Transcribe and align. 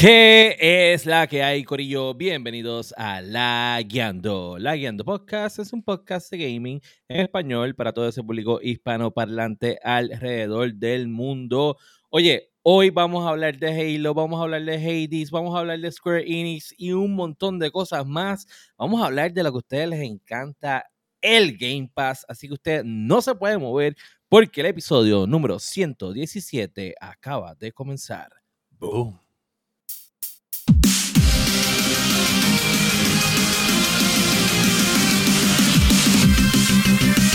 ¿Qué 0.00 0.56
es 0.94 1.04
la 1.04 1.26
que 1.26 1.42
hay, 1.42 1.62
Corillo? 1.62 2.14
Bienvenidos 2.14 2.94
a 2.96 3.20
La 3.20 3.78
Guiando. 3.86 4.56
Podcast 5.04 5.58
es 5.58 5.74
un 5.74 5.82
podcast 5.82 6.30
de 6.30 6.38
gaming 6.38 6.80
en 7.06 7.20
español 7.20 7.74
para 7.74 7.92
todo 7.92 8.08
ese 8.08 8.22
público 8.22 8.60
hispanoparlante 8.62 9.78
alrededor 9.82 10.72
del 10.72 11.06
mundo. 11.08 11.76
Oye, 12.08 12.50
hoy 12.62 12.88
vamos 12.88 13.26
a 13.26 13.28
hablar 13.28 13.58
de 13.58 13.68
Halo, 13.68 14.14
vamos 14.14 14.40
a 14.40 14.44
hablar 14.44 14.64
de 14.64 14.76
Hades, 14.76 15.30
vamos 15.30 15.54
a 15.54 15.58
hablar 15.58 15.78
de 15.78 15.92
Square 15.92 16.22
Enix 16.22 16.74
y 16.78 16.92
un 16.92 17.14
montón 17.14 17.58
de 17.58 17.70
cosas 17.70 18.06
más. 18.06 18.46
Vamos 18.78 19.02
a 19.02 19.04
hablar 19.04 19.34
de 19.34 19.42
lo 19.42 19.50
que 19.52 19.56
a 19.56 19.58
ustedes 19.58 19.88
les 19.90 20.00
encanta, 20.00 20.86
el 21.20 21.58
Game 21.58 21.90
Pass. 21.92 22.24
Así 22.26 22.48
que 22.48 22.54
usted 22.54 22.84
no 22.84 23.20
se 23.20 23.34
puede 23.34 23.58
mover 23.58 23.94
porque 24.30 24.62
el 24.62 24.68
episodio 24.68 25.26
número 25.26 25.58
117 25.58 26.94
acaba 26.98 27.54
de 27.54 27.70
comenzar. 27.70 28.30
Boom. 28.78 29.29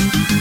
Thank 0.07 0.29
you. 0.31 0.34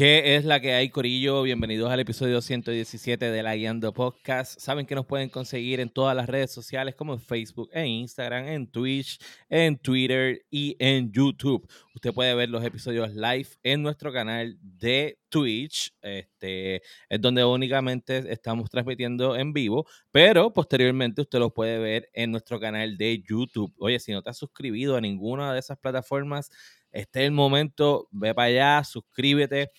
¿Qué 0.00 0.34
es 0.34 0.46
la 0.46 0.60
que 0.60 0.72
hay, 0.72 0.88
Corillo? 0.88 1.42
Bienvenidos 1.42 1.90
al 1.90 2.00
episodio 2.00 2.40
117 2.40 3.30
de 3.30 3.42
la 3.42 3.54
Guiando 3.54 3.92
Podcast. 3.92 4.58
Saben 4.58 4.86
que 4.86 4.94
nos 4.94 5.04
pueden 5.04 5.28
conseguir 5.28 5.78
en 5.78 5.90
todas 5.90 6.16
las 6.16 6.26
redes 6.26 6.50
sociales 6.50 6.94
como 6.94 7.12
en 7.12 7.20
Facebook, 7.20 7.68
en 7.74 7.86
Instagram, 7.86 8.46
en 8.48 8.66
Twitch, 8.66 9.18
en 9.50 9.76
Twitter 9.76 10.40
y 10.48 10.74
en 10.78 11.12
YouTube. 11.12 11.70
Usted 11.94 12.14
puede 12.14 12.34
ver 12.34 12.48
los 12.48 12.64
episodios 12.64 13.14
live 13.14 13.48
en 13.62 13.82
nuestro 13.82 14.10
canal 14.10 14.56
de 14.62 15.18
Twitch, 15.28 15.92
este, 16.00 16.76
es 17.10 17.20
donde 17.20 17.44
únicamente 17.44 18.32
estamos 18.32 18.70
transmitiendo 18.70 19.36
en 19.36 19.52
vivo, 19.52 19.86
pero 20.10 20.50
posteriormente 20.50 21.20
usted 21.20 21.40
los 21.40 21.52
puede 21.52 21.78
ver 21.78 22.08
en 22.14 22.30
nuestro 22.30 22.58
canal 22.58 22.96
de 22.96 23.22
YouTube. 23.28 23.74
Oye, 23.78 23.98
si 24.00 24.12
no 24.12 24.22
te 24.22 24.30
has 24.30 24.38
suscrito 24.38 24.96
a 24.96 25.00
ninguna 25.02 25.52
de 25.52 25.58
esas 25.58 25.76
plataformas, 25.76 26.48
este 26.90 27.20
es 27.20 27.26
el 27.26 27.32
momento, 27.32 28.08
ve 28.10 28.34
para 28.34 28.46
allá, 28.46 28.84
suscríbete 28.84 29.70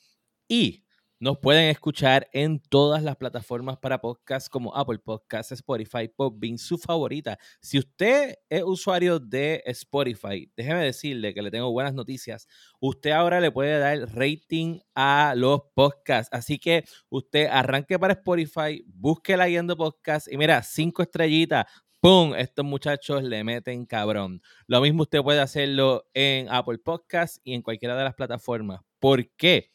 y 0.52 0.84
nos 1.18 1.38
pueden 1.38 1.70
escuchar 1.70 2.28
en 2.34 2.60
todas 2.60 3.04
las 3.04 3.16
plataformas 3.16 3.78
para 3.78 4.02
podcast 4.02 4.50
como 4.50 4.76
Apple 4.76 5.00
Podcasts, 5.00 5.54
Spotify, 5.54 6.10
Podbean, 6.10 6.58
su 6.58 6.78
favorita. 6.78 7.40
Si 7.62 7.80
usted 7.80 8.36
es 8.50 8.62
usuario 8.62 9.18
de 9.18 9.64
Spotify, 9.68 10.52
déjeme 10.58 10.84
decirle 10.84 11.34
que 11.34 11.42
le 11.42 11.52
tengo 11.52 11.72
buenas 11.72 11.94
noticias. 11.94 12.50
Usted 12.82 13.12
ahora 13.12 13.40
le 13.40 13.50
puede 13.50 13.80
dar 13.80 14.14
rating 14.14 14.80
a 14.94 15.36
los 15.38 15.62
podcasts. 15.74 16.28
Así 16.34 16.60
que 16.60 16.84
usted 17.08 17.48
arranque 17.50 17.98
para 17.98 18.12
Spotify, 18.16 18.84
busque 18.88 19.38
la 19.38 19.48
guiando 19.48 19.78
podcast 19.78 20.30
y 20.30 20.36
mira, 20.36 20.62
cinco 20.64 21.02
estrellitas. 21.02 21.66
¡Pum! 22.02 22.36
Estos 22.36 22.66
muchachos 22.66 23.24
le 23.24 23.46
meten 23.46 23.86
cabrón. 23.86 24.42
Lo 24.68 24.82
mismo 24.82 25.04
usted 25.04 25.22
puede 25.22 25.40
hacerlo 25.40 26.10
en 26.14 26.50
Apple 26.50 26.80
Podcasts 26.80 27.40
y 27.46 27.54
en 27.54 27.62
cualquiera 27.62 27.96
de 27.96 28.04
las 28.04 28.16
plataformas. 28.16 28.82
¿Por 29.00 29.30
qué? 29.38 29.72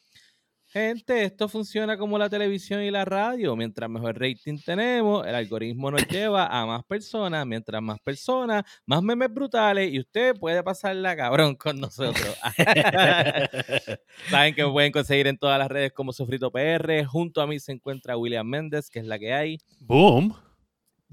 Gente, 0.76 1.24
esto 1.24 1.48
funciona 1.48 1.96
como 1.96 2.18
la 2.18 2.28
televisión 2.28 2.82
y 2.82 2.90
la 2.90 3.06
radio. 3.06 3.56
Mientras 3.56 3.88
mejor 3.88 4.20
rating 4.20 4.58
tenemos, 4.58 5.26
el 5.26 5.34
algoritmo 5.34 5.90
nos 5.90 6.06
lleva 6.06 6.48
a 6.48 6.66
más 6.66 6.84
personas. 6.84 7.46
Mientras 7.46 7.80
más 7.80 7.98
personas, 8.00 8.62
más 8.84 9.02
memes 9.02 9.32
brutales. 9.32 9.90
Y 9.90 10.00
usted 10.00 10.34
puede 10.38 10.62
pasarla 10.62 11.16
cabrón 11.16 11.54
con 11.54 11.80
nosotros. 11.80 12.36
Saben 14.28 14.54
que 14.54 14.66
me 14.66 14.70
pueden 14.70 14.92
conseguir 14.92 15.28
en 15.28 15.38
todas 15.38 15.58
las 15.58 15.68
redes 15.68 15.94
como 15.94 16.12
Sofrito 16.12 16.50
PR. 16.50 17.06
Junto 17.06 17.40
a 17.40 17.46
mí 17.46 17.58
se 17.58 17.72
encuentra 17.72 18.18
William 18.18 18.46
Méndez, 18.46 18.90
que 18.90 18.98
es 18.98 19.06
la 19.06 19.18
que 19.18 19.32
hay. 19.32 19.58
Boom. 19.80 20.36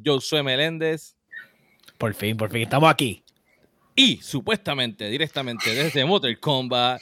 Josué 0.03 0.44
Meléndez. 0.44 1.16
Por 1.97 2.13
fin, 2.13 2.35
por 2.35 2.51
fin, 2.51 2.63
estamos 2.63 2.91
aquí. 2.91 3.24
Y 3.95 4.18
supuestamente, 4.18 5.07
directamente 5.07 5.74
desde 5.74 6.03
Motor 6.03 6.38
Combat 6.41 7.01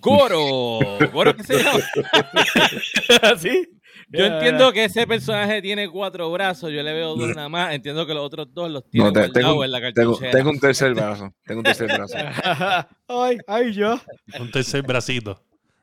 Goro. 0.00 0.78
¿Goro 1.12 1.36
qué 1.36 1.44
se 1.44 1.62
llama? 1.62 1.80
¿Sí? 3.38 3.68
Yo 4.12 4.24
entiendo 4.26 4.72
que 4.72 4.84
ese 4.84 5.06
personaje 5.06 5.62
tiene 5.62 5.88
cuatro 5.88 6.32
brazos, 6.32 6.72
yo 6.72 6.82
le 6.82 6.92
veo 6.92 7.14
dos 7.14 7.28
nada 7.34 7.48
más. 7.48 7.72
Entiendo 7.72 8.06
que 8.06 8.14
los 8.14 8.24
otros 8.24 8.48
dos 8.52 8.68
los 8.70 8.88
tiene 8.90 9.06
No, 9.06 9.12
te- 9.12 9.28
tengo, 9.30 9.64
en 9.64 9.70
la 9.70 9.92
tengo, 9.92 10.18
tengo 10.18 10.50
un 10.50 10.58
tercer 10.58 10.94
brazo. 10.94 11.32
Tengo 11.44 11.60
un 11.60 11.64
tercer 11.64 11.86
brazo. 11.86 12.16
ay, 13.08 13.38
ay, 13.46 13.72
yo. 13.72 14.00
Un 14.40 14.50
tercer 14.50 14.82
bracito 14.82 15.40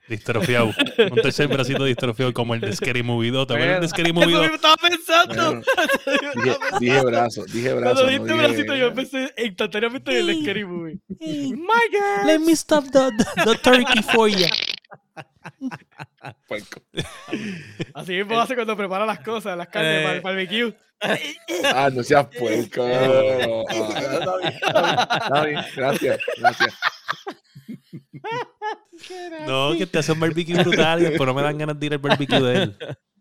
distrofiado. 0.07 0.71
Un 1.11 1.21
tercer 1.21 1.47
bracito 1.47 1.83
distrofiado 1.85 2.33
como 2.33 2.53
el 2.53 2.61
de 2.61 2.73
Scary 2.75 3.03
Movie 3.03 3.31
2. 3.31 3.47
¿Te 3.47 3.53
acuerdas 3.53 3.81
de 3.81 3.87
Scary 3.89 4.09
Eso 4.11 4.19
Movie 4.19 4.31
2? 4.33 4.41
mismo 4.41 4.55
estaba 4.55 4.75
pensando. 4.77 5.43
Bueno, 5.45 5.61
dije, 6.43 6.57
dije 6.79 7.01
brazo, 7.01 7.45
dije 7.45 7.73
brazo. 7.73 7.95
Cuando 7.95 8.03
no 8.03 8.07
dijiste 8.09 8.33
dije- 8.33 8.47
bracito, 8.47 8.75
yo 8.75 8.93
pensé 8.93 9.33
instantáneamente 9.43 10.19
en 10.19 10.29
el 10.29 10.41
Scary 10.43 10.65
Movie. 10.65 10.99
Let 12.25 12.39
me 12.39 12.51
stop 12.53 12.85
the, 12.91 13.11
the, 13.17 13.43
the 13.45 13.55
turkey 13.57 14.01
for 14.03 14.29
you. 14.29 14.47
Puerco. 16.47 16.81
Así 17.93 18.13
mismo 18.13 18.39
hace 18.39 18.55
cuando 18.55 18.75
prepara 18.75 19.05
las 19.05 19.19
cosas, 19.19 19.57
las 19.57 19.67
carnes 19.69 19.99
Eh. 19.99 20.03
para 20.03 20.15
el 20.15 20.21
barbecue. 20.21 20.75
Ah, 21.73 21.89
no 21.93 22.03
seas 22.03 22.27
puerco. 22.27 22.83
Ah, 23.69 24.41
bien, 24.41 24.57
está 25.21 25.45
bien. 25.45 25.61
Gracias, 25.75 26.19
gracias. 26.37 26.73
No, 29.45 29.75
que 29.77 29.85
te 29.85 29.99
hace 29.99 30.11
un 30.11 30.19
barbecue 30.19 30.55
brutal 30.55 31.01
y 31.01 31.05
después 31.05 31.27
no 31.27 31.33
me 31.33 31.41
dan 31.41 31.57
ganas 31.57 31.79
de 31.79 31.85
ir 31.85 31.93
al 31.93 31.99
barbecue 31.99 32.41
de 32.41 32.63
él. 32.63 32.77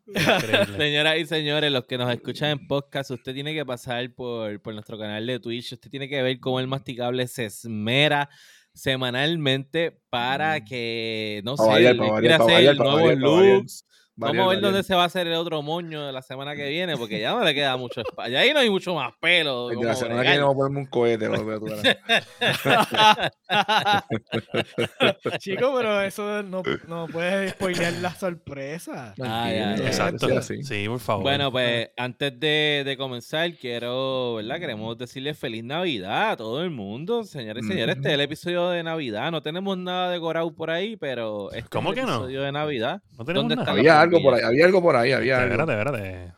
Increíble. 0.09 0.77
Señoras 0.77 1.19
y 1.19 1.27
señores, 1.27 1.73
los 1.73 1.85
que 1.85 1.99
nos 1.99 2.13
escuchan 2.13 2.51
en 2.51 2.67
podcast, 2.67 3.11
usted 3.11 3.35
tiene 3.35 3.55
que 3.55 3.67
pasar 3.67 4.15
por, 4.15 4.61
por 4.63 4.73
nuestro 4.73 4.99
canal 4.99 5.27
de 5.27 5.41
Twitch. 5.41 5.73
Usted 5.73 5.91
tiene 5.91 6.09
que 6.09 6.23
ver 6.23 6.39
cómo 6.41 6.61
el 6.61 6.69
masticable 6.69 7.27
se 7.27 7.47
esmera 7.47 8.29
semanalmente 8.73 9.99
para 10.11 10.65
que, 10.65 11.41
no 11.45 11.57
sé, 11.57 11.97
quiera 12.21 12.37
hacer 12.37 12.77
nuevos 12.77 13.17
looks. 13.17 13.87
Vamos 14.19 14.47
a 14.47 14.49
ver 14.49 14.61
dónde 14.61 14.83
se 14.83 14.95
va 14.95 15.03
a 15.03 15.07
hacer 15.07 15.27
el 15.27 15.35
otro 15.35 15.61
moño 15.63 16.07
de 16.07 16.13
la 16.13 16.23
semana 16.23 16.57
que 16.57 16.69
viene, 16.69 16.97
porque 16.97 17.21
ya 17.21 17.33
no 17.33 17.45
le 17.45 17.55
queda 17.55 17.77
mucho 17.77 18.01
espacio. 18.01 18.39
Ahí 18.39 18.53
no 18.55 18.61
hay 18.61 18.71
mucho 18.71 18.95
más 18.95 19.13
pelo. 19.21 19.69
De 19.69 19.77
la 19.77 19.95
semana 19.95 20.23
que 20.23 20.29
viene 20.29 20.43
vamos 20.43 20.55
a 20.55 20.59
ponerme 20.59 20.79
un 20.81 20.87
cohete. 20.87 21.29
Chico, 25.39 25.73
pero 25.77 26.01
eso 26.03 26.43
no, 26.43 26.63
no 26.89 27.07
puedes 27.09 27.53
spoilear 27.53 27.93
la 27.95 28.15
sorpresa. 28.15 29.15
Ah, 29.23 29.51
ya, 29.51 29.77
ya. 29.77 29.87
Exacto. 29.87 30.29
Sí, 30.29 30.37
así. 30.37 30.63
Sí, 30.63 30.89
por 30.89 31.01
favor. 31.01 31.23
Bueno, 31.23 31.51
pues 31.53 31.91
antes 31.97 32.39
de, 32.39 32.83
de 32.85 32.97
comenzar, 32.97 33.55
quiero, 33.57 34.37
¿verdad? 34.37 34.59
Queremos 34.59 34.97
decirle 34.99 35.35
feliz 35.35 35.65
Navidad 35.65 36.33
a 36.33 36.37
todo 36.37 36.63
el 36.63 36.71
mundo, 36.71 37.25
señores 37.25 37.65
y 37.65 37.69
señores. 37.69 37.97
Este 37.97 38.09
es 38.09 38.15
el 38.15 38.21
episodio 38.21 38.69
de 38.71 38.83
Navidad. 38.83 39.31
No 39.31 39.43
tenemos 39.43 39.77
nada 39.79 40.11
de 40.11 40.19
Gorau 40.19 40.55
por 40.55 40.71
ahí, 40.71 40.97
pero 40.97 41.51
este 41.53 41.69
¿Cómo 41.69 41.93
es 41.93 41.99
el 41.99 42.05
que 42.05 42.11
no? 42.11 42.17
episodio 42.17 42.43
de 42.43 42.53
Navidad. 42.53 43.03
no 43.19 43.25
tenemos 43.25 43.49
¿dónde 43.49 43.57
nada. 43.57 43.79
está? 43.79 44.06
Había 44.07 44.19
algo 44.19 44.23
por 44.23 44.35
ahí, 44.35 44.43
había 44.43 44.65
algo 44.67 44.83
por 44.83 44.97
ahí, 44.97 45.13
había 45.13 45.43
algo. 45.43 45.55
Espérate, 45.55 45.73
espérate. 45.73 46.33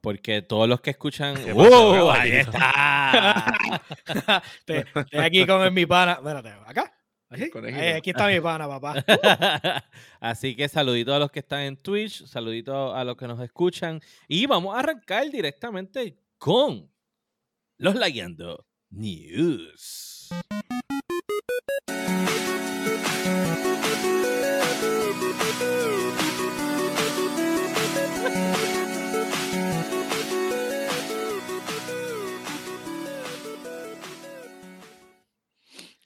Porque 0.00 0.42
todos 0.42 0.68
los 0.68 0.80
que 0.80 0.90
escuchan. 0.90 1.36
¿Qué 1.36 1.52
¡Wow! 1.52 2.10
Ahí 2.10 2.32
está. 2.32 3.54
Estoy 4.66 5.20
aquí 5.20 5.46
con 5.46 5.72
mi 5.72 5.86
pana. 5.86 6.14
Espérate, 6.14 6.52
acá. 6.66 6.92
Ahí, 7.32 7.50
aquí 7.96 8.10
está 8.10 8.26
mi 8.28 8.40
pana, 8.40 8.68
papá. 8.68 9.02
Así 10.20 10.54
que 10.54 10.68
saluditos 10.68 11.14
a 11.14 11.18
los 11.18 11.30
que 11.30 11.38
están 11.38 11.60
en 11.60 11.76
Twitch, 11.78 12.26
saluditos 12.26 12.94
a 12.94 13.04
los 13.04 13.16
que 13.16 13.26
nos 13.26 13.40
escuchan. 13.40 14.00
Y 14.28 14.46
vamos 14.46 14.76
a 14.76 14.80
arrancar 14.80 15.30
directamente 15.30 16.18
con 16.36 16.90
los 17.78 17.94
Layando 17.94 18.66
News. 18.90 20.28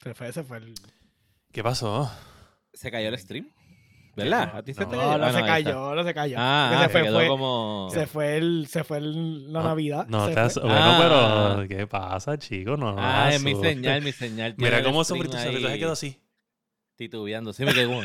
Se 0.07 0.13
fue, 0.13 0.31
se 0.31 0.43
fue 0.43 0.57
el. 0.59 0.73
¿Qué 1.51 1.61
pasó? 1.61 2.09
Se 2.73 2.89
cayó 2.89 3.09
el 3.09 3.17
stream, 3.19 3.49
¿verdad? 4.15 4.51
¿A 4.55 4.63
ti 4.63 4.73
se 4.73 4.81
No, 4.81 4.87
te 4.89 4.95
No, 4.95 5.17
no 5.17 5.33
se 5.33 5.41
cayó, 5.41 5.95
no 5.95 6.03
se 6.05 6.13
cayó. 6.13 6.35
Ah, 6.39 6.79
se 6.83 6.89
fue, 6.89 7.03
quedó 7.03 7.17
fue- 7.17 7.27
como... 7.27 7.89
se 7.91 8.07
fue 8.07 8.37
el, 8.37 8.67
se 8.69 8.83
fue 8.85 8.99
el- 8.99 9.51
la 9.51 9.59
No, 9.61 9.67
Navidad. 9.67 10.07
No 10.07 10.27
se 10.27 10.33
te 10.33 10.39
has... 10.39 10.53
fue. 10.53 10.63
Bueno, 10.63 10.77
Ah. 10.79 11.55
pero 11.57 11.67
¿qué 11.67 11.87
pasa, 11.87 12.37
chico? 12.37 12.77
No, 12.77 12.93
no 12.93 12.95
Ah, 12.99 13.33
es 13.33 13.43
mi 13.43 13.53
señal, 13.55 14.01
mi 14.01 14.13
señal. 14.13 14.55
Mira 14.57 14.81
cómo 14.81 15.01
ahí 15.01 15.61
se 15.61 15.77
quedó 15.79 15.91
así. 15.91 16.21
Titubeando, 16.95 17.51
sí 17.51 17.65
me 17.65 17.73
quedó. 17.73 18.01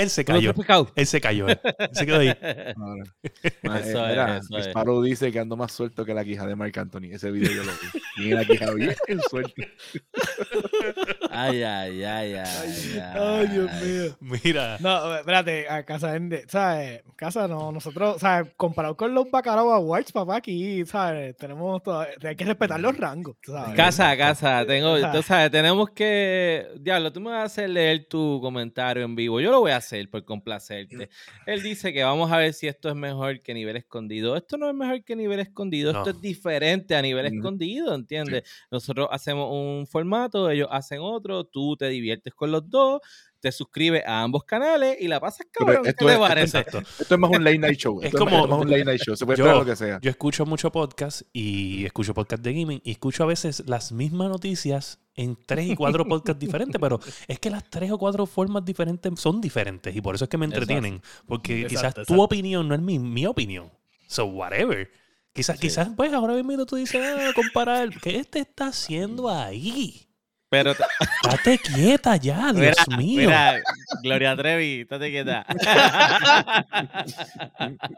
Él 0.00 0.10
se 0.10 0.24
¿Tú 0.24 0.32
no 0.32 0.54
te 0.54 0.64
cayó. 0.64 0.92
Él 0.94 1.06
se 1.06 1.20
cayó. 1.20 1.48
él. 1.48 1.60
Se 1.92 2.06
quedó 2.06 2.18
ahí. 2.18 2.28
Eso 2.28 2.38
eh, 2.42 3.82
es, 3.82 3.94
mira, 3.94 4.38
eso 4.38 4.58
es. 4.58 4.66
Sparrow 4.66 5.02
dice 5.02 5.30
que 5.30 5.38
ando 5.38 5.56
más 5.56 5.72
suelto 5.72 6.04
que 6.04 6.14
la 6.14 6.24
quija 6.24 6.46
de 6.46 6.56
Marc 6.56 6.76
Anthony. 6.78 7.12
Ese 7.12 7.30
video 7.30 7.52
yo 7.52 7.64
lo 7.64 7.72
vi. 7.72 8.00
Tiene 8.16 8.34
la 8.34 8.44
quija 8.44 8.70
bien 8.72 9.20
suelto. 9.28 9.52
Ay, 11.32 11.62
ay, 11.62 12.02
ay, 12.04 12.34
ay. 12.34 13.02
Ay, 13.14 13.46
Dios 13.48 13.70
mío. 13.82 14.16
Mira. 14.44 14.76
No, 14.80 15.16
espérate, 15.16 15.68
a 15.68 15.84
casa, 15.84 16.16
en- 16.16 16.42
¿sabes? 16.48 17.02
Casa 17.16 17.46
no, 17.46 17.70
nosotros, 17.70 18.20
¿sabes? 18.20 18.52
Comparado 18.56 18.96
con 18.96 19.14
los 19.14 19.30
Bacalao 19.30 19.70
Awards, 19.72 20.10
papá, 20.10 20.36
aquí, 20.36 20.84
¿sabes? 20.86 21.36
Tenemos 21.36 21.82
todo, 21.82 22.00
hay 22.22 22.34
que 22.36 22.44
respetar 22.44 22.80
los 22.80 22.96
rangos, 22.96 23.36
¿sabes? 23.44 23.76
Casa, 23.76 24.16
casa, 24.16 24.64
tengo, 24.66 24.96
tú 25.12 25.22
sabes, 25.22 25.50
tenemos 25.50 25.90
que, 25.90 26.66
diablo, 26.80 27.12
tú 27.12 27.20
me 27.20 27.30
vas 27.30 27.40
a 27.42 27.44
hacer 27.44 27.70
leer 27.70 28.06
tu 28.08 28.40
comentario 28.40 29.04
en 29.04 29.14
vivo, 29.14 29.40
yo 29.40 29.50
lo 29.50 29.60
voy 29.60 29.70
a 29.72 29.76
hacer 29.76 30.08
por 30.10 30.24
complacerte. 30.24 31.10
Él 31.46 31.62
dice 31.62 31.92
que 31.92 32.02
vamos 32.02 32.32
a 32.32 32.38
ver 32.38 32.52
si 32.54 32.66
esto 32.66 32.88
es 32.88 32.94
mejor 32.96 33.40
que 33.42 33.54
nivel 33.54 33.76
escondido. 33.76 34.36
Esto 34.36 34.56
no 34.56 34.68
es 34.68 34.74
mejor 34.74 35.04
que 35.04 35.14
nivel 35.14 35.40
escondido, 35.40 35.90
esto 35.90 36.04
No. 36.06 36.10
es 36.10 36.20
diferente 36.20 36.96
a 36.96 37.02
nivel 37.02 37.26
escondido, 37.26 37.94
¿entiendes? 37.94 38.42
Nosotros 38.70 39.08
hacemos 39.12 39.48
un 39.52 39.86
formato, 39.86 40.50
ellos 40.50 40.68
hacen 40.70 40.98
otro, 41.00 41.19
tú 41.52 41.76
te 41.76 41.88
diviertes 41.88 42.34
con 42.34 42.50
los 42.50 42.68
dos, 42.68 43.00
te 43.40 43.50
suscribes 43.52 44.02
a 44.06 44.22
ambos 44.22 44.44
canales 44.44 44.98
y 45.00 45.08
la 45.08 45.18
pasas 45.18 45.46
cabrón, 45.50 45.82
¿qué 45.82 45.90
esto 45.90 46.04
te 46.04 46.10
es- 46.12 46.16
esto 46.18 46.28
parece? 46.28 46.58
Exacto. 46.58 46.78
Esto 47.00 47.14
es 47.14 47.18
más 47.20 47.30
un 47.30 47.42
late 47.42 47.58
night 47.58 47.78
show. 47.78 48.00
Es 48.00 48.06
Esto 48.06 48.18
como- 48.18 48.44
es 48.44 48.50
más 48.50 48.58
un 48.60 48.70
late 48.70 48.84
night 48.84 49.00
show. 49.02 49.16
Se 49.16 49.24
puede 49.24 49.38
Yo- 49.38 49.44
esperar 49.44 49.64
lo 49.64 49.70
que 49.70 49.76
sea. 49.76 49.98
Yo 50.02 50.10
escucho 50.10 50.44
mucho 50.44 50.70
podcast 50.70 51.22
y 51.32 51.86
escucho 51.86 52.12
podcast 52.12 52.42
de 52.42 52.52
gaming 52.52 52.80
y 52.84 52.90
escucho 52.90 53.22
a 53.22 53.26
veces 53.26 53.62
las 53.66 53.92
mismas 53.92 54.28
noticias 54.28 54.98
en 55.14 55.36
tres 55.46 55.68
y 55.70 55.74
cuatro 55.76 56.04
podcasts 56.06 56.38
diferentes, 56.74 56.78
pero 56.80 57.00
es 57.28 57.38
que 57.38 57.48
las 57.50 57.64
tres 57.70 57.90
o 57.92 57.98
cuatro 57.98 58.26
formas 58.26 58.64
diferentes 58.64 59.12
son 59.18 59.40
diferentes 59.40 59.94
y 59.96 60.00
por 60.02 60.14
eso 60.14 60.24
es 60.24 60.28
que 60.30 60.36
me 60.36 60.44
Exacto. 60.46 60.62
entretienen, 60.72 61.02
porque 61.26 61.66
quizás 61.66 61.84
Exacto, 61.84 62.04
tu 62.14 62.20
opinión 62.22 62.68
no 62.68 62.74
es 62.74 62.80
mi, 62.82 62.98
mi 62.98 63.24
opinión. 63.26 63.70
So, 64.06 64.26
whatever. 64.26 64.90
Quizás, 65.32 65.56
Sí. 65.56 65.68
quizás, 65.68 65.88
pues 65.96 66.12
ahora 66.12 66.34
mismo 66.34 66.66
tú 66.66 66.76
dices, 66.76 67.00
ah, 67.02 67.30
comparar, 67.34 67.88
¿qué 68.00 68.24
te 68.24 68.40
está 68.40 68.66
haciendo 68.66 69.30
ahí? 69.30 70.08
Pero, 70.50 70.74
te- 70.74 70.82
Date 71.30 71.58
quieta 71.58 72.16
ya, 72.16 72.52
Dios 72.52 72.76
mira, 72.86 72.98
mío. 72.98 73.20
mira, 73.28 73.60
Gloria 74.02 74.36
Trevi, 74.36 74.80
estate 74.80 75.10
quieta. 75.10 75.46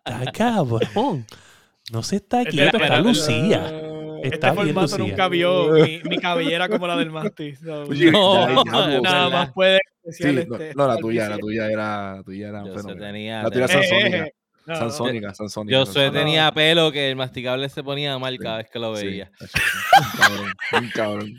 Está 0.05 0.33
cabrón. 0.33 1.27
No 1.91 2.03
se 2.03 2.17
está 2.17 2.41
Este- 2.41 2.51
quieto, 2.53 2.77
está 2.77 2.89
pero- 2.97 3.03
Lucía. 3.03 3.67
Este 4.23 4.37
Está 4.37 4.55
formato 4.55 4.81
Lucía. 4.83 4.99
nunca 4.99 5.29
vio 5.29 5.73
mi, 5.73 6.01
mi 6.05 6.19
cabellera 6.19 6.69
como 6.69 6.87
la 6.87 6.97
del 6.97 7.11
Masti. 7.11 7.57
so, 7.57 7.83
Oye, 7.85 8.11
No, 8.13 8.65
nada 8.65 8.87
¿verdad? 9.01 9.31
más 9.31 9.53
puede 9.53 9.81
Sí, 10.11 10.25
no, 10.33 10.41
este, 10.57 10.75
no, 10.77 10.87
la 10.89 10.97
tuya, 10.97 11.29
la 11.29 11.39
tuya 11.39 11.67
era, 11.71 12.17
la 12.17 12.23
tuya 12.23 12.49
era 12.49 12.63
un 12.63 12.75
Yo 12.75 12.97
tenía, 12.97 13.43
La 13.45 13.51
tuya 13.51 13.65
Eh, 13.65 13.69
Sansónica. 13.69 14.17
eh, 14.19 14.35
no, 14.67 14.73
no. 14.75 14.79
Sansónica, 14.81 15.35
Sansónica. 15.35 15.73
Yo 15.79 15.87
soy, 15.87 16.11
tenía 16.13 16.53
pelo 16.53 16.91
que 16.93 17.09
el 17.11 17.17
masticable 17.17 17.69
se 17.69 17.83
ponía 17.83 18.17
mal 18.19 18.37
cada 18.39 18.59
vez 18.59 18.69
que 18.71 18.79
lo 18.79 18.95
Sí, 18.97 19.07
veía. 19.07 19.31
un 19.41 20.11
cabrón, 20.21 20.53
un 20.83 20.89
cabrón. 20.91 21.35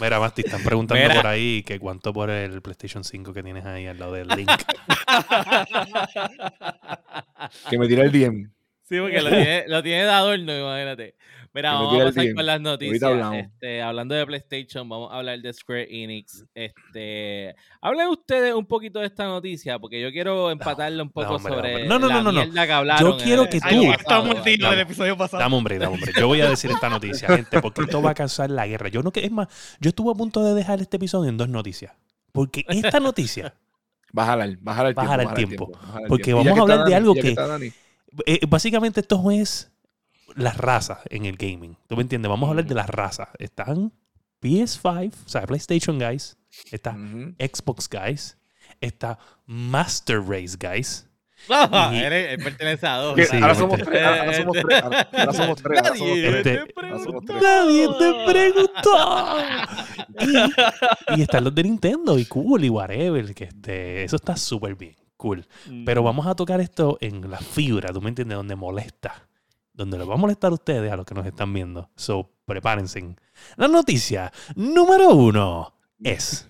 Mira, 0.00 0.18
Basti, 0.18 0.42
están 0.44 0.62
preguntando 0.62 1.02
Mira. 1.02 1.14
por 1.16 1.26
ahí 1.26 1.62
que 1.62 1.78
cuánto 1.78 2.12
por 2.12 2.30
el 2.30 2.60
PlayStation 2.62 3.04
5 3.04 3.32
que 3.32 3.42
tienes 3.42 3.64
ahí 3.64 3.86
al 3.86 3.98
lado 3.98 4.12
del 4.12 4.28
link. 4.28 4.50
Que 7.70 7.78
me 7.78 7.86
tire 7.86 8.02
el 8.02 8.12
DM. 8.12 8.50
Sí, 8.88 8.98
porque 8.98 9.20
lo 9.20 9.28
tiene, 9.30 9.64
lo 9.68 9.82
tiene 9.82 10.04
de 10.04 10.10
adorno, 10.10 10.58
imagínate. 10.58 11.14
Mira, 11.54 11.72
vamos 11.72 11.94
a 12.00 12.04
pasar 12.04 12.34
con 12.34 12.46
las 12.46 12.60
noticias. 12.60 13.34
Este, 13.34 13.82
hablando 13.82 14.14
de 14.14 14.26
PlayStation, 14.26 14.88
vamos 14.88 15.10
a 15.12 15.16
hablar 15.16 15.40
de 15.40 15.52
Square 15.52 15.88
Enix. 15.90 16.44
Este, 16.54 17.54
hablen 17.80 18.08
ustedes 18.08 18.54
un 18.54 18.66
poquito 18.66 18.98
de 19.00 19.06
esta 19.06 19.24
noticia, 19.26 19.78
porque 19.78 20.00
yo 20.00 20.10
quiero 20.12 20.50
empatarla 20.50 21.02
un 21.02 21.10
poco 21.10 21.34
hombre, 21.36 21.54
sobre. 21.54 21.88
No, 21.88 21.98
no, 21.98 22.06
la 22.08 22.22
no, 22.22 22.32
no, 22.32 22.44
mierda 22.44 22.66
que 22.66 22.72
hablaron. 22.72 23.12
en 23.12 23.18
quiero 23.20 23.48
que 23.48 23.60
tú- 23.60 23.92
estamos 23.92 24.44
del 24.44 24.78
episodio 24.80 25.16
pasado. 25.16 25.42
Dame 25.42 25.56
hombre, 25.56 25.78
dame 25.78 25.94
hombre. 25.94 26.12
Yo 26.16 26.26
voy 26.28 26.40
a 26.40 26.48
decir 26.50 26.70
esta 26.70 26.88
noticia, 26.88 27.28
gente, 27.36 27.60
porque 27.60 27.82
esto 27.82 28.02
va 28.02 28.10
a 28.10 28.14
causar 28.14 28.50
la 28.50 28.66
guerra. 28.66 28.88
Yo 28.88 29.02
no 29.02 29.10
que 29.10 29.24
es 29.24 29.30
más, 29.32 29.48
yo 29.80 29.88
estuve 29.88 30.12
a 30.12 30.14
punto 30.14 30.44
de 30.44 30.54
dejar 30.54 30.80
este 30.80 30.96
episodio 30.98 31.28
en 31.30 31.36
dos 31.36 31.48
noticias. 31.48 31.92
Porque 32.32 32.64
esta 32.68 33.00
noticia, 33.00 33.54
Bájala, 34.12 34.44
el- 34.44 34.56
bájala 34.58 34.88
el 34.90 34.94
tiempo. 34.94 35.04
Bájala 35.04 35.22
el 35.30 35.34
tiempo. 35.34 35.72
Porque 36.08 36.32
vamos 36.34 36.58
a 36.58 36.60
hablar 36.62 36.84
de 36.84 36.94
algo 36.94 37.14
que- 37.14 37.34
Dani, 37.34 37.72
eh, 38.26 38.40
básicamente 38.48 39.00
esto 39.00 39.30
es 39.30 39.70
las 40.36 40.56
razas 40.56 40.98
en 41.10 41.24
el 41.26 41.36
gaming. 41.36 41.76
¿Tú 41.86 41.96
me 41.96 42.02
entiendes? 42.02 42.28
Vamos 42.28 42.46
a 42.46 42.50
hablar 42.50 42.66
de 42.66 42.74
las 42.74 42.88
razas. 42.88 43.28
Están 43.38 43.92
PS5, 44.42 45.12
o 45.26 45.28
sea, 45.28 45.42
PlayStation 45.46 45.98
Guys, 45.98 46.36
está. 46.70 46.92
Xbox 47.38 47.88
Guys, 47.88 48.38
está 48.80 49.18
Master 49.46 50.20
Race 50.22 50.56
Guys. 50.58 51.04
No, 51.48 51.94
Y- 51.94 51.98
él, 52.00 52.42
pertenece 52.42 52.86
a 52.86 52.96
dos. 52.96 53.16
Sí, 53.30 53.36
ahora 53.36 53.54
somos 53.54 53.80
tres, 53.80 54.02
ahora, 54.04 54.34
somos 54.34 54.56
tres, 54.60 54.82
ahora, 54.82 55.08
ahora 55.12 55.32
somos 55.32 55.62
tres, 55.62 55.78
ahora 55.78 55.96
somos 55.96 56.10
Nadie 56.16 56.30
tres. 56.30 56.36
Este- 56.36 56.66
te 56.66 56.74
Ahora 56.76 56.98
somos 56.98 57.24
preguntó. 57.24 57.32
tres. 57.32 57.42
Nadie 57.42 57.88
te 57.98 58.32
preguntó. 58.32 59.38
Y, 61.14 61.20
y 61.20 61.22
están 61.22 61.44
los 61.44 61.54
de 61.54 61.62
Nintendo 61.62 62.18
y 62.18 62.24
cool 62.26 62.64
y 62.64 62.68
whatever. 62.68 63.34
Que 63.34 63.44
este, 63.44 64.02
eso 64.04 64.16
está 64.16 64.36
súper 64.36 64.74
bien. 64.74 64.96
Cool. 65.16 65.46
Pero 65.84 66.02
vamos 66.02 66.26
a 66.26 66.34
tocar 66.34 66.60
esto 66.60 66.98
en 67.00 67.28
la 67.30 67.38
fibra, 67.38 67.92
¿tú 67.92 68.00
me 68.00 68.08
entiendes? 68.08 68.36
Donde 68.36 68.54
molesta. 68.56 69.27
Donde 69.78 69.96
les 69.96 70.08
va 70.08 70.14
a 70.14 70.16
molestar 70.16 70.50
a 70.50 70.54
ustedes, 70.54 70.90
a 70.90 70.96
los 70.96 71.06
que 71.06 71.14
nos 71.14 71.24
están 71.24 71.54
viendo. 71.54 71.88
So, 71.94 72.32
prepárense. 72.44 73.14
La 73.56 73.68
noticia 73.68 74.32
número 74.56 75.14
uno 75.14 75.72
es 76.02 76.48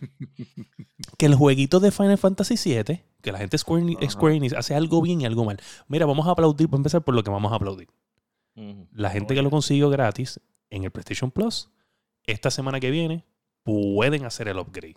que 1.18 1.26
el 1.26 1.34
jueguito 1.34 1.78
de 1.78 1.90
Final 1.90 2.16
Fantasy 2.16 2.54
VII, 2.56 3.02
que 3.20 3.30
la 3.30 3.36
gente 3.36 3.58
Square, 3.58 3.82
Enix-. 3.82 4.12
Square 4.12 4.36
Enix 4.36 4.54
hace 4.54 4.74
algo 4.74 5.02
bien 5.02 5.20
y 5.20 5.26
algo 5.26 5.44
mal. 5.44 5.60
Mira, 5.88 6.06
vamos 6.06 6.26
a 6.26 6.30
aplaudir, 6.30 6.70
para 6.70 6.78
empezar 6.78 7.02
por 7.02 7.14
lo 7.14 7.22
que 7.22 7.30
vamos 7.30 7.52
a 7.52 7.56
aplaudir. 7.56 7.88
La 8.92 9.10
gente 9.10 9.34
que 9.34 9.42
lo 9.42 9.50
consiguió 9.50 9.90
gratis 9.90 10.40
en 10.70 10.84
el 10.84 10.90
PlayStation 10.90 11.30
Plus, 11.30 11.70
esta 12.24 12.50
semana 12.50 12.80
que 12.80 12.90
viene, 12.90 13.26
pueden 13.62 14.24
hacer 14.24 14.48
el 14.48 14.58
upgrade 14.58 14.96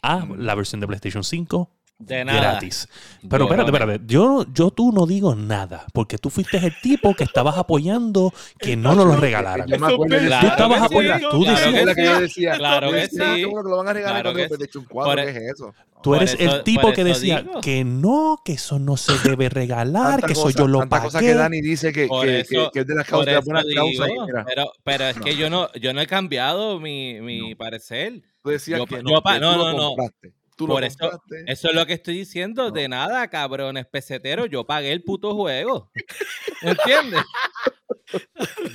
a 0.00 0.26
la 0.34 0.54
versión 0.54 0.80
de 0.80 0.86
PlayStation 0.86 1.24
5 1.24 1.70
De 2.00 2.24
nada. 2.24 2.40
gratis. 2.40 2.88
Pero 3.28 3.44
Yo 3.46 3.52
espérate, 3.52 3.70
no- 3.70 3.76
espérate. 3.76 4.04
Yo, 4.06 4.46
yo 4.52 4.70
tú 4.70 4.90
no 4.90 5.06
digo 5.06 5.34
nada, 5.34 5.84
porque 5.92 6.16
tú 6.16 6.30
fuiste 6.30 6.56
el 6.56 6.72
tipo 6.80 7.14
que 7.14 7.24
estabas 7.24 7.58
apoyando 7.58 8.32
que 8.58 8.74
no 8.74 8.94
nos 8.94 9.06
lo 9.06 9.16
regalaran. 9.16 9.68
Yo 9.68 9.78
me 9.78 9.86
acuerdo 9.92 10.16
de 10.16 10.26
Claro 10.26 10.40
Tú 10.46 10.52
estabas 10.52 10.82
apoyando, 10.82 11.30
sí, 11.30 11.36
tú 11.36 11.42
claro 11.44 11.58
decías- 11.60 11.74
que 11.78 11.84
la 11.84 11.94
que 11.94 12.04
yo 12.04 12.20
decía. 12.20 12.52
Claro 12.56 12.90
que 12.90 13.06
sí. 13.08 13.16
que 13.18 13.42
lo 13.42 13.76
van 13.76 13.88
a 13.88 13.92
regalar 13.92 14.22
Claro 14.22 14.32
cuando 14.48 14.84
4, 14.88 15.12
Por- 15.22 15.24
¿qué 15.24 15.30
es 15.30 15.52
eso? 15.54 15.74
Tú 16.02 16.14
eres 16.14 16.34
eso- 16.40 16.56
el 16.56 16.64
tipo 16.64 16.90
que 16.94 17.04
decía 17.04 17.42
digo. 17.42 17.60
que 17.60 17.84
no, 17.84 18.38
que 18.42 18.52
eso 18.54 18.78
no 18.78 18.96
se 18.96 19.12
debe 19.28 19.50
regalar, 19.50 20.12
Tanta 20.12 20.26
que 20.28 20.32
eso 20.32 20.42
cosa- 20.44 20.58
yo 20.58 20.66
lo 20.68 20.78
tanta 20.78 21.02
cosa 21.02 21.18
que 21.20 21.26
pagué. 21.26 21.34
Dani 21.38 21.60
dice 21.60 21.92
que, 21.92 22.08
que, 22.08 22.40
eso- 22.40 22.48
que, 22.48 22.70
que 22.72 22.80
es 22.80 22.86
de 22.86 22.94
las 22.94 23.06
causas, 23.06 23.26
de 23.26 23.38
buenas 23.40 23.66
causas. 23.74 24.08
pero, 24.46 24.72
pero 24.82 25.04
es 25.04 25.20
que 25.20 25.36
yo 25.36 25.50
no, 25.50 25.70
yo 25.74 25.92
no 25.92 26.00
he 26.00 26.06
cambiado 26.06 26.80
mi, 26.80 27.20
mi 27.20 27.50
No. 27.50 27.56
parecer. 27.58 28.22
tú 28.42 28.48
decías 28.48 28.78
yo 28.78 28.86
que 28.86 29.02
no, 29.02 29.10
yo 29.10 29.22
que 29.22 29.38
no, 29.40 29.52
tú 29.52 29.58
lo 29.58 29.72
no, 29.72 29.76
no. 29.76 29.88
compraste. 29.88 30.32
Tú 30.60 30.66
Por 30.66 30.82
lo 30.82 30.86
eso-. 30.86 31.22
Eso 31.46 31.68
es 31.68 31.74
lo 31.74 31.86
que 31.86 31.94
estoy 31.94 32.18
diciendo. 32.18 32.64
No. 32.64 32.70
De 32.70 32.86
nada, 32.86 33.26
cabrones 33.28 33.86
peseteros. 33.86 34.50
Yo 34.50 34.66
pagué 34.66 34.92
el 34.92 35.02
puto 35.02 35.34
juego. 35.34 35.90
¿Entiendes? 36.60 37.22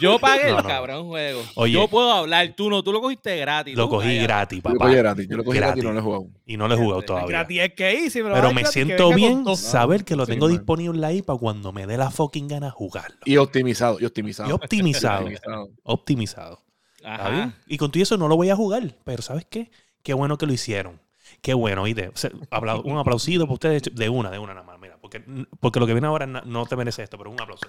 Yo 0.01 0.17
pagué 0.17 0.49
No, 0.49 0.57
el 0.57 0.63
no. 0.63 0.67
cabrón 0.69 1.05
juego. 1.07 1.43
Oye. 1.55 1.73
yo 1.73 1.87
puedo 1.87 2.11
hablar, 2.11 2.55
tú 2.55 2.71
no, 2.71 2.81
tú 2.83 2.91
lo 2.91 3.01
cogiste 3.01 3.37
gratis. 3.37 3.75
Lo 3.75 3.87
cogí 3.87 4.07
vaya. 4.07 4.23
gratis, 4.23 4.63
Yo 4.63 4.69
lo 4.69 4.73
papá. 4.73 4.85
cogí 4.85 4.95
gratis, 4.97 5.27
yo 5.29 5.37
lo 5.37 5.43
cogí 5.43 5.57
gratis 5.59 5.83
y 5.83 5.85
no 5.85 5.93
lo 5.93 5.99
he 5.99 6.01
jugado. 6.01 6.25
Y 6.47 6.57
no 6.57 6.67
lo 6.67 6.73
he 6.73 6.77
jugado 6.77 7.01
todavía. 7.03 7.27
Gratis 7.29 7.59
es 7.61 7.73
que 7.73 7.93
hice, 7.93 8.23
Pero 8.23 8.47
a 8.47 8.51
me 8.53 8.65
siento 8.65 9.05
con 9.07 9.15
bien 9.15 9.55
saber 9.55 10.03
que 10.05 10.15
lo 10.15 10.25
Sí, 10.25 10.31
tengo 10.31 10.47
man. 10.47 10.55
disponible 10.57 11.05
ahí 11.05 11.21
para 11.21 11.37
cuando 11.37 11.71
me 11.71 11.85
dé 11.85 11.97
la 11.97 12.09
fucking 12.09 12.47
gana 12.47 12.71
jugarlo. 12.71 13.17
Y 13.25 13.37
optimizado, 13.37 13.99
y 13.99 14.05
optimizado. 14.05 14.49
Y 14.49 14.53
optimizado. 14.53 15.19
Optimizado. 15.25 15.69
optimizado. 15.83 16.61
¿Está 16.97 17.13
Ajá. 17.15 17.29
bien? 17.29 17.55
Y 17.67 17.77
con 17.77 17.91
todo 17.91 18.01
eso 18.01 18.17
no 18.17 18.27
lo 18.27 18.35
voy 18.37 18.49
a 18.49 18.55
jugar. 18.55 18.95
Pero 19.03 19.21
¿sabes 19.21 19.45
qué? 19.47 19.69
Qué 20.01 20.13
bueno 20.13 20.37
que 20.37 20.45
lo 20.47 20.53
hicieron. 20.53 20.99
Qué 21.41 21.53
bueno, 21.53 21.83
¿oíste? 21.83 22.09
O 22.09 22.15
sea, 22.17 22.29
apla- 22.51 22.75
un 22.83 22.97
aplausido 22.97 23.45
para 23.45 23.53
ustedes 23.53 23.83
de 23.93 24.09
una, 24.09 24.29
de 24.31 24.39
una 24.39 24.53
nada 24.53 24.65
más. 24.65 24.79
Mira, 24.79 24.97
porque, 25.01 25.23
porque 25.59 25.79
lo 25.79 25.87
que 25.87 25.93
viene 25.93 26.07
ahora 26.07 26.25
no 26.27 26.65
te 26.65 26.75
merece 26.75 27.03
esto, 27.03 27.17
pero 27.17 27.29
un 27.31 27.39
aplauso. 27.41 27.67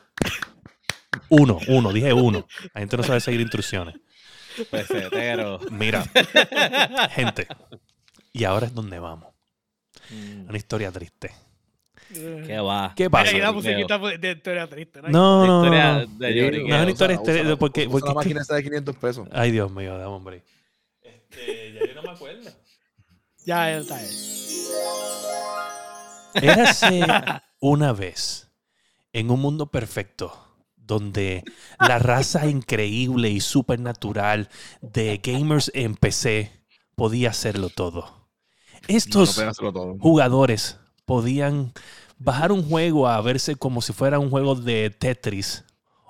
Uno, 1.29 1.59
uno, 1.69 1.93
dije 1.93 2.13
uno. 2.13 2.47
La 2.75 2.81
gente 2.81 2.97
no 2.97 3.03
sabe 3.03 3.21
seguir 3.21 3.41
instrucciones. 3.41 3.97
Pesetero. 4.71 5.59
Mira, 5.71 6.05
gente. 7.11 7.47
Y 8.33 8.45
ahora 8.45 8.67
es 8.67 8.75
donde 8.75 8.99
vamos. 8.99 9.29
Mm, 10.11 10.49
Una 10.49 10.57
historia 10.57 10.93
triste. 10.93 11.31
¿Qué 12.13 12.59
va? 12.61 12.93
¿Qué 12.95 13.11
pasa? 13.11 13.53
musiquita 13.53 13.99
de 13.99 14.31
historia 14.33 14.69
triste. 14.69 15.03
¿no? 15.03 15.09
No, 15.09 15.41
La 15.41 15.47
no, 15.47 15.47
no, 15.47 15.65
historia 15.65 15.93
no. 15.93 15.99
de 16.19 16.33
Sí, 16.33 16.39
lloriqueo. 16.39 16.69
No 16.69 16.75
es 16.77 16.83
una 16.83 16.91
historia 16.91 17.21
usa- 17.43 17.57
porque- 17.57 17.89
porque 17.89 18.09
la 18.09 18.15
máquina 18.15 18.41
está 18.43 18.55
de 18.55 18.63
500 18.63 18.97
pesos. 18.97 19.29
Ay, 19.33 19.51
Dios 19.51 19.71
mío, 19.73 19.93
dame 19.99 20.05
hombre. 20.05 20.45
Este, 21.03 21.73
ya 21.73 21.87
yo 21.87 21.95
no 21.95 22.03
me 22.03 22.11
acuerdo. 22.11 22.51
Ya, 23.47 23.71
está. 23.79 24.03
él. 24.03 24.11
Érase 26.35 27.01
una 27.61 27.93
vez 27.93 28.51
en 29.13 29.31
un 29.31 29.41
mundo 29.41 29.71
perfecto 29.71 30.33
donde 30.77 31.43
la 31.81 31.99
raza 31.99 32.47
increíble 32.47 33.31
y 33.31 33.41
supernatural 33.41 34.49
de 34.83 35.21
gamers 35.23 35.71
en 35.75 35.95
PC 35.95 36.51
podía 36.95 37.31
hacerlo 37.31 37.71
todo. 37.71 38.03
No, 38.03 38.09
no 38.89 38.97
Estos 38.97 39.35
pueden 39.35 39.51
hacerlo 39.51 39.73
todo. 39.73 39.97
jugadores 39.99 40.79
podían 41.05 41.73
bajar 42.19 42.53
un 42.53 42.69
juego 42.69 43.09
a 43.09 43.21
verse 43.21 43.57
como 43.57 43.81
si 43.81 43.93
fuera 43.93 44.19
un 44.19 44.31
juego 44.31 44.55
de 44.55 44.91
Tetris 44.91 45.65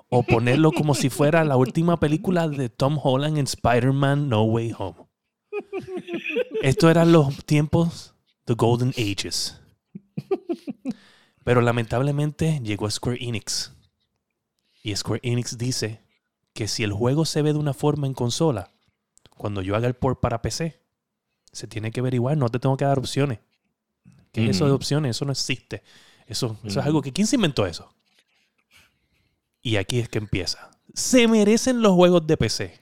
o 0.09 0.23
ponerlo 0.23 0.71
como 0.71 0.95
si 0.95 1.09
fuera 1.09 1.43
la 1.43 1.55
última 1.57 1.99
película 1.99 2.47
de 2.47 2.69
Tom 2.69 2.97
Holland 3.01 3.37
en 3.37 3.45
Spider-Man 3.45 4.27
No 4.29 4.43
Way 4.43 4.73
Home. 4.77 5.07
Estos 6.61 6.89
eran 6.89 7.11
los 7.11 7.45
tiempos, 7.45 8.13
the 8.45 8.53
Golden 8.53 8.93
Ages. 8.97 9.59
Pero 11.43 11.61
lamentablemente 11.61 12.59
llegó 12.63 12.89
Square 12.89 13.19
Enix. 13.21 13.73
Y 14.83 14.95
Square 14.95 15.21
Enix 15.23 15.57
dice 15.57 16.01
que 16.53 16.67
si 16.67 16.83
el 16.83 16.91
juego 16.91 17.25
se 17.25 17.41
ve 17.41 17.53
de 17.53 17.59
una 17.59 17.73
forma 17.73 18.07
en 18.07 18.13
consola, 18.13 18.71
cuando 19.29 19.61
yo 19.61 19.75
haga 19.75 19.87
el 19.87 19.93
port 19.93 20.19
para 20.19 20.41
PC, 20.41 20.81
se 21.51 21.67
tiene 21.67 21.91
que 21.91 21.99
averiguar, 21.99 22.37
no 22.37 22.49
te 22.49 22.59
tengo 22.59 22.75
que 22.77 22.85
dar 22.85 22.99
opciones. 22.99 23.39
¿Qué 24.31 24.43
es 24.45 24.57
eso 24.57 24.65
de 24.65 24.71
opciones? 24.71 25.11
Eso 25.11 25.25
no 25.25 25.31
existe. 25.31 25.83
Eso, 26.25 26.57
eso 26.63 26.79
es 26.79 26.85
algo 26.85 27.01
que... 27.01 27.13
¿Quién 27.13 27.27
se 27.27 27.37
inventó 27.37 27.65
eso? 27.65 27.93
Y 29.61 29.77
aquí 29.77 29.99
es 29.99 30.09
que 30.09 30.17
empieza. 30.17 30.69
¿Se 30.93 31.27
merecen 31.27 31.81
los 31.81 31.93
juegos 31.93 32.27
de 32.27 32.37
PC? 32.37 32.79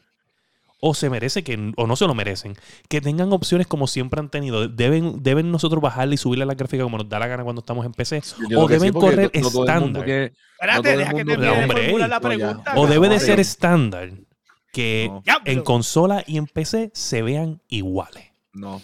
O 0.87 0.93
se 0.93 1.09
merece 1.09 1.43
que, 1.43 1.73
o 1.77 1.87
no 1.87 1.95
se 1.95 2.05
lo 2.05 2.13
merecen, 2.13 2.55
que 2.89 3.01
tengan 3.01 3.33
opciones 3.33 3.65
como 3.65 3.87
siempre 3.87 4.19
han 4.19 4.29
tenido. 4.29 4.67
Deben, 4.67 5.23
deben 5.23 5.49
nosotros 5.51 5.81
bajarle 5.81 6.13
y 6.13 6.17
subirle 6.17 6.45
la 6.45 6.53
gráfica 6.53 6.83
como 6.83 6.99
nos 6.99 7.09
da 7.09 7.17
la 7.17 7.25
gana 7.25 7.43
cuando 7.43 7.61
estamos 7.61 7.85
en 7.87 7.91
PC. 7.93 8.21
Yo 8.49 8.59
O 8.61 8.67
deben 8.67 8.93
porque 8.93 9.15
correr 9.15 9.31
no 9.41 9.47
estándar. 9.47 10.05
que- 10.05 10.33
Espérate, 10.59 10.91
el 10.93 10.97
deja 10.99 11.13
que 11.13 11.25
termine 11.25 11.41
de 11.47 12.07
la 12.07 12.19
no, 12.19 12.21
pregunta. 12.21 12.73
O 12.75 12.85
debe 12.85 13.09
de 13.09 13.19
ser 13.19 13.39
estándar 13.39 14.11
que 14.71 15.07
No. 15.09 15.23
En 15.45 15.61
consola 15.63 16.23
y 16.27 16.37
en 16.37 16.45
PC 16.45 16.91
se 16.93 17.21
vean 17.23 17.61
iguales. 17.67 18.25
No. 18.53 18.79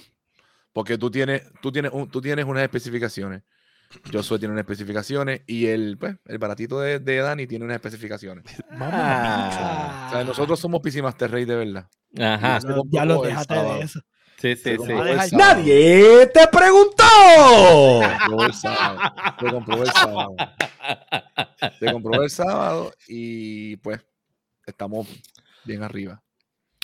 Porque 0.74 0.98
tú 0.98 1.12
tienes, 1.12 1.43
tú 1.62 1.72
tienes, 1.72 1.91
un- 1.93 2.10
tú 2.10 2.20
tienes 2.22 2.46
unas 2.46 2.63
especificaciones. 2.63 3.43
Josué 4.12 4.39
tiene 4.39 4.53
unas 4.53 4.63
especificaciones 4.63 5.41
y 5.48 5.67
el, 5.67 5.98
pues, 5.98 6.15
el 6.25 6.38
baratito 6.38 6.79
de, 6.79 7.00
de 7.00 7.17
Dani 7.17 7.48
tiene 7.48 7.65
unas 7.65 7.75
especificaciones. 7.75 8.43
Ah. 8.71 10.05
O 10.07 10.13
sea, 10.13 10.24
nosotros 10.24 10.60
somos 10.60 10.81
PC 10.81 11.01
Master 11.01 11.31
Race 11.31 11.45
de 11.45 11.55
verdad. 11.55 11.88
Ajá. 12.19 12.60
Ya 12.89 13.05
lo 13.05 13.24
sábado. 13.24 13.77
de 13.77 13.83
eso. 13.83 14.00
Sí, 14.38 14.55
sí, 14.55 14.75
sí. 14.75 15.36
¡Nadie 15.36 16.25
te 16.33 16.48
preguntó! 16.48 17.03
Se 18.01 18.17
compró 18.27 18.45
el 18.48 18.53
sábado. 18.53 19.00
Se 19.39 19.51
compró 19.51 19.83
el 19.83 19.91
sábado. 19.91 20.36
Se 21.79 21.91
compró 21.91 22.24
el 22.24 22.29
sábado 22.29 22.93
y 23.07 23.75
pues 23.77 24.03
estamos 24.65 25.07
bien 25.63 25.83
arriba. 25.83 26.24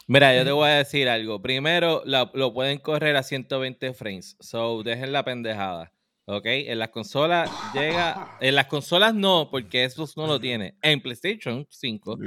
Mira, 0.05 0.35
yo 0.37 0.45
te 0.45 0.51
voy 0.51 0.69
a 0.69 0.73
decir 0.75 1.09
algo. 1.09 1.41
Primero, 1.41 2.01
la- 2.05 2.29
lo 2.33 2.53
pueden 2.53 2.77
correr 2.79 3.15
a 3.17 3.23
120 3.23 3.93
frames. 3.93 4.37
So, 4.39 4.83
dejen 4.83 5.11
la 5.11 5.25
pendejada. 5.25 5.91
¿Ok? 6.29 6.45
En 6.45 6.79
las 6.79 6.89
consolas 6.89 7.49
llega. 7.73 8.37
En 8.41 8.55
las 8.55 8.67
consolas 8.67 9.15
no, 9.15 9.49
porque 9.49 9.85
esos 9.85 10.17
no 10.17 10.27
lo 10.27 10.39
tiene. 10.39 10.75
En 10.81 11.01
PlayStation 11.01 11.65
5 11.69 12.17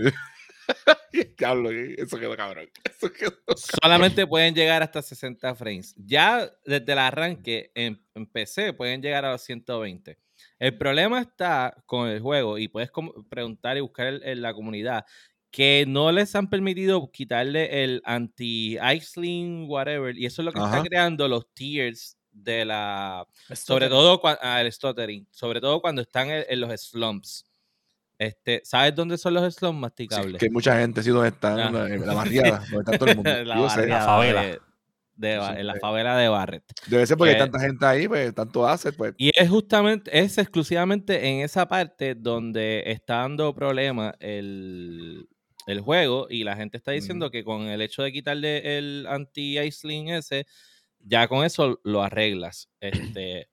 Diablo, 1.37 1.71
eso 1.99 2.19
quedó 2.19 2.35
cabrón. 2.35 2.71
Eso 2.89 3.13
quedó 3.13 3.33
solamente 3.57 4.27
pueden 4.27 4.55
llegar 4.55 4.83
hasta 4.83 5.03
60 5.03 5.55
frames. 5.55 5.95
Ya 5.99 6.51
desde 6.65 6.93
el 6.93 6.99
arranque 6.99 7.73
en, 7.75 8.03
en 8.15 8.27
PC 8.27 8.73
pueden 8.73 9.03
llegar 9.03 9.27
a 9.27 9.33
los 9.33 9.43
120. 9.43 10.19
El 10.59 10.79
problema 10.79 11.21
está 11.21 11.77
con 11.85 12.09
el 12.09 12.21
juego, 12.21 12.57
y 12.57 12.69
puedes 12.69 12.91
preguntar 13.29 13.77
y 13.77 13.81
buscar 13.81 14.07
en, 14.07 14.21
en 14.23 14.41
la 14.41 14.55
comunidad, 14.55 15.05
que 15.51 15.85
no 15.87 16.13
les 16.13 16.35
han 16.35 16.49
permitido 16.49 17.11
quitarle 17.11 17.85
el 17.85 18.01
anti-Iceling, 18.05 19.67
whatever, 19.69 20.17
y 20.17 20.25
eso 20.25 20.41
es 20.41 20.47
lo 20.47 20.53
que 20.53 20.61
está 20.61 20.77
Ajá. 20.77 20.85
creando 20.85 21.29
los 21.29 21.53
tiers 21.53 22.20
de 22.33 22.65
la. 22.65 23.27
Sobre 23.55 23.89
todo 23.89 24.21
cua- 24.21 24.39
ah, 24.41 24.61
el 24.61 24.73
stuttering, 24.73 25.27
sobre 25.31 25.61
todo 25.61 25.81
cuando 25.81 26.03
están 26.03 26.31
en, 26.31 26.45
en 26.49 26.61
los 26.61 26.81
slumps. 26.81 27.45
Este, 28.19 28.61
¿Sabes 28.65 28.95
dónde 28.95 29.17
son 29.17 29.33
los 29.35 29.55
slumps 29.55 29.77
Sí, 29.77 29.81
masticables? 29.81 30.39
que 30.39 30.51
mucha 30.51 30.79
gente, 30.79 31.03
sí, 31.03 31.09
donde 31.11 31.29
está 31.31 31.53
en 31.69 31.73
la, 31.75 31.87
en 31.89 32.07
la 32.07 32.13
barriada, 32.15 32.59
donde 32.71 32.79
está 32.81 32.99
todo 32.99 33.09
el 33.11 33.17
mundo. 33.17 33.45
la 33.45 33.71
sé. 33.71 33.77
barriada 33.81 34.05
favela. 34.05 34.43
de- 34.43 34.61
de 35.17 35.39
Sí, 35.39 35.61
en 35.61 35.67
la 35.67 35.75
favela 35.75 36.17
de 36.17 36.29
Barrett. 36.31 36.65
Debe 36.87 37.07
ser 37.07 37.19
porque 37.19 37.33
hay 37.35 37.39
tanta 37.39 37.61
gente 37.61 37.85
ahí, 37.85 38.09
pues 38.09 38.35
tanto 38.35 38.67
hace, 38.67 38.91
pues. 38.91 39.13
Y 39.19 39.31
es 39.39 39.51
justamente, 39.51 40.11
es 40.19 40.39
exclusivamente 40.39 41.29
en 41.29 41.41
esa 41.45 41.69
parte 41.69 42.15
donde 42.15 42.85
está 42.87 43.17
dando 43.17 43.55
problema 43.55 44.15
el, 44.19 45.29
el 45.67 45.81
juego 45.83 46.27
y 46.31 46.43
la 46.45 46.57
gente 46.57 46.79
está 46.79 46.93
diciendo 46.93 47.31
que 47.31 47.45
con 47.45 47.63
el 47.69 47.83
hecho 47.83 48.03
de 48.03 48.13
quitarle 48.13 48.79
el 48.79 49.07
anti-Iceling 49.11 50.09
ese, 50.09 50.47
ya 51.01 51.27
con 51.29 51.45
eso 51.45 51.81
lo 51.85 52.03
arreglas. 52.03 52.69
Este, 52.81 53.49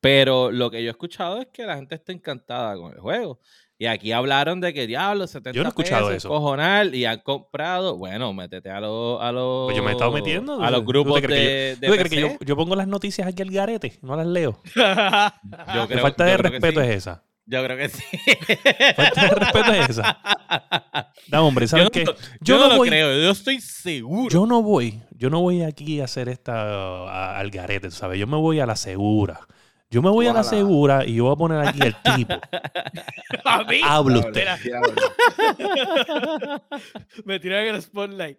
pero 0.00 0.50
lo 0.50 0.70
que 0.70 0.82
yo 0.82 0.88
he 0.88 0.90
escuchado 0.92 1.40
es 1.40 1.48
que 1.52 1.64
la 1.66 1.76
gente 1.76 1.94
está 1.94 2.12
encantada 2.12 2.76
con 2.76 2.92
el 2.92 3.00
juego. 3.00 3.38
Y 3.76 3.86
aquí 3.86 4.12
hablaron 4.12 4.60
de 4.60 4.74
que 4.74 4.86
diablo, 4.86 5.26
70 5.26 5.56
Yo 5.56 5.62
no 5.62 5.68
he 5.68 5.70
escuchado 5.70 6.08
pesos, 6.08 6.16
eso. 6.24 6.28
cojonal, 6.28 6.94
y 6.94 7.06
han 7.06 7.20
comprado. 7.20 7.96
Bueno, 7.96 8.30
métete 8.34 8.68
a 8.68 8.78
los 8.78 9.22
a 9.22 9.32
los 9.32 9.64
Pues 9.68 9.76
yo 9.78 9.82
me 9.82 9.88
he 9.88 9.92
estado 9.92 10.12
metiendo. 10.12 10.62
a 10.62 10.70
los 10.70 10.80
¿Tú 10.80 10.86
te 10.86 10.92
grupos 10.92 11.20
que 11.22 11.26
de, 11.28 11.76
¿Tú 11.76 11.80
de 11.80 11.86
te 11.92 11.96
crees 11.96 12.10
que 12.10 12.16
PC. 12.28 12.38
yo, 12.40 12.44
yo 12.46 12.56
pongo 12.56 12.76
las 12.76 12.86
noticias 12.86 13.26
aquí 13.26 13.40
al 13.40 13.50
garete? 13.50 13.98
No 14.02 14.16
las 14.16 14.26
leo. 14.26 14.60
Yo 14.76 14.82
La 14.82 15.86
creo- 15.88 16.00
falta 16.02 16.26
yo 16.26 16.30
de 16.32 16.38
creo 16.38 16.50
respeto 16.50 16.80
sí. 16.82 16.86
es 16.88 16.96
esa. 16.96 17.24
Yo 17.50 17.64
creo 17.64 17.76
que 17.76 17.88
sí. 17.88 18.02
Falta 18.94 19.22
de 19.22 19.28
respeto 19.34 19.72
es 19.72 19.88
esa. 19.90 20.20
No, 21.32 21.46
hombre, 21.48 21.64
Yo 21.64 21.68
¿sabes 21.68 21.84
no, 21.86 21.90
qué? 21.90 22.04
yo 22.04 22.14
Yo 22.42 22.54
no 22.58 22.62
no 22.64 22.68
lo 22.70 22.76
voy- 22.76 22.88
creo, 22.88 23.22
yo 23.22 23.30
estoy 23.30 23.60
seguro. 23.60 24.28
Yo 24.30 24.46
no 24.46 24.62
voy, 24.62 25.02
yo 25.10 25.30
no 25.30 25.40
voy 25.40 25.62
aquí 25.62 26.00
a 26.00 26.04
hacer 26.04 26.28
esta 26.28 26.62
a- 27.08 27.38
al 27.38 27.50
garete, 27.50 27.88
tú 27.88 27.94
¿sabes? 27.96 28.20
Yo 28.20 28.26
me 28.28 28.36
voy 28.36 28.60
a 28.60 28.66
la 28.66 28.76
segura. 28.76 29.40
Yo 29.92 30.02
me 30.02 30.10
voy 30.10 30.26
a 30.28 30.32
la 30.32 30.42
Ojalá. 30.42 30.56
segura 30.58 31.04
y 31.04 31.16
yo 31.16 31.24
voy 31.24 31.32
a 31.32 31.36
poner 31.36 31.66
aquí 31.66 31.80
el 31.82 31.96
tipo. 32.14 32.34
A 33.44 33.64
mí 33.64 33.80
Habla 33.82 34.20
Diablo, 34.20 34.20
usted. 34.20 34.46
me 37.24 37.40
tiran 37.40 37.66
en 37.66 37.74
el 37.74 37.82
spotlight. 37.82 38.38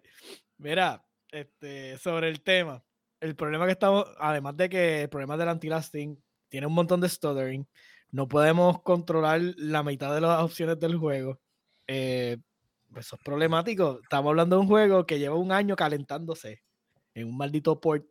Mira, 0.58 1.04
este, 1.30 1.98
sobre 1.98 2.28
el 2.30 2.40
tema. 2.42 2.82
El 3.20 3.36
problema 3.36 3.66
que 3.66 3.72
estamos, 3.72 4.06
además 4.18 4.56
de 4.56 4.68
que 4.68 5.02
el 5.02 5.08
problema 5.08 5.36
del 5.36 5.48
anti-lasting 5.50 6.18
tiene 6.48 6.66
un 6.66 6.74
montón 6.74 7.00
de 7.00 7.08
stuttering, 7.08 7.66
no 8.12 8.28
podemos 8.28 8.82
controlar 8.82 9.40
la 9.56 9.82
mitad 9.82 10.14
de 10.14 10.20
las 10.20 10.42
opciones 10.42 10.78
del 10.78 10.96
juego. 10.96 11.40
Eh, 11.88 12.38
pues 12.92 13.06
eso 13.06 13.16
es 13.16 13.22
problemático. 13.24 14.00
Estamos 14.02 14.30
hablando 14.30 14.56
de 14.56 14.62
un 14.62 14.68
juego 14.68 15.06
que 15.06 15.18
lleva 15.18 15.36
un 15.36 15.52
año 15.52 15.76
calentándose 15.76 16.62
en 17.14 17.28
un 17.28 17.36
maldito 17.36 17.80
port 17.80 18.06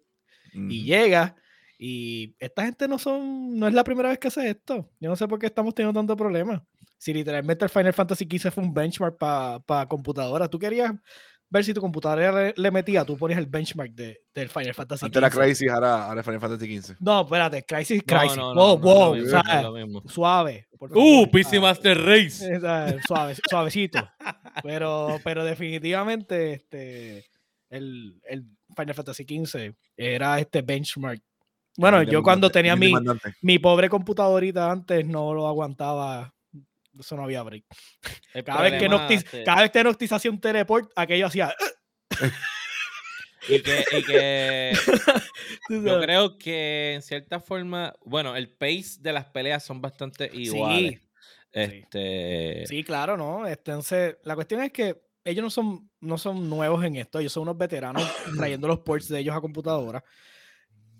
y 0.54 0.82
Ujú. 0.82 0.86
llega 0.86 1.36
y 1.78 2.36
esta 2.40 2.66
gente 2.66 2.88
no 2.88 3.00
son 3.00 3.58
no 3.58 3.68
es 3.68 3.74
la 3.74 3.84
primera 3.84 4.10
vez 4.10 4.20
que 4.20 4.28
hace 4.28 4.50
esto 4.50 4.92
yo 5.00 5.10
no 5.10 5.16
sé 5.16 5.28
por 5.28 5.40
qué 5.40 5.48
estamos 5.48 5.74
teniendo 5.74 6.00
tanto 6.00 6.16
problema 6.16 6.64
si 6.98 7.14
literalmente 7.14 7.66
el 7.66 7.72
Final 7.72 7.94
Fantasy 7.94 8.26
XV 8.26 8.52
fue 8.52 8.64
un 8.64 8.74
benchmark 8.74 9.18
para 9.18 9.88
computadora 9.88 10.48
tú 10.48 10.60
querías 10.60 10.94
ver 11.52 11.64
si 11.64 11.74
tu 11.74 11.82
computadora 11.82 12.32
le, 12.32 12.54
le 12.58 12.72
metía 12.72 13.06
tú 13.06 13.16
ponías 13.18 13.38
el 13.40 13.46
benchmark 13.46 13.92
de, 13.94 14.22
del 14.34 14.50
Final 14.50 14.74
Fantasy 14.74 15.06
Antes 15.06 15.18
era 15.20 15.30
XV. 15.30 15.40
Crisis, 15.40 15.70
ahora, 15.70 16.06
ahora 16.08 16.24
Final 16.24 16.40
Fantasy 16.40 16.82
XV. 16.82 16.96
no 17.00 17.22
espérate 17.22 17.64
Crisis 17.64 18.02
No, 18.08 18.18
Crisis 18.20 18.38
no, 18.38 18.54
wow 18.78 19.16
no, 19.16 19.62
no, 19.62 19.92
wow 19.92 20.04
suave 20.08 20.68
Uh, 20.80 21.28
PC 21.30 21.44
¿sabes? 21.44 21.62
Master 21.62 21.98
Race. 22.04 22.60
Suave, 23.08 23.36
suavecito. 23.48 24.10
Pero, 24.64 25.20
pero 25.24 25.46
definitivamente 25.46 26.54
este, 26.54 27.26
el, 27.70 28.20
el 28.28 28.46
Final 28.76 28.96
Fantasy 28.96 29.24
XV 29.24 29.74
era 29.96 30.40
este 30.40 30.64
benchmark. 30.64 31.22
Bueno, 31.78 32.02
yo 32.02 32.24
cuando 32.24 32.50
tenía 32.50 32.76
mi, 32.76 32.92
mi 33.44 33.60
pobre 33.60 33.90
computadorita 33.90 34.72
antes 34.72 35.06
no 35.06 35.36
lo 35.36 35.48
aguantaba. 35.48 36.34
Eso 37.00 37.16
no 37.16 37.24
había 37.24 37.44
break. 37.44 37.66
El 38.34 38.44
Cada 38.44 38.62
vez, 38.62 38.80
que 38.80 39.14
este, 39.14 39.44
cada 39.44 39.62
vez 39.62 39.72
que 39.72 39.84
Noctis 39.84 40.12
hacía 40.12 40.32
un 40.32 40.40
teleport, 40.40 40.92
aquello 40.96 41.28
hacía. 41.28 41.54
y 43.48 43.62
que, 43.62 43.86
y 43.98 44.04
que 44.04 44.74
yo 45.70 46.02
creo 46.02 46.38
que 46.38 46.94
en 46.96 47.02
cierta 47.02 47.40
forma, 47.40 47.94
bueno, 48.06 48.36
el 48.36 48.50
pace 48.50 48.98
de 49.00 49.14
las 49.14 49.26
peleas 49.26 49.64
son 49.64 49.82
bastante 49.82 50.30
iguales. 50.34 51.00
Sí, 51.02 51.08
Este, 51.52 52.66
sí, 52.68 52.84
claro, 52.84 53.18
¿no? 53.18 53.48
Este, 53.48 53.72
Entonces, 53.72 54.18
la 54.24 54.36
cuestión 54.36 54.62
es 54.62 54.72
que 54.72 55.02
ellos 55.24 55.44
no 55.44 55.50
son, 55.50 55.90
no 56.00 56.18
son 56.18 56.50
nuevos 56.50 56.84
en 56.84 56.96
esto, 56.96 57.20
ellos 57.20 57.32
son 57.32 57.44
unos 57.44 57.58
veteranos 57.58 58.04
trayendo 58.36 58.68
los 58.68 58.80
ports 58.80 59.08
de 59.08 59.20
ellos 59.20 59.36
a 59.36 59.42
computadora. 59.42 60.04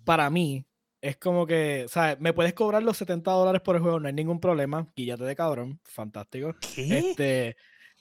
Para 0.06 0.30
mí, 0.30 0.66
es 1.02 1.18
como 1.18 1.48
que, 1.48 1.88
¿sabes? 1.90 2.20
Me 2.20 2.34
puedes 2.34 2.54
cobrar 2.54 2.84
los 2.84 2.98
70 2.98 3.32
dólares 3.32 3.62
por 3.62 3.76
el 3.76 3.82
juego, 3.82 4.00
no 4.00 4.08
hay 4.08 4.14
ningún 4.14 4.40
problema. 4.40 4.88
Guíllate 4.96 5.24
de 5.24 5.36
cabrón, 5.36 5.80
fantástico. 5.84 6.56
¿Qué? 6.76 7.00
Este, 7.00 7.58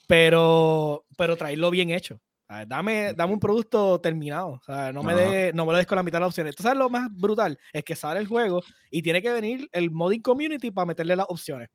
pero, 0.07 1.05
pero 1.17 1.35
traerlo 1.35 1.71
bien 1.71 1.89
hecho. 1.89 2.21
¿sabes? 2.47 2.67
Dame, 2.69 3.13
dame 3.13 3.33
un 3.33 3.39
producto 3.39 3.99
terminado. 3.99 4.61
¿sabes? 4.65 4.93
No, 4.93 5.01
me 5.01 5.15
de, 5.15 5.51
no 5.53 5.65
me 5.65 5.71
lo 5.71 5.77
des 5.77 5.87
con 5.87 5.95
la 5.95 6.03
mitad 6.03 6.19
de 6.19 6.21
las 6.21 6.29
opciones. 6.29 6.51
Entonces, 6.55 6.77
lo 6.77 6.89
más 6.89 7.09
brutal 7.11 7.57
es 7.73 7.83
que 7.83 7.95
sale 7.95 8.19
el 8.19 8.27
juego 8.27 8.61
y 8.91 9.01
tiene 9.01 9.21
que 9.21 9.31
venir 9.31 9.67
el 9.71 9.89
modding 9.89 10.21
community 10.21 10.69
para 10.69 10.85
meterle 10.85 11.15
las 11.15 11.25
opciones. 11.27 11.69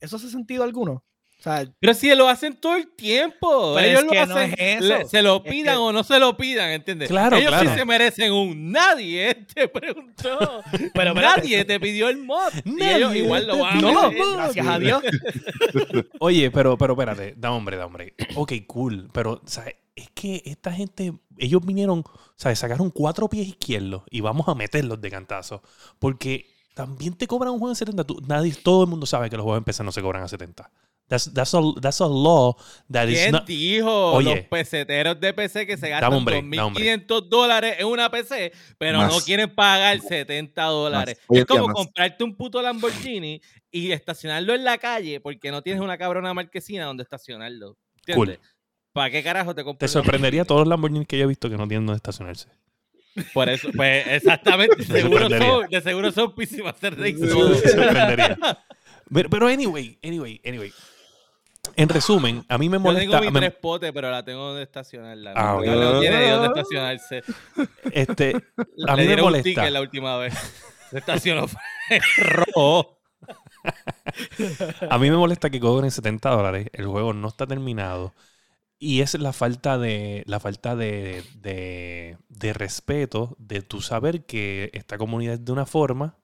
¿Eso 0.00 0.16
hace 0.16 0.30
sentido 0.30 0.64
alguno? 0.64 1.04
O 1.40 1.42
sea, 1.42 1.64
Pero 1.80 1.94
si 1.94 2.14
lo 2.14 2.28
hacen 2.28 2.54
todo 2.54 2.76
el 2.76 2.86
tiempo. 2.88 3.72
Pero 3.74 3.86
Ellos 3.86 4.00
es 4.00 4.04
lo 4.04 4.10
que 4.12 4.26
no 4.26 4.34
hacen, 4.36 4.54
es 4.58 4.84
le- 4.84 5.00
eso. 5.00 5.08
se 5.08 5.22
lo 5.22 5.36
Es 5.44 5.50
pidan 5.50 5.74
que- 5.76 5.80
o 5.80 5.92
no 5.92 6.04
se 6.04 6.18
lo 6.20 6.36
pidan, 6.36 6.70
¿entiendes? 6.70 7.08
Claro, 7.08 7.36
Ellos 7.36 7.48
claro. 7.50 7.70
sí 7.70 7.78
se 7.78 7.84
merecen 7.86 8.32
un. 8.32 8.70
Nadie 8.70 9.34
te 9.54 9.66
preguntó. 9.68 10.62
Pero 10.92 11.14
nadie 11.14 11.64
te 11.64 11.80
pidió 11.80 12.08
el 12.10 12.18
mod. 12.18 12.52
y 12.64 12.82
ellos 12.82 13.08
Nadie 13.10 13.22
igual 13.24 13.46
lo 13.46 13.58
van 13.58 13.78
a 13.78 13.80
no, 13.80 14.00
hacer. 14.00 14.18
gracias 14.36 14.66
a 14.66 14.78
Dios. 14.78 15.02
Oye, 16.20 16.50
pero, 16.50 16.76
pero 16.76 16.92
espérate, 16.92 17.34
da 17.36 17.52
hombre, 17.52 17.76
da 17.76 17.86
hombre. 17.86 18.14
Ok, 18.36 18.52
cool. 18.66 19.08
Pero, 19.12 19.40
¿sabes? 19.46 19.74
Es 19.96 20.08
que 20.14 20.42
esta 20.46 20.72
gente, 20.72 21.12
ellos 21.38 21.64
vinieron, 21.64 22.04
¿sabes? 22.36 22.58
Sacaron 22.58 22.90
cuatro 22.90 23.28
pies 23.28 23.48
izquierdos 23.48 24.02
y 24.10 24.20
vamos 24.20 24.48
a 24.48 24.54
meterlos 24.54 25.00
de 25.00 25.10
cantazo. 25.10 25.62
Porque 25.98 26.46
también 26.74 27.14
te 27.14 27.26
cobran 27.26 27.52
un 27.52 27.58
juego 27.58 27.72
en 27.72 27.76
70. 27.76 28.04
Tú- 28.04 28.20
nadie, 28.26 28.54
todo 28.54 28.84
el 28.84 28.88
mundo 28.90 29.04
sabe 29.06 29.28
que 29.28 29.36
los 29.36 29.44
juegos 29.44 29.58
en 29.58 29.64
PC 29.64 29.84
no 29.84 29.92
se 29.92 30.00
cobran 30.00 30.22
a 30.22 30.28
70. 30.28 30.70
That's, 31.10 31.34
that's, 31.34 31.52
a, 31.54 31.60
that's 31.80 32.00
a 32.00 32.06
law 32.06 32.54
that 32.88 33.08
is 33.08 33.18
¿Quién 33.18 33.32
not. 33.32 33.44
dijo? 33.44 34.12
Oye. 34.12 34.32
los 34.32 34.44
peseteros 34.44 35.18
de 35.18 35.34
PC 35.34 35.66
que 35.66 35.76
se 35.76 35.88
gastan 35.88 36.14
un 36.14 36.24
break, 36.24 36.44
dame 36.44 36.62
un 36.62 36.72
break. 36.72 37.08
2.500 37.08 37.28
dólares 37.28 37.76
en 37.80 37.86
una 37.88 38.08
PC, 38.12 38.52
pero 38.78 39.04
no 39.04 39.18
quieren 39.18 39.52
pagar 39.52 40.00
70 40.00 40.62
dólares. 40.62 41.20
Es 41.28 41.44
como 41.46 41.66
más. 41.66 41.74
comprarte 41.74 42.22
un 42.22 42.36
puto 42.36 42.62
Lamborghini 42.62 43.40
y 43.72 43.90
estacionarlo 43.90 44.54
en 44.54 44.62
la 44.62 44.78
calle 44.78 45.18
porque 45.18 45.50
no 45.50 45.62
tienes 45.62 45.82
una 45.82 45.98
cabrona 45.98 46.32
marquesina 46.32 46.84
donde 46.84 47.02
estacionarlo. 47.02 47.76
¿Entiendes? 48.06 48.38
¿Para 48.92 49.10
qué 49.10 49.24
carajo 49.24 49.52
te 49.52 49.62
Te 49.62 49.64
compras? 49.64 49.90
sorprendería 49.90 50.44
todos 50.44 50.60
los 50.60 50.68
Lamborghini 50.68 51.06
que 51.06 51.18
yo 51.18 51.24
he 51.24 51.28
visto 51.28 51.50
que 51.50 51.56
no 51.56 51.66
tienen 51.66 51.86
donde 51.86 51.96
estacionarse. 51.96 52.46
Por 53.34 53.48
eso, 53.48 53.68
pues 53.74 54.06
exactamente. 54.06 54.76
Me 54.88 55.00
seguro 55.00 55.28
son, 55.28 55.68
de 55.68 55.80
seguro 55.80 56.12
son 56.12 56.34
písimas 56.36 56.76
Me 56.80 57.12
sorprendería. 57.16 58.38
Pero, 59.12 59.28
pero 59.28 59.48
anyway, 59.48 59.98
anyway, 60.04 60.40
anyway. 60.44 60.72
En 61.76 61.88
resumen, 61.88 62.44
a 62.48 62.58
mí 62.58 62.68
me 62.68 62.76
Yo 62.76 62.80
molesta. 62.80 63.18
tengo 63.20 63.32
mi 63.32 63.40
tres 63.40 63.54
potes, 63.54 63.92
pero 63.92 64.10
la 64.10 64.24
tengo 64.24 64.48
donde 64.48 64.62
estacionarla. 64.62 65.32
Ah, 65.36 65.58
cabrón 65.64 65.80
No 65.94 66.00
tiene 66.00 66.30
dónde 66.30 66.48
estacionarse. 66.48 67.22
este, 67.92 68.34
a 68.88 68.96
mí 68.96 69.06
me 69.06 69.14
un 69.14 69.20
molesta. 69.20 69.44
ticket 69.44 69.70
la 69.70 69.80
última 69.80 70.16
vez. 70.18 70.34
Se 70.90 70.98
estacionó 70.98 71.46
rojo. 72.16 72.98
A 74.90 74.98
mí 74.98 75.10
me 75.10 75.16
molesta 75.16 75.50
que 75.50 75.60
cobren 75.60 75.90
70 75.90 76.30
dólares. 76.30 76.68
El 76.72 76.86
juego 76.86 77.12
no 77.12 77.28
está 77.28 77.46
terminado. 77.46 78.14
Y 78.78 79.02
es 79.02 79.14
la 79.14 79.32
falta 79.34 79.76
de. 79.78 80.22
La 80.26 80.40
falta 80.40 80.74
de, 80.76 81.22
de, 81.36 82.16
de 82.28 82.52
respeto 82.54 83.36
de 83.38 83.60
tu 83.60 83.82
saber 83.82 84.24
que 84.24 84.70
esta 84.72 84.96
comunidad 84.98 85.34
es 85.34 85.44
de 85.44 85.52
una 85.52 85.66
forma. 85.66 86.16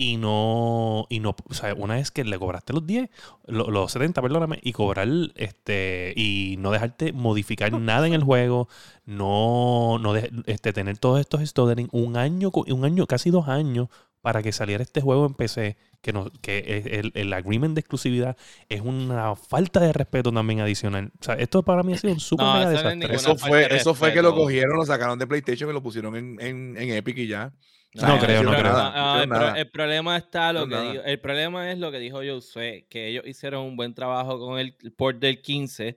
Y 0.00 0.16
no. 0.16 1.06
Y 1.10 1.18
no. 1.18 1.34
O 1.50 1.54
sea, 1.54 1.74
una 1.74 1.96
vez 1.96 2.12
que 2.12 2.22
le 2.22 2.38
cobraste 2.38 2.72
los 2.72 2.86
10, 2.86 3.10
lo- 3.46 3.68
los 3.68 3.90
70, 3.90 4.22
perdóname, 4.22 4.60
y 4.62 4.72
cobrar 4.72 5.08
este. 5.34 6.14
Y 6.16 6.54
no 6.60 6.70
dejarte 6.70 7.12
modificar 7.12 7.72
nada 7.72 8.06
en 8.06 8.14
el 8.14 8.22
juego. 8.22 8.68
No. 9.04 9.98
no 10.00 10.12
de- 10.12 10.30
este, 10.46 10.72
tener 10.72 10.98
todos 10.98 11.18
estos 11.20 11.46
stuttering. 11.46 11.88
Un 11.92 12.16
año, 12.16 12.50
un 12.54 12.84
año, 12.84 13.06
casi 13.06 13.30
dos 13.30 13.48
años. 13.48 13.88
Para 14.20 14.42
que 14.42 14.52
saliera 14.52 14.82
este 14.82 15.00
juego 15.00 15.26
en 15.26 15.34
PC. 15.34 15.76
Que, 16.00 16.12
no, 16.12 16.30
que 16.42 16.82
el, 16.92 17.10
el 17.14 17.32
agreement 17.32 17.74
de 17.74 17.80
exclusividad 17.80 18.36
es 18.68 18.80
una 18.82 19.34
falta 19.34 19.80
de 19.80 19.92
respeto 19.92 20.30
también 20.32 20.60
adicional. 20.60 21.10
O 21.20 21.24
sea, 21.24 21.34
esto 21.34 21.62
para 21.64 21.82
mí 21.82 21.94
ha 21.94 21.98
sido 21.98 22.12
un 22.12 22.20
super 22.20 22.46
No, 22.46 22.54
mega 22.54 22.70
desastre. 22.70 23.14
Eso 23.14 23.36
fue, 23.36 23.68
de 23.68 23.76
eso 23.76 23.94
fue 23.94 24.12
que 24.12 24.22
lo 24.22 24.34
cogieron, 24.34 24.76
lo 24.76 24.84
sacaron 24.86 25.18
de 25.18 25.26
PlayStation 25.26 25.70
y 25.70 25.72
lo 25.72 25.82
pusieron 25.82 26.14
en, 26.16 26.36
en, 26.40 26.76
en 26.76 26.90
Epic 26.90 27.18
y 27.18 27.26
ya. 27.26 27.52
No 27.94 28.18
creo, 28.18 28.42
no 28.42 28.50
creo. 28.50 28.62
nada, 28.64 28.92
Ah, 28.94 29.26
no 29.26 29.46
el, 29.56 29.64
pro- 29.64 29.72
problema 29.72 30.16
está 30.16 30.52
lo 30.52 30.66
No 30.66 30.92
que 30.92 31.00
el 31.10 31.20
problema 31.20 31.72
es 31.72 31.78
lo 31.78 31.90
que 31.90 31.98
dijo 31.98 32.20
Josué, 32.26 32.86
que 32.88 33.08
ellos 33.08 33.24
hicieron 33.26 33.64
un 33.64 33.76
buen 33.76 33.94
trabajo 33.94 34.38
con 34.38 34.58
el 34.58 34.74
port 34.96 35.18
del 35.18 35.40
15 35.40 35.96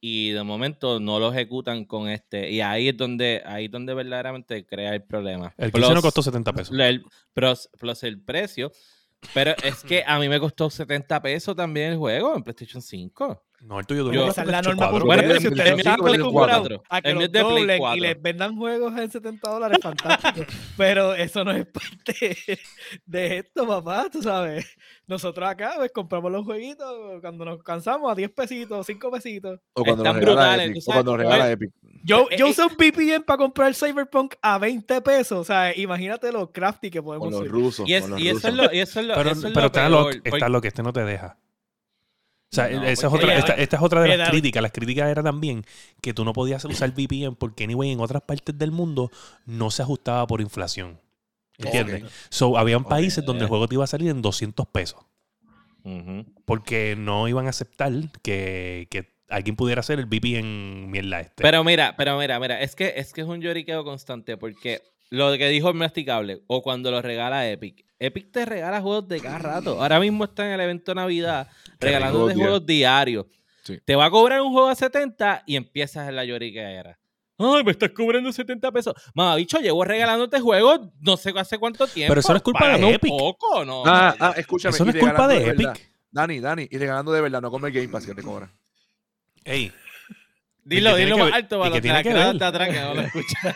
y 0.00 0.30
de 0.32 0.42
momento 0.42 1.00
no 1.00 1.18
lo 1.18 1.32
ejecutan 1.32 1.84
con 1.84 2.08
este 2.08 2.50
y 2.50 2.60
ahí 2.60 2.88
es 2.88 2.96
donde 2.96 3.42
ahí 3.46 3.64
es 3.66 3.70
donde 3.70 3.94
verdaderamente 3.94 4.66
crea 4.66 4.94
el 4.94 5.02
problema. 5.04 5.54
El 5.56 5.72
15 5.72 5.94
no 5.94 6.02
costó 6.02 6.22
70 6.22 6.52
pesos. 6.52 6.78
el, 6.78 7.02
plus, 7.32 7.68
plus 7.78 8.02
el 8.02 8.20
precio. 8.20 8.70
Pero 9.32 9.54
es 9.62 9.84
que 9.84 10.02
a 10.04 10.18
mí 10.18 10.28
me 10.28 10.40
costó 10.40 10.68
70 10.68 11.22
pesos 11.22 11.54
también 11.54 11.92
el 11.92 11.98
juego 11.98 12.34
en 12.34 12.42
PlayStation 12.42 12.82
5. 12.82 13.44
No, 13.64 13.78
el 13.78 13.86
tuyo 13.86 14.00
Yo- 14.00 14.20
duró 14.22 14.26
Esa 14.32 14.42
es 14.42 14.48
la 14.48 14.60
norma 14.60 14.88
4. 14.90 14.98
por 14.98 15.06
Bueno. 15.06 15.40
Si 15.40 15.46
ustedes 15.46 15.78
están 15.78 15.92
acostumbrados 15.94 16.32
cuatro. 16.68 16.82
a 16.88 17.00
que 17.00 17.12
los 17.14 17.30
doblen 17.30 17.76
y 17.76 17.78
4. 17.78 18.00
les 18.02 18.20
vendan 18.20 18.56
juegos 18.56 18.98
en 18.98 19.08
70 19.08 19.48
dólares, 19.50 19.78
fantástico. 19.80 20.44
Pero 20.76 21.14
eso 21.14 21.44
no 21.44 21.52
es 21.52 21.64
parte 21.66 22.58
de 23.06 23.36
esto, 23.38 23.66
papá, 23.66 24.06
tú 24.10 24.20
sabes. 24.20 24.66
Nosotros 25.06 25.48
acá 25.48 25.74
pues, 25.76 25.92
compramos 25.92 26.32
los 26.32 26.44
jueguitos 26.44 27.20
cuando 27.20 27.44
nos 27.44 27.62
cansamos 27.62 28.10
a 28.10 28.16
10 28.16 28.30
pesitos, 28.32 28.84
5 28.84 29.10
pesitos. 29.12 29.60
O 29.74 29.84
cuando 29.84 30.02
nos 30.02 30.16
Están 30.16 30.26
regala 30.26 30.40
brutales, 30.42 30.70
Epic. 30.70 30.84
tú 30.84 30.90
O 30.90 30.94
cuando 30.94 31.16
nos 31.16 31.22
sabes, 31.22 31.32
regala 31.38 31.56
pues, 31.56 31.70
Epic. 31.70 32.02
Yo, 32.04 32.26
Eh, 32.32 32.36
yo 32.38 32.46
eh, 32.46 32.50
usé 32.50 32.64
un 32.64 32.72
VPN 32.76 33.20
para 33.24 33.36
comprar 33.36 33.74
Cyberpunk 33.76 34.34
a 34.42 34.58
20 34.58 35.00
pesos. 35.02 35.38
O 35.38 35.44
sea, 35.44 35.72
imagínate 35.76 36.32
lo 36.32 36.50
crafty 36.50 36.90
que 36.90 37.00
podemos 37.00 37.30
Con 37.30 37.44
los 37.44 37.48
rusos. 37.48 37.88
Y, 37.88 37.94
es- 37.94 38.02
con 38.02 38.10
los 38.12 38.20
y 38.20 38.28
eso, 38.28 38.48
es 38.48 38.54
lo, 38.54 38.64
y 38.74 38.80
eso 38.80 38.98
es 38.98 39.06
lo, 39.06 39.14
Pero, 39.14 39.30
eso 39.30 39.46
es 39.46 39.54
pero 39.54 39.60
lo 39.60 39.66
está, 39.66 39.88
lo, 39.88 40.10
está 40.10 40.30
porque- 40.30 40.48
lo 40.48 40.60
que 40.60 40.68
este 40.68 40.82
no 40.82 40.92
te 40.92 41.04
deja. 41.04 41.38
O 42.52 42.54
sea, 42.54 42.68
No, 42.68 42.82
esa, 42.84 43.06
es 43.06 43.10
porque- 43.10 43.16
otra, 43.24 43.28
Oye, 43.30 43.38
esta, 43.38 43.52
esta 43.54 43.76
es 43.76 43.82
otra 43.82 44.02
de 44.02 44.08
las 44.08 44.18
David. 44.18 44.30
críticas. 44.30 44.62
Las 44.62 44.72
críticas 44.72 45.08
era 45.10 45.22
también 45.22 45.64
que 46.02 46.12
tú 46.12 46.22
no 46.24 46.34
podías 46.34 46.62
usar 46.66 46.90
VPN 46.92 47.34
porque, 47.34 47.64
anyway, 47.64 47.90
en 47.92 48.00
otras 48.00 48.22
partes 48.22 48.56
del 48.58 48.70
mundo 48.72 49.10
no 49.46 49.70
se 49.70 49.82
ajustaba 49.82 50.26
por 50.26 50.40
inflación. 50.42 51.00
¿Entiendes? 51.58 52.04
So, 52.28 52.58
habían 52.58 52.84
países 52.84 53.24
donde 53.24 53.44
el 53.44 53.48
juego 53.48 53.68
te 53.68 53.74
iba 53.76 53.84
a 53.84 53.86
salir 53.86 54.10
en 54.10 54.20
200 54.20 54.66
pesos. 54.66 55.00
Porque 56.44 56.94
no 56.96 57.26
iban 57.28 57.46
a 57.46 57.50
aceptar 57.50 57.92
que, 58.22 58.86
que 58.90 59.12
alguien 59.28 59.56
pudiera 59.56 59.80
hacer 59.80 59.98
el 59.98 60.06
VPN 60.06 60.86
mierda 60.90 61.20
este. 61.20 61.42
Pero 61.42 61.64
mira, 61.64 61.94
pero 61.96 62.18
mira, 62.18 62.38
mira, 62.38 62.60
es 62.60 62.74
que 62.76 62.94
es 62.96 63.12
que 63.12 63.22
es 63.22 63.26
un 63.26 63.40
lloriqueo 63.40 63.82
constante 63.84 64.36
porque 64.36 64.82
lo 65.12 65.30
que 65.36 65.48
dijo 65.50 65.68
el 65.68 65.74
masticable 65.74 66.42
o 66.46 66.62
cuando 66.62 66.90
lo 66.90 67.02
regala 67.02 67.46
Epic. 67.46 67.84
Epic 67.98 68.32
te 68.32 68.46
regala 68.46 68.80
juegos 68.80 69.06
de 69.08 69.20
cada 69.20 69.38
rato. 69.38 69.82
Ahora 69.82 70.00
mismo 70.00 70.24
está 70.24 70.46
en 70.46 70.52
el 70.52 70.60
evento 70.62 70.92
de 70.92 70.94
Navidad 70.94 71.48
regalándote 71.78 72.34
juegos 72.34 72.64
diarios. 72.64 73.26
Sí. 73.62 73.78
Te 73.84 73.94
va 73.94 74.06
a 74.06 74.10
cobrar 74.10 74.40
un 74.40 74.52
juego 74.52 74.68
a 74.68 74.74
70 74.74 75.42
y 75.46 75.56
empiezas 75.56 76.08
en 76.08 76.16
la 76.16 76.24
lloriqueera. 76.24 76.98
Ay, 77.36 77.62
me 77.62 77.72
estás 77.72 77.90
cobrando 77.90 78.32
70 78.32 78.72
pesos. 78.72 78.94
Mamá, 79.14 79.36
bicho, 79.36 79.58
llevo 79.58 79.84
regalándote 79.84 80.40
juegos 80.40 80.80
no 81.00 81.18
sé 81.18 81.34
hace 81.36 81.58
cuánto 81.58 81.86
tiempo. 81.86 82.10
Pero 82.10 82.20
eso 82.20 82.32
no 82.32 82.38
es 82.38 82.42
culpa 82.42 82.78
de 82.78 82.94
Epic. 82.94 83.10
poco, 83.10 83.64
¿no? 83.66 83.82
Ah, 83.84 84.16
ah, 84.18 84.34
escúchame. 84.34 84.74
Eso 84.74 84.84
no 84.86 84.92
es 84.92 84.96
culpa 84.96 85.28
de 85.28 85.48
Epic. 85.48 85.66
verdad. 85.66 85.76
Dani, 86.10 86.40
Dani, 86.40 86.68
y 86.70 86.78
regalando 86.78 87.12
de 87.12 87.20
verdad, 87.20 87.42
no 87.42 87.50
come 87.50 87.68
el 87.68 87.74
Game 87.74 87.88
Pass 87.88 88.06
que 88.06 88.14
te 88.14 88.22
cobra. 88.22 88.50
Ey, 89.44 89.72
dilo, 90.64 90.90
tiene 90.96 91.04
dilo 91.04 91.16
que 91.16 91.22
más 91.22 91.30
ver- 91.30 91.34
alto 91.42 91.58
para 91.58 91.70
que 91.70 91.74
los 91.88 92.02
que 92.02 92.12
ver. 92.14 92.44
atrás 92.44 92.68
que 92.68 92.80
no 92.80 92.94
lo 92.94 93.00
escuchan. 93.02 93.54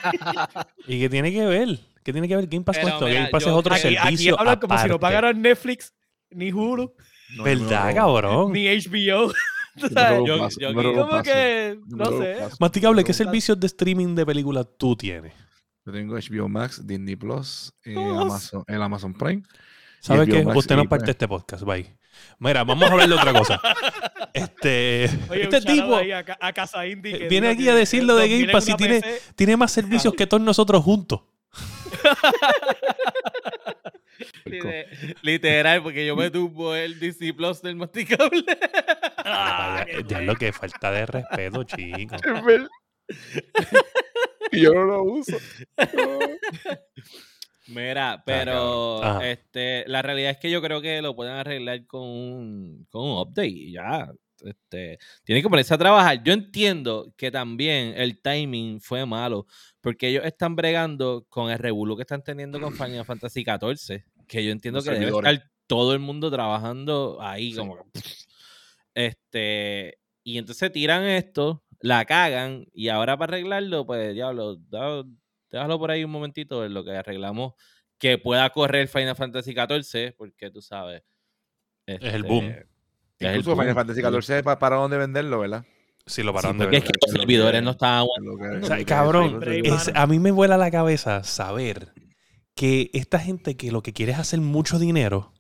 ¿y 0.87 1.01
qué 1.01 1.09
tiene 1.09 1.33
que 1.33 1.47
ver? 1.47 1.79
¿Qué 2.03 2.13
tiene 2.13 2.29
que 2.29 2.37
ver 2.37 2.47
Game 2.47 2.65
Pass 2.65 2.79
con 2.79 2.89
esto? 2.89 3.07
Game 3.07 3.29
Pass 3.29 3.45
yo- 3.45 3.51
es 3.51 3.57
otro 3.57 3.75
Aquí, 3.75 3.87
aquí 3.89 3.97
servicio 3.97 4.39
hablan 4.41 4.59
como 4.61 4.79
si 4.79 4.89
no 4.89 5.01
pagaran 5.01 5.41
Netflix, 5.43 5.93
ni 6.31 6.53
Hulu, 6.53 6.95
No, 7.37 7.43
¿Verdad, 7.43 7.89
no, 7.91 7.95
cabrón? 7.95 8.53
ni 8.53 8.67
HBO. 8.69 9.33
Tú 9.79 9.89
sabes, 9.89 10.21
Yo- 10.27 10.49
yo 10.59 10.71
yo 10.73 10.75
Como 10.95 11.09
paso. 11.09 11.23
que, 11.25 11.79
no 11.89 12.19
sé. 12.19 12.37
Masticable, 12.59 13.05
¿qué 13.05 13.13
servicios 13.13 13.61
de 13.61 13.67
streaming 13.67 14.15
de 14.15 14.25
películas 14.25 14.67
tú 14.79 14.97
tienes? 14.97 15.35
Yo 15.85 15.93
tengo 15.93 16.15
HBO 16.17 16.49
Max, 16.49 16.85
Disney 16.87 17.15
Plus, 17.15 17.73
eh. 17.85 17.95
Amazon, 17.95 18.65
el 18.67 18.81
Amazon 18.83 19.13
Prime. 19.13 19.43
¿Sabe 20.07 20.27
qué? 20.29 20.45
Usted 20.47 20.77
no 20.77 20.85
parte 20.85 20.89
pues, 20.89 21.03
de 21.07 21.11
este 21.11 21.27
podcast, 21.29 21.65
bye. 21.65 21.97
Mira, 22.39 22.63
vamos 22.63 22.89
a 22.89 22.93
hablar 22.93 23.09
de 23.09 23.15
otra 23.15 23.33
cosa. 23.33 23.61
Este, 24.33 25.09
Oye, 25.31 25.45
este 25.45 25.63
tipo 25.63 25.97
ahí 25.97 26.13
a, 26.13 26.23
Ca- 26.23 26.37
a 26.39 26.53
Casa 26.53 26.87
Indie. 26.87 27.21
que 27.21 27.29
viene 27.29 27.49
aquí 27.49 27.71
a 27.71 27.75
decir 27.75 28.05
lo 28.05 28.17
de 28.17 28.29
Game 28.29 28.53
Pass 28.53 28.69
y 28.69 28.75
tiene, 29.35 29.57
más 29.57 29.73
servicios 29.73 30.13
que 30.13 30.27
todos 30.27 30.43
nosotros 30.43 30.85
juntos. 30.85 31.23
Lite- 34.45 34.87
Literal, 35.23 35.83
porque 35.83 36.05
yo 36.07 36.15
me 36.17 36.31
tumbo 36.31 36.75
el 36.75 37.01
DC 37.01 37.33
Plus 37.33 37.63
del 37.63 37.77
masticable. 37.77 38.45
Ah, 39.29 39.85
ya 40.07 40.21
es 40.21 40.25
lo 40.27 40.37
que 40.37 40.53
falta 40.53 40.93
de 40.93 41.05
respeto, 41.05 41.65
chicos. 41.65 42.21
Yo 44.53 44.73
no 44.73 44.85
lo 44.85 45.03
uso. 45.03 45.37
Mira, 47.69 48.23
pero 48.25 49.21
este, 49.23 49.85
la 49.89 50.03
realidad 50.03 50.31
es 50.33 50.39
que 50.39 50.51
yo 50.51 50.63
creo 50.63 50.81
que 50.81 51.03
lo 51.03 51.17
pueden 51.17 51.35
arreglar 51.35 51.85
con 51.87 52.03
un, 52.03 52.87
con 52.91 53.03
un 53.05 53.19
update 53.19 53.49
y 53.49 53.73
ya. 53.73 54.11
Este, 54.45 54.99
tienen 55.25 55.43
que 55.43 55.49
ponerse 55.49 55.73
a 55.75 55.79
trabajar. 55.79 56.23
Yo 56.23 56.33
entiendo 56.35 57.13
que 57.17 57.31
también 57.31 57.95
el 57.97 58.21
timing 58.21 58.81
fue 58.81 59.05
malo, 59.07 59.47
porque 59.81 60.09
ellos 60.09 60.25
están 60.27 60.55
bregando 60.55 61.27
con 61.29 61.51
el 61.51 61.59
revuelo 61.59 61.97
que 61.97 62.03
están 62.03 62.23
teniendo 62.23 62.61
con 62.61 62.75
Final 62.75 63.05
Fantasy 63.07 63.43
XIV, 63.45 64.05
que 64.29 64.45
yo 64.45 64.53
entiendo 64.53 64.79
Los 64.79 64.85
que 64.85 64.93
debe 64.93 65.07
estar 65.11 65.51
todo 65.67 65.95
el 65.95 65.99
mundo 66.01 66.31
trabajando 66.31 67.19
ahí, 67.21 67.51
Sí. 67.53 67.57
como 67.59 67.77
que, 67.77 68.01
este, 68.95 69.99
y 70.23 70.39
entonces 70.39 70.71
tiran 70.73 71.05
esto, 71.05 71.65
la 71.81 72.05
cagan, 72.05 72.67
y 72.73 72.89
ahora 72.89 73.17
para 73.17 73.35
arreglarlo, 73.37 73.87
pues 73.87 74.15
diablo, 74.15 74.57
da- 74.69 75.03
déjalo 75.51 75.79
por 75.79 75.91
ahí 75.91 76.05
un 76.05 76.11
momentito 76.11 76.65
en 76.65 76.75
lo 76.75 76.85
que 76.85 76.93
arreglamos 76.97 77.55
que 77.99 78.19
pueda 78.19 78.49
correr 78.51 78.89
Final 78.89 79.17
Fantasy 79.17 79.53
XIV, 79.55 80.15
porque 80.17 80.51
tú 80.51 80.61
sabes. 80.61 81.03
Es 81.87 82.03
el 82.15 82.25
boom. 82.25 82.47
este, 82.47 82.61
Es 83.19 83.29
el 83.29 83.37
Incluso 83.39 83.51
Final 83.53 83.67
boom, 83.67 83.75
Fantasy 83.77 84.01
sí. 84.03 84.33
XIV 84.33 84.43
pa- 84.43 84.59
para 84.59 84.77
dónde 84.77 84.99
venderlo, 84.99 85.39
¿verdad? 85.41 85.65
Sí, 86.05 86.23
lo 86.23 86.31
Sí, 86.33 86.35
pararon 86.37 86.59
de 86.59 86.65
porque 86.67 86.77
es 86.77 86.85
que 86.85 86.91
los 87.01 87.09
Es 87.09 87.13
lo 87.15 87.19
servidores 87.21 87.63
no 87.63 87.71
estaban 87.71 88.07
Es 88.19 88.25
lo 88.25 88.37
que- 88.37 88.45
O 88.45 88.57
es 88.59 88.67
sea, 88.67 88.77
lo 88.77 88.81
que- 88.81 88.85
cabrón, 88.87 89.43
es- 89.65 89.91
a 89.95 90.07
mí 90.07 90.19
me 90.19 90.31
vuela 90.31 90.57
la 90.57 90.71
cabeza 90.71 91.25
saber 91.25 91.93
que 92.55 92.91
esta 92.93 93.19
gente 93.19 93.57
que 93.57 93.73
lo 93.73 93.83
que 93.83 93.93
quiere 93.93 94.13
es 94.13 94.19
hacer 94.19 94.41
mucho 94.41 94.79
dinero 94.79 95.33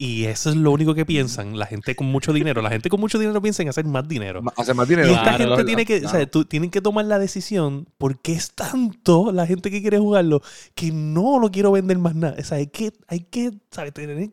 y 0.00 0.26
eso 0.26 0.50
es 0.50 0.56
lo 0.56 0.70
único 0.70 0.94
que 0.94 1.04
piensan, 1.04 1.58
la 1.58 1.66
gente 1.66 1.96
con 1.96 2.06
mucho 2.06 2.32
dinero, 2.32 2.62
la 2.62 2.70
gente 2.70 2.88
con 2.88 3.00
mucho 3.00 3.18
dinero 3.18 3.42
piensa 3.42 3.62
en 3.62 3.68
hacer 3.68 3.84
más 3.84 4.06
dinero. 4.06 4.40
Hacer 4.56 4.74
más 4.76 4.86
dinero. 4.88 5.08
Y 5.08 5.10
esta 5.12 5.36
Claro, 5.36 5.56
gente 5.56 5.64
tiene 5.64 5.84
que, 5.84 5.96
o 5.96 6.00
sea, 6.02 6.10
Claro. 6.10 6.26
tú- 6.30 6.44
tienen 6.44 6.70
que 6.70 6.80
tomar 6.80 7.04
la 7.06 7.18
decisión 7.18 7.88
porque 7.98 8.32
es 8.32 8.52
tanto 8.52 9.32
la 9.32 9.44
gente 9.46 9.70
que 9.72 9.80
quiere 9.82 9.98
jugarlo 9.98 10.40
que 10.76 10.92
no 10.92 11.40
lo 11.40 11.50
quiero 11.50 11.72
vender 11.72 11.98
más 11.98 12.14
nada. 12.14 12.36
O 12.38 12.44
sea, 12.44 12.58
hay 12.58 12.68
que, 12.68 12.92
hay 13.08 13.20
que 13.20 13.50
¿sabes? 13.72 13.92
tener 13.92 14.30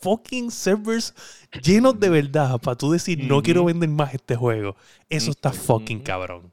fucking 0.00 0.50
servers 0.50 1.14
llenos 1.62 1.98
de 1.98 2.10
verdad 2.10 2.60
para 2.60 2.76
tú 2.76 2.90
decir 2.90 3.24
no 3.24 3.40
quiero 3.42 3.64
vender 3.64 3.88
más 3.88 4.12
este 4.12 4.36
juego. 4.36 4.76
Eso 5.08 5.30
está 5.30 5.52
fucking 5.52 6.00
cabrón. 6.00 6.52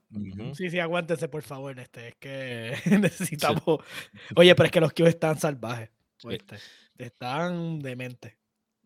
Sí, 0.56 0.69
sí, 0.69 0.80
aguántense, 0.80 1.28
por 1.28 1.41
favor. 1.41 1.78
Este, 1.80 2.10
es 2.10 2.15
que 2.19 2.76
necesitamos. 3.02 3.80
Oye, 4.36 4.54
pero 4.56 4.65
es 4.67 4.71
que 4.71 4.80
los 4.80 4.93
kills 4.93 5.10
están 5.10 5.39
salvajes. 5.39 5.89
¿oíste? 6.24 6.58
Están 6.97 7.80
dementes. 7.80 8.34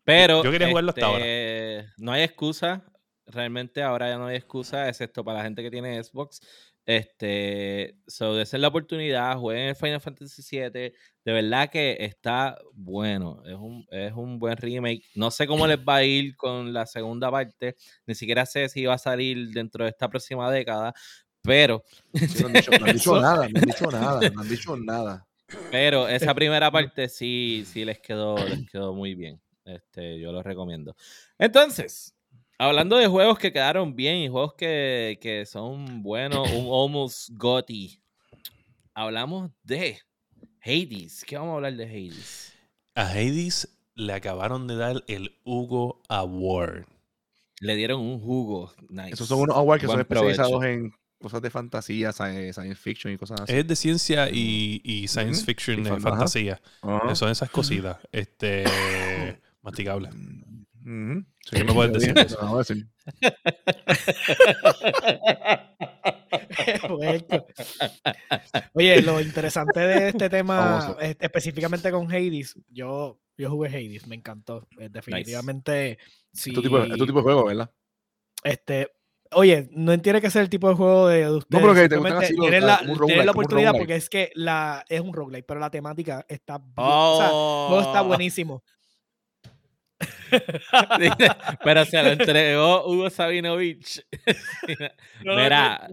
Pero 0.06 0.44
Yo 0.44 0.52
quería 0.52 0.68
jugarlo 0.68 0.90
hasta 0.90 1.18
este, 1.18 1.92
no 1.98 2.12
hay 2.12 2.22
excusa. 2.22 2.84
Realmente 3.26 3.82
ahora 3.82 4.08
ya 4.08 4.18
no 4.18 4.26
hay 4.26 4.36
excusa, 4.36 4.88
excepto 4.88 5.24
para 5.24 5.38
la 5.38 5.44
gente 5.44 5.64
que 5.64 5.70
tiene 5.70 6.02
Xbox. 6.02 6.40
Este, 6.86 7.98
so, 8.06 8.36
de 8.36 8.46
ser 8.46 8.60
la 8.60 8.68
oportunidad, 8.68 9.36
jueguen 9.36 9.70
el 9.70 9.74
Final 9.74 10.00
Fantasy 10.00 10.42
VII. 10.48 10.70
De 10.70 11.32
verdad 11.32 11.68
que 11.68 11.96
está 11.98 12.56
bueno. 12.72 13.42
Es 13.44 13.56
un, 13.56 13.84
es 13.90 14.12
un 14.12 14.38
buen 14.38 14.56
remake. 14.56 15.02
No 15.16 15.32
sé 15.32 15.48
cómo 15.48 15.66
les 15.66 15.78
va 15.78 15.96
a 15.96 16.04
ir 16.04 16.36
con 16.36 16.72
la 16.72 16.86
segunda 16.86 17.28
parte. 17.28 17.74
Ni 18.06 18.14
siquiera 18.14 18.46
sé 18.46 18.68
si 18.68 18.84
va 18.84 18.94
a 18.94 18.98
salir 18.98 19.48
dentro 19.50 19.82
de 19.82 19.90
esta 19.90 20.08
próxima 20.08 20.48
década. 20.52 20.94
Pero, 21.42 21.82
No 22.12 22.46
han 22.46 22.52
dicho, 22.52 22.70
no 22.70 22.86
han 22.86 22.92
dicho 22.92 23.20
nada, 23.20 23.48
no 23.48 23.58
han 23.58 23.64
dicho 23.64 23.90
nada, 23.90 24.30
no 24.30 24.40
han 24.40 24.48
dicho 24.48 24.76
nada. 24.76 25.26
pero 25.72 26.06
esa 26.06 26.32
primera 26.32 26.70
parte 26.70 27.08
sí, 27.08 27.64
sí 27.66 27.84
les 27.84 27.98
quedó, 27.98 28.36
les 28.38 28.70
quedó 28.70 28.94
muy 28.94 29.16
bien. 29.16 29.40
Este, 29.66 30.18
yo 30.20 30.32
lo 30.32 30.42
recomiendo. 30.42 30.96
Entonces, 31.38 32.14
hablando 32.58 32.96
de 32.96 33.06
juegos 33.08 33.38
que 33.38 33.52
quedaron 33.52 33.94
bien 33.94 34.16
y 34.16 34.28
juegos 34.28 34.54
que, 34.54 35.18
que 35.20 35.44
son 35.44 36.02
buenos, 36.02 36.50
un 36.52 36.66
almost 36.72 37.28
goty. 37.34 38.00
Hablamos 38.94 39.50
de 39.62 39.98
Hades. 40.62 41.24
¿Qué 41.26 41.36
vamos 41.36 41.52
a 41.52 41.54
hablar 41.56 41.74
de 41.76 41.84
Hades? 41.84 42.52
A 42.94 43.08
Hades 43.10 43.76
le 43.94 44.12
acabaron 44.14 44.66
de 44.66 44.76
dar 44.76 45.04
el 45.08 45.38
Hugo 45.44 46.00
Award. 46.08 46.86
Le 47.60 47.74
dieron 47.76 48.00
un 48.00 48.20
jugo. 48.20 48.72
Nice. 48.88 49.14
Esos 49.14 49.28
son 49.28 49.40
unos 49.40 49.56
awards 49.56 49.80
que 49.82 49.86
son 49.88 50.00
especializados 50.00 50.52
provecho. 50.52 50.72
en 50.84 50.92
cosas 51.18 51.40
de 51.42 51.50
fantasía, 51.50 52.10
sci- 52.12 52.52
science 52.52 52.76
fiction 52.76 53.12
y 53.12 53.16
cosas 53.16 53.40
así. 53.40 53.52
Es 53.54 53.66
de 53.66 53.74
ciencia 53.76 54.28
y, 54.30 54.80
y 54.84 55.08
science 55.08 55.42
fiction, 55.44 55.80
Y 55.80 55.84
fan- 55.84 55.94
ajá. 55.98 56.10
fantasía. 56.10 56.60
Son 57.14 57.30
esas 57.30 57.50
cositas. 57.50 57.96
Este. 58.12 58.64
No, 62.42 62.58
decir. 62.58 62.86
Puerco. 66.88 67.46
Oye, 68.74 69.02
lo 69.02 69.20
interesante 69.20 69.80
de 69.80 70.08
este 70.10 70.28
tema, 70.30 70.96
específicamente 71.00 71.90
con 71.90 72.06
Hades, 72.10 72.54
yo, 72.68 73.18
yo 73.36 73.50
jugué 73.50 73.68
Hades, 73.68 74.06
me 74.06 74.16
encantó. 74.16 74.68
Eh, 74.78 74.88
definitivamente, 74.90 75.98
sí. 76.32 76.50
Es 76.50 76.54
tu 76.54 76.62
tipo, 76.62 76.78
es 76.78 76.96
tu 76.96 77.06
tipo 77.06 77.18
de 77.18 77.22
juego, 77.24 77.44
¿verdad? 77.46 77.70
Este, 78.44 78.90
oye, 79.32 79.68
no 79.72 79.98
tiene 80.00 80.20
que 80.20 80.30
ser 80.30 80.42
el 80.42 80.50
tipo 80.50 80.68
de 80.68 80.74
juego 80.76 81.08
de, 81.08 81.18
de 81.24 81.30
ustedes. 81.32 81.62
pero 81.62 81.74
que 81.74 81.88
te 81.88 81.96
gustan 81.96 82.18
así 82.18 82.34
los- 82.34 82.42
tienen 82.48 82.62
ah, 82.64 82.66
la, 82.66 82.80
un 82.84 82.90
oportunidad 82.90 83.72
roguelike. 83.72 83.78
porque 83.78 83.96
es 83.96 84.08
que 84.08 84.30
la, 84.34 84.84
es 84.88 85.00
un 85.00 85.12
roguelike, 85.12 85.46
pero 85.46 85.58
la 85.60 85.70
temática 85.70 86.24
está 86.28 86.58
bien, 86.58 86.74
o 86.76 87.16
sea, 87.18 87.26
el 87.26 87.32
Oh. 87.34 87.66
juego 87.70 87.82
está 87.82 88.02
buenísimo. 88.02 88.62
Pero 91.64 91.84
se 91.84 92.02
lo 92.02 92.08
entregó 92.10 92.86
Hugo 92.86 93.10
Sabinovich. 93.10 94.04
No, 95.24 95.34
no, 95.34 95.42
Mira, 95.42 95.88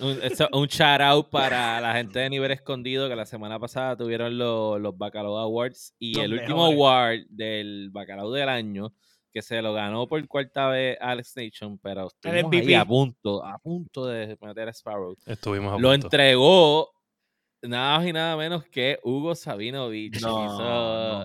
un, 0.00 0.18
eso- 0.22 0.48
un 0.52 0.66
shout 0.66 1.00
out 1.00 1.30
para 1.30 1.80
la 1.80 1.94
gente 1.94 2.18
de 2.20 2.30
Nivel 2.30 2.50
Escondido 2.52 3.08
que 3.08 3.16
la 3.16 3.26
semana 3.26 3.58
pasada 3.58 3.96
tuvieron 3.96 4.36
lo- 4.38 4.78
los 4.78 4.96
Bacalao 4.96 5.38
Awards 5.38 5.94
y 5.98 6.14
Los 6.14 6.24
el 6.24 6.32
último 6.34 6.64
award 6.66 7.20
del 7.28 7.90
Bacalao 7.90 8.30
del 8.32 8.48
año 8.48 8.92
que 9.32 9.40
se 9.42 9.62
lo 9.62 9.72
ganó 9.72 10.06
por 10.06 10.26
cuarta 10.28 10.68
vez 10.68 10.98
Alex 11.00 11.34
Nation, 11.36 11.78
pero 11.78 12.08
estuvimos 12.08 12.52
ahí 12.52 12.74
a 12.74 12.84
punto, 12.84 13.42
a 13.44 13.58
punto 13.58 14.04
de 14.06 14.36
meter 14.42 14.68
a 14.68 14.72
Sparrow. 14.72 15.16
Estuvimos 15.24 15.72
a 15.72 15.78
Lo 15.78 15.90
punto. 15.90 16.06
entregó 16.06 16.90
nada 17.62 17.98
más 17.98 18.06
y 18.08 18.12
nada 18.12 18.36
menos 18.36 18.64
que 18.64 18.98
Hugo 19.02 19.34
Sabinovich. 19.34 20.20
No, 20.20 20.44
Hizo- 20.44 20.58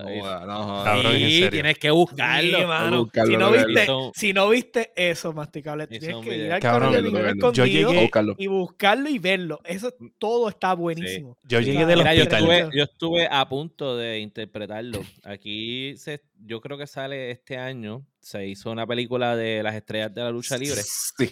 no, 0.04 0.14
hizo- 0.14 0.46
no, 0.46 0.64
joda. 0.64 0.84
Cabrón, 0.84 1.12
Sí, 1.16 1.48
tienes 1.50 1.78
que 1.78 1.88
Sí, 1.88 1.94
buscarlo. 1.94 2.66
mano. 2.68 2.98
buscarlo, 3.04 3.30
si, 3.32 3.36
no 3.36 3.50
viste, 3.50 3.86
si 4.14 4.32
no 4.32 4.48
viste 4.48 4.92
eso, 4.96 5.32
masticable, 5.32 5.86
tienes 5.86 6.16
que 6.24 6.36
ir 6.36 6.52
al 6.52 6.60
Cabrón, 6.60 6.88
canal 6.90 6.94
de 6.94 7.02
lo 7.02 7.08
Nivel 7.18 7.24
vendo. 7.34 7.52
Yo 7.52 7.66
llegué- 7.66 7.98
A 7.98 8.02
buscarlo. 8.02 8.34
y 8.38 8.46
buscarlo 8.46 9.08
y 9.08 9.18
verlo. 9.18 9.60
Eso 9.64 9.92
todo 10.18 10.48
está 10.48 10.74
buenísimo. 10.74 11.36
Yo 11.44 11.60
llegué 11.60 11.84
del 11.86 11.98
Mira, 11.98 12.14
yo 12.14 12.22
hospital. 12.22 12.50
estuve, 12.50 12.76
yo 12.78 12.84
estuve 12.84 13.28
a 13.30 13.48
punto 13.48 13.96
de 13.96 14.20
interpretarlo. 14.20 15.00
Aquí 15.24 15.96
se, 15.96 16.22
yo 16.44 16.60
creo 16.60 16.78
que 16.78 16.86
sale 16.86 17.30
este 17.30 17.56
año. 17.58 18.04
Se 18.20 18.46
hizo 18.46 18.70
una 18.70 18.86
película 18.86 19.36
de 19.36 19.62
las 19.62 19.74
estrellas 19.74 20.14
de 20.14 20.22
la 20.22 20.30
lucha 20.30 20.56
libre. 20.58 20.80
Sí. 20.82 21.30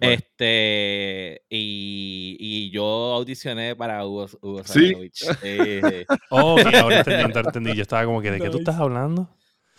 Este, 0.00 1.42
y, 1.48 2.36
y 2.38 2.70
yo 2.70 2.84
audicioné 3.14 3.76
para 3.76 4.04
Hugo, 4.06 4.26
Hugo 4.40 4.64
¿Sí? 4.64 4.92
Eh, 5.42 6.04
Oh, 6.30 6.54
ok, 6.54 6.74
ahora 6.74 6.98
entendí, 6.98 7.22
ahora 7.22 7.40
entendí. 7.46 7.74
Yo 7.74 7.82
estaba 7.82 8.04
como 8.04 8.20
que, 8.20 8.30
¿de 8.32 8.40
qué 8.40 8.50
tú 8.50 8.58
estás 8.58 8.76
hablando? 8.76 9.28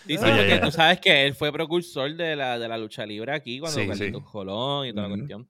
sí, 0.05 0.13
sí, 0.17 0.23
Ah, 0.23 0.35
porque 0.37 0.59
tú 0.59 0.71
sabes 0.71 0.99
que 1.01 1.25
él 1.25 1.33
fue 1.35 1.51
precursor 1.51 2.15
de 2.15 2.35
la, 2.35 2.57
de 2.57 2.67
la 2.67 2.77
lucha 2.77 3.05
libre 3.05 3.33
aquí 3.33 3.59
cuando 3.59 3.79
Sí, 3.79 3.89
sí. 3.95 4.11
Colón 4.31 4.87
y 4.87 4.93
toda 4.93 5.07
la 5.09 5.15
cuestión. 5.15 5.49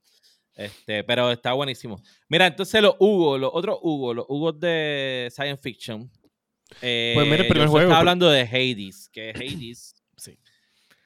Este, 0.56 1.04
pero 1.04 1.32
está 1.32 1.54
buenísimo. 1.54 2.02
Mira, 2.30 2.48
entonces 2.48 2.82
los 2.82 2.96
Hugo, 3.00 3.38
los 3.38 3.52
otros 3.54 3.78
Hugo, 3.82 4.16
los 4.16 4.26
Hugo 4.28 4.52
de 4.54 5.28
Science 5.32 5.62
Fiction. 5.62 6.10
Eh, 6.82 7.12
Pues 7.14 7.28
mira 7.28 7.44
el 7.44 7.48
primer 7.48 7.68
Joshua 7.68 7.72
juego, 7.72 7.78
Está 7.80 7.88
pero- 7.90 8.00
hablando 8.00 8.30
de 8.32 8.42
Hades, 8.42 9.08
que 9.10 9.30
Hades. 9.30 9.94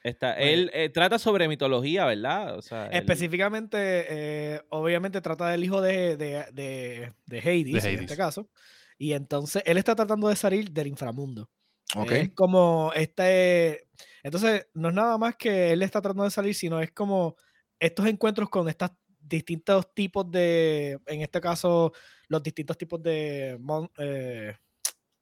Está, 0.03 0.35
Pues- 0.35 0.47
él 0.47 0.71
eh, 0.73 0.89
trata 0.89 1.19
sobre 1.19 1.47
mitología, 1.47 2.05
¿verdad? 2.05 2.57
O 2.57 2.61
sea, 2.61 2.87
él- 2.87 2.97
Específicamente, 2.97 3.77
eh, 4.09 4.61
obviamente 4.69 5.21
trata 5.21 5.49
del 5.49 5.63
hijo 5.63 5.81
de, 5.81 6.17
de, 6.17 6.45
de, 6.53 7.13
de 7.25 7.39
Hades, 7.39 7.65
De 7.83 7.89
en 7.89 7.95
Hades. 7.95 8.01
este 8.01 8.17
caso. 8.17 8.49
Y 8.97 9.13
entonces 9.13 9.63
él 9.65 9.77
está 9.77 9.95
tratando 9.95 10.27
de 10.27 10.35
salir 10.35 10.71
del 10.71 10.87
inframundo. 10.87 11.49
Ok. 11.95 12.11
Es 12.11 12.29
como 12.33 12.91
este. 12.95 13.87
Entonces, 14.23 14.67
no 14.73 14.89
es 14.89 14.95
nada 14.95 15.17
más 15.17 15.35
que 15.35 15.71
él 15.71 15.81
está 15.81 16.01
tratando 16.01 16.23
de 16.23 16.31
salir, 16.31 16.55
sino 16.55 16.79
es 16.81 16.91
como 16.91 17.35
estos 17.79 18.05
encuentros 18.07 18.49
con 18.49 18.69
estos 18.69 18.91
distintos 19.19 19.93
tipos 19.93 20.29
de. 20.31 20.99
En 21.07 21.21
este 21.21 21.41
caso, 21.41 21.91
los 22.27 22.41
distintos 22.43 22.77
tipos 22.77 23.01
de. 23.03 23.57
mon- 23.59 23.89
eh, 23.97 24.55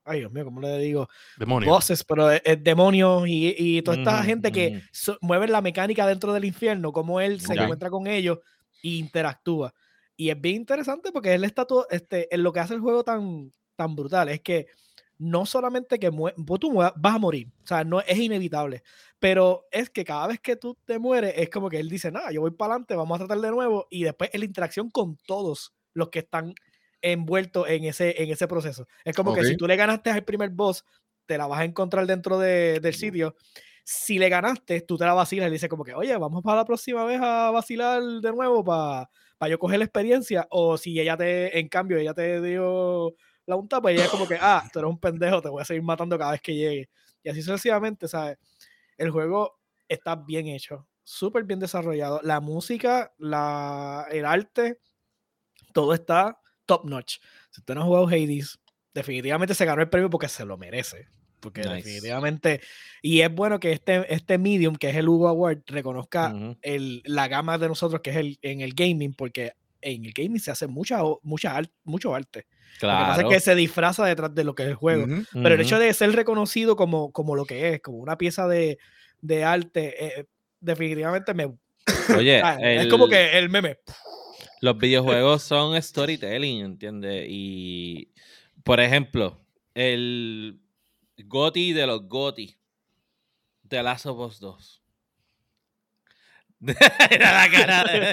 ay, 0.10 0.20
Dios 0.20 0.32
mío, 0.32 0.46
¿cómo 0.46 0.62
le 0.62 0.78
digo? 0.80 1.08
Demonio. 1.36 1.74
voces, 1.74 2.04
pero 2.04 2.32
es, 2.32 2.42
es 2.46 2.64
demonios 2.64 3.28
y, 3.28 3.56
y 3.58 3.82
toda 3.82 3.96
esta 3.96 4.24
Ujú, 4.24 4.26
gente 4.26 4.52
que 4.52 4.74
ujú. 4.74 4.90
so- 4.92 5.18
mueve 5.22 5.48
la 5.48 5.62
mecánica 5.62 6.08
dentro 6.08 6.34
del 6.34 6.46
infierno, 6.46 6.92
como 6.94 7.22
él 7.22 7.42
se 7.42 7.54
Ya. 7.54 7.66
encuentra 7.66 7.90
con 7.90 8.08
ellos 8.08 8.40
e 8.82 8.90
interactúa. 8.90 9.74
Y 10.16 10.30
es 10.30 10.40
bien 10.42 10.58
interesante 10.58 11.12
porque 11.12 11.34
él 11.34 11.44
está 11.44 11.66
todo, 11.66 11.88
este, 11.90 12.34
en 12.34 12.44
lo 12.44 12.54
que 12.54 12.60
hace 12.62 12.74
el 12.76 12.82
juego 12.82 13.04
tan, 13.04 13.54
tan 13.76 13.96
brutal, 13.96 14.30
es 14.30 14.42
que 14.42 14.68
no 15.18 15.46
solamente 15.46 16.00
que 16.00 16.12
mue- 16.12 16.34
vos 16.38 16.60
tú 16.60 16.72
mue- 16.72 16.94
vas 16.96 17.16
a 17.16 17.20
morir, 17.20 17.48
o 17.64 17.68
sea, 17.68 17.84
no 17.84 18.00
es 18.02 18.18
inevitable, 18.18 18.84
pero 19.20 19.66
es 19.72 19.90
que 19.90 20.06
cada 20.06 20.28
vez 20.28 20.40
que 20.40 20.56
tú 20.56 20.78
te 20.86 20.98
mueres, 21.00 21.34
es 21.38 21.50
como 21.50 21.70
que 21.70 21.80
él 21.80 21.90
dice, 21.90 22.12
nada, 22.12 22.32
yo 22.32 22.42
voy 22.42 22.52
para 22.52 22.74
adelante, 22.74 22.96
vamos 22.96 23.16
a 23.16 23.26
tratar 23.26 23.40
de 23.42 23.52
nuevo, 23.52 23.88
y 23.90 24.04
después 24.04 24.30
es 24.34 24.40
la 24.40 24.46
interacción 24.46 24.90
con 24.90 25.18
todos 25.26 25.74
los 25.94 26.10
que 26.10 26.20
están 26.20 26.54
envueltos 27.02 27.68
en 27.70 27.86
ese, 27.86 28.22
en 28.22 28.30
ese 28.30 28.48
proceso. 28.48 28.88
Es 29.04 29.16
como 29.16 29.34
que 29.34 29.42
si 29.46 29.58
tú 29.58 29.68
le 29.68 29.76
ganaste 29.76 30.10
al 30.12 30.24
primer 30.24 30.50
boss, 30.52 30.84
te 31.26 31.38
la 31.38 31.48
vas 31.48 31.60
a 31.60 31.66
encontrar 31.66 32.06
dentro 32.08 32.40
de- 32.40 32.80
del 32.80 32.94
sitio. 32.94 33.36
Si 33.84 34.20
le 34.20 34.30
ganaste, 34.30 34.82
tú 34.82 34.98
te 34.98 35.06
la 35.06 35.14
vacilas 35.14 35.46
y 35.48 35.50
le 35.50 35.54
dices 35.54 35.70
como 35.70 35.84
que, 35.84 35.94
oye, 35.94 36.16
vamos 36.18 36.44
para 36.44 36.58
la 36.58 36.66
próxima 36.66 37.06
vez 37.06 37.20
a 37.22 37.52
vacilar 37.52 38.02
de 38.04 38.32
nuevo 38.32 38.64
para 38.64 39.10
yo 39.50 39.58
coger 39.60 39.80
la 39.80 39.86
experiencia. 39.86 40.48
O 40.52 40.78
si 40.78 41.00
ella 41.00 41.18
te, 41.18 41.58
en 41.60 41.68
cambio, 41.70 41.98
ella 41.98 42.14
te 42.14 42.42
dio 42.42 43.14
la 43.46 43.56
unta, 43.56 43.82
pues 43.82 43.96
ella 43.96 44.06
es 44.06 44.12
como 44.12 44.28
que, 44.28 44.38
ah, 44.40 44.68
tú 44.72 44.80
eres 44.80 44.90
un 44.92 45.00
pendejo, 45.00 45.42
te 45.42 45.50
voy 45.50 45.62
a 45.62 45.66
seguir 45.66 45.82
matando 45.84 46.18
cada 46.18 46.32
vez 46.32 46.42
que 46.42 46.56
llegue. 46.56 46.90
Y 47.24 47.30
así 47.30 47.42
sucesivamente, 47.42 48.08
¿sabes? 48.08 48.38
El 48.98 49.10
juego 49.12 49.60
está 49.88 50.16
bien 50.16 50.48
hecho, 50.48 50.88
súper 51.04 51.44
bien 51.46 51.60
desarrollado. 51.60 52.20
La 52.24 52.42
música, 52.42 53.14
la, 53.18 54.06
el 54.12 54.26
arte, 54.26 54.80
todo 55.74 55.94
está 55.94 56.40
top 56.70 56.86
notch. 56.86 57.18
Si 57.50 57.62
usted 57.62 57.74
no 57.74 57.82
ha 57.82 57.86
jugado 57.86 58.08
Hades, 58.08 58.60
definitivamente 58.94 59.56
se 59.56 59.66
ganó 59.66 59.82
el 59.82 59.90
premio 59.90 60.10
porque 60.10 60.30
se 60.30 60.46
lo 60.46 60.56
merece. 60.58 61.08
Porque 61.40 61.62
Nice. 61.62 61.74
definitivamente, 61.78 62.62
y 63.02 63.22
es 63.22 63.34
bueno 63.34 63.60
que 63.60 63.72
este, 63.72 64.14
este 64.14 64.38
medium, 64.38 64.76
que 64.76 64.90
es 64.90 64.96
el 64.98 65.08
Hugo 65.08 65.30
Award, 65.30 65.60
reconozca 65.68 66.34
Ujú. 66.36 66.58
el, 66.62 67.02
la 67.06 67.28
gama 67.30 67.58
de 67.58 67.68
nosotros, 67.70 68.02
que 68.02 68.10
es 68.12 68.18
el 68.18 68.38
en 68.42 68.60
el 68.62 68.74
gaming, 68.74 69.14
porque 69.14 69.54
en 69.82 70.04
el 70.06 70.12
gaming 70.12 70.40
se 70.42 70.52
hace 70.52 70.68
mucha, 70.68 71.00
mucha 71.24 71.56
ar- 71.56 71.72
mucho 71.86 72.14
arte. 72.14 72.46
Lo 72.82 72.90
que 72.90 72.94
pasa 72.94 73.14
Claro. 73.16 73.30
es 73.30 73.36
que 73.36 73.40
se 73.40 73.56
disfraza 73.56 74.06
detrás 74.06 74.36
de 74.36 74.44
lo 74.44 74.54
que 74.54 74.64
es 74.64 74.70
el 74.70 74.76
juego. 74.76 75.06
Ujú. 75.06 75.24
Pero 75.32 75.48
el 75.48 75.54
Ujú. 75.54 75.62
hecho 75.62 75.80
de 75.80 75.94
ser 75.94 76.12
reconocido 76.12 76.76
como, 76.76 77.12
como 77.14 77.36
lo 77.38 77.46
que 77.46 77.70
es, 77.76 77.82
como 77.82 77.98
una 78.00 78.18
pieza 78.18 78.48
de, 78.48 78.78
de 79.22 79.44
arte, 79.46 80.06
eh, 80.20 80.26
definitivamente 80.60 81.34
me... 81.34 81.46
Oye, 82.18 82.42
ah, 82.44 82.58
es 82.62 82.88
como 82.88 83.06
el- 83.06 83.12
que 83.12 83.38
el 83.40 83.50
meme. 83.50 83.78
Los 84.62 84.78
videojuegos 84.78 85.44
son 85.44 85.82
storytelling, 85.82 86.64
¿entiendes? 86.64 87.26
Y, 87.30 88.12
por 88.64 88.80
ejemplo, 88.80 89.40
el 89.74 90.60
GOTI 91.18 91.74
de 91.74 91.88
los 91.88 92.08
GOTI, 92.08 92.58
The 93.68 93.84
Last 93.84 94.06
of 94.06 94.20
Us 94.20 94.40
2. 94.40 94.84
Era 97.10 97.32
la 97.32 97.50
cara 97.50 97.84
de... 97.86 98.06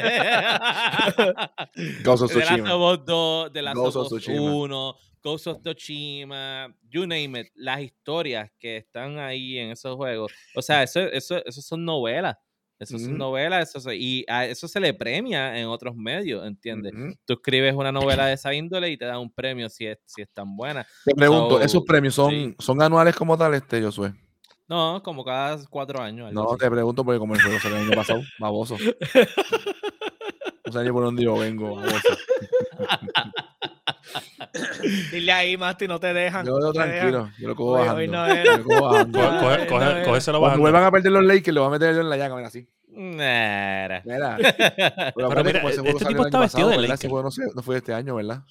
Ghost 2.04 2.22
of 2.22 2.30
The 2.30 2.38
Last 2.38 2.50
Tsushima. 2.50 2.74
of 2.74 2.80
Us 2.92 3.04
2, 3.04 3.50
The 3.52 3.62
Last 3.62 3.76
Ghost 3.76 3.96
of 3.96 4.12
Us 4.12 4.22
Tsushima. 4.22 4.40
1, 4.40 4.94
Ghost 5.22 5.46
of 5.48 5.60
Tsushima, 5.62 6.72
you 6.88 7.06
name 7.06 7.40
it. 7.40 7.48
Las 7.56 7.80
historias 7.80 8.50
que 8.60 8.76
están 8.76 9.18
ahí 9.18 9.58
en 9.58 9.72
esos 9.72 9.96
juegos. 9.96 10.32
O 10.54 10.62
sea, 10.62 10.84
eso, 10.84 11.00
eso, 11.00 11.44
eso 11.44 11.60
son 11.60 11.84
novelas. 11.84 12.36
Eso 12.78 12.96
Ujú. 12.96 13.10
novelas. 13.10 13.68
Eso, 13.70 13.80
se- 13.80 13.96
y 13.96 14.24
a 14.28 14.44
eso 14.46 14.68
se 14.68 14.78
le 14.80 14.92
premia 14.92 15.58
en 15.58 15.66
otros 15.66 15.96
medios, 15.96 16.46
¿entiendes? 16.46 16.92
Tú 17.24 17.34
escribes 17.34 17.74
una 17.74 17.90
novela 17.90 18.26
de 18.26 18.34
esa 18.34 18.52
índole 18.52 18.90
y 18.90 18.96
te 18.98 19.04
dan 19.06 19.18
un 19.18 19.30
premio 19.32 19.68
si 19.70 19.86
es, 19.86 19.98
si 20.04 20.22
es 20.22 20.28
tan 20.30 20.54
buena. 20.56 20.86
Te 21.04 21.14
pregunto, 21.14 21.56
So, 21.56 21.62
¿esos 21.62 21.84
premios 21.84 22.14
son, 22.14 22.30
sí. 22.30 22.54
son 22.58 22.82
anuales 22.82 23.16
como 23.16 23.36
tal, 23.38 23.54
este, 23.54 23.82
Josué? 23.82 24.12
No, 24.68 25.00
como 25.02 25.24
cada 25.24 25.58
cuatro 25.70 26.02
años. 26.02 26.32
No, 26.32 26.50
así. 26.50 26.58
te 26.58 26.70
pregunto 26.70 27.04
porque 27.04 27.18
como 27.18 27.34
el 27.34 27.40
juego 27.42 27.58
salió 27.60 27.78
el 27.78 27.84
año 27.86 27.94
pasado, 27.94 28.20
baboso. 28.38 28.76
No 30.66 30.72
sé 30.72 30.82
ni 30.82 30.90
por 30.90 31.04
dónde 31.04 31.22
yo 31.22 31.38
vengo, 31.38 31.76
baboso. 31.76 32.16
Dile 35.12 35.32
ahí, 35.32 35.56
Masti, 35.56 35.86
no 35.88 35.98
te 36.00 36.12
dejan. 36.14 36.46
Yo 36.46 36.58
lo 36.58 36.66
no 36.66 36.72
te 36.72 36.78
dejan. 36.78 36.90
tranquilo, 36.98 37.30
yo 37.38 37.48
lo 37.48 37.56
cojo 37.56 37.70
Hoy- 37.72 37.80
bajando. 37.80 37.98
hoy 38.00 38.08
no 38.08 38.26
yo 38.28 38.32
era. 38.34 38.56
lo 38.56 38.64
cojo 38.64 38.82
bajando. 38.84 39.18
Co- 39.18 39.24
coge- 39.26 39.66
coge- 39.66 40.04
cógeselo 40.04 40.38
Cuando 40.38 40.40
bajando. 40.40 40.60
vuelvan 40.62 40.84
a 40.84 40.90
perder 40.90 41.12
los 41.12 41.24
Lakers, 41.24 41.54
le 41.54 41.60
voy 41.60 41.66
a 41.68 41.70
meter 41.70 41.94
yo 41.94 42.00
en 42.00 42.10
la 42.10 42.16
llaga, 42.16 42.36
mira 42.36 42.48
así. 42.48 42.68
Nah. 42.88 44.00
Mira. 44.04 44.36
Pero 45.14 45.30
mira, 45.44 45.68
este 45.68 46.04
tipo 46.06 46.24
está 46.24 46.40
vestido 46.40 46.68
de 46.68 46.76
¿verdad? 46.78 46.94
Ese 46.94 47.06
Laker. 47.06 47.10
juego 47.10 47.22
no, 47.24 47.30
sé, 47.30 47.42
no 47.54 47.62
fue 47.62 47.74
de 47.74 47.78
este 47.80 47.92
año, 47.92 48.14
¿verdad? 48.14 48.42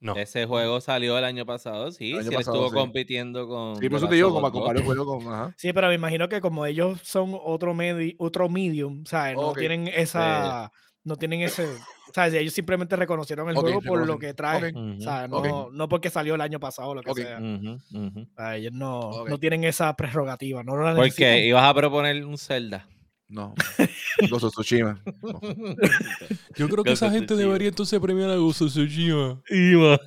No. 0.00 0.14
Ese 0.14 0.46
juego 0.46 0.80
salió 0.80 1.18
el 1.18 1.24
año 1.24 1.44
pasado, 1.44 1.90
sí. 1.90 2.12
El 2.12 2.20
año 2.20 2.30
sí, 2.30 2.36
pasado, 2.36 2.56
estuvo 2.56 2.68
sí. 2.70 2.74
compitiendo 2.76 3.48
con. 3.48 3.76
Sí, 3.80 3.88
por 3.88 3.98
eso 3.98 4.08
te 4.08 4.14
digo, 4.14 4.32
como 4.32 4.48
2. 4.48 4.64
varios 4.64 4.84
juegos 4.84 5.06
con. 5.24 5.32
Ajá. 5.34 5.52
Sí, 5.56 5.72
pero 5.72 5.88
me 5.88 5.94
imagino 5.94 6.28
que 6.28 6.40
como 6.40 6.64
ellos 6.66 7.00
son 7.02 7.36
otro, 7.44 7.74
medi 7.74 8.14
otro 8.18 8.48
medium, 8.48 9.04
¿sabes? 9.04 9.34
No 9.36 9.52
tienen 9.54 9.88
esa... 9.88 10.70
No 11.04 11.16
tienen 11.16 11.40
ese... 11.42 11.66
¿Sabes? 12.14 12.34
Ellos 12.34 12.54
simplemente 12.54 12.96
reconocieron 12.96 13.48
el 13.48 13.56
juego 13.56 13.80
por 13.82 14.06
lo 14.06 14.18
que 14.18 14.34
trae. 14.34 14.70
Ok. 14.70 14.76
Ujú, 14.76 15.02
¿sabes? 15.02 15.30
No, 15.30 15.70
no 15.70 15.88
porque 15.88 16.10
salió 16.10 16.34
el 16.34 16.40
año 16.40 16.58
pasado 16.60 16.90
o 16.90 16.94
lo 16.94 17.02
que 17.02 17.14
sea. 17.14 17.38
O 17.38 18.26
sea, 18.36 18.56
ellos 18.56 18.72
no, 18.72 19.24
no 19.26 19.38
tienen 19.38 19.64
esa 19.64 19.94
prerrogativa. 19.94 20.62
No 20.62 20.76
la 20.76 20.94
¿Por 20.94 21.14
qué? 21.14 21.46
¿Ibas 21.46 21.64
a 21.64 21.74
proponer 21.74 22.24
un 22.24 22.38
Zelda? 22.38 22.86
No. 23.28 23.54
Ghost 24.30 24.44
of 24.44 24.52
Tsushima. 24.54 25.00
No. 25.22 25.40
Yo 26.56 26.68
creo 26.68 26.82
que 26.82 26.90
Ghost 26.90 27.02
esa 27.02 27.10
gente 27.10 27.26
Tsushima. 27.26 27.46
debería 27.46 27.68
entonces 27.68 28.00
premiar 28.00 28.30
a 28.30 28.36
Ghost 28.36 28.62
of 28.62 28.70
Tsushima. 28.70 29.42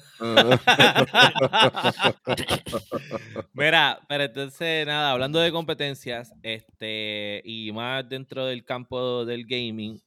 Mira, 3.54 4.00
pero 4.10 4.24
entonces, 4.24 4.88
nada, 4.88 5.12
hablando 5.12 5.40
de 5.40 5.52
competencias, 5.52 6.34
este, 6.42 7.44
y 7.46 7.72
más 7.72 8.10
dentro 8.10 8.46
del 8.46 8.66
campo 8.66 9.24
del 9.24 9.46
gaming, 9.46 10.02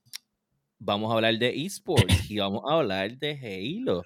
vamos 0.85 1.11
a 1.11 1.15
hablar 1.17 1.39
de 1.39 1.65
esports 1.65 2.31
y 2.31 2.39
vamos 2.39 2.63
a 2.69 2.75
hablar 2.75 3.17
de 3.19 3.33
Halo. 3.83 4.03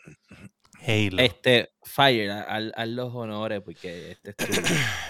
Halo. 0.81 1.19
Este, 1.19 1.71
Fire, 1.83 2.31
haz 2.31 2.89
los 2.89 3.13
honores 3.13 3.61
porque 3.65 4.13
este 4.13 4.31
es 4.31 4.37
tu- 4.37 4.45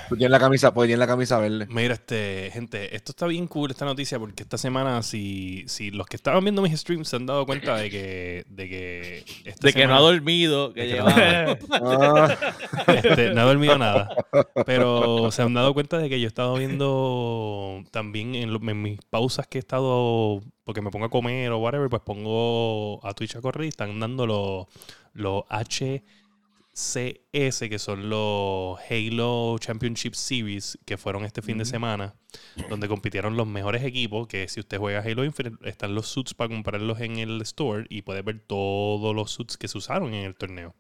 Tú 0.09 0.17
tienes 0.17 0.31
la 0.31 0.39
camisa, 0.39 0.73
pues 0.73 0.87
tienes 0.87 0.99
la 1.01 1.07
camisa 1.07 1.39
verde. 1.39 1.67
Mira, 1.69 1.93
este, 1.93 2.49
gente, 2.55 2.97
esto 2.97 3.13
está 3.13 3.27
bien 3.27 3.47
cool, 3.49 3.71
esta 3.71 3.85
noticia, 3.85 4.19
porque 4.19 4.45
esta 4.45 4.57
semana, 4.57 5.03
si, 5.03 5.65
si 5.67 5.91
los 5.91 6.07
que 6.07 6.17
estaban 6.17 6.43
viendo 6.43 6.63
mis 6.63 6.73
streams 6.73 7.07
se 7.09 7.17
han 7.17 7.27
dado 7.27 7.45
cuenta 7.45 7.77
de 7.77 7.91
que. 7.91 8.45
De 8.49 8.67
que, 8.69 9.25
esta 9.45 9.67
de 9.67 9.73
que 9.75 9.87
no 9.87 9.95
ha 9.97 10.01
dormido, 10.01 10.73
que 10.73 10.85
de 10.85 10.89
que 10.95 10.99
no- 11.01 11.07
llevaba. 11.09 11.59
Ah, 12.87 12.93
este, 12.95 13.35
no 13.35 13.43
he 13.43 13.45
dormido 13.45 13.77
nada. 13.77 14.09
Pero 14.65 15.31
se 15.33 15.43
han 15.43 15.53
dado 15.53 15.75
cuenta 15.75 15.99
de 15.99 16.09
que 16.09 16.19
yo 16.19 16.25
he 16.25 16.29
estado 16.29 16.55
viendo 16.57 17.83
también 17.91 18.35
en, 18.37 18.55
lo- 18.55 18.71
en 18.71 18.81
mis 18.81 19.01
pausas 19.11 19.47
que 19.47 19.59
he 19.59 19.61
estado, 19.61 20.41
porque 20.69 20.83
me 20.83 20.91
pongo 20.91 21.07
a 21.07 21.09
comer 21.09 21.51
o 21.51 21.57
whatever, 21.57 21.89
pues 21.89 22.03
pongo 22.03 23.01
a 23.03 23.15
Twitch 23.15 23.37
a 23.37 23.41
correr 23.41 23.65
y 23.65 23.69
están 23.69 23.99
dando 23.99 24.27
los, 24.27 24.67
los 25.15 25.45
HCS, 25.49 26.03
que 27.71 27.79
son 27.79 28.11
los 28.11 28.79
Halo 28.91 29.57
Championship 29.61 30.13
Series, 30.13 30.79
que 30.85 30.99
fueron 30.99 31.25
este 31.25 31.41
fin 31.41 31.57
de 31.57 31.65
semana, 31.65 32.17
donde 32.69 32.87
compitieron 32.87 33.35
los 33.35 33.47
mejores 33.47 33.83
equipos, 33.83 34.29
que 34.29 34.47
si 34.47 34.61
usted 34.61 34.77
juega 34.77 35.01
Halo 35.01 35.25
Infinite, 35.25 35.57
están 35.67 35.95
los 35.95 36.07
suits 36.07 36.35
para 36.35 36.51
comprarlos 36.51 37.01
en 37.01 37.17
el 37.17 37.41
store 37.41 37.87
y 37.89 38.03
puede 38.03 38.21
ver 38.21 38.39
todos 38.41 39.17
los 39.17 39.31
suits 39.31 39.57
que 39.57 39.69
se 39.69 39.79
usaron 39.79 40.13
en 40.13 40.27
el 40.27 40.35
torneo 40.35 40.75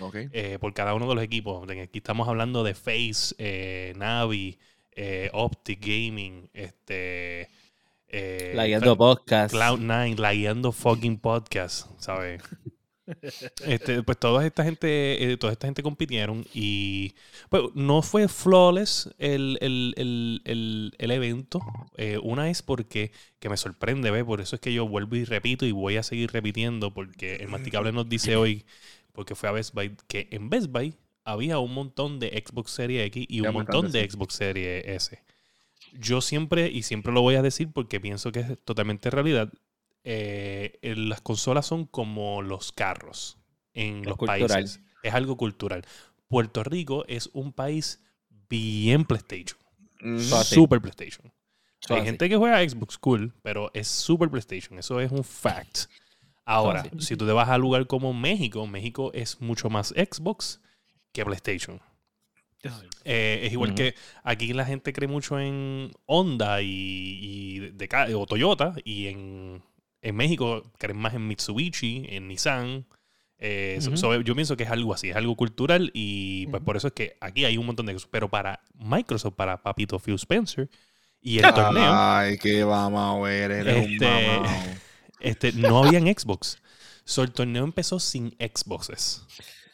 ok. 0.00 0.16
eh, 0.32 0.56
por 0.58 0.72
cada 0.72 0.94
uno 0.94 1.06
de 1.10 1.14
los 1.14 1.24
equipos. 1.24 1.68
Aquí 1.68 1.98
estamos 1.98 2.26
hablando 2.26 2.64
de 2.64 2.72
Face, 2.74 3.34
eh, 3.36 3.92
Navi, 3.98 4.58
eh, 4.92 5.28
Optic 5.34 5.78
Gaming, 5.84 6.48
este. 6.54 7.50
Eh, 8.18 8.52
La 8.54 8.66
guiando 8.66 8.96
podcast. 8.96 9.54
Cloud9, 9.54 10.16
la 10.18 10.32
guiando 10.32 10.72
fucking 10.72 11.18
podcast, 11.18 11.88
¿sabes? 12.00 12.42
Este, 13.64 14.02
pues 14.02 14.18
toda 14.18 14.44
esta 14.44 14.64
gente, 14.64 15.30
eh, 15.32 15.36
toda 15.36 15.52
esta 15.52 15.68
gente 15.68 15.80
compitieron 15.84 16.44
y 16.52 17.14
pues 17.50 17.62
no 17.74 18.02
fue 18.02 18.26
flawless 18.26 19.08
el, 19.18 19.58
el- 19.60 19.94
el- 19.96 20.42
el- 20.44 20.92
el 20.98 21.10
evento. 21.12 21.60
Eh, 21.96 22.18
una 22.20 22.50
es 22.50 22.62
porque 22.62 23.12
que 23.38 23.48
me 23.48 23.56
sorprende, 23.56 24.10
¿ves? 24.10 24.24
Por 24.24 24.40
eso 24.40 24.56
es 24.56 24.60
que 24.60 24.72
yo 24.72 24.88
vuelvo 24.88 25.14
y 25.14 25.24
repito 25.24 25.64
y 25.66 25.70
voy 25.70 25.98
a 25.98 26.02
seguir 26.02 26.32
repitiendo 26.32 26.92
porque 26.92 27.36
el 27.36 27.46
masticable 27.46 27.92
nos 27.92 28.08
dice 28.08 28.34
hoy, 28.34 28.64
porque 29.12 29.36
fue 29.36 29.48
a 29.50 29.52
Best 29.52 29.72
Buy, 29.72 29.94
que 30.08 30.26
en 30.32 30.50
Best 30.50 30.66
Buy 30.72 30.96
había 31.24 31.60
un 31.60 31.74
montón 31.74 32.18
de 32.18 32.30
Xbox 32.44 32.72
Series 32.72 33.06
X 33.06 33.24
y 33.28 33.40
un 33.42 33.52
montón 33.52 33.92
de. 33.92 34.10
Xbox 34.10 34.34
Series 34.34 34.84
S. 34.84 35.22
Yo 35.98 36.20
siempre, 36.20 36.68
y 36.68 36.82
siempre 36.82 37.12
lo 37.12 37.22
voy 37.22 37.34
a 37.36 37.42
decir 37.42 37.70
porque 37.72 38.00
pienso 38.00 38.32
que 38.32 38.40
es 38.40 38.64
totalmente 38.64 39.10
realidad, 39.10 39.52
eh, 40.04 40.78
las 40.82 41.20
consolas 41.20 41.66
son 41.66 41.86
como 41.86 42.42
los 42.42 42.72
carros 42.72 43.38
en 43.74 44.00
Es 44.00 44.06
los 44.06 44.16
cultural. 44.16 44.48
países. 44.48 44.80
Es 45.02 45.14
algo 45.14 45.36
cultural. 45.36 45.84
Puerto 46.28 46.64
Rico 46.64 47.04
es 47.08 47.30
un 47.32 47.52
país 47.52 48.00
bien 48.48 49.04
PlayStation. 49.04 49.58
Mm. 50.00 50.18
Super 50.18 50.80
PlayStation. 50.80 51.32
Hay 51.88 52.02
gente 52.04 52.28
que 52.28 52.36
juega 52.36 52.68
Xbox 52.68 52.98
cool, 52.98 53.32
pero 53.42 53.70
es 53.74 53.86
super 53.86 54.28
PlayStation. 54.28 54.78
Eso 54.78 55.00
es 55.00 55.12
un 55.12 55.22
fact. 55.22 55.86
Ahora, 56.44 56.84
si 56.98 57.16
tú 57.16 57.26
te 57.26 57.32
vas 57.32 57.48
a 57.48 57.58
lugar 57.58 57.86
como 57.86 58.12
México, 58.12 58.66
México 58.66 59.10
es 59.14 59.40
mucho 59.40 59.68
más 59.70 59.88
Xbox 59.88 60.60
que 61.12 61.24
PlayStation. 61.24 61.80
Eh, 63.04 63.40
es 63.44 63.52
igual 63.52 63.74
que 63.74 63.94
aquí 64.24 64.52
la 64.52 64.64
gente 64.64 64.92
cree 64.92 65.08
mucho 65.08 65.38
en 65.38 65.90
Honda 66.06 66.60
y, 66.62 66.66
y 66.68 67.58
de, 67.70 68.14
o 68.14 68.26
Toyota 68.26 68.74
y 68.84 69.06
en, 69.06 69.62
en 70.02 70.16
México 70.16 70.72
creen 70.78 70.98
más 70.98 71.14
en 71.14 71.26
Mitsubishi, 71.28 72.06
en 72.08 72.28
Nissan. 72.28 72.86
Eh, 73.38 73.78
so- 73.96 74.20
yo 74.22 74.34
pienso 74.34 74.56
que 74.56 74.64
es 74.64 74.70
algo 74.70 74.94
así, 74.94 75.10
es 75.10 75.16
algo 75.16 75.36
cultural 75.36 75.90
y 75.94 76.46
pues 76.48 76.62
por 76.62 76.76
eso 76.76 76.88
es 76.88 76.94
que 76.94 77.16
aquí 77.20 77.44
hay 77.44 77.58
un 77.58 77.66
montón 77.66 77.86
de 77.86 77.92
cosas. 77.92 78.08
Pero 78.10 78.28
para 78.28 78.60
Microsoft, 78.74 79.34
para 79.34 79.62
Papito 79.62 79.98
Phil 79.98 80.14
Spencer 80.14 80.68
y 81.20 81.38
el 81.38 81.52
torneo, 81.54 81.84
Ay, 81.92 82.38
qué 82.38 82.64
mamao 82.64 83.26
eres, 83.28 83.58
eres 83.66 83.90
Este, 83.90 84.06
un 84.06 84.36
mamao. 84.36 84.52
este, 85.20 85.52
no 85.52 85.84
habían 85.84 86.04
Xbox. 86.06 86.58
So, 87.04 87.22
el 87.22 87.30
torneo 87.30 87.62
empezó 87.62 88.00
sin 88.00 88.30
Xboxes. 88.40 89.24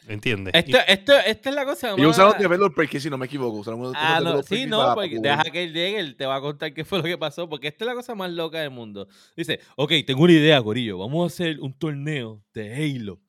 ¿Entiendes? 0.07 0.53
Esto, 0.55 0.77
esto, 0.87 1.13
esta 1.25 1.49
es 1.49 1.55
la 1.55 1.65
cosa 1.65 1.93
Y 1.97 2.01
más- 2.01 2.09
usaron 2.11 2.37
developer 2.37 2.89
kit, 2.89 2.99
si 2.99 3.09
no 3.09 3.17
me 3.17 3.25
equivoco. 3.25 3.57
Usaron 3.59 3.93
Ah, 3.95 4.19
no, 4.19 4.25
developer 4.31 4.57
sí, 4.57 4.65
no, 4.65 4.93
porque 4.95 5.19
para- 5.21 5.37
deja 5.37 5.43
que 5.51 5.63
él 5.63 5.73
llegue, 5.73 5.99
él 5.99 6.15
te 6.17 6.25
va 6.25 6.35
a 6.35 6.41
contar 6.41 6.73
qué 6.73 6.83
fue 6.83 6.97
lo 6.97 7.03
que 7.05 7.17
pasó, 7.17 7.47
porque 7.47 7.69
esta 7.69 7.85
es 7.85 7.87
la 7.87 7.93
cosa 7.95 8.13
más 8.15 8.31
loca 8.31 8.59
del 8.59 8.71
mundo. 8.71 9.07
Dice, 9.37 9.59
ok, 9.77 9.91
tengo 10.05 10.23
una 10.23 10.33
idea, 10.33 10.61
Corillo, 10.61 10.97
vamos 10.97 11.23
a 11.23 11.27
hacer 11.33 11.59
un 11.61 11.73
torneo 11.73 12.43
de 12.53 12.73
Halo. 12.97 13.21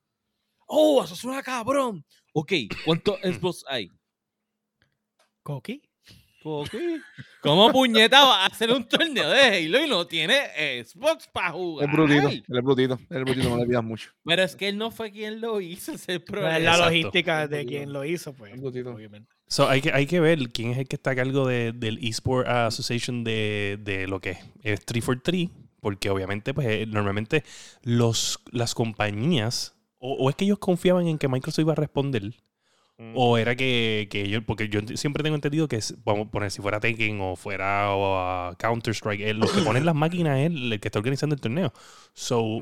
Oh, 0.67 1.03
eso 1.03 1.15
suena 1.15 1.41
cabrón. 1.43 2.03
Ok, 2.33 2.51
¿cuántos 2.85 3.19
Xbox 3.23 3.63
hay? 3.69 3.89
¿Coqui? 5.43 5.81
Poki. 6.45 7.01
¿Cómo 7.41 7.71
puñeta 7.71 8.23
va 8.23 8.43
a 8.43 8.45
hacer 8.45 8.71
un 8.71 8.83
torneo 8.87 9.27
de 9.31 9.41
Halo 9.65 9.83
y 9.83 9.89
no 9.89 10.05
tiene 10.05 10.83
Xbox 10.85 11.27
para 11.27 11.51
jugar? 11.51 11.87
Es 11.89 11.91
brutito, 11.91 12.27
es 12.29 12.63
brutito, 12.63 12.99
es 13.09 13.21
brutito, 13.23 13.49
no 13.49 13.57
le 13.57 13.65
pidas 13.65 13.83
mucho. 13.83 14.11
Pero 14.23 14.43
es 14.43 14.55
que 14.55 14.67
él 14.69 14.77
no 14.77 14.91
fue 14.91 15.11
quien 15.11 15.41
lo 15.41 15.59
hizo, 15.59 15.91
ese 15.93 16.03
es 16.03 16.09
el 16.09 16.21
problema. 16.21 16.59
la 16.59 16.69
Exacto. 16.73 16.85
logística 16.85 17.47
de 17.47 17.65
quien 17.65 17.91
lo 17.91 18.05
hizo, 18.05 18.33
pues. 18.33 18.53
Un 18.53 18.61
gustito. 18.61 18.91
Obviamente. 18.91 19.27
So, 19.47 19.67
hay, 19.67 19.81
que, 19.81 19.91
hay 19.91 20.05
que 20.05 20.19
ver 20.19 20.37
quién 20.49 20.69
es 20.71 20.77
el 20.77 20.87
que 20.87 20.95
está 20.97 21.11
a 21.11 21.15
cargo 21.15 21.47
de- 21.47 21.71
del 21.71 21.97
eSport 21.99 22.47
Association 22.47 23.23
de, 23.23 23.79
de 23.81 24.07
lo 24.07 24.19
que 24.21 24.31
es, 24.31 24.37
es 24.63 24.85
343, 24.85 25.49
porque 25.81 26.11
obviamente, 26.11 26.53
pues 26.53 26.67
eh, 26.67 26.85
normalmente 26.87 27.43
los, 27.81 28.39
las 28.51 28.75
compañías, 28.75 29.75
o, 29.97 30.13
o 30.13 30.29
es 30.29 30.35
que 30.35 30.45
ellos 30.45 30.59
confiaban 30.59 31.07
en 31.07 31.17
que 31.17 31.27
Microsoft 31.27 31.61
iba 31.63 31.73
a 31.73 31.75
responder. 31.75 32.33
O 33.13 33.37
era 33.37 33.55
que, 33.55 34.07
que 34.09 34.21
ellos, 34.21 34.43
porque 34.45 34.69
yo 34.69 34.79
siempre 34.95 35.21
tengo 35.23 35.35
entendido 35.35 35.67
que, 35.67 35.79
vamos 36.05 36.27
a 36.27 36.31
poner, 36.31 36.51
si 36.51 36.61
fuera 36.61 36.79
Tekken 36.79 37.19
o 37.21 37.35
fuera 37.35 37.91
o, 37.93 38.51
uh, 38.51 38.55
Counter-Strike, 38.57 39.21
el- 39.21 39.39
los 39.39 39.51
que 39.51 39.61
ponen 39.61 39.85
las 39.85 39.95
máquinas 39.95 40.39
es 40.39 40.45
el, 40.47 40.79
que 40.79 40.87
está 40.87 40.99
organizando 40.99 41.35
el 41.35 41.41
torneo. 41.41 41.73
So. 42.13 42.61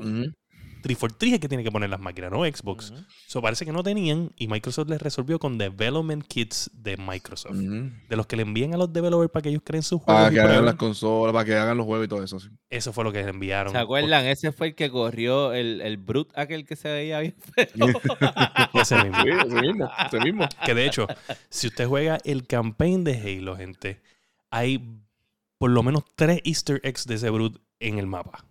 343 0.84 1.32
es 1.34 1.40
que 1.40 1.48
tiene 1.48 1.64
que 1.64 1.72
poner 1.72 1.88
las 1.88 1.98
máquinas, 1.98 2.30
no 2.30 2.44
Xbox. 2.44 2.90
Ujú. 2.90 3.00
So, 3.26 3.40
parece 3.42 3.64
que 3.64 3.72
no 3.72 3.82
tenían 3.82 4.30
y 4.36 4.46
Microsoft 4.48 4.88
les 4.90 5.00
resolvió 5.00 5.38
con 5.38 5.56
Development 5.58 6.22
Kits 6.26 6.70
de 6.74 6.96
Microsoft 6.98 7.56
de 7.56 8.16
los 8.16 8.26
que 8.26 8.36
le 8.36 8.42
envían 8.42 8.74
a 8.74 8.76
los 8.76 8.92
developers 8.92 9.30
para 9.32 9.42
que 9.42 9.48
ellos 9.48 9.62
creen 9.64 9.82
sus 9.82 10.02
juegos. 10.02 10.22
Para 10.22 10.30
que 10.34 10.40
hagan 10.40 10.64
las 10.66 10.74
consolas, 10.74 11.32
para 11.32 11.44
que 11.46 11.54
hagan 11.56 11.76
los 11.78 11.86
juegos 11.86 12.04
y 12.04 12.08
todo 12.08 12.22
eso. 12.22 12.38
sí. 12.38 12.48
Eso 12.68 12.92
fue 12.92 13.02
lo 13.04 13.12
que 13.12 13.22
le 13.22 13.30
enviaron. 13.30 13.72
¿Se 13.72 13.78
acuerdan? 13.78 14.26
Ese 14.26 14.52
fue 14.52 14.68
el 14.68 14.74
que 14.74 14.90
corrió 14.90 15.52
el, 15.54 15.80
el 15.80 15.96
Brute, 15.96 16.32
aquel 16.36 16.64
que 16.66 16.76
se 16.76 16.88
veía 16.92 17.20
bien 17.20 17.34
Por- 17.78 18.00
Ese 18.82 18.96
mismo. 19.02 19.22
Sí, 19.22 19.28
ese 19.30 19.60
mismo, 19.62 19.90
ese 20.06 20.20
mismo. 20.20 20.48
Que 20.66 20.74
de 20.74 20.86
hecho, 20.86 21.06
si 21.48 21.68
usted 21.68 21.86
juega 21.86 22.18
el 22.24 22.46
campaign 22.46 23.04
de 23.04 23.18
Halo, 23.38 23.56
gente, 23.56 24.02
hay 24.50 25.00
por 25.58 25.70
lo 25.70 25.82
menos 25.82 26.04
tres 26.14 26.40
Easter 26.44 26.80
eggs 26.84 27.06
de 27.06 27.14
ese 27.14 27.30
Brute 27.30 27.58
en 27.80 27.98
el 27.98 28.06
mapa. 28.06 28.44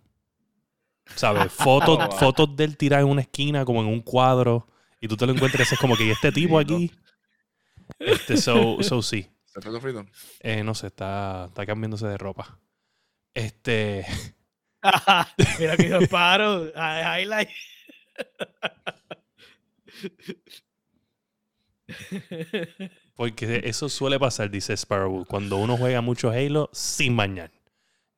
¿Sabes? 1.14 1.52
Fotos, 1.52 1.98
Oh, 2.00 2.08
wow. 2.08 2.18
fotos 2.18 2.56
del 2.56 2.76
tirado 2.76 3.04
en 3.04 3.10
una 3.10 3.20
esquina, 3.22 3.64
como 3.64 3.80
en 3.82 3.88
un 3.88 4.00
cuadro, 4.00 4.66
y 5.00 5.08
tú 5.08 5.16
te 5.16 5.26
lo 5.26 5.32
encuentras, 5.32 5.70
es 5.72 5.78
como 5.78 5.96
que 5.96 6.04
¿y 6.06 6.10
este 6.10 6.32
tipo 6.32 6.58
aquí. 6.58 6.90
Este, 7.98 8.36
so, 8.36 8.82
so 8.82 9.02
sí. 9.02 9.26
¿Se 9.44 9.60
fue 9.60 9.80
frito? 9.80 10.04
Eh, 10.40 10.64
no 10.64 10.74
sé, 10.74 10.88
está, 10.88 11.44
está 11.48 11.64
cambiándose 11.66 12.06
de 12.06 12.16
ropa. 12.18 12.58
Este. 13.34 14.04
Mira 15.58 15.76
que 15.76 15.88
yo 15.88 15.98
paro. 16.10 16.66
hi- 16.74 17.22
Highlight. 17.22 17.48
Porque 23.14 23.62
eso 23.64 23.88
suele 23.88 24.18
pasar, 24.18 24.50
dice 24.50 24.72
Sparrow, 24.76 25.24
cuando 25.26 25.56
uno 25.58 25.76
juega 25.76 26.00
mucho 26.00 26.30
Halo 26.30 26.68
sin 26.72 27.16
bañar. 27.16 27.50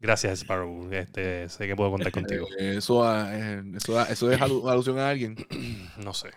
Gracias, 0.07 0.41
Sparrow. 0.41 0.89
Este, 0.93 1.49
sé 1.49 1.67
que 1.67 1.75
puedo 1.75 1.91
contar 1.91 2.13
contigo. 2.13 2.47
Eh, 2.59 2.77
eso, 2.79 3.03
ah, 3.05 3.29
eh, 3.33 3.63
eso, 3.75 4.01
eso 4.07 4.31
es 4.31 4.41
alu- 4.41 4.71
alusión 4.71 4.99
a 4.99 5.09
alguien. 5.11 5.37
No 6.03 6.15
sé. 6.15 6.29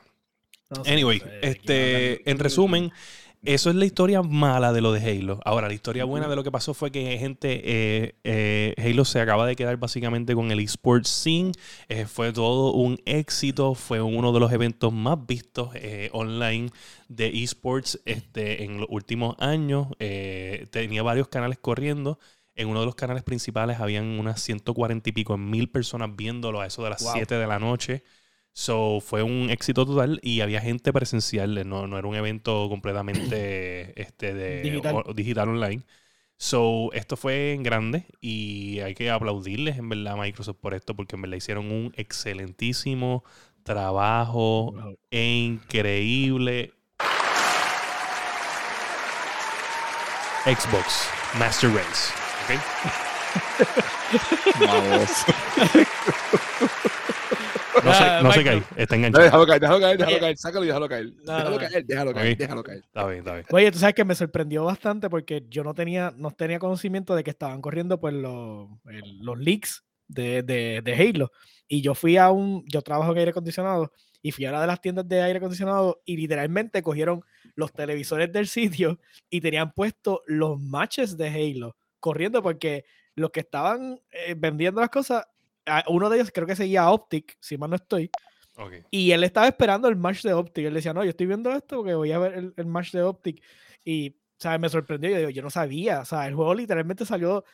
No 0.69 0.83
sé, 0.83 0.91
Anyway, 0.93 1.21
este, 1.41 2.29
en 2.29 2.39
resumen, 2.39 2.91
eso 3.43 3.69
es 3.69 3.75
la 3.75 3.85
historia 3.85 4.21
mala 4.21 4.71
de 4.73 4.81
lo 4.81 4.91
de 4.91 4.99
Halo. 5.01 5.39
Ahora, 5.45 5.67
la 5.67 5.73
historia 5.73 6.05
buena 6.05 6.27
de 6.27 6.35
lo 6.35 6.43
que 6.43 6.51
pasó 6.51 6.73
fue 6.73 6.91
que, 6.91 7.17
gente, 7.17 7.61
eh, 7.63 8.15
eh, 8.23 8.75
Halo 8.77 9.05
se 9.05 9.19
acaba 9.19 9.45
de 9.47 9.55
quedar 9.55 9.77
básicamente 9.77 10.35
con 10.35 10.51
el 10.51 10.59
esports 10.59 11.09
scene. 11.09 11.51
Eh, 11.87 12.05
fue 12.05 12.31
todo 12.33 12.73
un 12.73 12.99
éxito. 13.05 13.75
Fue 13.75 14.01
uno 14.01 14.31
de 14.31 14.39
los 14.39 14.51
eventos 14.51 14.91
más 14.93 15.25
vistos 15.25 15.69
eh, 15.75 16.09
online 16.13 16.69
de 17.07 17.27
esports 17.43 17.99
este, 18.05 18.63
en 18.63 18.77
los 18.81 18.87
últimos 18.89 19.35
años. 19.39 19.87
Eh, 19.99 20.67
tenía 20.71 21.01
varios 21.03 21.27
canales 21.29 21.57
corriendo. 21.59 22.19
En 22.59 22.67
uno 22.67 22.81
de 22.81 22.85
los 22.87 22.95
canales 22.95 23.23
principales 23.23 23.79
habían 23.79 24.19
unas 24.19 24.41
140 24.41 25.09
y 25.09 25.13
pico 25.13 25.37
mil 25.37 25.69
personas 25.69 26.13
viéndolo 26.13 26.59
a 26.59 26.65
eso 26.67 26.83
de 26.83 26.89
las 26.89 27.01
Wow. 27.01 27.13
7 27.13 27.35
de 27.35 27.47
la 27.47 27.57
noche. 27.57 28.03
So, 28.51 28.99
fue 28.99 29.23
un 29.23 29.49
éxito 29.49 29.85
total 29.85 30.19
y 30.21 30.41
había 30.41 30.59
gente 30.59 30.91
presencial, 30.91 31.65
no, 31.69 31.87
no 31.87 31.97
era 31.97 32.05
un 32.05 32.15
evento 32.15 32.67
completamente 32.67 33.93
este, 34.01 34.33
de, 34.33 34.61
Digital. 34.61 35.03
o- 35.05 35.13
digital 35.13 35.47
online. 35.47 35.83
So, 36.37 36.91
esto 36.91 37.15
fue 37.15 37.53
en 37.53 37.63
grande 37.63 38.07
y 38.19 38.79
hay 38.81 38.93
que 38.93 39.09
aplaudirles 39.09 39.77
en 39.77 39.87
verdad 39.87 40.13
a 40.15 40.17
Microsoft 40.17 40.57
por 40.59 40.73
esto 40.73 40.95
porque 40.97 41.15
en 41.15 41.21
verdad 41.21 41.37
hicieron 41.37 41.71
un 41.71 41.93
excelentísimo 41.95 43.23
trabajo 43.63 44.73
Wow. 44.73 44.97
e 45.11 45.25
increíble. 45.25 46.73
Xbox 50.45 51.07
Master 51.37 51.69
Race. 51.73 52.11
¿Ok? 52.49 52.59
Vamos. 54.59 55.09
No 57.83 57.93
sé, 57.93 58.23
no 58.23 58.33
sé 58.33 58.43
qué 58.43 58.49
hay, 58.49 58.63
está 58.75 58.95
enganchado. 58.95 59.23
Déjalo 59.23 59.47
caer, 59.47 59.61
déjalo 59.61 59.79
caer, 59.79 59.97
déjalo 59.97 60.19
caer. 60.19 60.37
Sácalo 60.37 60.63
y 60.65 60.67
déjalo 60.67 60.89
caer. 60.89 61.13
No, 61.23 61.37
Déjalo 61.37 61.57
caer, 61.57 61.85
déjalo 61.85 62.13
caer, 62.13 62.37
déjalo 62.37 62.63
caer. 62.63 62.79
Está 62.79 63.05
bien, 63.07 63.19
está 63.19 63.33
bien. 63.33 63.45
Oye, 63.51 63.71
tú 63.71 63.79
sabes 63.79 63.95
que 63.95 64.05
me 64.05 64.15
sorprendió 64.15 64.65
bastante 64.65 65.09
porque 65.09 65.45
yo 65.49 65.63
no 65.63 65.73
tenía, 65.73 66.13
no 66.17 66.31
tenía 66.31 66.59
conocimiento 66.59 67.15
de 67.15 67.23
que 67.23 67.29
estaban 67.29 67.61
corriendo 67.61 67.99
pues 67.99 68.13
los, 68.13 68.67
los 69.21 69.39
leaks 69.39 69.83
de, 70.07 70.43
de, 70.43 70.81
de 70.83 70.93
Halo. 70.93 71.31
Y 71.67 71.81
yo 71.81 71.93
fui 71.95 72.17
a 72.17 72.31
un, 72.31 72.65
yo 72.67 72.81
trabajo 72.81 73.11
en 73.11 73.19
aire 73.19 73.31
acondicionado 73.31 73.93
y 74.21 74.31
fui 74.31 74.45
a 74.45 74.49
una 74.49 74.61
de 74.61 74.67
las 74.67 74.81
tiendas 74.81 75.07
de 75.07 75.21
aire 75.21 75.37
acondicionado 75.37 76.01
y 76.03 76.17
literalmente 76.17 76.81
cogieron 76.83 77.21
los 77.55 77.71
televisores 77.71 78.31
del 78.31 78.47
sitio 78.47 78.99
y 79.29 79.39
tenían 79.39 79.71
puesto 79.71 80.21
los 80.25 80.59
matches 80.59 81.15
de 81.15 81.29
Halo 81.29 81.75
corriendo 81.99 82.41
porque 82.41 82.85
los 83.15 83.31
que 83.31 83.41
estaban 83.41 83.99
eh, 84.11 84.35
vendiendo 84.37 84.81
las 84.81 84.89
cosas, 84.89 85.25
a- 85.65 85.83
uno 85.87 86.09
de 86.09 86.17
ellos 86.17 86.31
creo 86.33 86.47
que 86.47 86.55
seguía 86.55 86.89
Optic, 86.89 87.37
si 87.39 87.57
mal 87.57 87.69
no 87.69 87.75
estoy, 87.75 88.09
y 88.91 89.11
él 89.11 89.23
estaba 89.23 89.47
esperando 89.47 89.87
el 89.87 89.95
match 89.95 90.23
de 90.23 90.33
Optic. 90.33 90.65
Él 90.65 90.73
decía, 90.73 90.93
no, 90.93 91.03
yo 91.03 91.11
estoy 91.11 91.27
viendo 91.27 91.49
esto 91.51 91.77
porque 91.77 91.93
voy 91.95 92.11
a 92.11 92.19
ver 92.19 92.33
el, 92.33 92.53
el 92.57 92.65
match 92.65 92.91
de 92.91 93.03
Optic. 93.03 93.41
Y, 93.85 94.17
¿sabes? 94.37 94.59
Me 94.59 94.67
sorprendió. 94.67 95.09
Yo 95.11 95.17
digo, 95.17 95.29
yo 95.29 95.41
no 95.41 95.49
sabía. 95.49 96.01
O 96.01 96.05
sea, 96.05 96.27
el 96.27 96.35
juego 96.35 96.53
literalmente 96.53 97.05
salió 97.05 97.45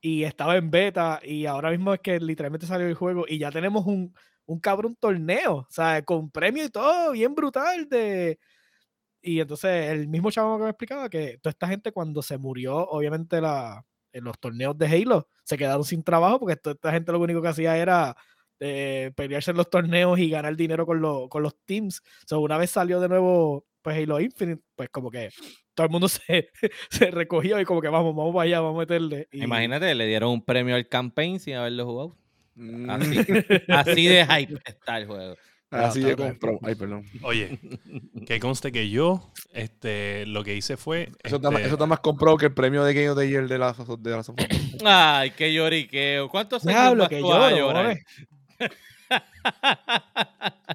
y 0.00 0.22
estaba 0.22 0.56
en 0.56 0.70
beta. 0.70 1.20
Y 1.24 1.46
ahora 1.46 1.70
mismo 1.70 1.92
es 1.94 2.00
que 2.00 2.20
literalmente 2.20 2.64
salió 2.66 2.86
el 2.86 2.94
juego. 2.94 3.24
Y 3.28 3.38
ya 3.38 3.50
tenemos 3.50 3.86
un, 3.86 4.14
un 4.44 4.60
cabrón 4.60 4.94
torneo. 4.94 5.54
O 5.56 5.66
sea, 5.68 6.04
con 6.04 6.30
premio 6.30 6.64
y 6.64 6.70
todo, 6.70 7.10
bien 7.10 7.34
brutal. 7.34 7.88
de 7.88 8.38
Y 9.26 9.40
entonces, 9.40 9.90
el 9.90 10.06
mismo 10.06 10.30
chavo 10.30 10.56
que 10.56 10.62
me 10.62 10.70
explicaba 10.70 11.10
que 11.10 11.38
toda 11.38 11.50
esta 11.50 11.66
gente, 11.66 11.90
cuando 11.90 12.22
se 12.22 12.38
murió, 12.38 12.76
obviamente, 12.76 13.40
la, 13.40 13.84
en 14.12 14.22
los 14.22 14.38
torneos 14.38 14.78
de 14.78 14.86
Halo, 14.86 15.28
se 15.42 15.58
quedaron 15.58 15.84
sin 15.84 16.04
trabajo 16.04 16.38
porque 16.38 16.54
toda 16.54 16.74
esta 16.74 16.92
gente 16.92 17.10
lo 17.10 17.18
único 17.18 17.42
que 17.42 17.48
hacía 17.48 17.76
era 17.76 18.16
eh, 18.60 19.10
pelearse 19.16 19.50
en 19.50 19.56
los 19.56 19.68
torneos 19.68 20.16
y 20.20 20.30
ganar 20.30 20.54
dinero 20.54 20.86
con, 20.86 21.00
los 21.00 21.28
con 21.28 21.42
los 21.42 21.56
teams. 21.64 22.04
So, 22.24 22.38
una 22.38 22.56
vez 22.56 22.70
salió 22.70 23.00
de 23.00 23.08
nuevo 23.08 23.66
pues 23.82 23.96
Halo 23.96 24.20
Infinite, 24.20 24.62
pues 24.76 24.90
como 24.90 25.10
que 25.10 25.30
todo 25.74 25.86
el 25.86 25.90
mundo 25.90 26.08
se, 26.08 26.50
se 26.88 27.10
recogió 27.10 27.60
y 27.60 27.64
como 27.64 27.82
que 27.82 27.88
vamos, 27.88 28.14
vamos 28.14 28.32
para 28.32 28.44
allá, 28.44 28.60
vamos 28.60 28.76
a 28.76 28.80
meterle. 28.82 29.26
Y, 29.32 29.42
Imagínate, 29.42 29.92
le 29.96 30.06
dieron 30.06 30.30
un 30.30 30.44
premio 30.44 30.76
al 30.76 30.88
campaign 30.88 31.40
sin 31.40 31.54
haberlo 31.54 31.84
jugado. 31.84 32.16
Mm, 32.54 32.90
Así, 32.90 33.18
así 33.68 34.06
de 34.06 34.24
hype 34.24 34.54
está 34.64 34.98
el 34.98 35.06
juego. 35.08 35.34
Así 35.84 36.00
No, 36.00 36.06
de 36.06 36.12
está 36.12 36.22
bien. 36.24 36.38
compró. 36.38 36.58
Ay, 36.62 36.74
perdón. 36.74 37.04
Oye, 37.22 37.58
que 38.26 38.40
conste 38.40 38.72
que 38.72 38.88
yo, 38.90 39.30
este, 39.52 40.26
lo 40.26 40.44
que 40.44 40.56
hice 40.56 40.76
fue. 40.76 41.10
Eso 41.22 41.36
está, 41.36 41.50
más- 41.50 41.60
este, 41.60 41.66
eso 41.66 41.74
está 41.76 41.86
más 41.86 42.00
comprado 42.00 42.36
que 42.36 42.46
el 42.46 42.54
premio 42.54 42.84
de 42.84 42.94
Game 42.94 43.10
of 43.10 43.18
the 43.18 43.28
Year 43.28 43.48
de 43.48 43.58
la, 43.58 43.74
de 43.98 44.10
la 44.10 44.22
Ay, 45.20 45.30
qué 45.32 45.52
lloriqueo. 45.52 46.28
¿Cuántos 46.28 46.66
años 46.66 46.96
más 46.96 47.08
que 47.08 47.20
tú 47.20 47.26
lloro, 47.28 47.56
llorar? 47.56 47.96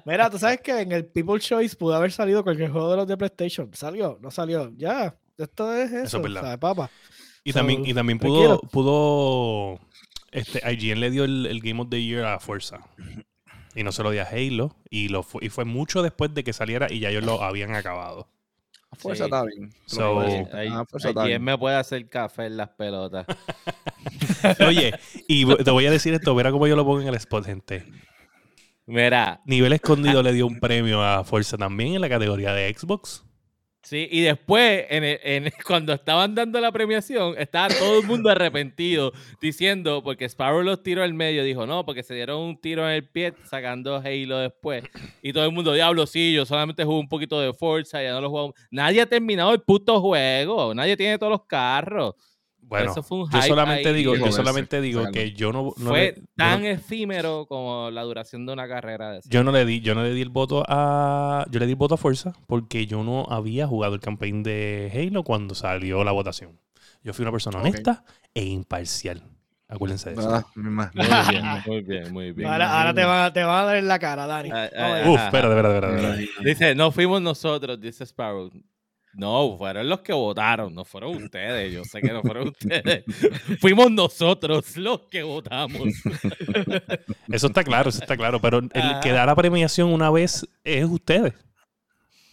Mira, 0.04 0.30
tú 0.30 0.38
sabes 0.38 0.60
que 0.60 0.80
en 0.80 0.92
el 0.92 1.04
People's 1.06 1.44
Choice 1.44 1.76
pudo 1.76 1.94
haber 1.94 2.12
salido 2.12 2.42
cualquier 2.42 2.70
juego 2.70 2.90
de 2.90 2.96
los 2.96 3.06
de 3.06 3.16
PlayStation. 3.16 3.70
¿Salió? 3.74 4.18
No 4.20 4.30
salió. 4.30 4.72
Ya. 4.76 5.14
Esto 5.36 5.74
es 5.74 5.92
eso. 5.92 6.16
es 6.18 6.22
verdad. 6.22 6.40
¿sabes, 6.42 6.58
papá? 6.58 6.90
Y 7.44 7.52
también, 7.52 7.84
y 7.84 7.92
también 7.92 8.18
pudo, 8.18 8.60
pudo. 8.60 9.80
Este, 10.30 10.60
IGN 10.72 11.00
le 11.00 11.10
dio 11.10 11.24
el, 11.24 11.46
el 11.46 11.60
Game 11.60 11.80
of 11.82 11.88
the 11.90 12.02
Year 12.02 12.24
a 12.24 12.38
Fuerza. 12.40 12.80
Y 13.74 13.84
no 13.84 13.92
se 13.92 14.02
lo 14.02 14.10
dio 14.10 14.22
a 14.22 14.26
Halo. 14.26 14.76
Y, 14.90 15.08
lo 15.08 15.22
fue, 15.22 15.44
y 15.44 15.48
fue 15.48 15.64
mucho 15.64 16.02
después 16.02 16.34
de 16.34 16.44
que 16.44 16.52
saliera 16.52 16.92
y 16.92 17.00
ya 17.00 17.10
ellos 17.10 17.24
lo 17.24 17.42
habían 17.42 17.74
acabado. 17.74 18.28
A 18.90 18.96
fuerza 18.96 19.24
Sí. 19.24 19.30
está 19.30 19.44
bien. 19.44 19.72
So- 19.86 20.20
ahí- 20.20 20.68
Ah, 20.70 20.84
fuerza 20.88 21.08
ahí 21.08 21.12
está 21.12 21.22
¿Quién 21.22 21.26
bien. 21.28 21.44
me 21.44 21.56
puede 21.58 21.76
hacer 21.76 22.08
café 22.10 22.46
en 22.46 22.58
las 22.58 22.68
pelotas? 22.70 23.26
Oye, 24.66 24.92
y 25.28 25.46
te 25.56 25.70
voy 25.70 25.86
a 25.86 25.90
decir 25.90 26.12
esto, 26.14 26.34
verá 26.34 26.50
cómo 26.50 26.66
yo 26.66 26.76
lo 26.76 26.84
pongo 26.84 27.00
en 27.00 27.08
el 27.08 27.14
spot, 27.14 27.46
gente. 27.46 27.84
Mira, 28.86 29.40
Nivel 29.46 29.72
Escondido 29.72 30.22
le 30.22 30.32
dio 30.32 30.46
un 30.46 30.58
premio 30.58 31.02
a 31.02 31.24
Fuerza 31.24 31.56
también 31.56 31.94
en 31.94 32.00
la 32.00 32.08
categoría 32.08 32.52
de 32.52 32.74
Xbox. 32.74 33.24
Sí, 33.82 34.08
y 34.12 34.20
después, 34.20 34.86
en 34.90 35.02
en 35.04 35.52
cuando 35.66 35.92
estaban 35.92 36.36
dando 36.36 36.60
la 36.60 36.70
premiación, 36.70 37.34
estaba 37.36 37.68
todo 37.68 37.98
el 37.98 38.06
mundo 38.06 38.30
arrepentido, 38.30 39.12
diciendo, 39.40 40.02
porque 40.04 40.26
Sparrow 40.26 40.62
los 40.62 40.84
tiró 40.84 41.02
al 41.02 41.14
medio, 41.14 41.42
dijo, 41.42 41.66
no, 41.66 41.84
porque 41.84 42.04
se 42.04 42.14
dieron 42.14 42.40
un 42.40 42.60
tiro 42.60 42.88
en 42.88 42.94
el 42.94 43.04
pie 43.08 43.34
sacando 43.44 43.96
Halo 43.96 44.38
después. 44.38 44.84
Y 45.20 45.32
todo 45.32 45.44
el 45.44 45.52
mundo, 45.52 45.72
diablo, 45.72 46.06
sí, 46.06 46.32
yo 46.32 46.46
solamente 46.46 46.84
jugué 46.84 47.00
un 47.00 47.08
poquito 47.08 47.40
de 47.40 47.52
Forza, 47.52 48.00
ya 48.00 48.12
no 48.12 48.20
lo 48.20 48.30
jugamos. 48.30 48.54
Nadie 48.70 49.00
ha 49.00 49.06
terminado 49.06 49.52
el 49.52 49.60
puto 49.60 50.00
juego, 50.00 50.74
nadie 50.74 50.96
tiene 50.96 51.18
todos 51.18 51.32
los 51.32 51.44
carros. 51.46 52.14
Bueno, 52.62 52.92
Eso 52.92 53.02
fue 53.02 53.18
un 53.18 53.30
yo 53.30 53.42
solamente 53.42 53.88
ahí. 53.90 53.94
digo, 53.94 54.14
yo 54.16 54.32
solamente 54.32 54.80
digo 54.80 55.04
que 55.12 55.32
yo 55.32 55.52
no, 55.52 55.74
no 55.76 55.90
Fue 55.90 56.00
le, 56.00 56.14
yo 56.16 56.22
tan 56.36 56.62
no- 56.62 56.68
efímero 56.68 57.44
como 57.46 57.90
la 57.90 58.02
duración 58.02 58.46
de 58.46 58.52
una 58.54 58.66
carrera 58.66 59.10
de 59.12 59.18
esa. 59.18 59.28
yo 59.30 59.44
no 59.44 59.52
le 59.52 59.66
di, 59.66 59.80
yo 59.80 59.94
no 59.94 60.02
le 60.02 60.14
di 60.14 60.22
el 60.22 60.30
voto 60.30 60.64
a, 60.66 61.44
yo 61.50 61.60
le 61.60 61.66
di 61.66 61.72
el 61.72 61.76
voto 61.76 61.94
a 61.96 61.98
Forza 61.98 62.32
porque 62.46 62.86
yo 62.86 63.04
no 63.04 63.26
había 63.28 63.66
jugado 63.66 63.94
el 63.94 64.00
campaign 64.00 64.42
de 64.42 64.90
Halo 64.94 65.22
cuando 65.22 65.54
salió 65.54 66.02
la 66.04 66.12
votación. 66.12 66.58
Yo 67.02 67.12
fui 67.12 67.24
una 67.24 67.32
persona 67.32 67.58
honesta 67.58 68.04
e 68.32 68.44
imparcial. 68.44 69.22
Acuérdense 69.68 70.10
de 70.10 70.20
eso. 70.20 70.44
Misma- 70.54 70.92
Muy 70.94 71.06
bien, 71.30 71.44
muy 71.66 71.80
bien, 71.82 72.12
muy 72.12 72.32
bien. 72.32 72.48
Ahora, 72.50 72.78
ahora 72.78 72.94
te, 72.94 73.04
van, 73.04 73.24
a- 73.24 73.32
te 73.32 73.42
van 73.42 73.58
a 73.58 73.64
dar 73.64 73.76
en 73.76 73.88
la 73.88 73.98
cara, 73.98 74.26
Dani. 74.26 74.50
Ah, 74.52 74.68
ah. 74.78 75.02
Uf, 75.10 75.20
espérate, 75.20 75.54
espérate, 75.56 75.94
espérate. 75.96 76.28
Dice, 76.44 76.74
no 76.74 76.90
fuimos 76.92 77.20
nosotros, 77.22 77.80
dice 77.80 78.04
Sparrow. 78.06 78.50
No, 79.14 79.56
fueron 79.58 79.88
los 79.88 80.00
que 80.00 80.12
votaron, 80.12 80.74
no 80.74 80.84
fueron 80.86 81.22
ustedes. 81.22 81.72
Yo 81.72 81.84
sé 81.84 82.00
que 82.00 82.12
no 82.12 82.22
fueron 82.22 82.48
ustedes. 82.48 83.04
Fuimos 83.60 83.90
nosotros 83.90 84.76
los 84.76 85.00
que 85.10 85.22
votamos. 85.22 85.82
Eso 87.28 87.46
está 87.46 87.62
claro, 87.62 87.90
eso 87.90 88.00
está 88.00 88.16
claro. 88.16 88.40
Pero 88.40 88.58
el 88.58 88.70
Ah. 88.74 89.00
que 89.02 89.12
da 89.12 89.26
la 89.26 89.34
premiación 89.36 89.92
una 89.92 90.10
vez 90.10 90.46
es 90.64 90.84
ustedes. 90.86 91.34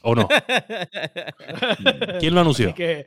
¿O 0.02 0.16
no? 0.16 0.28
¿Quién 2.20 2.34
lo 2.34 2.42
anunció? 2.42 2.74
Que, 2.74 3.06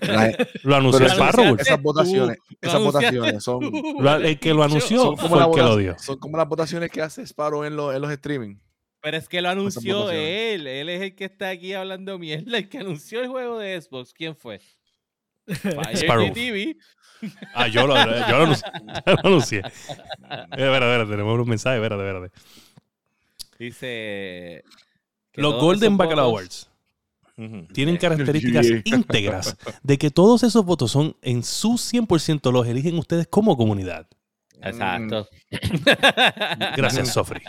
La- 0.00 0.36
Lo 0.62 0.76
anunció 0.76 1.06
anunciaste 1.06 1.62
esas 1.62 1.82
votaciones, 1.82 2.38
esas 2.60 2.80
votaciones 2.82 3.42
son. 3.44 3.70
Lo- 3.98 4.16
el 4.16 4.38
que 4.38 4.54
lo 4.54 4.62
anunció 4.62 5.02
son 5.02 5.16
como, 5.16 5.36
fue 5.36 5.44
el 5.46 5.50
que 5.54 5.60
lo 5.62 5.76
dio. 5.76 5.96
son 5.98 6.18
como 6.18 6.36
las 6.36 6.48
votaciones 6.48 6.90
que 6.90 7.02
hace 7.02 7.22
Sparrow 7.26 7.64
en, 7.64 7.76
los- 7.76 7.94
en 7.94 8.00
los 8.02 8.10
streaming. 8.10 8.56
Pero 9.04 9.16
es 9.18 9.28
que 9.28 9.42
lo 9.42 9.50
anunció 9.50 10.10
él. 10.10 10.66
Él 10.66 10.88
es 10.88 11.02
el 11.02 11.14
que 11.14 11.26
está 11.26 11.50
aquí 11.50 11.74
hablando 11.74 12.18
mierda. 12.18 12.56
El 12.56 12.68
que 12.70 12.78
anunció 12.78 13.20
el 13.20 13.28
juego 13.28 13.58
de 13.58 13.78
Xbox. 13.80 14.14
¿Quién 14.14 14.34
fue? 14.34 14.60
Fire 15.46 15.92
Sparrow. 15.96 16.32
TV. 16.32 16.76
Ah, 17.54 17.68
yo 17.68 17.86
lo, 17.86 17.94
yo 17.96 18.38
lo 18.38 18.44
anuncié. 18.44 18.68
Yo 19.06 19.12
lo 19.12 19.20
anuncié. 19.28 19.58
Eh, 20.30 20.46
Espera, 20.50 20.76
espera, 20.76 21.06
tenemos 21.08 21.38
un 21.38 21.48
mensaje, 21.48 21.76
espérate, 21.76 22.02
espérate. 22.02 22.34
Dice. 23.58 24.64
Los 25.34 25.54
Golden 25.60 25.88
esos 25.92 25.98
Bacala 25.98 26.22
votos- 26.22 26.30
Awards 26.32 26.70
tienen 27.72 27.96
características 27.96 28.66
Yeah. 28.66 28.82
íntegras 28.84 29.56
de 29.82 29.98
que 29.98 30.10
todos 30.10 30.44
esos 30.44 30.64
votos 30.64 30.92
son 30.92 31.16
en 31.20 31.42
su 31.42 31.72
100% 31.78 32.52
los 32.52 32.66
eligen 32.66 32.96
ustedes 32.98 33.26
como 33.26 33.56
comunidad. 33.56 34.06
Exacto. 34.62 35.28
Gracias, 36.76 37.12
Sofri. 37.12 37.42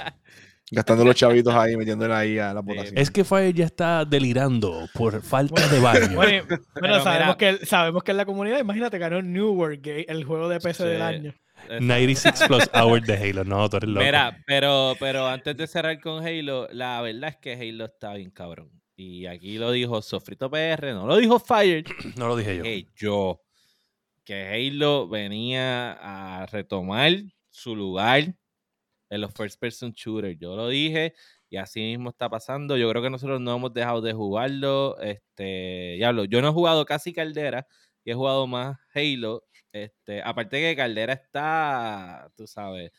Gastando 0.72 1.06
los 1.06 1.16
chavitos 1.16 1.54
ahí, 1.54 1.78
metiéndole 1.78 2.14
ahí 2.14 2.40
a 2.40 2.54
la 2.54 2.62
votación. 2.62 2.98
Es 2.98 3.12
que 3.12 3.24
Fire 3.24 3.54
ya 3.54 3.66
está 3.66 4.04
delirando 4.04 4.88
por 4.94 5.22
falta 5.22 5.68
de 5.68 5.80
baño. 5.80 6.16
bueno, 6.16 6.44
bueno, 6.48 6.64
Pero 6.74 7.04
sabemos, 7.04 7.36
mira- 7.40 7.58
que, 7.60 7.66
sabemos 7.66 8.04
que 8.04 8.12
en 8.12 8.18
la 8.18 8.26
comunidad, 8.26 8.60
imagínate, 8.60 8.98
ganó 8.98 9.22
New 9.22 9.52
World 9.54 9.78
Gate, 9.86 10.06
el 10.12 10.24
juego 10.24 10.50
de 10.50 10.60
PC 10.60 10.86
del 10.86 11.02
año. 11.02 11.30
Exacto. 11.58 11.82
96 11.86 12.44
plus 12.48 12.70
hours 12.74 13.06
de 13.08 13.14
Halo. 13.16 13.44
No, 13.44 13.70
tú 13.70 13.78
eres 13.78 13.90
loco. 13.90 14.04
Mira, 14.06 14.38
pero, 14.48 14.96
pero 15.00 15.28
antes 15.28 15.56
de 15.56 15.68
cerrar 15.68 16.00
con 16.02 16.26
Halo, 16.26 16.68
la 16.72 17.00
verdad 17.02 17.30
es 17.30 17.38
que 17.38 17.54
Halo 17.54 17.86
está 17.86 18.14
bien 18.16 18.32
cabrón. 18.32 18.70
Y 18.98 19.26
aquí 19.28 19.58
lo 19.58 19.72
dijo 19.72 20.02
Sofrito 20.02 20.50
PR, 20.50 20.94
no 20.94 21.06
lo 21.06 21.18
dijo 21.18 21.38
Fire, 21.40 21.84
No 22.18 22.28
lo 22.28 22.36
dije 22.36 22.58
yo. 22.58 22.64
que 22.64 22.88
yo. 22.96 23.42
Que 24.24 24.70
Halo 24.72 25.08
venía 25.08 25.92
a 26.42 26.46
retomar 26.48 27.12
su 27.52 27.76
lugar 27.76 28.34
en 29.10 29.22
los 29.22 29.34
first 29.34 29.60
person 29.60 29.92
shooters. 29.92 30.38
Yo 30.40 30.56
lo 30.56 30.70
dije 30.70 31.14
y 31.50 31.58
así 31.58 31.82
mismo 31.82 32.10
está 32.10 32.30
pasando. 32.30 32.78
Yo 32.78 32.90
creo 32.90 33.02
que 33.02 33.10
nosotros 33.10 33.40
no 33.42 33.56
hemos 33.56 33.74
dejado 33.74 34.02
de 34.02 34.14
jugarlo. 34.14 35.00
Este, 35.00 35.96
diablo, 35.98 36.26
yo 36.26 36.42
no 36.42 36.50
he 36.50 36.52
jugado 36.52 36.86
casi 36.86 37.14
Caldera 37.14 37.68
y 38.04 38.12
he 38.12 38.14
jugado 38.14 38.48
más 38.48 38.78
Halo. 38.94 39.44
Este, 39.72 40.22
aparte 40.24 40.62
que 40.62 40.76
Caldera 40.76 41.14
está, 41.14 42.32
tú 42.36 42.48
sabes, 42.48 42.92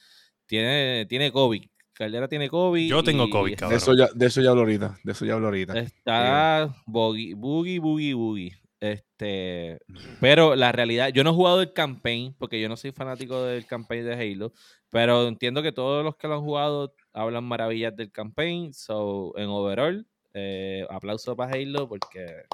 tiene, 0.47 1.07
tiene 1.09 1.33
COVID. 1.33 1.63
Caldera 1.93 2.29
tiene 2.29 2.51
COVID. 2.51 2.91
Yo 2.91 3.03
tengo 3.03 3.25
y 3.25 3.31
COVID, 3.31 3.57
de, 3.57 3.77
eso 3.77 3.95
ya, 3.95 4.09
de 4.15 4.27
eso 4.27 4.43
ya 4.43 4.51
hablo 4.51 4.63
ahorita. 4.63 4.99
De 5.03 5.13
eso 5.13 5.25
ya 5.25 5.33
hablo 5.33 5.47
ahorita. 5.47 5.79
Está 5.79 6.75
boogie, 6.87 7.35
boogie, 7.35 7.79
boogie, 7.79 8.15
boogie. 8.15 8.66
Este, 8.81 9.79
pero 10.21 10.55
la 10.55 10.71
realidad, 10.71 11.09
yo 11.09 11.25
no 11.25 11.31
he 11.31 11.35
jugado 11.35 11.63
el 11.63 11.73
campaign 11.73 12.35
porque 12.39 12.61
yo 12.61 12.69
no 12.69 12.77
soy 12.77 12.93
fanático 12.93 13.43
del 13.43 13.67
campaign 13.67 14.05
de 14.05 14.15
Halo, 14.15 14.53
pero 14.91 15.27
entiendo 15.27 15.63
que 15.63 15.73
todos 15.73 16.05
los 16.05 16.17
que 16.17 16.29
lo 16.29 16.35
han 16.35 16.43
jugado 16.43 16.95
hablan 17.13 17.45
maravillas 17.45 17.97
del 17.97 18.13
campaign. 18.13 18.75
So, 18.75 19.33
en 19.37 19.49
overall, 19.49 20.07
eh, 20.35 20.87
aplauso 20.91 21.35
para 21.35 21.53
Halo 21.53 21.89
porque, 21.89 22.45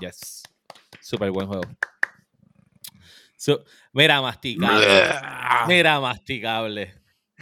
yes, 0.00 0.42
súper 1.00 1.30
buen 1.30 1.46
juego. 1.46 1.64
So, 3.36 3.62
mira, 3.92 4.22
masticable. 4.22 4.86
mira, 5.68 6.00
masticable. 6.00 6.94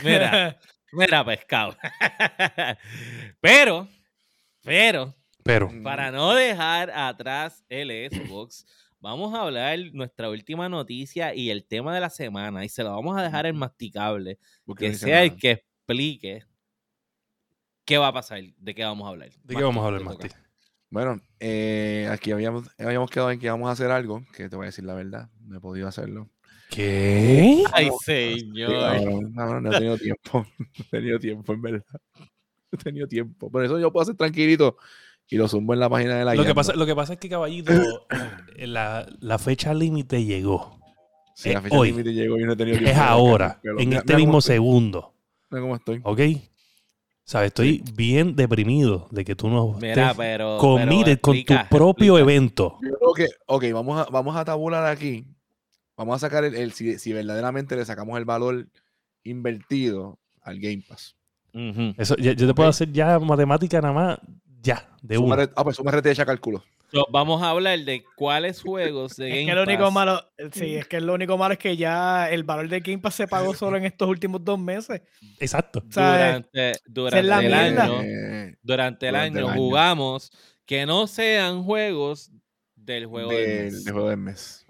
Mira, 0.03 0.59
mira, 0.93 1.25
pescado. 1.25 1.77
pero, 3.41 3.89
pero, 4.63 5.15
Pero, 5.45 5.71
para 5.83 6.11
no 6.11 6.35
dejar 6.35 6.91
atrás 6.91 7.63
el 7.69 7.91
Xbox, 8.11 8.67
vamos 9.01 9.35
a 9.35 9.43
hablar 9.43 9.79
nuestra 9.93 10.31
última 10.31 10.69
noticia 10.71 11.35
y 11.35 11.51
el 11.51 11.65
tema 11.65 11.95
de 11.95 12.01
la 12.01 12.11
semana. 12.11 12.65
Y 12.65 12.69
se 12.71 12.83
lo 12.83 12.91
vamos 12.91 13.17
a 13.17 13.23
dejar 13.23 13.45
en 13.47 13.57
masticable. 13.57 14.39
Porque 14.65 14.87
no 14.87 14.93
Que 14.93 14.99
sea 14.99 15.23
el 15.23 15.29
nada. 15.29 15.39
que 15.41 15.51
explique 15.51 16.45
qué 17.85 17.99
va 17.99 18.09
a 18.09 18.13
pasar, 18.13 18.41
de 18.57 18.75
qué 18.75 18.85
vamos 18.85 19.07
a 19.07 19.11
hablar. 19.11 19.29
¿de 19.43 19.55
qué 19.55 19.63
vamos 19.63 19.85
a 19.85 19.87
hablar, 19.87 20.03
Masti? 20.03 20.29
Bueno, 20.89 21.21
eh, 21.41 22.09
aquí 22.11 22.31
habíamos, 22.31 22.71
habíamos 22.79 23.11
quedado 23.11 23.31
en 23.31 23.39
que 23.39 23.47
íbamos 23.47 23.69
a 23.69 23.73
hacer 23.73 23.91
algo, 23.91 24.25
que 24.35 24.49
te 24.49 24.57
voy 24.57 24.65
a 24.65 24.67
decir 24.67 24.85
la 24.85 24.95
verdad, 24.95 25.29
no 25.41 25.59
he 25.59 25.61
podido 25.61 25.89
hacerlo. 25.89 26.31
¿Qué? 26.71 27.65
Ay, 27.73 27.91
señor. 28.03 28.71
cabrón, 28.73 29.33
cabrón, 29.35 29.63
no 29.65 29.71
he 29.73 29.75
tenido 29.75 29.99
tiempo, 29.99 30.47
no 30.59 30.67
he 30.85 30.85
tenido 30.91 31.19
tiempo, 31.19 31.53
en 31.53 31.63
verdad. 31.63 31.85
No 32.19 32.29
he 32.73 32.83
tenido 32.83 33.09
tiempo. 33.09 33.51
Por 33.51 33.65
eso 33.65 33.79
yo 33.79 33.93
puedo 33.93 34.03
hacer 34.03 34.17
tranquilito 34.17 34.77
y 35.29 35.37
lo 35.37 35.49
zumbo 35.49 35.75
en 35.75 35.81
la 35.81 35.89
página 35.89 36.17
de 36.17 36.25
la 36.25 36.35
Lo 36.35 36.45
que, 36.45 36.55
pasa, 36.55 36.75
lo 36.75 36.87
que 36.87 36.95
pasa 36.95 37.15
es 37.15 37.19
que, 37.19 37.29
caballito, 37.29 37.73
eh, 38.57 38.67
la, 38.67 39.07
la 39.21 39.39
fecha 39.39 39.73
límite 39.75 40.25
llegó. 40.25 40.79
Sí, 41.35 41.51
la 41.51 41.59
es 41.59 41.65
fecha 41.65 41.77
hoy. 41.79 41.91
límite 41.91 42.13
llegó 42.13 42.39
y 42.39 42.45
no 42.45 42.53
he 42.53 42.57
tenido 42.57 42.79
tiempo. 42.79 42.93
Es 42.93 42.99
ahora, 42.99 43.61
en 43.65 43.89
Mira- 43.89 43.99
este 44.01 44.13
mira 44.13 44.19
mismo 44.19 44.39
estoy, 44.39 44.55
segundo. 44.55 45.15
Mira 45.51 45.63
cómo 45.63 45.77
estoy. 45.77 46.01
¿Ok? 46.05 46.21
¿Sabes? 47.27 47.49
Estoy 47.49 47.83
bien 47.95 48.37
deprimido 48.37 49.09
de 49.11 49.25
que 49.25 49.35
tú 49.35 49.49
no 49.49 49.73
Mira, 49.81 50.13
pero. 50.15 50.59
con 50.59 50.79
tu 50.87 51.55
propio 51.71 52.19
explica. 52.19 52.19
evento. 52.19 52.79
Yo 52.83 52.99
creo 52.99 53.15
que, 53.15 53.27
ok, 53.47 53.65
vamos 53.73 54.07
a, 54.07 54.11
vamos 54.11 54.37
a 54.37 54.45
tabular 54.45 54.85
aquí. 54.87 55.27
Vamos 55.97 56.17
a 56.17 56.19
sacar 56.19 56.45
el, 56.45 56.55
el- 56.55 56.73
si, 56.73 56.99
si 56.99 57.13
verdaderamente 57.15 57.77
le 57.77 57.85
sacamos 57.87 58.19
el 58.19 58.25
valor 58.27 58.69
invertido 59.23 60.19
al 60.43 60.59
Game 60.61 60.83
Pass. 60.87 61.17
Eso, 61.97 62.17
yo 62.17 62.35
te 62.35 62.53
puedo 62.55 62.69
hacer 62.69 62.93
ya 62.93 63.19
matemática 63.21 63.81
nada 63.81 63.95
más, 63.95 64.19
ya, 64.65 64.89
de 65.03 65.19
uno. 65.19 65.37
Súmate- 65.37 65.53
ah, 65.55 65.63
pues 65.65 65.77
súmate 65.77 66.13
ya 66.15 66.27
cálculo. 66.27 66.65
So, 66.93 67.07
vamos 67.11 67.43
a 67.43 67.51
hablar 67.51 67.79
de 67.81 68.05
cuáles 68.17 68.61
juegos 68.63 69.17
de 69.17 69.29
Es 69.29 69.35
Game 69.35 69.47
que 69.47 69.55
lo 69.55 69.63
único 69.65 69.85
Pass- 69.85 69.93
malo, 69.93 70.31
sí, 70.53 70.77
es 70.77 70.87
que 70.87 71.01
lo 71.01 71.15
único 71.15 71.37
malo 71.37 71.55
es 71.55 71.59
que 71.59 71.77
ya 71.77 72.31
el 72.31 72.45
valor 72.45 72.69
de 72.69 72.81
Game 72.81 72.99
Pass 72.99 73.17
se 73.17 73.27
pagó 73.27 73.53
solo 73.55 73.77
en 73.77 73.85
estos 73.85 74.09
últimos 74.09 74.45
dos 74.45 74.59
meses. 74.59 75.03
Exacto. 75.41 75.83
O 75.89 75.93
sea, 75.93 76.13
durante, 76.17 76.73
durante 76.87 77.23
la 77.25 77.41
el 77.45 77.55
año, 77.55 78.01
Eh, 78.03 78.57
durante 78.63 79.07
el 79.09 79.13
durante 79.15 79.39
año. 79.41 79.53
jugamos 79.55 80.31
que 80.67 80.87
no 80.87 81.07
sean 81.09 81.65
juegos 81.65 82.31
del 82.77 83.07
juego 83.07 83.31
del 83.31 83.47
del, 83.47 83.65
mes. 83.73 83.85
del 83.85 83.93
juego 83.93 84.09
del 84.11 84.19
mes. 84.19 84.65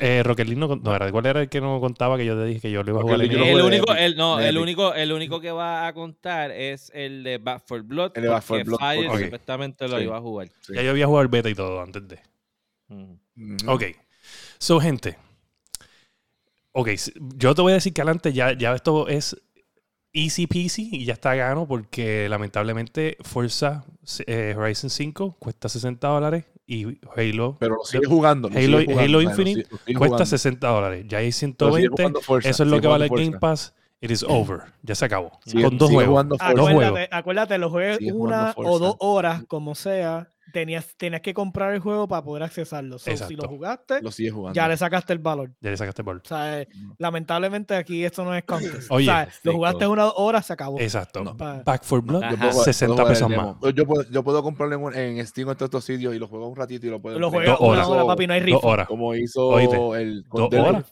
Eh, 0.00 0.22
Roquelín 0.22 0.58
no, 0.58 0.68
con- 0.68 0.82
no 0.82 0.94
era. 0.94 1.10
¿Cuál 1.10 1.26
era 1.26 1.40
el 1.40 1.48
que 1.48 1.60
no 1.60 1.80
contaba 1.80 2.16
que 2.18 2.24
yo 2.26 2.36
te 2.36 2.44
dije 2.44 2.60
que 2.60 2.70
yo 2.70 2.82
lo 2.82 2.90
iba 2.90 3.00
a 3.00 3.02
jugar? 3.02 3.18
Rocket 3.20 3.32
League 3.32 3.50
el- 3.52 3.60
único, 3.62 3.94
el, 3.94 4.16
no, 4.16 4.38
el 4.40 4.58
único, 4.58 4.94
el 4.94 5.12
único 5.12 5.40
que 5.40 5.50
va 5.50 5.86
a 5.86 5.92
contar 5.94 6.50
es 6.50 6.90
el 6.94 7.22
de 7.22 7.38
Back 7.38 7.62
for 7.66 7.82
Blood. 7.82 8.12
El 8.16 8.22
de 8.24 8.28
Back 8.28 8.44
4 8.46 8.56
porque 8.56 8.64
Blood, 8.64 8.78
Fire 8.78 9.08
porque- 9.08 9.24
supuestamente 9.24 9.88
lo 9.88 9.98
sí. 9.98 10.04
iba 10.04 10.16
a 10.16 10.20
jugar. 10.20 10.48
Sí. 10.60 10.74
Ya 10.74 10.82
yo 10.82 10.90
había 10.90 11.06
jugado 11.06 11.22
el 11.22 11.28
beta 11.28 11.48
y 11.48 11.54
todo 11.54 11.80
antes 11.80 12.06
de. 12.06 12.20
Ujú. 12.88 13.18
Ok. 13.66 13.82
So, 14.58 14.80
gente. 14.80 15.16
Ok, 16.72 16.90
yo 17.36 17.54
te 17.54 17.62
voy 17.62 17.72
a 17.72 17.76
decir 17.76 17.92
que 17.92 18.02
adelante 18.02 18.32
ya, 18.32 18.52
ya 18.56 18.74
esto 18.74 19.08
es 19.08 19.36
easy 20.12 20.46
peasy 20.46 20.88
y 20.92 21.04
ya 21.04 21.14
está 21.14 21.34
gano 21.34 21.66
porque 21.66 22.28
lamentablemente 22.28 23.16
Forza 23.22 23.84
eh, 24.26 24.54
Horizon 24.56 24.90
5 24.90 25.36
cuesta 25.38 25.68
60 25.68 26.06
dólares 26.08 26.44
y 26.68 26.98
Halo, 27.16 27.56
Pero 27.58 27.76
lo 27.76 27.84
sigue 27.84 28.06
jugando. 28.06 28.48
lo 28.48 28.54
Halo- 28.56 28.78
sigue 28.78 28.84
jugando, 28.92 29.00
Halo 29.02 29.12
lo 29.12 29.22
Infinite 29.22 29.62
sigue- 29.62 29.68
lo 29.70 29.78
sigue 29.78 29.98
cuesta 29.98 30.14
jugando. 30.16 30.26
60 30.26 30.68
dólares. 30.68 31.04
Ya 31.08 31.18
hay 31.18 31.24
Pero 31.24 31.32
sigue 31.32 31.38
120. 31.38 31.88
jugando 31.90 32.20
Forza, 32.20 32.48
Eso 32.50 32.62
es 32.62 32.68
lo 32.70 32.80
que 32.80 32.86
vale 32.86 33.04
el 33.06 33.10
Game. 33.30 33.38
Pass. 33.40 33.74
It 34.00 34.12
is 34.12 34.22
over. 34.22 34.60
Ya 34.82 34.94
se 34.94 35.04
acabó. 35.06 35.32
Sigue- 35.44 35.64
Con 35.64 35.76
dos 35.78 35.90
juegos. 35.90 36.28
Dos 36.28 36.38
Acuérdate, 36.40 36.74
juegos. 36.74 37.00
acuérdate, 37.10 37.58
lo 37.58 37.70
juegues 37.70 37.98
una 38.12 38.52
o 38.56 38.78
dos 38.78 38.94
horas, 39.00 39.42
como 39.48 39.74
sea. 39.74 40.30
Tenías, 40.52 40.94
tenías 40.96 41.20
que 41.20 41.34
comprar 41.34 41.74
el 41.74 41.80
juego 41.80 42.08
para 42.08 42.22
poder 42.22 42.42
accesarlo. 42.42 42.98
So, 42.98 43.14
si 43.16 43.34
lo 43.36 43.46
jugaste, 43.48 44.00
Lo 44.00 44.10
sigue 44.10 44.30
jugando. 44.30 44.54
ya 44.54 44.66
le 44.68 44.76
sacaste 44.76 45.12
el 45.12 45.18
valor. 45.18 45.50
Ya 45.60 45.70
le 45.70 45.76
sacaste 45.76 46.02
el 46.02 46.06
bol. 46.06 46.22
O 46.24 46.28
sea, 46.28 46.60
eh, 46.62 46.68
No. 46.74 46.94
lamentablemente 46.98 47.74
aquí 47.76 48.04
esto 48.04 48.24
no 48.24 48.34
es 48.34 48.44
contest. 48.44 48.90
Oye, 48.90 49.08
o 49.08 49.12
sea, 49.12 49.30
sí, 49.30 49.40
lo 49.42 49.52
jugaste 49.52 49.86
una 49.86 50.06
hora, 50.12 50.40
se 50.42 50.52
acabó. 50.52 50.80
Exacto. 50.80 51.22
No. 51.24 51.34
Back 51.34 51.82
for 51.84 52.00
Blood. 52.02 52.22
Yo 52.30 52.36
puedo 52.38 52.50
jugar- 52.52 52.64
60 52.64 52.94
puedo 52.94 53.14
jugar 53.14 53.14
pesos 53.14 53.60
más. 53.62 53.74
Yo 53.74 53.86
puedo, 53.86 54.10
yo 54.10 54.22
puedo 54.24 54.42
comprarlo 54.42 54.90
en, 54.92 55.18
en 55.18 55.26
Steam 55.26 55.48
o 55.48 55.50
en 55.52 55.56
todos 55.58 55.68
estos 55.68 55.84
sitios 55.84 56.14
y 56.14 56.18
lo 56.18 56.26
juego 56.28 56.48
un 56.48 56.56
ratito 56.56 56.86
y 56.86 56.90
lo 56.90 57.00
puedo. 57.00 57.18
Lo 57.18 57.30
Dos 57.30 57.40
una 57.42 57.56
horas. 57.58 57.86
hora, 57.88 58.06
papi, 58.06 58.26
no 58.26 58.32
hay 58.34 58.40
Dos 58.40 58.46
rifle. 58.46 58.60
horas. 58.70 58.88
Como 58.88 59.14
hizo 59.14 59.46
Oíste, 59.48 59.76
el. 60.00 60.24
Dos 60.24 60.52
horas. 60.54 60.84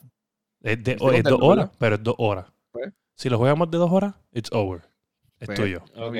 Es, 0.61 0.83
de- 0.83 0.97
con 0.97 1.21
dos 1.23 1.39
horas, 1.41 1.69
pero 1.77 1.95
es 1.95 2.03
dos 2.03 2.15
horas. 2.17 2.45
Pues. 2.71 2.93
Si 3.15 3.29
lo 3.29 3.37
juegas 3.37 3.57
más 3.57 3.71
de 3.71 3.77
dos 3.77 3.91
horas, 3.91 4.13
it's 4.33 4.51
over. 4.51 4.81
Es 5.39 5.47
Pues, 5.47 5.59
tuyo. 5.59 5.83
Ok. 5.95 6.15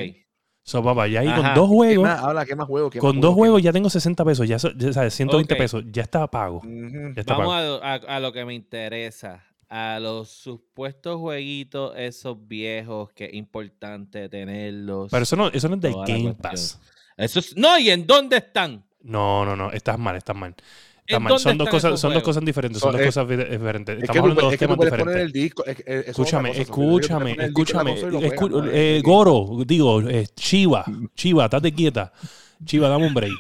So, 0.68 0.84
papá, 0.84 1.08
ya 1.08 1.22
ahí 1.22 1.28
con 1.34 1.54
dos 1.56 1.70
¿Qué 1.70 1.76
juegos, 1.76 2.04
más? 2.04 2.22
Habla, 2.22 2.46
¿qué 2.46 2.54
más 2.54 2.68
juegos? 2.68 2.92
¿Qué 2.92 3.00
con 3.00 3.16
más 3.16 3.22
dos 3.22 3.34
juegos? 3.36 3.36
juegos 3.36 3.64
ya 3.64 3.72
tengo 3.72 3.90
60 3.90 4.26
pesos, 4.26 4.46
ya, 4.50 4.60
sabes, 4.60 5.14
120 5.14 5.54
Ok. 5.54 5.58
pesos, 5.58 5.84
ya 5.90 6.02
está 6.04 6.28
pago. 6.28 6.58
Ujú. 6.58 7.14
Ya 7.16 7.22
está 7.22 7.38
Vamos 7.38 7.54
pago. 7.56 7.80
a, 7.82 7.94
a- 7.94 8.18
a 8.18 8.20
lo 8.20 8.34
que 8.34 8.44
me 8.44 8.54
interesa. 8.54 9.46
A 9.70 9.98
los 10.02 10.28
supuestos 10.30 11.16
jueguitos, 11.22 11.94
esos 11.98 12.36
viejos, 12.50 13.14
que 13.14 13.26
es 13.28 13.34
importante 13.36 14.28
tenerlos. 14.28 15.10
Pero 15.10 15.24
eso 15.24 15.38
no, 15.38 15.48
eso 15.48 15.70
no 15.70 15.76
es 15.76 15.82
del 15.82 15.96
Game. 16.06 16.34
Pass. 16.34 16.82
Eso 17.16 17.40
es- 17.40 17.56
no, 17.56 17.80
¿y 17.80 17.90
en 17.90 18.06
dónde 18.06 18.36
están? 18.36 18.84
No, 19.02 19.46
no, 19.46 19.56
no, 19.56 19.72
estás 19.72 19.98
mal, 19.98 20.18
estás 20.18 20.36
mal. 20.36 20.54
Estás 21.08 21.18
¿En 21.20 21.24
mal. 21.24 21.30
dónde 21.30 21.44
Son 21.44 21.58
dos 21.58 21.70
cosas, 21.70 22.00
son 22.02 22.14
dos 22.14 22.24
cosas 22.24 22.44
diferentes, 22.44 22.82
So, 22.82 22.88
son 22.92 22.98
dos 22.98 23.06
cosas 23.06 23.28
diferentes. 23.30 23.96
Es 23.96 24.04
Estamos 24.04 24.22
hablando 24.24 24.42
de 24.42 24.46
dos 24.46 24.54
es 24.54 24.60
temas 24.60 24.76
poner 24.78 24.92
diferentes. 24.94 25.24
el 25.24 25.32
disco. 25.32 25.66
es- 25.66 25.80
es- 25.80 25.86
es 25.88 26.00
otra 26.00 26.12
Escúchame, 26.12 26.50
cosa, 26.50 26.62
escúchame, 26.62 27.32
escúchame. 27.46 27.92
escu- 27.96 28.70
eh. 28.74 29.02
Goro, 29.04 29.48
digo, 29.66 30.02
eh, 30.02 30.28
Chiva, 30.36 30.84
Chiva, 31.16 31.46
estate 31.46 31.72
quieta. 31.74 32.12
Chiva, 32.66 32.90
dame 32.90 33.08
un 33.08 33.14
break. 33.14 33.32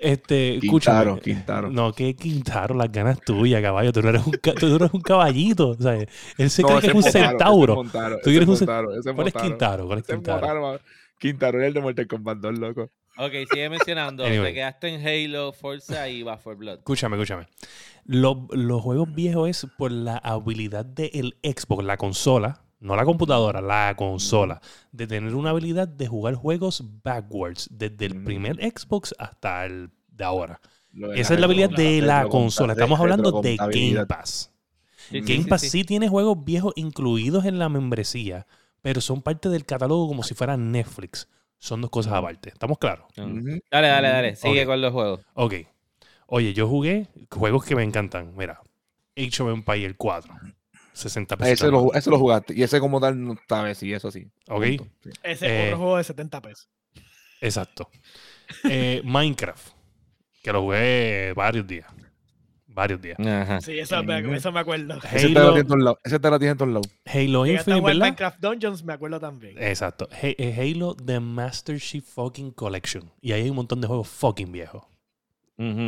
Este, 0.00 0.58
Quintaro, 0.62 1.16
escúchame. 1.16 1.20
Quintaro. 1.20 1.70
No, 1.70 1.92
que 1.92 2.16
Quintaro, 2.16 2.74
las 2.74 2.90
ganas 2.90 3.20
tuyas, 3.20 3.60
caballo. 3.60 3.92
Tú 3.92 4.00
no 4.00 4.08
eres 4.08 4.26
un, 4.26 4.32
tú 4.32 4.68
no 4.70 4.76
eres 4.76 4.90
un 4.94 5.00
caballito. 5.02 5.74
¿sabes? 5.78 6.08
Él 6.38 6.48
se 6.48 6.62
No, 6.62 6.68
cree 6.68 6.80
que 6.80 6.86
es 6.86 6.94
un 6.94 7.00
Montaro, 7.02 7.28
centauro. 7.28 7.74
Montaro, 7.74 8.16
Tú 8.24 8.30
un 8.30 8.36
cen- 8.36 8.46
Montaro, 8.46 8.98
ese 8.98 9.12
¿Cuál 9.12 9.28
es. 9.28 9.34
Quintaro? 9.34 9.86
¿Cuál 9.86 9.98
es 9.98 10.04
Quintaro? 10.06 10.80
Quintaro 11.18 11.58
era 11.58 11.66
el 11.66 11.74
de 11.74 11.80
Mortal 11.82 12.06
Kombat 12.06 12.38
2, 12.38 12.58
loco. 12.58 12.90
Ok, 13.16 13.32
sigue 13.52 13.68
mencionando. 13.68 14.24
Anyway. 14.26 14.48
Te 14.50 14.54
quedaste 14.54 14.88
en 14.94 15.06
Halo, 15.06 15.52
Forza 15.52 16.08
y 16.08 16.22
Back 16.22 16.40
4 16.42 16.58
Blood. 16.58 16.78
Escúchame, 16.78 17.16
escúchame. 17.16 17.46
Los, 18.04 18.36
los 18.50 18.80
juegos 18.82 19.12
viejos 19.14 19.48
es 19.48 19.66
por 19.76 19.92
la 19.92 20.16
habilidad 20.18 20.84
del 20.84 21.36
Xbox, 21.42 21.84
la 21.84 21.96
consola, 21.96 22.62
no 22.80 22.96
la 22.96 23.04
computadora, 23.04 23.60
la 23.60 23.94
consola, 23.96 24.60
de 24.90 25.06
tener 25.06 25.34
una 25.34 25.50
habilidad 25.50 25.86
de 25.86 26.06
jugar 26.08 26.34
juegos 26.34 26.82
backwards, 27.04 27.68
desde 27.70 28.06
el 28.06 28.14
Mm. 28.20 28.24
primer 28.24 28.56
Xbox 28.56 29.14
hasta 29.18 29.66
el 29.66 29.90
de 30.08 30.24
ahora. 30.24 30.60
Esa 31.14 31.34
es 31.34 31.40
la 31.40 31.46
habilidad 31.46 31.70
de 31.70 32.00
la 32.00 32.26
consola. 32.26 32.72
Estamos 32.72 32.98
hablando 32.98 33.40
de 33.42 33.56
Game. 33.56 34.06
Pass. 34.06 34.50
Sí, 35.10 35.20
Game 35.20 35.42
sí, 35.44 35.48
Pass 35.48 35.60
sí. 35.60 35.68
sí 35.70 35.84
tiene 35.84 36.08
juegos 36.08 36.42
viejos 36.44 36.72
incluidos 36.76 37.44
en 37.44 37.58
la 37.58 37.68
membresía, 37.68 38.46
pero 38.82 39.00
son 39.00 39.22
parte 39.22 39.48
del 39.50 39.64
catálogo 39.66 40.08
como 40.08 40.22
si 40.24 40.34
fuera 40.34 40.56
Netflix. 40.56 41.28
Son 41.60 41.80
dos 41.80 41.90
cosas 41.90 42.14
aparte. 42.14 42.48
¿Estamos 42.48 42.78
claros? 42.78 43.06
Ujú. 43.18 43.60
Dale, 43.70 43.88
dale, 43.88 44.08
dale. 44.08 44.34
Sigue 44.36 44.62
Ok. 44.62 44.66
con 44.66 44.80
los 44.80 44.92
juegos. 44.92 45.20
Ok. 45.34 45.54
Oye, 46.26 46.52
yo 46.54 46.66
jugué 46.66 47.06
juegos 47.30 47.64
que 47.64 47.76
me 47.76 47.82
encantan. 47.84 48.34
Mira, 48.34 48.60
Age 49.16 49.42
of 49.42 49.50
Empire 49.52 49.94
4. 49.96 50.34
60 50.94 51.36
pesos. 51.36 51.52
Ese 51.52 51.70
lo, 51.70 51.92
ese 51.94 52.10
lo 52.10 52.18
jugaste. 52.18 52.54
Y 52.54 52.62
ese 52.62 52.80
como 52.80 53.00
tal 53.00 53.22
no 53.22 53.36
sabes, 53.48 53.78
sí, 53.78 53.92
eso 53.92 54.10
sí. 54.10 54.26
Ok, 54.48 54.64
Punto. 54.78 54.86
Sí. 55.04 55.10
Ese 55.22 55.46
Eh, 55.46 55.66
otro 55.68 55.78
juego 55.78 55.96
de 55.98 56.04
70 56.04 56.40
pesos. 56.40 56.68
exacto. 57.40 57.90
Eh, 58.64 59.00
Minecraft, 59.04 59.68
que 60.42 60.52
lo 60.52 60.62
jugué 60.62 61.32
varios 61.36 61.66
días. 61.66 61.86
Varios 62.72 63.02
días. 63.02 63.18
Ajá. 63.18 63.60
Sí, 63.60 63.78
eso, 63.78 64.02
me, 64.04 64.22
Ujú. 64.24 64.34
eso 64.34 64.52
me 64.52 64.60
acuerdo. 64.60 64.94
Ese 65.12 65.28
te 65.28 65.34
lo 65.34 65.40
Halo, 65.40 65.48
tiene 65.52 65.60
en 65.60 65.66
todos 65.66 65.82
lados. 65.82 65.98
Ese 66.04 66.18
te 66.20 66.30
lo 66.30 66.38
tiene 66.38 66.52
en 66.52 66.58
todos 66.58 66.72
lados. 66.72 66.86
Halo 67.04 67.46
Infinite, 67.46 67.80
¿verdad? 67.80 68.00
Minecraft 68.00 68.40
Dungeons, 68.40 68.84
me 68.84 68.92
acuerdo 68.92 69.18
también. 69.20 69.54
Exacto. 69.58 70.08
Eh, 70.22 70.56
Halo 70.74 70.94
The 70.94 71.18
Master 71.20 71.78
Chief 71.80 72.04
fucking 72.04 72.52
Collection. 72.52 73.10
Y 73.20 73.32
ahí 73.32 73.42
hay 73.42 73.50
un 73.50 73.56
montón 73.56 73.80
de 73.80 73.86
juegos 73.88 74.08
fucking 74.08 74.52
viejos. 74.52 74.82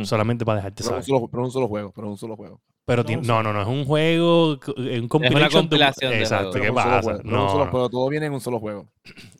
Solamente 0.03 0.45
para 0.45 0.57
dejarte 0.57 0.83
Pero 0.83 0.97
un, 0.97 1.03
saber. 1.03 1.05
solo, 1.19 1.27
pero 1.29 1.43
un 1.43 1.51
solo 1.51 1.67
juego. 1.67 1.91
Pero 1.95 2.09
un 2.09 2.17
solo 2.17 2.35
juego. 2.35 2.61
Pero 2.85 3.03
No, 3.03 3.13
un 3.17 3.21
no, 3.27 3.43
no, 3.43 3.53
no, 3.53 3.61
es 3.61 3.67
un 3.67 3.85
juego, 3.85 4.59
eh, 4.77 4.99
un 4.99 5.07
compilation 5.07 5.49
de- 5.49 5.57
compilación 5.69 6.11
de 6.11 6.19
Exacto. 6.19 6.51
¿qué 6.59 6.69
un 6.69 6.75
pasa? 6.75 7.01
juego, 7.01 7.17
pero 7.23 7.29
un 7.29 7.33
No, 7.33 7.49
solo 7.49 7.65
no. 7.65 7.71
juego. 7.71 7.89
Todo 7.89 8.09
viene 8.09 8.25
en 8.27 8.33
un 8.33 8.41
solo 8.41 8.59
juego. 8.59 8.85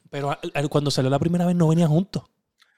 Pero 0.10 0.32
a- 0.32 0.40
a- 0.54 0.68
cuando 0.70 0.90
salió 0.90 1.10
la 1.12 1.20
primera 1.20 1.46
vez 1.46 1.56
no 1.56 1.68
venían 1.68 1.90
juntos. 1.90 2.24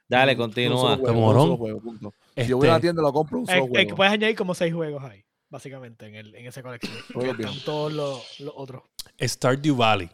Dale, 0.08 0.38
continúa. 0.38 0.97
juego, 0.97 1.58
juego, 1.58 1.82
punto. 1.82 2.14
Yo 2.36 2.58
voy 2.58 2.68
a 2.68 2.72
la 2.72 2.76
Este, 2.78 2.88
tienda 2.88 3.01
lo 3.01 3.12
compro 3.14 3.39
un 3.39 3.43
Eh, 3.45 3.53
solo 3.53 3.66
eh, 3.66 3.70
juego. 3.70 3.95
puedes 3.95 4.14
añadir 4.14 4.36
como 4.36 4.53
seis 4.53 4.74
juegos 4.74 5.03
ahí, 5.03 5.24
básicamente, 5.49 6.06
en, 6.08 6.16
el, 6.16 6.36
en 6.36 6.45
esa 6.45 6.62
colección. 6.62 6.93
Están 7.39 7.60
todos 7.66 7.91
los, 7.93 8.39
los 8.39 8.53
otros. 8.56 8.84
Stardew 9.20 9.76
Valley. 9.76 10.10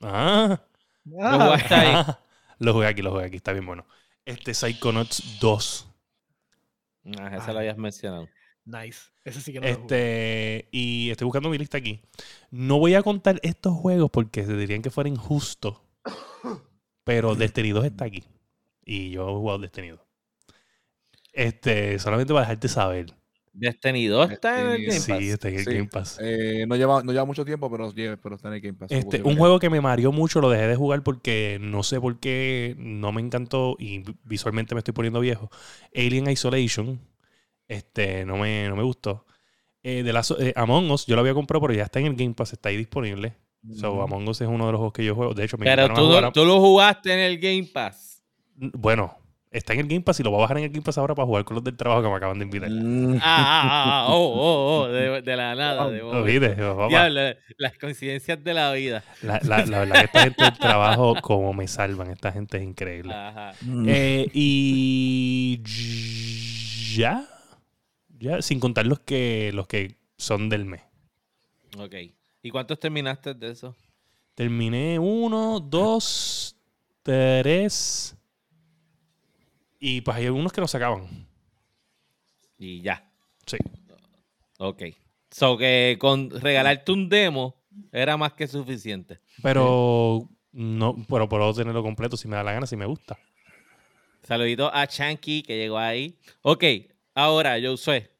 Ah, 0.00 0.60
Lo 1.04 1.20
jugaste 1.30 1.74
ahí. 1.74 2.04
lo 2.58 2.72
jugué 2.72 2.86
aquí, 2.86 3.02
lo 3.02 3.10
jugué 3.12 3.24
aquí, 3.26 3.36
está 3.36 3.52
bien 3.52 3.66
bueno. 3.66 3.86
Este 4.24 4.52
Psychonauts 4.54 5.38
2. 5.40 5.88
Ajá, 7.18 7.36
ese 7.36 7.52
lo 7.52 7.58
habías 7.58 7.76
mencionado. 7.76 8.28
Nice. 8.64 9.00
Ese 9.24 9.40
sí 9.40 9.52
que 9.52 9.60
no 9.60 9.66
lo. 9.66 9.72
Este, 9.72 10.68
y 10.70 11.10
estoy 11.10 11.24
buscando 11.24 11.48
mi 11.50 11.58
lista 11.58 11.78
aquí. 11.78 12.00
No 12.50 12.78
voy 12.78 12.94
a 12.94 13.02
contar 13.02 13.38
estos 13.42 13.74
juegos 13.74 14.10
porque 14.10 14.44
se 14.44 14.56
dirían 14.56 14.82
que 14.82 14.90
fuera 14.90 15.08
injusto. 15.08 15.82
Pero 17.04 17.34
Destiny 17.34 17.70
2 17.70 17.84
está 17.86 18.04
aquí. 18.04 18.24
Y 18.84 19.10
yo 19.10 19.28
he 19.28 19.32
jugado 19.32 19.58
Destiny 19.58 19.88
2. 19.90 20.00
Este, 21.32 21.98
solamente 21.98 22.32
para 22.32 22.42
dejarte 22.46 22.68
saber. 22.68 23.06
Destiny 23.54 24.06
2 24.06 24.30
está 24.30 24.60
en 24.60 24.66
el 24.68 24.86
Game 24.86 25.00
Sí, 25.00 25.12
Pass. 25.12 25.22
está 25.22 25.48
en 25.48 25.54
el 25.56 25.64
Sí. 25.64 25.74
Game 25.74 25.88
Pass. 25.88 26.18
Eh, 26.22 26.64
no, 26.66 26.76
lleva, 26.76 27.02
no 27.02 27.12
lleva 27.12 27.24
mucho 27.26 27.44
tiempo, 27.44 27.70
pero, 27.70 27.88
está 27.88 28.48
en 28.48 28.54
el 28.54 28.60
Game 28.60 28.74
Pass. 28.78 28.90
Este, 28.90 29.22
un 29.22 29.36
juego 29.36 29.58
que 29.58 29.68
me 29.68 29.80
mareó 29.80 30.10
mucho, 30.10 30.40
lo 30.40 30.48
dejé 30.48 30.66
de 30.68 30.76
jugar 30.76 31.02
porque 31.02 31.58
no 31.60 31.82
sé 31.82 32.00
por 32.00 32.18
qué 32.18 32.74
no 32.78 33.12
me 33.12 33.20
encantó 33.20 33.76
y 33.78 34.04
visualmente 34.24 34.74
me 34.74 34.78
estoy 34.78 34.94
poniendo 34.94 35.20
viejo. 35.20 35.50
Alien 35.94 36.30
Isolation, 36.30 37.00
este, 37.68 38.24
no 38.24 38.38
me, 38.38 38.68
no 38.68 38.76
me 38.76 38.82
gustó. 38.82 39.26
Eh, 39.82 40.02
de 40.02 40.12
la, 40.12 40.22
Among 40.56 40.90
Us, 40.90 41.06
yo 41.06 41.14
lo 41.14 41.20
había 41.20 41.34
comprado, 41.34 41.60
pero 41.62 41.74
ya 41.74 41.84
está 41.84 42.00
en 42.00 42.06
el 42.06 42.14
Game 42.16 42.34
Pass, 42.34 42.54
está 42.54 42.70
ahí 42.70 42.76
disponible. 42.78 43.34
So. 43.78 44.02
Among 44.02 44.28
Us 44.28 44.40
es 44.40 44.48
uno 44.48 44.66
de 44.66 44.72
los 44.72 44.78
juegos 44.78 44.92
que 44.92 45.04
yo 45.04 45.14
juego. 45.14 45.34
De 45.34 45.44
hecho, 45.44 45.56
me 45.56 45.64
Pero 45.66 45.84
a 45.84 45.94
tú, 45.94 46.02
jugar 46.06 46.22
no- 46.22 46.28
a- 46.28 46.32
tú 46.32 46.44
lo 46.44 46.58
jugaste 46.60 47.12
en 47.12 47.20
el 47.20 47.38
Game 47.38 47.68
Pass. 47.72 48.22
Bueno, 48.56 49.16
está 49.52 49.72
en 49.74 49.80
el 49.80 49.86
Game 49.86 50.00
Pass 50.00 50.18
y 50.20 50.22
lo 50.24 50.30
voy 50.30 50.38
a 50.38 50.42
bajar 50.42 50.58
en 50.58 50.64
el 50.64 50.70
Game 50.70 50.82
Pass 50.82 50.98
ahora 50.98 51.14
para 51.14 51.26
jugar 51.26 51.44
con 51.44 51.54
los 51.54 51.62
del 51.64 51.76
trabajo 51.76 52.02
que 52.02 52.08
me 52.08 52.14
acaban 52.16 52.38
de 52.38 52.44
invitar. 52.44 52.68
Mm. 52.70 53.14
Ah, 53.16 53.20
ah, 53.22 53.62
ah, 53.64 54.06
ah, 54.06 54.06
oh, 54.10 54.32
oh, 54.34 54.80
oh, 54.82 54.88
de, 54.88 55.22
de 55.22 55.36
la 55.36 55.54
nada. 55.54 55.88
De 55.90 55.98
¿Lo. 56.56 56.88
Diablo, 56.88 57.20
las 57.56 57.78
coincidencias 57.78 58.42
de 58.42 58.52
la 58.54 58.72
vida. 58.72 59.04
La, 59.22 59.40
la- 59.44 59.64
la 59.64 59.78
verdad 59.80 59.94
que 60.00 60.04
esta 60.06 60.22
gente 60.24 60.42
del 60.44 60.58
trabajo, 60.58 61.14
como 61.22 61.52
me 61.52 61.68
salvan, 61.68 62.10
esta 62.10 62.32
gente 62.32 62.56
es 62.58 62.64
increíble. 62.64 63.14
Ajá. 63.14 63.52
Mm. 63.62 63.84
Eh, 63.88 64.26
y 64.32 65.62
ya, 66.96 67.24
ya, 68.18 68.42
sin 68.42 68.58
contar 68.60 68.86
los 68.86 69.00
que 69.00 69.50
los 69.54 69.66
que 69.66 69.96
son 70.18 70.48
del 70.48 70.64
mes. 70.64 70.82
Ok. 71.78 71.94
¿Y 72.42 72.50
cuántos 72.50 72.78
terminaste 72.78 73.34
de 73.34 73.50
eso? 73.50 73.76
Terminé 74.34 74.98
uno, 74.98 75.60
dos, 75.60 76.56
tres. 77.02 78.16
Y 79.78 80.00
pues 80.00 80.16
hay 80.16 80.26
algunos 80.26 80.52
que 80.52 80.60
no 80.60 80.68
se 80.68 80.76
acaban. 80.76 81.26
Y 82.58 82.80
ya. 82.80 83.08
Sí. 83.46 83.58
Ok. 84.58 84.82
So 85.30 85.56
que 85.56 85.96
con 86.00 86.30
regalarte 86.30 86.92
un 86.92 87.08
demo 87.08 87.54
era 87.90 88.16
más 88.16 88.32
que 88.32 88.46
suficiente. 88.46 89.20
Pero 89.42 90.28
no, 90.52 90.96
pero 91.08 91.28
puedo 91.28 91.54
tenerlo 91.54 91.82
completo 91.82 92.16
si 92.16 92.28
me 92.28 92.36
da 92.36 92.42
la 92.42 92.52
gana, 92.52 92.66
si 92.66 92.76
me 92.76 92.86
gusta. 92.86 93.18
Saludito 94.22 94.72
a 94.72 94.86
Chanky 94.86 95.42
que 95.42 95.56
llegó 95.56 95.78
ahí. 95.78 96.18
Ok, 96.42 96.64
ahora 97.14 97.58
yo 97.58 97.76
sé. 97.76 98.11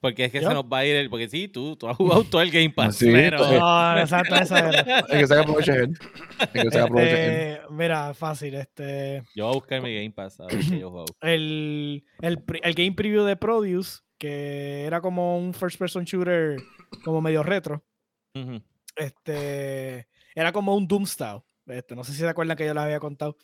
Porque 0.00 0.26
es 0.26 0.32
que 0.32 0.40
¿Yo? 0.40 0.48
se 0.48 0.54
nos 0.54 0.64
va 0.64 0.78
a 0.78 0.84
ir 0.86 0.96
el. 0.96 1.10
Porque 1.10 1.28
sí, 1.28 1.48
tú, 1.48 1.76
tú 1.76 1.88
has 1.88 1.96
jugado 1.96 2.24
todo 2.24 2.40
el 2.42 2.50
Game 2.50 2.70
Pass. 2.70 2.96
Sí, 2.98 3.10
pero. 3.12 3.38
No, 3.38 3.98
exacto, 3.98 4.34
era. 4.34 5.04
Hay 5.08 5.18
que 5.20 5.26
sacar 5.26 5.44
provecho 5.44 5.72
de 5.72 5.78
él. 5.84 5.98
Hay 6.38 6.48
que 6.62 6.70
sacar 6.70 6.88
provecho 6.88 7.16
de 7.16 7.24
él. 7.26 7.52
Este, 7.56 7.60
mira, 7.70 8.14
fácil. 8.14 8.54
Este, 8.54 9.22
Yo 9.34 9.44
voy 9.46 9.52
a 9.52 9.58
buscar 9.58 9.82
mi 9.82 9.94
Game 9.94 10.10
Pass 10.10 10.40
a 10.40 10.46
ver 10.46 10.58
qué 10.58 10.78
yo 10.78 10.90
juego. 10.90 11.06
el, 11.22 12.04
el, 12.20 12.44
el 12.62 12.74
game 12.74 12.92
preview 12.92 13.24
de 13.24 13.36
Produce, 13.36 14.00
que 14.18 14.84
era 14.84 15.00
como 15.00 15.38
un 15.38 15.52
first 15.54 15.78
person 15.78 16.04
shooter 16.04 16.56
como 17.04 17.20
medio 17.20 17.42
retro, 17.42 17.84
este, 18.96 20.08
era 20.34 20.52
como 20.52 20.74
un 20.76 20.86
Doom 20.86 21.06
style. 21.06 21.40
Este, 21.66 21.94
no 21.94 22.04
sé 22.04 22.12
si 22.12 22.18
se 22.18 22.28
acuerdan 22.28 22.56
que 22.56 22.64
yo 22.66 22.74
les 22.74 22.82
había 22.82 23.00
contado. 23.00 23.36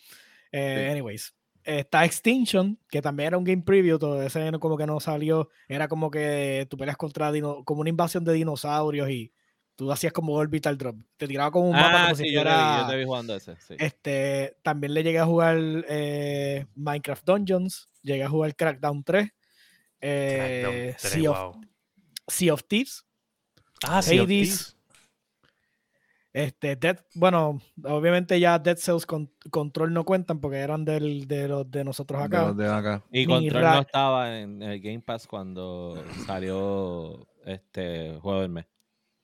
Eh, 0.53 0.85
Sí. 0.87 0.91
Anyways, 0.93 1.35
está 1.65 2.05
Extinction, 2.05 2.79
que 2.89 3.01
también 3.03 3.29
era 3.29 3.39
un 3.39 3.45
game 3.45 3.63
preview, 3.63 3.99
todo 3.99 4.23
ese 4.23 4.51
no- 4.51 4.61
como 4.61 4.77
que 4.77 4.87
no 4.87 5.01
salió. 5.01 5.49
Era 5.69 5.89
como 5.89 6.11
que 6.11 6.67
tú 6.71 6.77
peleas 6.77 6.97
contra 6.97 7.33
dino- 7.33 7.65
como 7.65 7.81
una 7.81 7.91
invasión 7.91 8.25
de 8.25 8.33
dinosaurios 8.35 9.09
y 9.11 9.33
Tú 9.77 9.91
hacías 9.91 10.13
como 10.13 10.35
orbital 10.35 10.79
drop. 10.79 10.95
Te 11.17 11.27
tiraba 11.27 11.51
como 11.51 11.69
un 11.71 11.75
mapa 11.75 12.03
Ah, 12.03 12.05
como 12.05 12.15
sí, 12.15 12.23
si 12.27 12.33
yo 12.33 12.45
te, 12.45 12.49
vi, 12.49 12.55
yo 12.55 12.55
fuera. 12.55 12.87
te 12.89 12.97
vi 12.97 13.05
jugando 13.05 13.35
ese. 13.35 13.57
Sí. 13.57 13.75
Este, 13.77 14.57
también 14.63 14.95
le 14.95 15.03
llegué 15.03 15.19
a 15.19 15.25
jugar 15.27 15.59
eh, 15.89 16.67
Minecraft 16.77 17.25
Dungeons, 17.27 17.89
llegué 18.01 18.23
a 18.23 18.29
jugar 18.29 18.55
Crackdown 18.55 19.03
3, 19.03 19.31
eh, 20.01 20.95
Crackdown 21.01 21.21
sea, 21.23 21.31
of, 21.33 21.39
wow. 21.57 21.61
Sea 22.29 22.55
of 22.55 22.63
Thieves, 22.69 23.05
Ah, 23.83 24.01
sí, 24.01 24.17
Hades. 24.19 24.74
Este, 26.35 26.77
Dead, 26.77 26.99
bueno, 27.15 27.61
obviamente 27.85 28.39
ya 28.39 28.59
Dead 28.59 28.77
Cells 28.77 29.07
con- 29.07 29.31
Control 29.51 29.93
no 29.95 30.05
cuentan 30.05 30.41
porque 30.41 30.59
eran 30.59 30.85
del, 30.85 31.27
de 31.27 31.49
los 31.49 31.71
de 31.71 31.85
nosotros 31.85 32.19
De 32.21 32.27
acá. 32.27 32.47
los 32.49 32.57
de 32.57 32.69
acá. 32.69 33.03
Y 33.11 33.25
Control 33.25 33.63
no 33.63 33.81
estaba 33.81 34.39
en 34.39 34.61
el 34.63 34.81
Game 34.81 35.01
Pass 35.01 35.27
cuando 35.27 35.97
salió 36.27 37.27
este 37.47 38.19
juego 38.21 38.41
del 38.43 38.51
mes. 38.51 38.67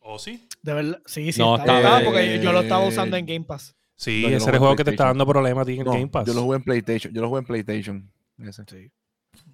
¿O 0.03 0.19
sí? 0.19 0.47
De 0.63 0.73
verdad, 0.73 1.03
sí, 1.05 1.31
sí, 1.33 1.41
No, 1.41 1.57
estaba, 1.57 2.01
porque 2.05 2.37
yo, 2.37 2.43
yo 2.45 2.53
lo 2.53 2.61
estaba 2.61 2.87
usando 2.87 3.17
en 3.17 3.29
Eh, 3.29 3.35
Game 3.35 3.45
Pass. 3.45 3.75
Sí, 3.97 4.25
ese 4.25 4.45
era 4.45 4.53
el 4.55 4.59
juego 4.61 4.77
que 4.77 4.85
te 4.85 4.93
está 4.93 5.05
dando 5.07 5.27
problemas 5.27 5.63
a 5.63 5.67
ti 5.67 5.79
en 5.79 5.85
No, 5.85 5.93
Game 5.93 6.07
Pass. 6.09 6.27
yo 6.27 6.33
lo 6.33 6.43
jugué 6.43 6.57
en 6.57 6.63
PlayStation. 6.65 7.13
Yo 7.13 7.21
lo 7.21 7.29
jugué 7.29 7.41
en 7.41 7.47
PlayStation. 7.47 8.11
Ese. 8.39 8.65
Sí. 8.67 8.91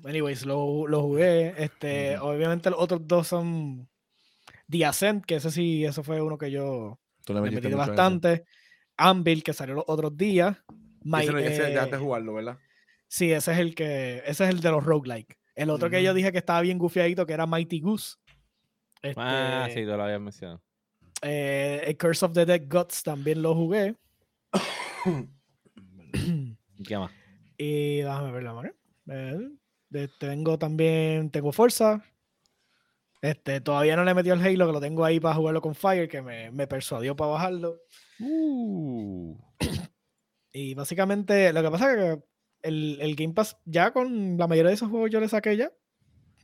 Anyways, 0.05 0.47
lo, 0.47 0.87
lo 0.87 1.03
jugué. 1.03 1.55
Este, 1.63 2.17
obviamente 2.19 2.71
los 2.71 2.79
otros 2.81 3.01
dos 3.09 3.27
son 3.27 3.89
The 4.71 4.85
Ascent, 4.87 5.25
que 5.25 5.37
ese 5.37 5.51
sí, 5.51 5.85
eso 5.85 6.05
fue 6.05 6.21
uno 6.23 6.39
que 6.39 6.51
yo 6.53 6.99
Tú 7.27 7.35
le 7.35 7.41
le 7.41 7.51
metiste 7.51 7.75
bastante. 7.75 8.45
Anvil, 8.97 9.43
que 9.43 9.53
salió 9.53 9.75
los 9.75 9.85
otros 9.89 10.17
días. 10.17 10.57
My- 11.03 11.21
Ese, 11.23 11.67
eh, 11.67 11.71
dejaste 11.71 11.97
jugarlo, 11.99 12.35
¿verdad? 12.35 12.57
sí, 13.09 13.33
ese 13.33 13.53
es 13.53 13.59
el 13.59 13.75
que, 13.75 14.23
ese 14.27 14.45
es 14.45 14.51
el 14.51 14.61
de 14.61 14.71
los 14.71 14.85
roguelike. 14.85 15.37
El 15.57 15.71
otro 15.71 15.91
que 15.91 16.03
yo 16.03 16.15
dije 16.15 16.31
que 16.33 16.39
estaba 16.39 16.61
bien 16.61 16.79
gufiadito, 16.79 17.27
que 17.27 17.33
era 17.33 17.47
Mighty 17.47 17.81
Goose. 17.81 18.17
Ah, 19.17 19.67
Este, 19.69 19.81
sí, 19.81 19.87
tú 19.87 19.97
lo 19.97 20.03
habías 20.05 20.21
mencionado. 20.21 20.63
eh, 21.23 21.83
el 21.87 21.97
Curse 21.99 22.25
of 22.27 22.33
the 22.33 22.47
Dead 22.47 22.63
Gods 22.69 23.03
también 23.03 23.43
lo 23.43 23.55
jugué. 23.55 23.97
¿Y 26.15 26.83
qué 26.87 26.99
más? 26.99 27.11
Y 27.59 27.97
déjame 27.99 28.33
ver 28.33 28.43
la 28.43 28.53
mano. 28.55 28.71
Eh, 29.09 30.09
tengo 30.19 30.59
también, 30.59 31.31
tengo 31.31 31.53
Forza. 31.53 32.03
Este, 33.27 33.61
todavía 33.61 33.97
no 33.97 34.05
le 34.05 34.11
he 34.13 34.15
metido 34.15 34.35
el 34.35 34.43
Halo, 34.43 34.67
que 34.67 34.73
lo 34.73 34.81
tengo 34.81 35.05
ahí 35.05 35.21
para 35.21 35.35
jugarlo 35.35 35.61
con 35.61 35.75
Fire, 35.75 36.09
que 36.09 36.23
me, 36.23 36.51
me 36.51 36.67
persuadió 36.67 37.17
para 37.17 37.33
bajarlo. 37.33 37.79
Uh, 38.21 39.37
Y 40.53 40.75
básicamente, 40.75 41.53
lo 41.53 41.63
que 41.63 41.71
pasa 41.71 41.93
es 41.93 41.97
que 42.17 42.25
el, 42.63 42.99
el 43.01 43.15
Game 43.17 43.35
Pass, 43.35 43.59
ya 43.65 43.93
con 43.93 44.37
la 44.39 44.47
mayoría 44.47 44.71
de 44.71 44.75
esos 44.75 44.91
juegos 44.91 45.11
yo 45.11 45.21
le 45.21 45.29
saqué 45.29 45.57
ya. 45.57 45.71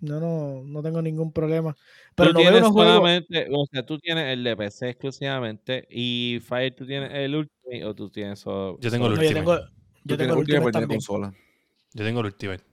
No, 0.01 0.19
no, 0.21 0.63
no 0.65 0.83
tengo 0.83 1.01
ningún 1.01 1.33
problema. 1.33 1.77
Pero 2.15 2.35
tú 2.35 2.43
no 2.43 2.51
veo 2.51 2.51
tienes 2.51 2.69
juegos. 2.71 2.95
solamente, 2.97 3.47
o 3.53 3.67
sea, 3.71 3.87
tú 3.87 3.99
tienes 3.99 4.33
el 4.33 4.43
de 4.45 4.57
PC 4.57 4.91
exclusivamente 4.91 5.87
y 5.91 6.41
Fire 6.43 6.75
tú 6.75 6.87
tienes 6.87 7.11
el 7.15 7.35
Ultimate 7.37 7.85
o 7.85 7.95
tú 7.95 8.11
tienes 8.11 8.41
solo. 8.41 8.79
Yo 8.81 8.91
tengo 8.91 9.07
el 9.07 9.15
yo 9.15 9.21
Ultimate. 9.21 9.35
tengo, 9.35 9.59
yo 10.05 10.17
tengo 10.19 10.33
el 10.35 10.39
Ultimate 10.41 10.73
también. 10.73 11.01
consola. 11.01 11.33
Yo 11.95 12.05
tengo 12.05 12.21
el 12.21 12.27
Ultimate. 12.27 12.65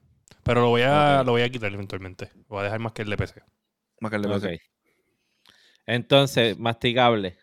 Pero 0.43 0.62
lo 0.62 0.70
voy 0.70 0.82
a, 0.82 1.24
lo 1.24 1.34
voy 1.34 1.43
a 1.43 1.49
quitar 1.49 1.72
eventualmente. 1.74 2.32
Lo 2.36 2.55
voy 2.55 2.60
a 2.62 2.64
dejar 2.64 2.80
más 2.80 2.93
que 2.93 3.03
el 3.03 3.10
de 3.10 3.18
PC. 3.18 3.41
Más 4.02 4.10
que 4.10 4.16
el 4.18 4.22
de 4.24 4.28
Ok. 4.30 4.41
PC. 4.41 4.62
Entonces, 5.86 6.58
masticable. 6.58 7.38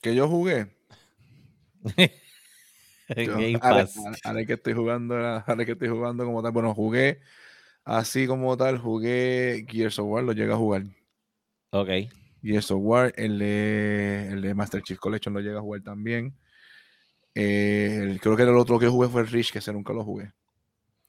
Que 0.00 0.14
yo 0.14 0.28
jugué. 0.28 0.74
En 1.96 1.96
Yo- 3.26 3.32
Game 3.34 3.58
ahora, 3.60 3.86
que 4.46 4.52
estoy 4.54 4.72
jugando, 4.74 5.14
ahora 5.16 5.64
que 5.64 5.72
estoy 5.72 5.88
jugando 5.88 6.24
como 6.24 6.42
tal. 6.42 6.52
Bueno, 6.52 6.74
jugué 6.74 7.20
así 7.84 8.26
como 8.26 8.56
tal, 8.56 8.78
jugué 8.78 9.66
Gears 9.68 9.98
of 9.98 10.06
War, 10.08 10.24
lo 10.24 10.32
llegué 10.32 10.52
a 10.52 10.56
jugar. 10.56 10.84
Ok. 11.70 11.88
Gears 12.42 12.70
of 12.70 12.78
War, 12.82 13.12
el 13.16 13.38
de, 13.38 14.28
el 14.32 14.40
de 14.42 14.54
Master 14.54 14.82
Chief 14.82 14.98
Collection 14.98 15.34
lo 15.34 15.40
llegué 15.40 15.56
a 15.56 15.60
jugar 15.60 15.82
también. 15.82 16.34
Eh, 17.34 17.98
el- 18.02 18.20
creo 18.20 18.36
que 18.36 18.42
el 18.44 18.48
otro 18.56 18.78
que 18.78 18.88
jugué 18.88 19.08
fue 19.08 19.22
el 19.22 19.28
Reach, 19.28 19.52
que 19.52 19.58
ese 19.58 19.72
nunca 19.72 19.92
lo 19.92 20.04
jugué. 20.04 20.32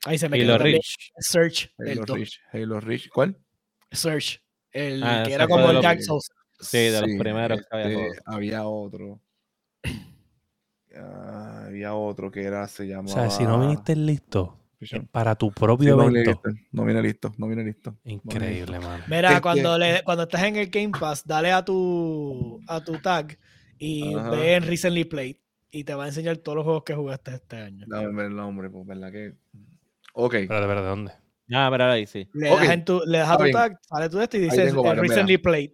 Ahí 0.06 0.18
se 0.18 0.28
me 0.28 0.38
Y 0.38 0.42
quedó 0.42 0.58
Rich. 0.58 1.12
Search, 1.20 1.72
el 1.78 2.00
Halo. 2.00 2.16
Reach, 2.16 2.40
Halo 2.52 2.80
Reach. 2.80 3.10
¿Cuál? 3.10 3.38
Search. 3.92 4.42
El 4.72 5.04
Ah, 5.04 5.24
que 5.26 5.34
era 5.34 5.48
como 5.48 5.68
de 5.68 5.76
el 5.76 5.82
Dark 5.82 6.02
Souls. 6.02 6.30
Sí, 6.60 6.78
de 6.78 7.02
los 7.02 7.10
primeros 7.18 7.60
que 7.62 7.66
había 7.76 8.06
este, 8.08 8.22
había 8.26 8.66
otro. 8.68 9.20
Ah, 10.96 11.64
había 11.68 11.94
otro 11.96 12.30
que 12.32 12.44
era, 12.44 12.68
se 12.68 12.84
O 12.84 12.86
llamaba. 12.86 13.14
sea, 13.14 13.30
si 13.30 13.44
no 13.44 13.60
viniste 13.60 13.96
listo 13.96 14.58
eh, 14.82 15.02
para 15.12 15.36
tu 15.36 15.48
sí, 15.48 15.54
propio 15.56 15.96
no, 15.96 16.10
evento. 16.10 16.32
listo, 16.32 16.50
no 16.72 16.86
viene 16.86 17.02
listo, 17.02 17.34
no 17.38 17.48
viene 17.48 17.64
listo. 17.64 17.98
Increíble, 18.04 18.80
mano. 18.80 19.04
Mira, 19.08 19.36
Es 19.36 19.42
cuando, 19.42 19.74
que- 19.74 19.80
le, 19.80 20.04
cuando 20.04 20.24
estás 20.24 20.44
en 20.44 20.58
el 20.58 20.68
Game 20.70 20.92
Pass, 21.00 21.26
dale 21.26 21.52
a 21.52 21.64
tu, 21.64 22.60
a 22.68 22.84
tu 22.84 22.94
tag 22.98 23.38
y 23.80 24.14
Ajá. 24.16 24.30
ve 24.32 24.56
en 24.56 24.64
Recently 24.64 25.06
Played 25.06 25.38
y 25.72 25.84
te 25.86 25.94
va 25.94 26.04
a 26.06 26.08
enseñar 26.08 26.38
todos 26.38 26.58
los 26.58 26.66
juegos 26.66 26.84
que 26.84 26.94
jugaste 26.94 27.36
este 27.36 27.56
año. 27.56 27.86
Dame 27.88 28.14
ver 28.14 28.26
el 28.28 28.36
nombre, 28.36 28.70
pues, 28.70 28.86
¿verdad 28.86 29.12
que? 29.12 29.36
Ok. 30.14 30.34
Espérate, 30.36 30.66
espérate, 30.66 30.88
¿dónde? 30.88 31.12
Ah, 31.54 31.68
pero 31.72 31.86
ahí 31.92 32.06
sí. 32.06 32.28
Le 32.34 32.50
Ok, 32.52 32.60
das, 32.62 32.70
en 32.70 32.86
tu, 32.86 33.02
le 33.06 33.18
das 33.18 33.30
a 33.30 33.38
tu 33.38 33.44
bien. 33.44 33.56
tag, 33.56 33.80
sale 33.82 34.10
tu 34.10 34.20
este 34.22 34.38
y 34.38 34.42
dices 34.42 34.66
tengo 34.68 34.84
varios, 34.84 35.02
mira. 35.04 35.14
Recently 35.16 35.38
Played. 35.38 35.72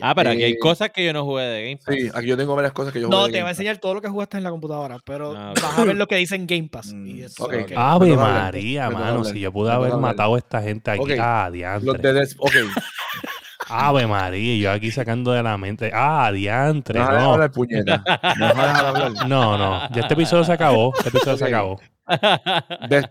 Ah, 0.00 0.14
pero 0.14 0.30
aquí 0.30 0.44
hay 0.44 0.52
Eh, 0.52 0.58
cosas 0.60 0.90
que 0.90 1.04
yo 1.04 1.12
no 1.12 1.24
jugué 1.24 1.42
de 1.42 1.62
Game 1.64 1.76
Pass. 1.84 1.94
Sí, 1.96 2.08
aquí 2.14 2.26
yo 2.28 2.36
tengo 2.36 2.54
varias 2.54 2.72
cosas 2.72 2.92
que 2.92 3.00
yo 3.00 3.08
no, 3.08 3.16
jugué 3.18 3.26
de 3.28 3.32
te 3.32 3.38
va 3.38 3.42
a 3.42 3.42
Game 3.48 3.50
enseñar 3.50 3.78
todo 3.78 3.94
lo 3.94 4.00
que 4.00 4.08
jugaste 4.08 4.36
en 4.36 4.44
la 4.44 4.50
computadora, 4.50 4.98
pero 5.04 5.34
Ah, 5.36 5.52
vas 5.60 5.78
a 5.78 5.84
ver 5.84 5.96
lo 5.96 6.06
que 6.06 6.14
dice 6.16 6.36
en 6.36 6.46
Game 6.46 6.68
Pass. 6.68 6.92
Mm, 6.94 7.06
y 7.08 7.22
eso. 7.22 7.48
Ave 7.76 8.12
hablar, 8.12 8.16
María, 8.18 8.88
mano. 8.88 9.06
hablar, 9.18 9.24
Si 9.32 9.40
yo 9.40 9.52
pude 9.52 9.72
haber 9.72 9.90
hablar. 9.92 10.00
matado 10.10 10.36
a 10.36 10.38
esta 10.38 10.62
gente 10.62 10.90
aquí. 10.92 11.00
Ok, 11.00 11.10
Ah, 11.20 11.48
Los 11.50 11.52
diantre. 11.54 12.12
de 12.12 12.28
Ok. 12.38 12.52
Ave 13.72 14.06
María, 14.06 14.56
yo 14.56 14.70
aquí 14.72 14.90
sacando 14.90 15.32
de 15.32 15.42
la 15.42 15.56
mente. 15.58 15.90
Ah, 15.94 16.30
diantre. 16.32 16.98
No, 16.98 17.10
No, 17.10 17.32
hablar, 17.34 17.50
puñeta. 17.52 18.02
No 18.38 19.28
no, 19.28 19.58
no. 19.58 19.88
Ya 19.90 20.00
este 20.02 20.14
episodio 20.14 20.42
se 20.44 20.52
acabó. 20.52 20.92
Este 20.96 21.08
episodio 21.10 21.36
se 21.36 21.44
acabó. 21.46 21.80
Dead 22.88 23.08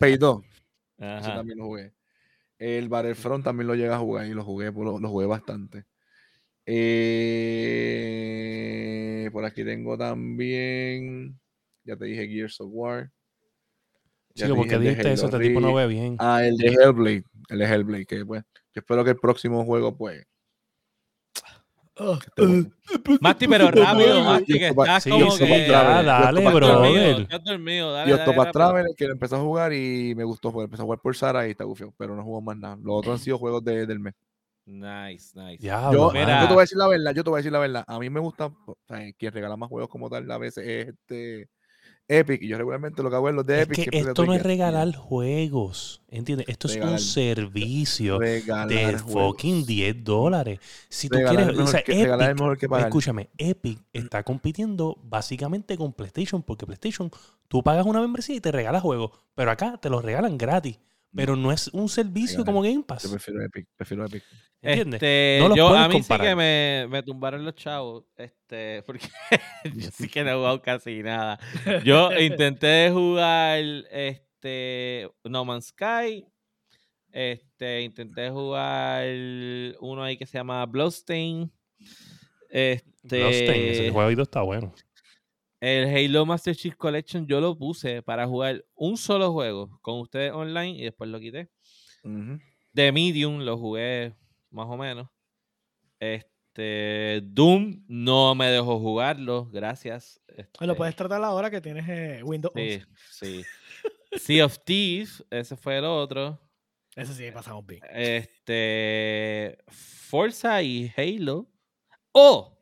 Space 1.00 1.14
2. 1.14 1.20
Ese 1.22 1.28
Ajá. 1.30 1.38
también 1.38 1.58
lo 1.60 1.66
jugué. 1.66 1.94
El 2.58 2.90
Battlefront 2.90 3.44
también 3.44 3.68
lo 3.68 3.76
llegué 3.76 3.94
a 3.94 3.98
jugar 4.00 4.26
y 4.28 4.34
lo 4.34 4.44
jugué, 4.44 4.72
lo, 4.72 5.00
lo 5.00 5.10
jugué 5.10 5.26
bastante. 5.26 5.86
Eh, 8.02 9.30
por 9.32 9.46
aquí 9.46 9.64
tengo 9.64 9.98
también. 9.98 11.40
Ya 11.84 11.96
te 11.96 12.06
dije 12.06 12.28
Gears 12.28 12.62
of 12.62 12.70
War. 12.72 13.12
Ya 14.36 14.46
Chico, 14.46 14.56
te 14.56 14.60
¿por 14.62 14.68
qué 14.68 14.78
dije 14.78 14.78
el 14.78 14.82
de 14.84 14.90
dijiste 14.90 15.14
eso? 15.14 15.26
Este 15.26 15.40
tipo 15.40 15.60
no 15.60 15.74
ve 15.74 15.88
bien. 15.88 16.16
Ah, 16.20 16.46
el 16.46 16.58
de 16.58 16.68
Hellblade. 16.68 17.24
El 17.50 17.60
de 17.60 17.66
Hellblade, 17.66 18.06
que 18.06 18.26
pues. 18.26 18.44
Yo 18.74 18.82
espero 18.82 19.04
que 19.04 19.10
el 19.12 19.18
próximo 19.18 19.66
juego, 19.66 19.98
pues. 19.98 20.26
Oh, 22.00 22.14
esté 22.14 22.46
bueno. 22.46 22.70
Masti, 23.22 23.48
pero 23.48 23.70
rápido, 23.72 24.24
Masti, 24.24 24.54
que 24.60 24.68
estás 24.70 25.04
Sí, 25.04 25.10
como 25.10 25.38
que... 25.38 25.68
ya, 25.68 26.02
dale, 26.04 26.42
dormido, 26.44 26.56
brother. 26.56 27.20
estás 27.22 27.44
dormido, 27.44 27.92
dale, 27.92 28.10
Y 28.10 28.14
Octopath. 28.14 28.52
Traveler, 28.52 28.96
que 28.96 29.06
lo 29.08 29.14
empecé 29.14 29.36
a 29.36 29.40
jugar 29.40 29.74
y 29.74 30.16
me 30.16 30.24
gustó 30.24 30.52
jugar. 30.52 30.66
Empecé 30.66 30.82
a 30.82 30.86
jugar 30.86 31.00
por 31.00 31.16
Sara 31.16 31.48
y 31.48 31.52
está 31.52 31.66
gufio, 31.66 31.94
pero 31.98 32.16
no 32.16 32.24
jugó 32.24 32.42
más 32.42 32.58
nada. 32.58 32.78
Los 32.82 32.96
otros 33.00 33.14
han 33.16 33.20
sido 33.24 33.38
juegos 33.38 33.64
de- 33.64 33.86
del 33.86 34.00
mes. 34.00 34.14
Nice, 34.66 35.32
nice. 35.36 35.58
Yo, 35.66 35.92
yo 35.92 36.12
te 36.12 36.48
voy 36.54 36.58
a 36.58 36.62
decir 36.62 36.78
la 36.78 36.88
verdad, 36.88 37.14
yo 37.16 37.24
te 37.24 37.30
voy 37.30 37.38
a 37.38 37.42
decir 37.42 37.52
la 37.52 37.60
verdad. 37.60 37.84
A 37.88 37.98
mí 38.00 38.10
me 38.10 38.20
gusta, 38.20 38.46
o 38.46 38.78
sea, 38.88 39.00
quien 39.18 39.34
regala 39.34 39.58
más 39.58 39.68
juegos 39.68 39.90
como 39.90 40.10
tal 40.10 40.30
a 40.30 40.38
veces 40.38 40.66
es 40.68 40.88
este 40.90 41.50
Epic. 42.10 42.42
Y 42.42 42.48
yo 42.48 42.58
regularmente 42.58 43.04
lo 43.04 43.10
que 43.10 43.16
hago 43.16 43.30
es 43.30 43.36
los 43.36 43.46
de 43.46 43.62
Es 43.62 43.68
Epic. 43.68 43.86
que 43.86 43.92
le 43.92 44.10
esto 44.10 44.26
no 44.26 44.34
es 44.34 44.42
que- 44.42 44.48
regalar 44.48 44.94
juegos. 44.96 46.02
¿Entiendes? 46.10 46.48
Esto 46.50 46.68
es 46.68 46.78
un 46.78 46.98
servicio 47.00 48.18
de 48.20 48.42
juegos. 48.42 49.04
fucking 49.12 49.66
10 49.66 50.04
dólares. 50.04 50.60
Si 50.90 51.08
tú 51.08 51.18
quieres, 51.18 51.58
o 51.58 51.68
sea, 51.68 51.84
que- 51.84 52.02
Epic, 52.02 52.36
mejor 52.36 52.58
que 52.58 52.68
pagar. 52.68 52.88
escúchame, 52.88 53.30
Epic 53.38 53.80
está 53.94 54.24
compitiendo 54.24 54.98
básicamente 55.04 55.78
con 55.78 55.94
PlayStation, 55.94 56.42
porque 56.42 56.66
PlayStation, 56.66 57.12
tú 57.48 57.62
pagas 57.64 57.86
una 57.86 58.02
membresía 58.02 58.36
y 58.36 58.42
te 58.42 58.52
regalas 58.52 58.82
juegos, 58.82 59.12
pero 59.36 59.52
acá 59.52 59.78
te 59.82 59.90
los 59.90 60.04
regalan 60.04 60.38
gratis. 60.38 60.80
Pero 61.16 61.36
no 61.36 61.52
es 61.52 61.68
un 61.70 61.90
servicio 61.90 62.46
como 62.46 62.62
Game 62.62 62.76
Yo 62.76 62.86
Pass. 62.86 63.08
prefiero 63.08 63.44
Epic, 63.44 63.68
prefiero 63.76 64.06
Epic. 64.06 64.24
¿Entiendes? 64.62 64.96
Este, 65.02 65.38
No 65.40 65.48
los 65.50 65.58
yo, 65.58 65.68
a 65.70 65.88
mí 65.88 66.04
sí 66.04 66.18
que 66.18 66.36
me, 66.36 66.86
me 66.90 67.02
tumbaron 67.02 67.44
los 67.46 67.56
chavos, 67.56 68.06
este, 68.18 68.84
porque 68.86 69.08
yo 69.74 69.90
sí 69.92 70.08
que 70.10 70.24
no 70.24 70.32
he 70.32 70.36
jugado 70.36 70.62
casi 70.62 71.02
nada. 71.02 71.40
Yo 71.84 72.12
intenté 72.20 72.90
jugar 72.92 73.60
este 73.90 75.10
No 75.24 75.46
Man's 75.46 75.68
Sky, 75.68 76.26
este, 77.12 77.82
intenté 77.82 78.30
jugar 78.30 79.06
uno 79.80 80.04
ahí 80.04 80.18
que 80.18 80.26
se 80.26 80.38
llama 80.38 80.66
Bloodstain, 80.66 81.52
este, 82.50 83.20
Bloodstained, 83.20 83.72
ese 83.72 83.92
juego 83.92 84.22
está 84.22 84.42
bueno. 84.42 84.74
El 85.62 85.88
Halo 85.94 86.26
Master 86.26 86.56
Chief 86.56 86.76
Collection 86.76 87.28
yo 87.28 87.40
lo 87.42 87.58
puse 87.58 88.02
para 88.02 88.26
jugar 88.28 88.66
un 88.76 88.96
solo 88.98 89.32
juego 89.34 89.80
con 89.82 90.00
ustedes 90.00 90.32
online 90.32 90.78
y 90.80 90.84
después 90.84 91.10
lo 91.10 91.20
quité. 91.20 91.50
Ujú. 92.04 92.40
The 92.74 92.92
Medium 92.92 93.40
lo 93.40 93.58
jugué 93.58 94.16
más 94.52 94.68
o 94.70 94.78
menos. 94.78 95.10
Este 96.00 97.22
Doom 97.24 97.84
no 97.88 98.36
me 98.36 98.48
dejó 98.48 98.80
jugarlo, 98.80 99.46
gracias. 99.52 100.22
Lo 100.28 100.36
Este, 100.44 100.76
puedes 100.76 100.96
tratar 100.96 101.24
ahora 101.24 101.50
que 101.52 101.62
tienes 101.62 101.88
eh, 101.90 102.22
Windows 102.24 102.54
Sí, 102.56 102.62
11. 102.62 102.86
sí. 103.12 103.44
Sea 104.18 104.46
of 104.46 104.58
Thieves, 104.64 105.24
ese 105.30 105.56
fue 105.56 105.78
el 105.78 105.86
otro. 105.86 106.40
Eso 106.96 107.14
sí, 107.14 107.30
pasamos 107.32 107.66
bien. 107.66 107.82
Este 107.92 109.58
Forza 109.68 110.62
y 110.64 110.92
Halo 110.98 111.48
O 112.12 112.58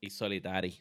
y 0.00 0.10
Solitary. 0.10 0.78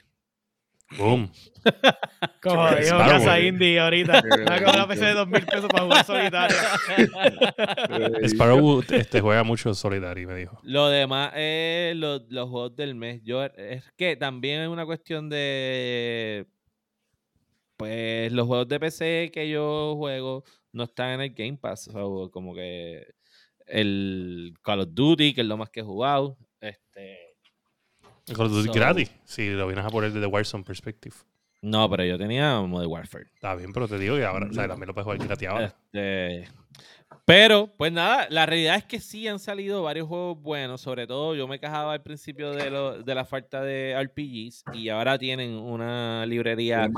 Boom. 0.97 1.31
Como 2.41 2.69
dijo. 2.71 2.97
Casa 2.97 3.39
Indie 3.39 3.79
ahorita. 3.79 4.21
Me 4.49 4.65
ha 4.65 4.71
una 4.71 4.87
PC 4.87 5.05
de 5.05 5.13
dos 5.13 5.27
mil 5.27 5.45
pesos 5.45 5.67
para 5.69 5.83
jugar 5.83 6.05
solitario. 6.05 6.57
Sparrow 8.27 8.83
este, 8.89 9.21
juega 9.21 9.43
mucho 9.43 9.73
Solidary, 9.73 10.25
me 10.25 10.35
dijo. 10.35 10.59
Lo 10.63 10.89
demás 10.89 11.33
es 11.35 11.95
los, 11.95 12.23
los 12.29 12.49
juegos 12.49 12.75
del 12.75 12.95
mes. 12.95 13.21
Yo 13.23 13.43
es 13.43 13.83
que 13.95 14.15
también 14.15 14.61
es 14.61 14.67
una 14.67 14.85
cuestión 14.85 15.29
de 15.29 16.47
pues 17.77 18.31
los 18.31 18.47
juegos 18.47 18.67
de 18.67 18.79
PC 18.79 19.31
que 19.33 19.49
yo 19.49 19.95
juego 19.97 20.43
no 20.71 20.83
están 20.83 21.11
en 21.11 21.21
el 21.21 21.33
Game 21.33 21.57
Pass. 21.57 21.85
so, 21.85 22.29
como 22.31 22.53
que 22.53 23.07
el 23.65 24.53
Call 24.61 24.81
of 24.81 24.89
Duty, 24.91 25.33
que 25.33 25.41
es 25.41 25.47
lo 25.47 25.57
más 25.57 25.69
que 25.69 25.79
he 25.79 25.83
jugado. 25.83 26.37
Este, 26.59 27.17
El 27.17 27.31
Call 27.31 28.07
of 28.07 28.17
Duty 28.17 28.20
So- 28.67 28.71
gratis. 28.73 29.11
Si 29.25 29.49
lo 29.49 29.67
vienes 29.67 29.85
a 29.85 29.89
poner 29.89 30.11
desde 30.11 30.27
Warzone 30.27 30.63
Perspective. 30.63 31.15
no, 31.61 31.89
pero 31.89 32.03
yo 32.05 32.17
tenía 32.17 32.59
Modern 32.61 32.91
Warfare. 32.91 33.25
Está 33.33 33.55
bien, 33.55 33.71
pero 33.73 33.87
te 33.87 33.97
digo 33.99 34.15
que 34.15 34.25
ahora, 34.25 34.47
o 34.49 34.53
sea, 34.53 34.67
también 34.67 34.87
lo 34.87 34.93
puedes 34.93 35.05
jugar 35.05 35.19
gratis 35.19 35.47
ahora. 35.47 35.65
Este, 35.93 36.47
pero, 37.25 37.67
pues 37.77 37.91
nada, 37.91 38.27
la 38.29 38.45
realidad 38.45 38.77
es 38.77 38.85
que 38.85 38.99
sí 38.99 39.27
han 39.27 39.37
salido 39.37 39.83
varios 39.83 40.07
juegos 40.07 40.41
buenos. 40.41 40.81
Sobre 40.81 41.05
todo, 41.07 41.35
yo 41.35 41.47
me 41.47 41.59
quejaba 41.59 41.93
al 41.93 42.01
principio 42.01 42.51
de, 42.51 42.69
lo- 42.71 43.03
de 43.03 43.15
la 43.15 43.25
falta 43.25 43.61
de 43.61 43.91
RPGs 44.01 44.63
y 44.73 44.89
ahora 44.89 45.17
tienen 45.19 45.51
una 45.51 46.25
librería 46.25 46.89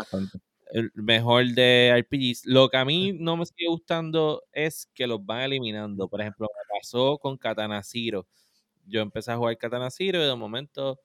mejor 0.95 1.45
de 1.47 1.89
RPGs. 1.97 2.45
Lo 2.45 2.69
que 2.69 2.77
a 2.77 2.85
mí 2.85 3.13
no 3.13 3.37
me 3.37 3.45
sigue 3.45 3.67
gustando 3.67 4.43
es 4.51 4.87
que 4.93 5.07
los 5.07 5.23
van 5.25 5.41
eliminando. 5.41 6.07
Por 6.07 6.21
ejemplo, 6.21 6.47
me 6.47 6.79
pasó 6.79 7.17
con 7.17 7.37
Katana 7.37 7.81
Zero. 7.83 8.25
Yo 8.85 9.01
empecé 9.01 9.31
a 9.31 9.37
jugar 9.37 9.57
Katana 9.57 9.89
Zero 9.89 10.21
y 10.23 10.25
de 10.27 10.35
momento 10.35 10.99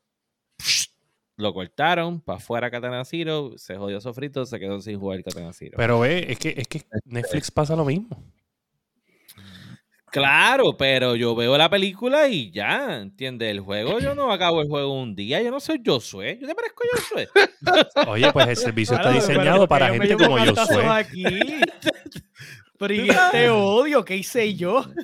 lo 1.39 1.55
cortaron 1.55 2.21
para 2.21 2.39
afuera 2.39 2.71
Katana 2.71 3.05
Zero, 3.05 3.53
se 3.57 3.77
jodió 3.77 4.01
sofrito, 4.01 4.45
se 4.45 4.59
quedó 4.59 4.81
sin 4.81 4.99
jugar 4.99 5.23
Katana 5.23 5.53
Zero. 5.53 5.75
Pero 5.77 6.01
ve, 6.01 6.27
es 6.29 6.39
que, 6.39 6.53
es 6.57 6.67
que 6.67 6.83
Netflix 7.05 7.51
pasa 7.51 7.77
lo 7.77 7.85
mismo. 7.85 8.23
Claro, 10.11 10.77
pero 10.77 11.15
yo 11.15 11.37
veo 11.37 11.57
la 11.57 11.71
película 11.71 12.29
y 12.29 12.51
ya, 12.51 12.99
¿entiendes? 13.01 13.51
El 13.51 13.61
juego, 13.61 14.01
yo 14.01 14.15
no 14.15 14.33
acabo 14.33 14.63
el 14.63 14.69
juego 14.69 15.01
un 15.01 15.15
día, 15.15 15.41
yo 15.41 15.51
no 15.51 15.61
soy 15.61 15.81
Josué, 15.85 16.39
yo 16.41 16.49
te 16.49 16.55
parezco 16.55 16.83
Josué. 16.93 17.29
Oye, 18.09 18.33
pues 18.33 18.49
el 18.49 18.57
servicio 18.57 18.97
está 18.97 19.11
Claro, 19.11 19.27
diseñado 19.27 19.69
para 19.69 19.91
gente 19.91 20.17
como 20.17 20.39
aquí. 20.39 21.25
Pero 22.79 22.95
y 22.95 23.09
este 23.11 23.51
odio, 23.51 24.05
¿qué 24.05 24.17
hice 24.17 24.55
yo? 24.55 24.85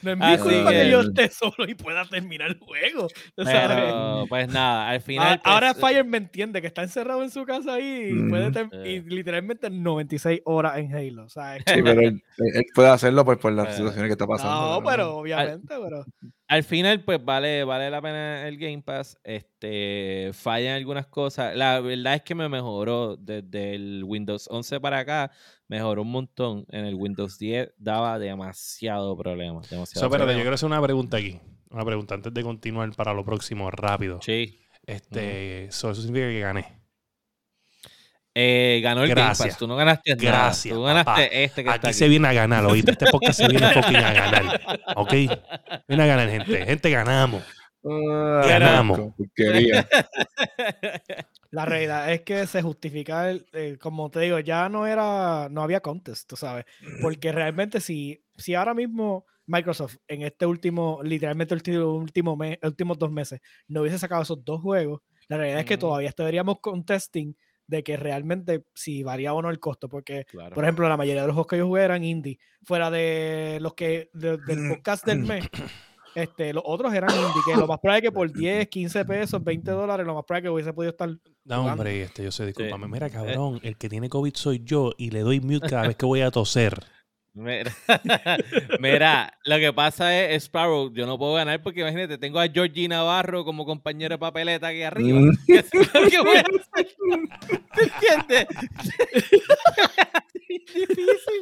No 0.00 0.12
es 0.12 0.18
mi 0.18 0.24
Así 0.24 0.42
culpa 0.42 0.70
que 0.70 0.82
que- 0.82 0.90
yo 0.90 1.00
esté 1.00 1.28
solo 1.28 1.68
y 1.68 1.74
pueda 1.74 2.04
terminar 2.06 2.48
el 2.48 2.58
juego. 2.58 3.08
sabes. 3.36 3.52
Pero, 3.68 4.24
pues 4.28 4.48
nada, 4.48 4.88
al 4.90 5.00
final. 5.00 5.40
Ah, 5.44 5.54
Ahora 5.54 5.74
pues, 5.74 5.92
Fire 5.92 6.04
me 6.04 6.18
entiende 6.18 6.60
que 6.60 6.66
está 6.66 6.82
encerrado 6.82 7.22
en 7.22 7.30
su 7.30 7.44
casa 7.44 7.74
ahí 7.74 8.10
y, 8.12 8.28
puede 8.28 8.50
tem- 8.50 8.70
y 8.84 8.96
Eh. 8.96 9.04
literalmente 9.06 9.70
96 9.70 10.40
horas 10.44 10.78
en 10.78 10.94
Halo. 10.94 11.28
¿sabes? 11.28 11.62
Sí, 11.66 11.82
pero 11.82 12.00
él, 12.00 12.22
él 12.38 12.64
puede 12.74 12.88
hacerlo 12.88 13.24
pues, 13.24 13.38
por 13.38 13.52
las 13.52 13.68
Eh, 13.68 13.76
situaciones 13.76 14.08
que 14.08 14.12
está 14.12 14.26
pasando. 14.26 14.54
No, 14.54 14.80
¿no? 14.80 14.88
pero 14.88 15.16
obviamente, 15.16 15.74
pero 15.80 16.04
al 16.52 16.64
final, 16.64 17.02
pues 17.02 17.24
vale, 17.24 17.64
vale 17.64 17.88
la 17.88 18.02
pena 18.02 18.46
el 18.46 18.58
Game 18.58 18.82
Pass. 18.82 19.16
Este, 19.24 20.32
fallan 20.34 20.74
algunas 20.74 21.06
cosas. 21.06 21.56
La 21.56 21.80
verdad 21.80 22.16
es 22.16 22.22
que 22.24 22.34
me 22.34 22.46
mejoró 22.46 23.16
desde 23.16 23.74
el 23.74 24.04
Windows 24.04 24.48
11 24.50 24.78
para 24.78 24.98
acá. 24.98 25.30
Mejoró 25.66 26.02
un 26.02 26.10
montón. 26.10 26.66
En 26.68 26.84
el 26.84 26.94
Windows 26.94 27.38
10 27.38 27.72
daba 27.78 28.18
demasiado 28.18 29.16
problema. 29.16 29.62
Demasiado 29.70 29.86
So, 29.86 30.04
espérate, 30.04 30.10
yo 30.10 30.18
problema. 30.18 30.40
quiero 30.42 30.54
hacer 30.56 30.66
una 30.66 30.82
pregunta 30.82 31.16
aquí. 31.16 31.40
Una 31.70 31.86
pregunta 31.86 32.16
antes 32.16 32.34
de 32.34 32.42
continuar 32.42 32.94
para 32.94 33.14
lo 33.14 33.24
próximo, 33.24 33.70
rápido. 33.70 34.20
Sí. 34.20 34.60
Este, 34.86 35.68
so, 35.70 35.92
eso 35.92 36.02
significa 36.02 36.28
que 36.28 36.40
gané. 36.40 36.81
Eh, 38.34 38.80
ganó 38.82 39.02
el 39.02 39.10
Game 39.10 39.20
Gracias. 39.20 39.48
Pass. 39.50 39.58
Tú 39.58 39.66
no 39.66 39.76
ganaste 39.76 40.14
nada. 40.16 40.22
Gracias, 40.22 40.74
Tú 40.74 40.82
ganaste 40.82 41.04
papá. 41.04 41.22
este 41.24 41.64
que 41.64 41.70
está 41.70 41.88
Aquí 41.88 41.98
se 41.98 42.08
viene 42.08 42.28
a 42.28 42.32
ganar, 42.32 42.64
¿oíste? 42.64 42.92
Este 42.92 43.06
podcast 43.10 43.40
se 43.40 43.48
viene 43.48 43.68
fucking 43.74 43.96
a 43.96 44.12
ganar. 44.12 44.60
¿Ok? 44.96 45.12
Viene 45.86 46.02
a 46.02 46.06
ganar, 46.06 46.30
gente. 46.30 46.64
Gente, 46.64 46.90
ganamos. 46.90 47.42
Ah, 47.84 48.42
Ganamos. 48.48 49.00
la 51.50 51.64
realidad 51.66 52.12
es 52.12 52.22
que 52.22 52.46
se 52.46 52.62
justifica, 52.62 53.30
el, 53.30 53.46
el- 53.52 53.78
como 53.78 54.10
te 54.10 54.20
digo, 54.20 54.38
ya 54.38 54.68
no 54.68 54.86
era, 54.86 55.48
no 55.50 55.62
había 55.62 55.80
contest, 55.80 56.28
tú 56.28 56.36
sabes. 56.36 56.64
Porque 57.00 57.32
realmente 57.32 57.80
si, 57.80 58.22
si 58.36 58.54
ahora 58.54 58.74
mismo 58.74 59.26
Microsoft 59.46 59.96
en 60.08 60.22
este 60.22 60.46
último, 60.46 61.00
literalmente 61.02 61.54
el 61.54 61.58
último, 61.58 61.94
último 61.94 62.36
mes, 62.36 62.58
últimos 62.62 62.98
dos 62.98 63.10
meses, 63.10 63.40
no 63.68 63.82
hubiese 63.82 63.98
sacado 63.98 64.22
esos 64.22 64.44
dos 64.44 64.60
juegos, 64.60 65.00
la 65.28 65.36
realidad 65.36 65.60
es 65.60 65.66
que 65.66 65.78
todavía 65.78 66.08
estaríamos 66.08 66.60
contesting 66.60 67.36
de 67.72 67.82
que 67.82 67.96
realmente 67.96 68.64
si 68.74 69.02
varía 69.02 69.34
o 69.34 69.42
no 69.42 69.50
el 69.50 69.58
costo, 69.58 69.88
porque 69.88 70.24
Claro. 70.26 70.54
Por 70.54 70.62
ejemplo, 70.64 70.88
la 70.88 70.96
mayoría 70.96 71.22
de 71.22 71.26
los 71.26 71.34
juegos 71.34 71.48
que 71.48 71.58
yo 71.58 71.66
jugué 71.66 71.82
eran 71.82 72.04
indie. 72.04 72.38
Fuera 72.64 72.90
de 72.90 73.58
los 73.60 73.74
que 73.74 74.10
de- 74.12 74.36
del 74.38 74.68
podcast 74.68 75.04
del 75.04 75.20
mes, 75.20 75.48
este, 76.14 76.52
los 76.52 76.62
otros 76.66 76.92
eran 76.92 77.10
indie, 77.10 77.42
que 77.46 77.56
lo 77.56 77.66
más 77.66 77.78
probable 77.80 77.98
es 77.98 78.02
que 78.02 78.12
por 78.12 78.30
10, 78.32 78.68
15 78.68 79.04
pesos, 79.04 79.42
20 79.42 79.70
dólares, 79.70 80.06
lo 80.06 80.14
más 80.14 80.24
probable 80.24 80.40
es 80.40 80.50
que 80.50 80.54
hubiese 80.54 80.72
podido 80.72 80.90
estar. 80.90 81.08
No, 81.08 81.18
jugando. 81.44 81.72
hombre, 81.72 82.02
este, 82.02 82.22
yo 82.22 82.30
sé, 82.30 82.46
discúlpame. 82.46 82.86
Mira, 82.86 83.06
Eh. 83.06 83.10
cabrón, 83.10 83.58
el 83.62 83.76
que 83.76 83.88
tiene 83.88 84.08
COVID 84.08 84.34
soy 84.36 84.60
yo 84.64 84.92
y 84.96 85.10
le 85.10 85.20
doy 85.20 85.40
mute 85.40 85.68
cada 85.68 85.88
vez 85.88 85.96
que 85.96 86.06
voy 86.06 86.20
a 86.20 86.30
toser. 86.30 86.74
Mira, 87.34 87.72
mira, 88.80 89.38
lo 89.46 89.56
que 89.56 89.72
pasa 89.72 90.20
es, 90.22 90.44
Sparrow, 90.44 90.92
yo 90.92 91.06
no 91.06 91.16
puedo 91.18 91.32
ganar 91.34 91.62
porque 91.62 91.80
imagínate, 91.80 92.18
tengo 92.18 92.38
a 92.38 92.46
Georgie 92.46 92.88
Navarro 92.88 93.42
como 93.44 93.64
compañero 93.64 94.14
de 94.14 94.18
papeleta 94.18 94.66
aquí 94.68 94.82
arriba. 94.82 95.18
Mm. 95.18 95.38
¿Qué 95.46 96.18
voy 96.20 96.36
a 96.36 96.40
hacer? 96.40 96.88
¿Te 97.74 97.82
entiendes? 97.84 98.46
Difícil. 100.48 101.40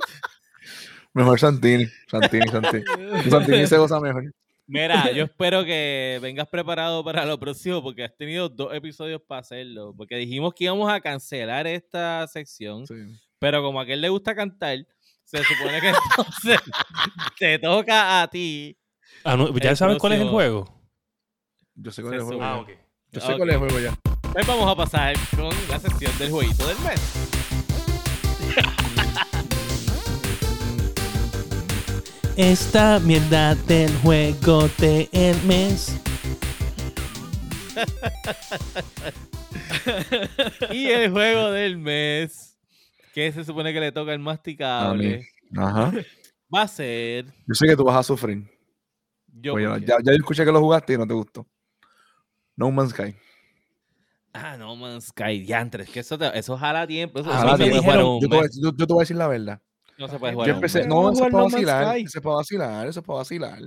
Mejor 1.13 1.41
Santini. 1.41 1.87
Santini, 2.09 2.47
Santini. 2.49 2.85
Santini 3.29 3.67
se 3.67 3.77
goza 3.79 3.99
mejor. 4.01 4.33
Mira, 4.69 5.11
yo 5.11 5.25
espero 5.25 5.65
que 5.65 6.21
vengas 6.23 6.47
preparado 6.47 7.03
para 7.03 7.25
lo 7.27 7.41
próximo 7.41 7.83
porque 7.83 8.05
has 8.05 8.17
tenido 8.17 8.49
dos 8.49 8.73
episodios 8.73 9.21
para 9.21 9.41
hacerlo. 9.41 9.93
Porque 9.97 10.15
dijimos 10.15 10.55
que 10.55 10.65
íbamos 10.65 10.89
a 10.89 11.01
cancelar 11.01 11.67
esta 11.67 12.25
sección, 12.29 12.87
Sí. 12.87 12.95
pero 13.41 13.61
como 13.63 13.81
a 13.81 13.83
aquel 13.83 14.01
le 14.01 14.09
gusta 14.09 14.37
cantar, 14.37 14.87
se 15.31 15.45
supone 15.45 15.81
que 15.81 15.89
entonces 16.11 16.61
te 17.39 17.59
toca 17.59 18.23
a 18.23 18.29
ti. 18.29 18.77
Ah, 19.25 19.37
no, 19.37 19.57
¿Ya 19.59 19.77
sabes 19.77 19.99
cuál 19.99 20.15
es 20.15 20.21
el 20.21 20.29
juego? 20.29 20.67
Yo 21.75 21.93
sé 21.93 22.03
cuál 22.03 22.15
es 22.15 22.21
el 22.21 22.27
juego. 22.27 22.43
Ah, 22.43 22.59
ok. 22.59 22.71
Yo 23.13 23.21
sé 23.21 23.37
cuál 23.37 23.49
es 23.49 23.55
el 23.55 23.61
juego 23.61 23.79
ya. 23.79 23.95
Pues 24.33 24.47
vamos 24.47 24.69
a 24.71 24.77
pasar 24.77 25.15
con 25.37 25.51
la 25.69 25.79
sección 25.79 26.17
del 26.19 26.31
jueguito 26.31 26.67
del 26.67 26.79
mes. 26.81 27.01
Esta 32.37 32.99
mierda 33.01 33.55
del 33.55 33.95
juego 33.99 34.69
del 34.79 35.43
mes. 35.45 36.01
Y 40.71 40.89
el 40.89 41.11
juego 41.11 41.51
del 41.51 41.79
mes, 41.79 42.50
que 43.15 43.33
se 43.33 43.45
supone 43.45 43.73
que 43.73 43.81
le 43.81 43.93
toca 43.93 44.13
el 44.13 44.19
masticable, 44.21 45.27
Ajá. 45.57 45.93
va 46.55 46.63
a 46.63 46.69
ser. 46.69 47.27
Yo 47.47 47.55
sé 47.55 47.67
que 47.67 47.77
tú 47.77 47.85
vas 47.85 47.97
a 47.97 48.03
sufrir. 48.03 48.49
Yo, 49.29 49.55
Oye, 49.55 49.69
porque- 49.69 49.87
ya, 49.87 49.97
ya 50.03 50.13
yo 50.13 50.19
escuché 50.19 50.45
que 50.45 50.53
lo 50.53 50.61
jugaste 50.61 50.93
y 50.95 50.99
no 50.99 51.07
te 51.07 51.15
gustó. 51.15 51.47
No 52.57 52.71
Man's 52.71 52.91
Sky. 52.91 53.15
Ah, 54.33 54.57
no 54.57 54.77
Man's 54.77 55.07
Sky, 55.07 55.41
diantres, 55.41 55.89
que 55.91 56.01
eso, 56.01 56.17
te- 56.19 56.39
eso 56.39 56.57
jala 56.57 56.87
tiempo. 56.87 57.19
Eso, 57.21 57.31
Ah, 57.33 57.39
eso 57.39 57.47
no 57.47 57.57
se 57.57 57.65
puede 57.65 57.75
dijeron- 57.81 58.07
un 58.07 58.21
Yo 58.21 58.29
te, 58.29 58.37
voy, 58.37 58.39
a 58.39 58.43
decir- 58.49 58.63
yo- 58.63 58.71
yo 58.77 58.87
te 58.87 58.93
voy 58.93 59.01
a 59.01 59.05
decir 59.05 59.17
la 59.17 59.29
verdad. 59.29 59.61
No 59.99 60.09
se 60.09 60.19
puede 60.19 60.33
Yo 60.33 60.35
jugar 60.37 60.49
Yo 60.49 60.55
empecé, 60.55 60.83
a 60.83 60.87
no, 60.87 61.13
eso 61.13 61.25
es 61.25 61.31
para 61.31 61.45
No 61.45 61.51
vacilar, 61.51 61.97
eso 61.99 62.19
es 62.19 62.23
para 62.25 62.37
vacilar, 62.37 62.87
eso 62.89 63.01
es 63.01 63.07
para 63.07 63.17
vacilar. 63.19 63.59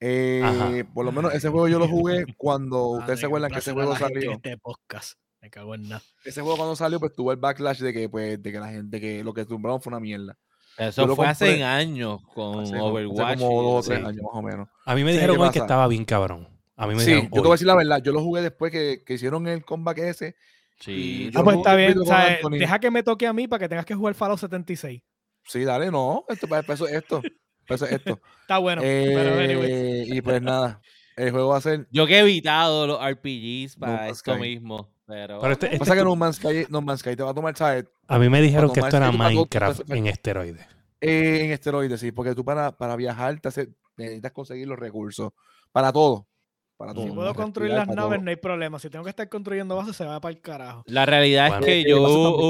Eh, 0.00 0.84
por 0.94 1.04
lo 1.04 1.10
menos 1.10 1.34
ese 1.34 1.48
juego 1.48 1.66
yo 1.68 1.78
lo 1.80 1.88
jugué 1.88 2.24
cuando 2.36 2.86
ustedes 2.90 3.08
Madre, 3.08 3.16
se 3.16 3.26
acuerdan 3.26 3.50
que 3.50 3.58
ese 3.58 3.72
juego 3.72 3.96
salió. 3.96 4.32
Este 4.32 4.56
podcast. 4.58 5.18
Me 5.40 5.50
cago 5.50 5.74
en 5.74 5.88
nada. 5.88 6.02
Ese 6.24 6.40
juego 6.42 6.56
cuando 6.56 6.74
salió, 6.76 6.98
pues 6.98 7.14
tuvo 7.14 7.30
el 7.32 7.38
backlash 7.38 7.78
de 7.80 7.92
que, 7.92 8.08
pues, 8.08 8.42
de 8.42 8.52
que 8.52 8.58
la 8.58 8.68
gente, 8.68 9.00
que 9.00 9.22
lo 9.22 9.32
que 9.32 9.44
tumbaron 9.44 9.80
fue 9.80 9.90
una 9.90 10.00
mierda. 10.00 10.36
Eso 10.76 11.14
fue 11.16 11.26
hace 11.26 11.62
años 11.64 12.20
con 12.34 12.60
Hace, 12.60 12.74
hace 12.74 12.80
Overwatch. 12.82 13.38
como 13.38 13.62
dos 13.62 13.84
o 13.86 13.88
tres 13.88 14.04
años 14.04 14.22
más 14.22 14.32
o 14.34 14.42
menos. 14.42 14.68
A 14.84 14.94
mí 14.94 15.02
me 15.04 15.12
dijeron 15.12 15.36
¿qué 15.36 15.42
hoy 15.42 15.50
que 15.50 15.58
estaba 15.58 15.88
bien 15.88 16.04
cabrón. 16.04 16.48
A 16.76 16.86
mí 16.86 16.94
me 16.94 17.00
Sí, 17.00 17.06
dijeron 17.10 17.30
yo 17.30 17.34
te 17.34 17.40
voy 17.40 17.50
a 17.50 17.54
decir 17.54 17.66
la 17.66 17.74
verdad. 17.74 18.02
Yo 18.02 18.12
lo 18.12 18.22
jugué 18.22 18.42
después 18.42 18.70
que, 18.70 19.02
que 19.04 19.14
hicieron 19.14 19.48
el 19.48 19.64
comeback 19.64 19.98
ese. 19.98 20.36
Sí. 20.78 21.30
Y 21.32 21.36
Ah, 21.36 21.42
pues 21.42 21.56
está 21.56 21.74
bien. 21.74 21.98
o 21.98 22.04
sea, 22.04 22.38
deja 22.50 22.78
que 22.78 22.90
me 22.92 23.02
toque 23.02 23.26
a 23.26 23.32
mí 23.32 23.48
para 23.48 23.58
que 23.60 23.68
tengas 23.68 23.84
que 23.86 23.96
jugar 23.96 24.14
Fallout 24.14 24.38
76. 24.38 25.02
Sí, 25.44 25.64
dale, 25.64 25.90
no. 25.90 26.24
Esto, 26.28 26.46
para 26.46 26.72
eso 26.72 26.86
es 26.86 26.94
esto. 26.94 27.22
para 27.66 27.74
eso 27.76 27.84
es 27.86 27.92
esto. 27.92 28.20
Está 28.42 28.58
bueno. 28.58 28.80
pero. 28.82 29.40
Eh, 29.40 30.04
y 30.06 30.20
pues 30.20 30.40
nada. 30.42 30.80
El 31.16 31.32
juego 31.32 31.48
va 31.48 31.56
a 31.56 31.60
ser. 31.60 31.88
Yo 31.90 32.06
que 32.06 32.14
he 32.14 32.20
evitado 32.20 32.86
los 32.86 33.00
RPGs 33.00 33.76
No 33.78 33.80
para 33.80 33.92
Man's 34.04 34.12
esto 34.18 34.32
Sky. 34.34 34.40
mismo. 34.40 34.88
Pero, 35.08 35.40
Pero 35.40 35.52
este- 35.54 35.66
este- 35.66 35.78
Pasa 35.78 35.96
que 35.96 36.04
No 36.04 36.14
Man's 36.14 36.36
Sky, 36.36 36.66
no 36.68 36.82
Man's 36.82 37.00
Sky 37.00 37.16
te 37.16 37.22
va 37.22 37.30
a 37.30 37.34
tomar, 37.34 37.56
¿sabes? 37.56 37.86
A 38.06 38.18
mí 38.18 38.28
me 38.28 38.42
dijeron 38.42 38.70
que 38.70 38.80
esto 38.80 38.96
era 38.98 39.10
Minecraft 39.10 39.80
para- 39.86 39.98
en 39.98 40.06
esteroides. 40.06 40.66
Eh, 41.00 41.44
en 41.44 41.50
esteroides, 41.52 41.98
sí, 41.98 42.12
porque 42.12 42.34
tú 42.34 42.44
para, 42.44 42.72
para 42.76 42.94
viajar 42.94 43.40
te 43.40 43.48
hace- 43.48 43.68
necesitas 43.96 44.32
conseguir 44.32 44.68
los 44.68 44.78
recursos. 44.78 45.32
Para 45.72 45.92
todo. 45.92 46.26
para 46.76 46.92
Si 46.92 46.96
todo. 46.98 47.14
puedo 47.14 47.32
para 47.34 47.42
construir 47.42 47.72
las 47.72 47.88
naves, 47.88 48.18
todo. 48.18 48.22
no 48.24 48.30
hay 48.30 48.36
problema. 48.36 48.78
Si 48.78 48.88
tengo 48.88 49.02
que 49.02 49.10
estar 49.10 49.28
construyendo 49.28 49.74
bases, 49.74 49.96
se 49.96 50.04
va 50.04 50.20
para 50.20 50.32
el 50.32 50.40
carajo. 50.40 50.84
La 50.86 51.04
realidad 51.06 51.48
Bueno. 51.48 51.66
es 51.66 51.72
que 51.84 51.90
yo 51.90 52.00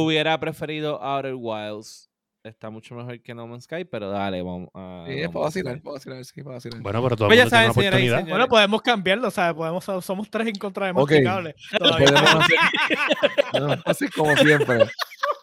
hubiera 0.05 0.39
preferido 0.39 1.03
Outer 1.03 1.35
Wilds. 1.35 2.08
Está 2.49 2.71
mucho 2.71 2.95
mejor 2.95 3.21
que 3.23 3.35
No 3.35 3.47
Man's 3.47 3.65
Sky, 3.65 3.85
pero 3.85 4.11
dale, 4.11 4.43
vamos 4.43 4.69
a. 4.75 5.05
Sí, 5.07 5.13
para 5.15 5.29
Man's 5.29 5.35
vacilar, 5.45 5.83
para 5.83 5.93
vacilar, 5.95 6.25
sí, 6.25 6.43
para 6.43 6.55
vacilar. 6.57 6.81
Bueno, 6.83 7.03
pero 7.03 7.17
todo 7.17 7.29
Pues 7.29 7.39
ya 7.39 7.49
saben, 7.49 7.71
oportunidad. 7.71 8.27
Bueno, 8.27 8.49
podemos 8.49 8.83
cambiarlo, 8.83 9.29
o 9.29 9.31
sea, 9.31 9.55
podemos, 9.55 9.85
somos 10.05 10.31
tres 10.31 10.49
en 10.49 10.55
contra 10.57 10.87
de 10.87 10.93
Ok. 10.93 10.99
Masticable. 11.11 11.55
Todavía 11.79 12.07
Podemos 12.09 12.35
hacer, 12.35 12.57
no, 13.61 13.77
así 13.85 14.09
como 14.09 14.37
siempre. 14.37 14.79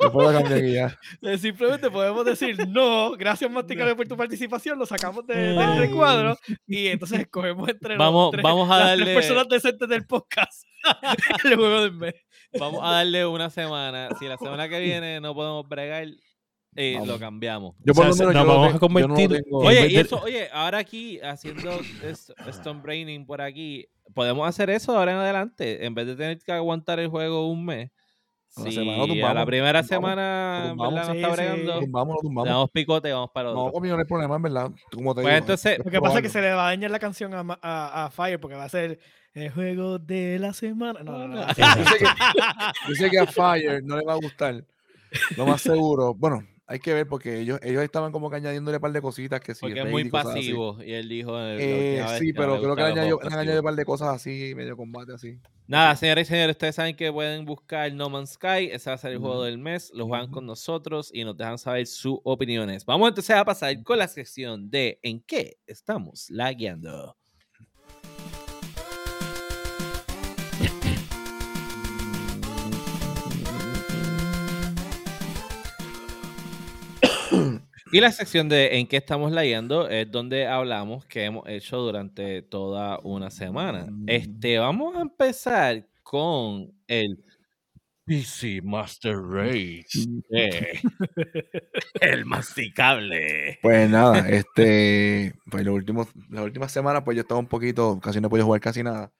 Yo 0.01 0.11
puedo 0.11 0.31
cambiar 0.33 0.59
aquí 0.59 0.73
ya. 0.73 0.97
Eh, 1.21 1.37
Simplemente 1.37 1.89
podemos 1.89 2.25
decir 2.25 2.67
no, 2.67 3.11
gracias 3.11 3.49
Masticable 3.49 3.95
por 3.95 4.07
tu 4.07 4.17
participación, 4.17 4.77
lo 4.77 4.85
sacamos 4.85 5.25
de- 5.25 5.35
del 5.53 5.77
recuadro 5.77 6.37
y 6.67 6.87
entonces 6.87 7.21
escogemos 7.21 7.69
entre 7.69 7.95
Vamos- 7.95 8.25
los 8.25 8.31
tres, 8.33 8.43
vamos 8.43 8.69
a 8.69 8.77
las 8.79 8.87
darle- 8.89 9.03
tres 9.05 9.15
personas 9.15 9.47
decentes 9.47 9.87
del 9.87 10.05
podcast 10.05 10.63
el 11.45 11.55
juego 11.55 11.81
del 11.81 11.93
mes. 11.93 12.13
Vamos 12.59 12.81
a 12.83 12.91
darle 12.91 13.25
una 13.25 13.49
semana. 13.49 14.09
Si 14.19 14.27
la 14.27 14.37
semana 14.37 14.67
que 14.69 14.79
viene 14.79 15.19
no 15.21 15.33
podemos 15.33 15.67
bregar, 15.67 16.07
eh, 16.75 16.99
lo 17.05 17.17
cambiamos. 17.19 17.75
Yo 17.83 17.93
por 17.93 18.05
O 18.05 18.09
lo 18.09 18.13
sea, 18.13 18.27
menos 18.27 18.35
nos 18.35 18.43
yo 18.43 18.47
no 18.53 18.59
vamos 18.59 18.75
a 18.75 18.99
yo 18.99 19.07
no 19.07 19.57
Oye, 19.59 19.87
y 19.87 19.95
de- 19.95 20.01
eso, 20.01 20.21
oye, 20.21 20.49
ahora 20.51 20.79
aquí 20.79 21.19
haciendo 21.21 21.71
Stone 22.47 22.81
Braining 22.81 23.25
por 23.25 23.41
aquí, 23.41 23.87
podemos 24.13 24.47
hacer 24.47 24.69
eso 24.69 24.97
ahora 24.97 25.13
en 25.13 25.17
adelante. 25.19 25.85
En 25.85 25.95
vez 25.95 26.05
de 26.07 26.15
tener 26.15 26.37
que 26.39 26.51
aguantar 26.51 26.99
el 26.99 27.07
juego 27.07 27.49
un 27.49 27.65
mes. 27.65 27.91
Si 28.49 28.71
semana 28.71 29.05
lo 29.05 29.27
a 29.27 29.33
la 29.33 29.45
primera 29.45 29.81
lo 29.81 29.87
tumbamos, 29.87 30.09
semana 30.15 30.59
lo 30.59 30.63
en 30.63 30.69
tumbamos. 30.71 30.93
verdad 30.93 31.07
no 31.07 31.13
Sí, 31.13 31.17
está 31.19 31.29
sí. 31.29 31.35
bregando, 31.35 31.73
Lo 31.73 31.79
tumbamos, 31.81 32.07
lo 32.07 32.13
le 32.15 32.21
tumbamos. 32.21 32.49
damos 32.49 32.71
picote 32.71 33.09
y 33.09 33.11
vamos 33.11 33.29
para 33.33 33.49
el 33.49 33.55
No, 33.55 33.61
otro. 33.63 33.73
conmigo 33.73 33.95
no 33.95 34.01
hay 34.01 34.07
problema, 34.07 34.35
en 34.37 34.41
verdad. 34.43 34.71
Como 34.93 35.13
te 35.15 35.21
Pues 35.21 35.33
digo, 35.33 35.37
entonces- 35.37 35.77
Lo 35.83 35.91
que 35.91 35.99
pasa 36.01 36.17
es 36.17 36.21
que 36.23 36.29
se 36.29 36.41
le 36.41 36.53
va 36.53 36.63
a 36.67 36.69
dañar 36.69 36.91
la 36.91 36.99
canción 36.99 37.33
a, 37.33 37.43
Ma- 37.43 37.59
a, 37.61 38.05
a 38.05 38.11
Fire 38.11 38.39
porque 38.39 38.55
va 38.55 38.63
a 38.63 38.69
ser 38.69 38.97
el 39.33 39.51
juego 39.51 39.99
de 39.99 40.39
la 40.39 40.53
semana. 40.53 41.03
No, 41.03 41.17
no, 41.19 41.27
no. 41.27 41.47
Yo 41.47 41.53
sé, 41.53 41.97
que, 41.99 42.05
yo 42.87 42.95
sé 42.95 43.09
que 43.09 43.19
a 43.19 43.27
Fire 43.27 43.83
no 43.83 43.97
le 43.97 44.05
va 44.05 44.13
a 44.13 44.17
gustar. 44.17 44.63
Lo 45.35 45.45
más 45.45 45.61
seguro. 45.61 46.13
Bueno, 46.13 46.41
hay 46.67 46.79
que 46.79 46.93
ver 46.93 47.07
porque 47.07 47.39
ellos, 47.39 47.59
ellos 47.61 47.83
estaban 47.83 48.11
como 48.11 48.29
que 48.29 48.37
añadiéndole 48.37 48.77
un 48.77 48.81
par 48.81 48.91
de 48.91 49.01
cositas 49.01 49.39
que 49.39 49.53
sí. 49.53 49.61
Porque 49.61 49.81
es 49.81 49.89
muy 49.89 50.09
pasivo. 50.09 50.77
Y 50.83 50.93
él 50.93 51.07
dijo. 51.07 51.37
eh, 51.39 52.03
sí, 52.19 52.33
pero 52.33 52.59
creo 52.59 52.75
que 52.75 52.81
le 52.81 52.87
añadió, 52.87 53.19
añadido 53.23 53.59
un 53.59 53.65
par 53.65 53.75
de 53.75 53.85
cosas 53.85 54.15
así, 54.15 54.53
medio 54.55 54.75
combate 54.75 55.13
así. 55.13 55.39
Nada, 55.67 55.95
señores 55.95 56.27
y 56.27 56.29
señores, 56.29 56.55
ustedes 56.55 56.75
saben 56.75 56.95
que 56.95 57.11
pueden 57.11 57.45
buscar 57.45 57.91
No 57.93 58.09
Man's 58.09 58.31
Sky. 58.31 58.69
Ese 58.71 58.89
va 58.89 58.95
a 58.95 58.97
ser 58.97 59.11
el 59.11 59.19
juego 59.19 59.43
del 59.43 59.57
mes. 59.57 59.91
Lo 59.93 60.07
juegan 60.07 60.31
con 60.31 60.45
nosotros 60.45 61.11
y 61.13 61.23
nos 61.23 61.37
dejan 61.37 61.57
saber 61.57 61.85
sus 61.85 62.17
opiniones. 62.23 62.85
Vamos 62.85 63.09
entonces 63.09 63.35
a 63.35 63.45
pasar 63.45 63.81
con 63.83 63.99
la 63.99 64.07
sección 64.07 64.69
de 64.69 64.99
¿En 65.03 65.21
qué 65.21 65.57
estamos 65.67 66.29
lagueando? 66.29 67.15
Y 77.95 78.01
la 78.01 78.11
sección 78.11 78.49
de 78.49 78.77
¿En 78.77 78.87
qué 78.87 78.97
estamos 78.97 79.31
leyendo? 79.31 79.87
es 79.87 80.11
donde 80.11 80.47
hablamos 80.47 81.05
que 81.05 81.23
hemos 81.23 81.47
hecho 81.47 81.77
durante 81.77 82.41
toda 82.41 82.99
una 83.03 83.31
semana. 83.31 83.87
Mm. 83.89 84.09
Este, 84.09 84.59
vamos 84.59 84.97
a 84.97 85.01
empezar 85.01 85.87
con 86.03 86.73
el 86.87 87.23
PC 88.03 88.59
Master 88.61 89.15
Race. 89.15 90.09
eh, 90.29 90.81
el 92.01 92.25
masticable. 92.25 93.59
Pues 93.61 93.89
nada, 93.89 94.27
este, 94.27 95.33
pues 95.49 95.63
los 95.63 95.73
últimos, 95.73 96.09
las 96.29 96.43
últimas 96.43 96.73
semanas, 96.73 97.03
pues 97.05 97.15
yo 97.15 97.21
estaba 97.21 97.39
un 97.39 97.47
poquito, 97.47 97.97
casi 98.01 98.19
no 98.19 98.27
he 98.27 98.29
podido 98.29 98.45
jugar 98.45 98.59
casi 98.59 98.83
nada. 98.83 99.13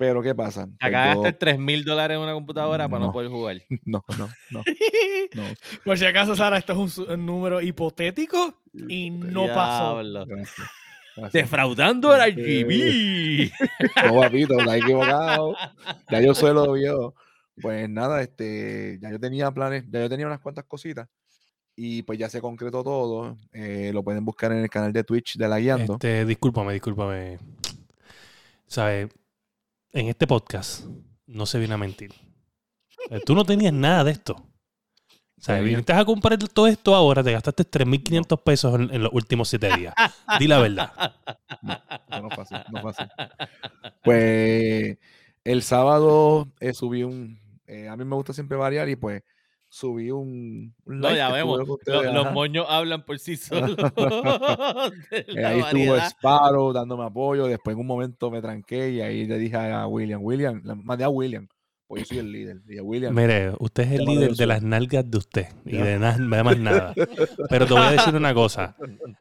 Pero 0.00 0.22
¿qué 0.22 0.34
pasa? 0.34 0.64
Pues 0.64 0.76
Acá 0.80 1.14
gastar 1.14 1.34
3 1.34 1.58
mil 1.58 1.84
dólares 1.84 2.16
en 2.16 2.22
una 2.22 2.32
computadora 2.32 2.88
para 2.88 3.04
no 3.04 3.12
poder 3.12 3.28
jugar. 3.28 3.58
No, 3.84 4.02
no, 4.16 4.30
no, 4.50 4.62
no. 5.34 5.42
Por 5.84 5.98
si 5.98 6.06
acaso, 6.06 6.34
Sara, 6.34 6.56
esto 6.56 6.72
es 6.72 6.96
un 6.96 7.26
número 7.26 7.60
hipotético 7.60 8.62
y 8.72 9.10
no 9.10 9.46
pasó. 9.48 10.00
Diablo. 10.00 10.24
Gracias. 10.24 10.68
gracias. 11.16 11.32
Defraudando 11.34 12.12
al 12.12 12.32
RGB. 12.32 13.50
No, 14.06 14.20
papito, 14.22 14.58
está 14.58 14.78
equivocado. 14.78 15.54
Ya 16.10 16.20
yo 16.22 16.34
sé 16.34 16.54
lo 16.54 16.72
vio. 16.72 17.14
Pues 17.60 17.86
nada, 17.90 18.22
este, 18.22 18.98
ya 19.02 19.10
yo 19.10 19.20
tenía 19.20 19.50
planes, 19.50 19.84
ya 19.90 20.00
yo 20.00 20.08
tenía 20.08 20.26
unas 20.26 20.40
cuantas 20.40 20.64
cositas 20.64 21.10
y 21.76 22.04
pues 22.04 22.18
ya 22.18 22.30
se 22.30 22.40
concretó 22.40 22.82
todo. 22.82 23.36
eh, 23.52 23.90
lo 23.92 24.02
pueden 24.02 24.24
buscar 24.24 24.50
en 24.52 24.60
el 24.60 24.70
canal 24.70 24.94
de 24.94 25.04
Twitch 25.04 25.36
de 25.36 25.46
La 25.46 25.58
Guiando. 25.58 25.94
Este, 25.94 26.24
discúlpame, 26.24 26.72
discúlpame. 26.72 27.38
¿Sabes? 28.66 29.10
En 29.92 30.08
este 30.08 30.26
podcast 30.26 30.84
no 31.26 31.46
se 31.46 31.58
viene 31.58 31.74
a 31.74 31.78
mentir. 31.78 32.12
Tú 33.24 33.34
no 33.34 33.44
tenías 33.44 33.72
nada 33.72 34.04
de 34.04 34.12
esto. 34.12 34.46
¿Sabes? 35.38 35.62
Tenía. 35.64 35.78
Viniste 35.78 35.92
a 35.92 36.04
comprar 36.04 36.38
todo 36.38 36.66
esto 36.66 36.94
ahora, 36.94 37.22
te 37.24 37.32
gastaste 37.32 37.64
3.500 37.64 38.42
pesos 38.44 38.74
en, 38.74 38.94
en 38.94 39.02
los 39.02 39.12
últimos 39.12 39.48
7 39.48 39.70
días. 39.76 39.94
Di 40.38 40.46
la 40.46 40.58
verdad. 40.58 40.92
Eso 42.08 42.22
no 42.22 42.30
fue 42.30 42.44
así, 42.44 42.54
no 42.68 42.88
así. 42.88 43.04
Pues 44.02 44.98
el 45.44 45.62
sábado 45.62 46.52
eh, 46.60 46.74
subí 46.74 47.02
un. 47.02 47.40
eh, 47.66 47.88
a 47.88 47.96
mí 47.96 48.04
me 48.04 48.16
gusta 48.16 48.32
siempre 48.32 48.56
variar 48.56 48.88
y 48.88 48.96
pues 48.96 49.22
subí 49.72 50.10
un. 50.10 50.74
un 50.84 51.00
No, 51.00 51.14
ya 51.14 51.30
vemos. 51.32 51.58
Lo- 51.86 52.12
los 52.12 52.32
moños 52.32 52.66
hablan 52.68 53.04
por 53.06 53.18
sí 53.18 53.36
solos. 53.38 53.76
Eh, 55.10 55.44
ahí 55.44 55.60
estuvo. 55.60 55.96
Sparrow 55.96 56.72
dándome 56.72 57.04
apoyo. 57.04 57.46
Después 57.46 57.74
en 57.74 57.80
un 57.80 57.86
momento 57.86 58.30
me 58.30 58.42
tranqué 58.42 58.90
y 58.90 59.00
ahí 59.00 59.26
le 59.26 59.38
dije 59.38 59.56
a 59.56 59.86
William, 59.86 60.20
William, 60.22 60.60
le 60.64 60.74
mandé 60.74 61.04
a 61.04 61.08
William, 61.08 61.46
porque 61.86 62.02
yo 62.02 62.08
soy 62.08 62.18
el 62.18 62.32
líder. 62.32 62.62
Dije, 62.64 62.80
William, 62.80 63.14
Mire, 63.14 63.52
usted 63.58 63.84
es 63.84 64.00
el 64.00 64.04
líder 64.06 64.32
de 64.32 64.46
las 64.46 64.62
nalgas 64.62 65.08
de 65.10 65.18
usted 65.18 65.46
y 65.64 65.76
Ya. 65.76 65.84
de, 65.84 65.98
na- 65.98 66.16
de 66.18 66.42
más 66.44 66.58
nada. 66.58 66.94
Pero 67.48 67.66
te 67.66 67.72
voy 67.74 67.82
a 67.82 67.90
decir 67.92 68.14
una 68.14 68.34
cosa. 68.34 68.76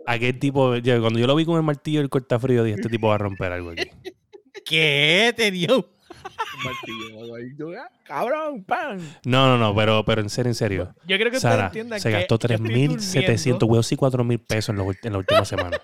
Aquel 0.05 0.37
tipo, 0.39 0.75
yo- 0.77 0.99
cuando 1.01 1.19
yo 1.19 1.27
lo 1.27 1.35
vi 1.35 1.45
con 1.45 1.57
el 1.57 1.63
martillo 1.63 1.99
y 1.99 2.03
el 2.03 2.09
cortafrío, 2.09 2.63
dije, 2.63 2.75
este 2.77 2.89
tipo 2.89 3.07
va 3.07 3.15
a 3.15 3.19
romper 3.19 3.51
algo 3.51 3.71
aquí. 3.71 3.89
¿Qué? 4.65 5.33
Tenía 5.35 5.75
un 5.75 5.85
martillo, 6.63 7.21
algo 7.23 7.35
ahí. 7.35 7.45
Yo, 7.57 7.69
"Ah, 7.79 7.89
cabrón, 8.03 8.63
pan. 8.63 8.99
No, 9.25 9.47
no, 9.47 9.57
no, 9.57 9.75
pero, 9.75 10.03
pero 10.05 10.21
en 10.21 10.29
serio, 10.29 10.49
en 10.49 10.55
serio. 10.55 10.95
Yo 11.07 11.17
creo 11.17 11.31
que 11.31 11.37
ustedes 11.37 11.41
Sara, 11.41 11.65
entiendan 11.67 11.99
se 11.99 12.09
que 12.09 12.13
gastó 12.17 12.37
yo 12.39 12.53
estoy 12.55 12.57
3.700, 12.57 13.43
durmiendo. 13.43 13.65
huevos 13.67 13.91
y 13.91 13.95
4.000 13.97 14.45
pesos 14.47 14.69
en, 14.69 14.75
los 14.77 14.87
ul- 14.87 14.99
en 15.03 15.11
la 15.13 15.17
última 15.19 15.45
semana. 15.45 15.77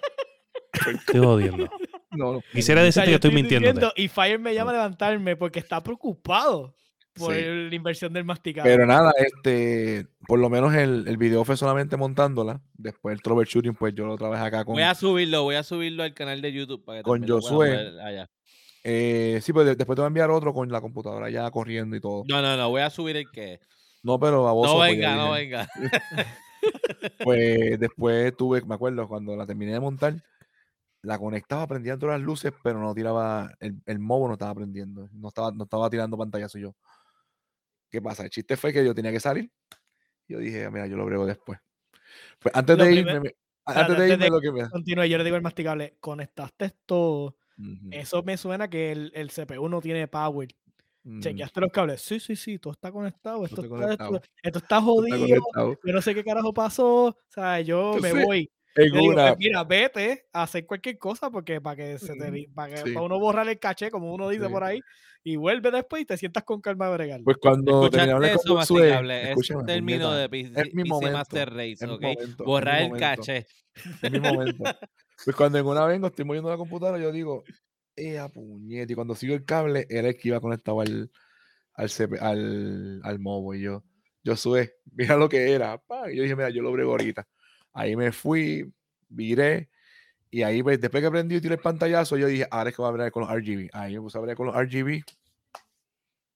Estoy 0.74 1.20
jodiendo. 1.22 1.70
No, 2.12 2.32
no. 2.32 2.42
Quisiera 2.54 2.80
O 2.80 2.84
sea, 2.84 2.86
decirte 2.86 3.06
que 3.08 3.12
yo 3.12 3.16
estoy 3.16 3.32
durmiendo 3.32 3.92
Y 3.98 4.08
Fire 4.08 4.40
me 4.40 4.54
llama 4.54 4.72
a 4.72 4.76
levantarme 4.76 5.36
porque 5.36 5.60
está 5.60 5.84
preocupado 5.84 6.74
por 7.14 7.34
Sí. 7.36 7.42
la 7.44 7.76
inversión 7.76 8.14
del 8.14 8.24
masticado. 8.24 8.66
Pero 8.66 8.86
nada, 8.86 9.12
este, 9.18 10.08
por 10.26 10.40
lo 10.40 10.50
menos 10.50 10.74
el, 10.74 11.06
el 11.10 11.18
video 11.18 11.44
fue 11.44 11.58
solamente 11.58 11.98
montándola. 11.98 12.62
Después 12.74 13.14
el 13.16 13.22
troubleshooting, 13.22 13.74
pues 13.76 13.94
yo 13.96 14.06
lo 14.06 14.16
trabajé 14.18 14.46
acá 14.46 14.64
con. 14.64 14.76
Voy 14.76 14.84
a 14.84 14.96
subirlo, 14.96 15.44
voy 15.44 15.56
a 15.56 15.64
subirlo 15.64 16.04
al 16.04 16.14
canal 16.14 16.42
de 16.42 16.54
YouTube 16.54 16.86
para 16.86 17.00
que 17.00 17.04
Con 17.04 17.28
Josué. 17.28 18.00
allá. 18.02 18.30
Eh, 18.88 19.40
sí, 19.42 19.52
pues 19.52 19.66
de- 19.66 19.76
después 19.76 19.96
te 19.96 20.02
voy 20.02 20.06
a 20.06 20.08
enviar 20.10 20.30
otro 20.30 20.54
con 20.54 20.70
la 20.72 20.80
computadora 20.80 21.28
ya 21.32 21.50
corriendo 21.50 21.96
y 21.96 22.00
todo. 22.00 22.24
No, 22.28 22.40
no, 22.42 22.56
no, 22.56 22.70
voy 22.70 22.82
a 22.84 22.90
subir 22.92 23.18
el 23.18 23.32
que. 23.32 23.60
No, 24.04 24.20
pero 24.20 24.44
baboso. 24.44 24.74
No 24.74 24.80
pues, 24.80 24.92
venga, 24.92 25.16
no 25.16 25.32
venga. 25.32 25.68
Pues 27.24 27.80
después 27.80 28.36
tuve, 28.36 28.62
me 28.64 28.76
acuerdo, 28.76 29.08
cuando 29.08 29.36
la 29.36 29.46
terminé 29.46 29.74
de 29.74 29.80
montar, 29.80 30.16
la 31.02 31.18
conectaba, 31.20 31.68
prendía 31.68 31.98
todas 31.98 32.20
las 32.20 32.26
luces, 32.26 32.52
pero 32.64 32.80
no 32.80 32.94
tiraba, 32.94 33.52
el, 33.60 33.76
el 33.86 34.00
mobo 34.00 34.28
no 34.28 34.34
estaba 34.34 34.56
prendiendo, 34.56 35.08
no 35.14 35.28
estaba, 35.28 35.52
no 35.52 35.64
estaba 35.66 35.90
tirando 35.90 36.18
pantallazo 36.18 36.58
yo. 36.58 36.76
¿Qué 37.92 38.02
pasa? 38.02 38.24
El 38.24 38.30
chiste 38.30 38.58
fue 38.58 38.74
que 38.74 38.84
yo 38.84 38.96
tenía 38.96 39.12
que 39.12 39.20
salir. 39.20 39.52
Yo 40.28 40.40
dije, 40.40 40.66
"Ah, 40.66 40.72
mira, 40.72 40.88
yo 40.88 40.98
lo 40.98 41.06
brego 41.06 41.26
después. 41.26 41.60
Pues 42.40 42.56
antes 42.56 42.78
Lo 42.78 42.84
de 42.84 42.94
irme, 42.94 43.20
me- 43.20 43.28
Espérate, 43.28 43.40
antes 43.68 43.98
de 43.98 44.04
antes 44.04 44.14
irme 44.14 44.26
de 44.26 44.32
lo 44.32 44.42
que 44.42 44.52
me... 44.52 44.70
Continúa, 44.70 45.06
yo 45.06 45.18
le 45.18 45.24
digo 45.24 45.36
al 45.36 45.42
masticable, 45.44 45.98
conectaste 46.00 46.72
todo. 46.86 47.36
Eso 47.92 48.24
me 48.24 48.38
suena 48.38 48.70
que 48.70 48.92
el, 48.92 49.12
el 49.16 49.30
CPU 49.32 49.70
no 49.70 49.82
tiene 49.82 50.08
power. 50.08 50.50
ujú, 51.04 51.20
Chequeaste 51.20 51.62
los 51.62 51.72
cables. 51.72 52.02
Sí, 52.02 52.20
sí, 52.20 52.36
sí, 52.36 52.60
todo 52.60 52.74
está 52.74 52.92
conectado. 52.92 53.46
Esto, 53.46 53.62
está 53.62 53.70
conectado. 53.70 54.16
esto, 54.16 54.30
esto 54.44 54.60
está 54.60 54.76
está 54.78 54.82
jodido. 54.82 55.20
conectado. 55.20 55.80
Yo 55.84 55.94
no 55.94 56.02
sé 56.02 56.14
qué 56.16 56.24
carajo 56.24 56.54
pasó. 56.54 57.06
O 57.06 57.18
sea, 57.30 57.62
yo 57.62 57.96
me 58.02 58.12
voy. 58.26 58.52
En 58.76 58.92
Le 58.92 59.00
digo, 59.00 59.14
una, 59.14 59.28
"Pues 59.30 59.38
mira, 59.40 59.64
vete 59.64 60.26
a 60.34 60.44
hacer 60.44 60.66
cualquier 60.66 60.98
cosa 60.98 61.32
porque 61.32 61.62
para 61.62 61.76
que 61.78 61.98
se 61.98 62.14
te, 62.16 62.48
para, 62.54 62.76
que, 62.76 62.82
sí. 62.82 62.94
para 62.94 63.06
uno 63.06 63.20
borrar 63.20 63.48
el 63.48 63.58
caché, 63.58 63.90
como 63.90 64.14
uno 64.14 64.28
dice 64.30 64.46
Sí. 64.48 64.52
por 64.52 64.64
ahí, 64.64 64.82
y 65.24 65.38
vuelve 65.38 65.72
después 65.72 66.02
y 66.02 66.06
te 66.06 66.18
sientas 66.18 66.44
con 66.44 66.60
calma 66.62 66.88
a 66.88 66.92
bregar. 66.92 67.22
pues 67.24 67.38
cuando 67.38 67.90
de 67.90 67.98
eso, 68.32 68.40
con 68.48 68.58
Josué. 68.58 69.32
Es 69.32 69.50
un 69.52 69.66
término 69.66 70.12
de 70.14 70.30
PC, 70.30 70.62
es 70.62 70.74
mi 70.74 70.84
PC 70.84 70.90
momento, 70.90 71.18
Master 71.18 71.50
Race, 71.50 71.72
es 71.72 71.82
mi 71.88 71.94
¿ok? 71.96 72.02
momento, 72.02 72.22
es 72.24 72.40
mi 72.40 72.46
Borrar 72.46 72.82
el 72.82 72.88
momento. 72.90 73.06
caché. 73.22 73.46
en 74.04 74.12
mi 74.12 74.20
momento. 74.20 74.64
Pues 75.24 75.36
cuando 75.36 75.58
en 75.58 75.66
una 75.66 75.86
vengo, 75.86 76.08
estoy 76.08 76.26
moviendo 76.26 76.50
la 76.50 76.58
computadora, 76.58 77.00
yo 77.02 77.12
digo, 77.12 77.44
eh, 77.96 78.20
a 78.20 78.28
puñete. 78.28 78.92
Y 78.92 78.96
cuando 78.96 79.16
sigo 79.16 79.34
el 79.34 79.46
cable, 79.46 79.86
era 79.90 80.10
el 80.10 80.18
que 80.18 80.28
iba 80.28 80.42
conectado 80.42 80.82
al, 80.82 81.10
al, 81.74 81.90
CP 81.90 82.20
al, 82.20 83.00
al 83.04 83.20
mobo. 83.20 83.54
Y 83.56 83.62
yo, 83.62 83.84
yo 84.24 84.36
sube, 84.36 84.74
mira 84.92 85.16
lo 85.16 85.30
que 85.30 85.52
era. 85.54 85.78
pa, 85.78 86.12
Y 86.12 86.18
yo 86.18 86.24
dije, 86.24 86.36
mira, 86.36 86.50
yo 86.50 86.62
lo 86.62 86.72
brego 86.74 86.92
ahorita. 86.92 87.26
Ahí 87.76 87.96
me 87.96 88.12
fui, 88.12 88.74
viré 89.10 89.70
Y 90.32 90.44
ahí, 90.44 90.64
pues, 90.64 90.82
después 90.82 91.02
que 91.02 91.08
aprendí 91.08 91.36
y 91.36 91.42
tiré 91.42 91.56
el 91.56 91.62
pantallazo, 91.62 92.18
yo 92.18 92.28
dije, 92.28 92.48
ahora 92.50 92.70
es 92.72 92.76
que 92.76 92.82
voy 92.82 92.88
a 92.88 92.92
hablar 92.92 93.12
con 93.12 93.24
los 93.24 93.32
RGB. 93.32 93.70
Ahí 93.74 93.94
me 93.96 94.02
puse 94.02 94.18
a 94.18 94.22
hablar 94.22 94.36
con 94.36 94.48
los 94.48 94.56
RGB. 94.56 95.04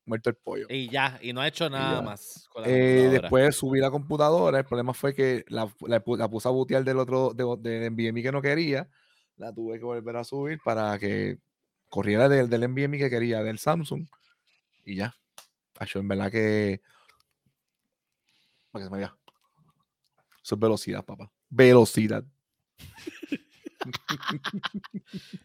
Muerto 0.05 0.29
el 0.29 0.35
pollo. 0.37 0.67
Y 0.69 0.89
ya, 0.89 1.19
y 1.21 1.33
no 1.33 1.41
ha 1.41 1.47
hecho 1.47 1.69
nada 1.69 2.01
más. 2.01 2.47
con 2.51 2.63
la 2.63 2.69
Eh, 2.69 3.09
después 3.11 3.55
subí 3.55 3.79
la 3.79 3.91
computadora. 3.91 4.59
El 4.59 4.65
problema 4.65 4.93
fue 4.93 5.13
que 5.13 5.45
la, 5.47 5.71
la 5.81 6.03
pu- 6.03 6.17
la 6.17 6.27
puse 6.29 6.47
a 6.47 6.51
bootear 6.51 6.83
del 6.83 6.97
otro 6.97 7.31
de, 7.33 7.43
de 7.59 7.89
NVMe 7.89 8.23
que 8.23 8.31
no 8.31 8.41
quería. 8.41 8.89
La 9.37 9.53
tuve 9.53 9.77
que 9.77 9.85
volver 9.85 10.15
a 10.17 10.23
subir 10.23 10.59
para 10.63 10.97
que 10.99 11.37
corriera 11.89 12.27
del, 12.27 12.49
del 12.49 12.63
NVMe 12.69 12.97
que 12.97 13.09
quería, 13.09 13.43
del 13.43 13.59
Samsung. 13.59 14.07
Y 14.83 14.95
ya. 14.95 15.15
Acho, 15.79 15.99
en 15.99 16.07
verdad 16.07 16.31
que. 16.31 16.81
Para 18.71 18.83
que 18.83 18.87
se 18.89 18.91
me 18.91 18.97
vea. 18.97 19.15
Eso 20.43 20.55
es 20.55 20.59
velocidad, 20.59 21.03
papá. 21.05 21.31
Velocidad. 21.49 22.23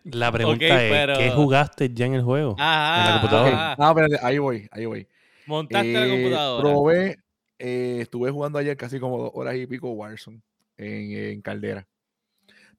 La 0.05 0.31
pregunta 0.33 0.65
es, 0.67 0.91
pero- 0.91 1.19
¿qué 1.19 1.31
jugaste 1.31 1.93
ya 1.93 2.07
en 2.07 2.15
el 2.15 2.23
juego? 2.23 2.57
Ajá, 2.59 3.01
en 3.01 3.07
la 3.07 3.13
computadora. 3.21 3.73
ajá. 3.73 3.77
Ah, 3.79 3.89
espérate, 3.91 4.19
ahí 4.27 4.39
voy, 4.39 4.69
ahí 4.71 4.87
voy. 4.87 5.09
Montaste 5.47 5.93
la 5.93 6.07
Eh, 6.07 6.11
computadora. 6.11 6.63
Probé, 6.63 7.17
eh, 7.59 7.99
estuve 8.03 8.31
jugando 8.31 8.59
ayer 8.59 8.77
casi 8.77 8.99
como 9.01 9.19
dos 9.19 9.31
horas 9.35 9.55
y 9.57 9.67
pico 9.67 9.91
Warzone 9.93 10.43
en, 10.77 11.13
en 11.13 11.43
Caldera. 11.43 11.87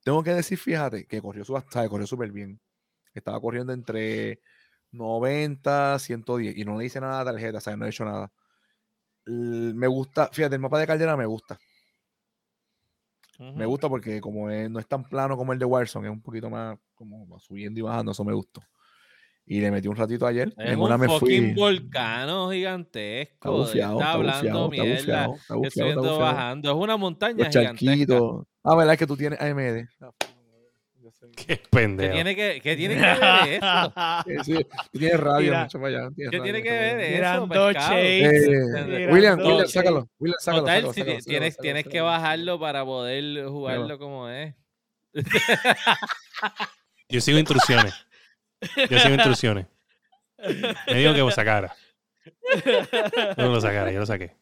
Tengo 0.04 0.24
que 0.24 0.32
decir, 0.34 0.58
fíjate, 0.58 1.06
que 1.06 1.22
corrió, 1.22 1.44
su- 1.46 1.62
sabe, 1.72 1.90
corrió 1.90 2.06
súper 2.08 2.32
bien. 2.32 2.60
Estaba 3.14 3.40
corriendo 3.40 3.74
entre 3.74 4.42
90, 4.92 5.98
110 6.00 6.56
y 6.58 6.64
no 6.66 6.78
le 6.78 6.86
hice 6.86 7.00
nada 7.02 7.22
a 7.22 7.24
la 7.24 7.32
tarjeta, 7.32 7.58
o 7.58 7.62
sea, 7.62 7.76
no 7.76 7.86
he 7.86 7.90
hecho 7.90 8.06
nada. 8.06 8.32
L- 9.26 9.74
Me 9.74 9.88
gusta, 9.88 10.30
fíjate, 10.32 10.56
el 10.56 10.62
mapa 10.62 10.80
de 10.80 10.88
Caldera 10.88 11.18
me 11.18 11.26
gusta. 11.26 11.58
Me 13.40 13.66
gusta 13.66 13.90
porque 13.90 14.22
como 14.22 14.50
es- 14.50 14.70
no 14.70 14.80
es 14.80 14.88
tan 14.88 15.04
plano 15.04 15.36
como 15.38 15.54
el 15.54 15.60
de 15.60 15.66
Warzone, 15.66 16.08
es 16.08 16.14
un 16.14 16.22
poquito 16.22 16.50
más 16.50 16.78
como 16.94 17.38
subiendo 17.40 17.80
y 17.80 17.84
bajando, 17.84 18.12
eso 18.14 18.24
me 18.24 18.34
gustó. 18.34 18.62
Y 19.48 19.60
le 19.62 19.70
metí 19.70 19.88
un 19.88 19.96
ratito 19.96 20.26
ayer. 20.26 20.54
Es 20.58 20.72
en 20.74 20.80
una 20.82 20.96
un 20.96 21.02
me 21.02 21.20
fui. 21.20 21.54
volcano 21.54 22.52
Está 22.52 22.56
gigantesco. 22.56 23.52
bufiado, 23.58 23.94
está 24.00 24.06
está 24.06 24.12
hablando 24.14 24.66
bufiado, 24.66 24.66
está 24.66 24.84
mierda. 24.84 25.28
bufiado, 25.28 25.36
está 25.36 25.54
bufiado, 25.56 25.64
está 25.68 25.80
subiendo, 25.82 26.02
bufiado. 26.02 26.20
bajando. 26.20 26.70
Es 26.72 26.76
una 26.78 26.98
montaña 26.98 27.38
Los 27.38 27.48
gigantesca. 27.50 28.20
Ah, 28.64 28.76
¿verdad? 28.76 28.94
Es 28.94 29.00
que 29.00 29.08
tú 29.08 29.16
tienes 29.18 29.40
AMD. 29.40 29.88
Qué 31.36 31.46
¿Qué 31.48 31.62
pendejo. 31.70 32.14
tiene 32.14 32.36
que, 32.36 32.62
qué 32.62 32.76
tiene 32.76 32.96
que 32.96 33.02
ver 33.02 33.18
eso? 33.64 34.44
Sí, 34.44 35.10
radio, 35.12 35.52
Mira, 35.52 35.64
mucho 35.64 35.80
para 35.82 35.98
allá. 36.00 36.10
¿Qué 36.32 36.40
tiene 36.40 36.62
que 36.64 36.70
ver 36.72 37.00
eso. 37.00 37.48
Eh, 37.94 39.08
William, 39.12 39.40
William, 39.40 39.68
sácalo. 39.68 40.10
William, 40.20 40.38
sácalo. 40.40 40.62
Total, 40.64 40.76
sácalo, 40.82 40.94
si 40.94 41.00
sácalo, 41.00 41.16
ti- 41.18 41.22
sácalo, 41.22 41.24
tienes, 41.26 41.54
sácalo, 41.54 41.62
tienes 41.64 41.88
que 41.88 42.02
bajarlo 42.02 42.60
para 42.60 42.84
poder 42.86 43.46
jugarlo 43.48 43.98
como 44.00 44.30
es. 44.30 44.56
Yo 47.10 47.22
sigo 47.22 47.38
instrucciones. 47.40 47.94
Yo 48.90 49.00
sigo 49.00 49.14
instrucciones. 49.14 49.68
Me 50.88 50.96
dijo 50.96 51.14
que 51.14 51.20
lo 51.20 51.32
sacara. 51.32 51.76
No 53.38 53.50
lo 53.50 53.62
sacara, 53.62 53.92
yo 53.92 54.00
lo 54.00 54.06
saqué. 54.06 54.36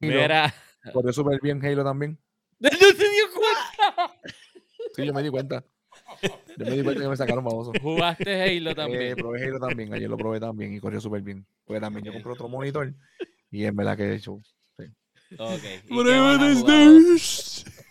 Mira. 0.00 0.52
Corrió 0.92 1.12
súper 1.12 1.40
bien 1.42 1.64
Halo 1.64 1.84
también. 1.84 2.18
¡No 2.70 2.70
se 2.70 2.94
dio 2.94 3.24
cuenta! 3.34 4.14
Sí, 4.94 5.04
yo 5.06 5.12
me 5.14 5.22
di 5.22 5.30
cuenta. 5.30 5.64
Yo 6.56 6.64
me 6.66 6.70
di 6.76 6.82
cuenta 6.82 7.02
que 7.02 7.08
me 7.08 7.16
sacaron 7.16 7.44
famoso. 7.44 7.72
Jugaste 7.80 8.42
Halo 8.42 8.70
Eh, 8.70 8.74
también. 8.74 9.16
probé 9.16 9.44
Halo 9.44 9.58
también, 9.58 9.92
ayer 9.94 10.08
lo 10.08 10.16
probé 10.16 10.38
también 10.40 10.74
y 10.74 10.80
corrió 10.80 11.00
súper 11.00 11.22
bien. 11.22 11.46
Porque 11.64 11.80
también 11.80 12.04
yo 12.04 12.12
compré 12.12 12.32
otro 12.32 12.48
monitor 12.48 12.92
y 13.50 13.64
en 13.64 13.74
verdad 13.76 13.96
que 13.96 14.04
he 14.04 14.14
hecho. 14.14 14.34
Ok. 15.38 15.62
¿y? 15.88 15.94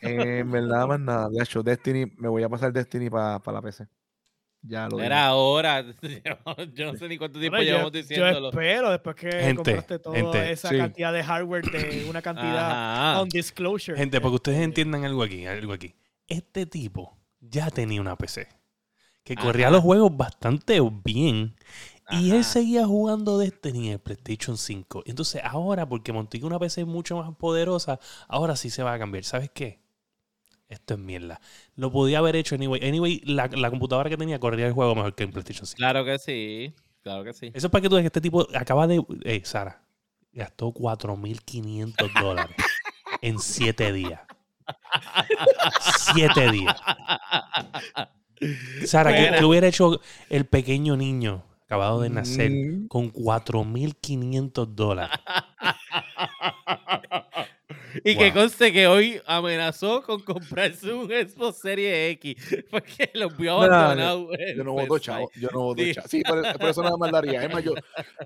Eh, 0.03 0.39
en 0.39 0.51
verdad 0.51 0.88
más 0.88 0.99
nada. 0.99 1.30
De 1.30 1.43
hecho, 1.43 1.63
Destiny, 1.63 2.05
me 2.17 2.28
voy 2.30 2.43
a 2.43 2.49
pasar 2.49 2.72
Destiny 2.72 3.09
para 3.09 3.39
la 3.45 3.61
PC. 3.61 3.88
Ya 4.64 4.88
lo 4.88 4.99
Era 4.99 5.26
ahora. 5.26 5.84
Yo 6.74 6.91
no 6.91 6.97
sé 6.97 7.07
ni 7.07 7.18
cuánto 7.18 7.39
tiempo 7.39 7.57
Bueno, 7.57 7.64
yo, 7.64 7.72
llevamos 7.78 7.91
yo 7.93 7.97
diciéndolo. 7.99 8.49
espero 8.49 8.91
después 8.91 9.16
que 9.16 9.32
Gente, 9.32 9.55
compraste 9.55 9.99
toda 9.99 10.16
gente, 10.16 10.51
esa 10.51 10.70
sí. 10.70 10.78
cantidad 10.78 11.12
de 11.14 11.24
hardware 11.24 11.66
de 11.72 12.05
una 12.09 12.22
cantidad 12.22 13.20
on 13.22 13.30
disclosure. 13.30 13.97
Gente, 13.97 14.22
para 14.22 14.32
que 14.32 14.36
ustedes 14.36 14.59
entiendan 14.59 15.03
algo 15.05 15.24
aquí, 15.24 15.45
algo 15.45 15.74
aquí. 15.74 15.95
Este 16.28 16.66
tipo 16.66 17.18
ya 17.39 17.72
tenía 17.72 17.99
una 18.01 18.16
PC 18.16 18.47
que 19.24 19.36
corría 19.36 19.70
los 19.70 19.82
juegos 19.82 20.16
bastante 20.16 20.80
bien 21.03 21.55
y 22.09 22.32
él 22.32 22.43
seguía 22.43 22.86
jugando 22.86 23.38
Destiny 23.38 23.88
en 23.88 23.93
el 23.93 23.99
PlayStation 23.99 24.57
5. 24.57 25.03
Entonces 25.05 25.41
ahora, 25.43 25.88
porque 25.88 26.12
monté 26.12 26.43
una 26.43 26.59
PC 26.59 26.86
mucho 26.86 27.18
más 27.18 27.34
poderosa, 27.36 27.99
ahora 28.28 28.55
sí 28.55 28.70
se 28.70 28.84
va 28.84 28.93
a 28.93 28.99
cambiar. 28.99 29.24
¿Sabes 29.24 29.49
qué? 29.53 29.80
Esto 30.72 30.93
es 30.93 30.99
mierda. 31.01 31.41
Lo 31.76 31.91
podía 31.91 32.19
haber 32.19 32.38
hecho 32.38 32.55
anyway. 32.55 32.82
Anyway, 32.88 33.22
la, 33.26 33.47
la 33.47 33.69
computadora 33.69 34.09
que 34.09 34.15
tenía 34.15 34.39
corría 34.39 34.67
el 34.67 34.74
juego 34.74 34.95
mejor 34.95 35.13
que 35.13 35.24
en 35.24 35.32
PlayStation 35.32 35.65
5. 35.65 35.76
Claro 35.78 36.05
que 36.05 36.17
sí. 36.17 36.74
Claro 37.03 37.26
que 37.26 37.34
sí. 37.34 37.51
Eso 37.53 37.67
es 37.67 37.72
para 37.72 37.82
que 37.82 37.89
tú 37.89 37.95
veas 37.95 38.03
que 38.03 38.07
este 38.07 38.22
tipo 38.22 38.47
acaba 38.55 38.88
de... 38.88 39.03
Eh, 39.26 39.41
Sara, 39.43 39.84
gastó 40.32 40.74
4.500 40.74 42.22
dólares 42.22 42.55
en 43.22 43.38
7 43.39 43.91
días. 43.91 44.22
7 46.13 46.51
días. 46.51 46.82
Sara, 48.86 49.13
¿qué, 49.13 49.22
Mira. 49.24 49.39
qué 49.39 49.45
hubiera 49.45 49.67
hecho 49.67 49.99
el 50.30 50.45
pequeño 50.45 50.95
niño 50.95 51.43
acabado 51.65 51.99
de 52.01 52.09
nacer 52.09 52.49
Mm, 52.51 52.88
con 52.88 53.11
4.500 53.11 54.67
dólares? 54.67 55.17
Y 58.03 58.15
que 58.15 58.25
Wow. 58.31 58.33
conste 58.33 58.71
que 58.71 58.87
hoy 58.87 59.21
amenazó 59.25 60.01
con 60.03 60.21
comprarse 60.21 60.93
un 60.93 61.07
Xbox 61.09 61.57
Series 61.59 62.11
X 62.17 62.35
porque 62.71 63.09
lo 63.13 63.29
vio 63.29 63.61
abandonado. 63.61 64.29
Yo 64.55 64.63
no 64.63 64.73
voto 64.73 64.99
chavo. 64.99 65.29
Yo 65.35 65.49
no 65.51 65.59
voto 65.61 65.83
Sí. 65.83 65.93
chavo. 65.93 66.07
Sí, 66.07 66.21
por, 66.21 66.41
por 66.57 66.69
eso 66.69 66.83
nada 66.83 66.97
más 66.97 67.11
daría. 67.11 67.43
Es 67.43 67.53
más, 67.53 67.63
yo, 67.63 67.73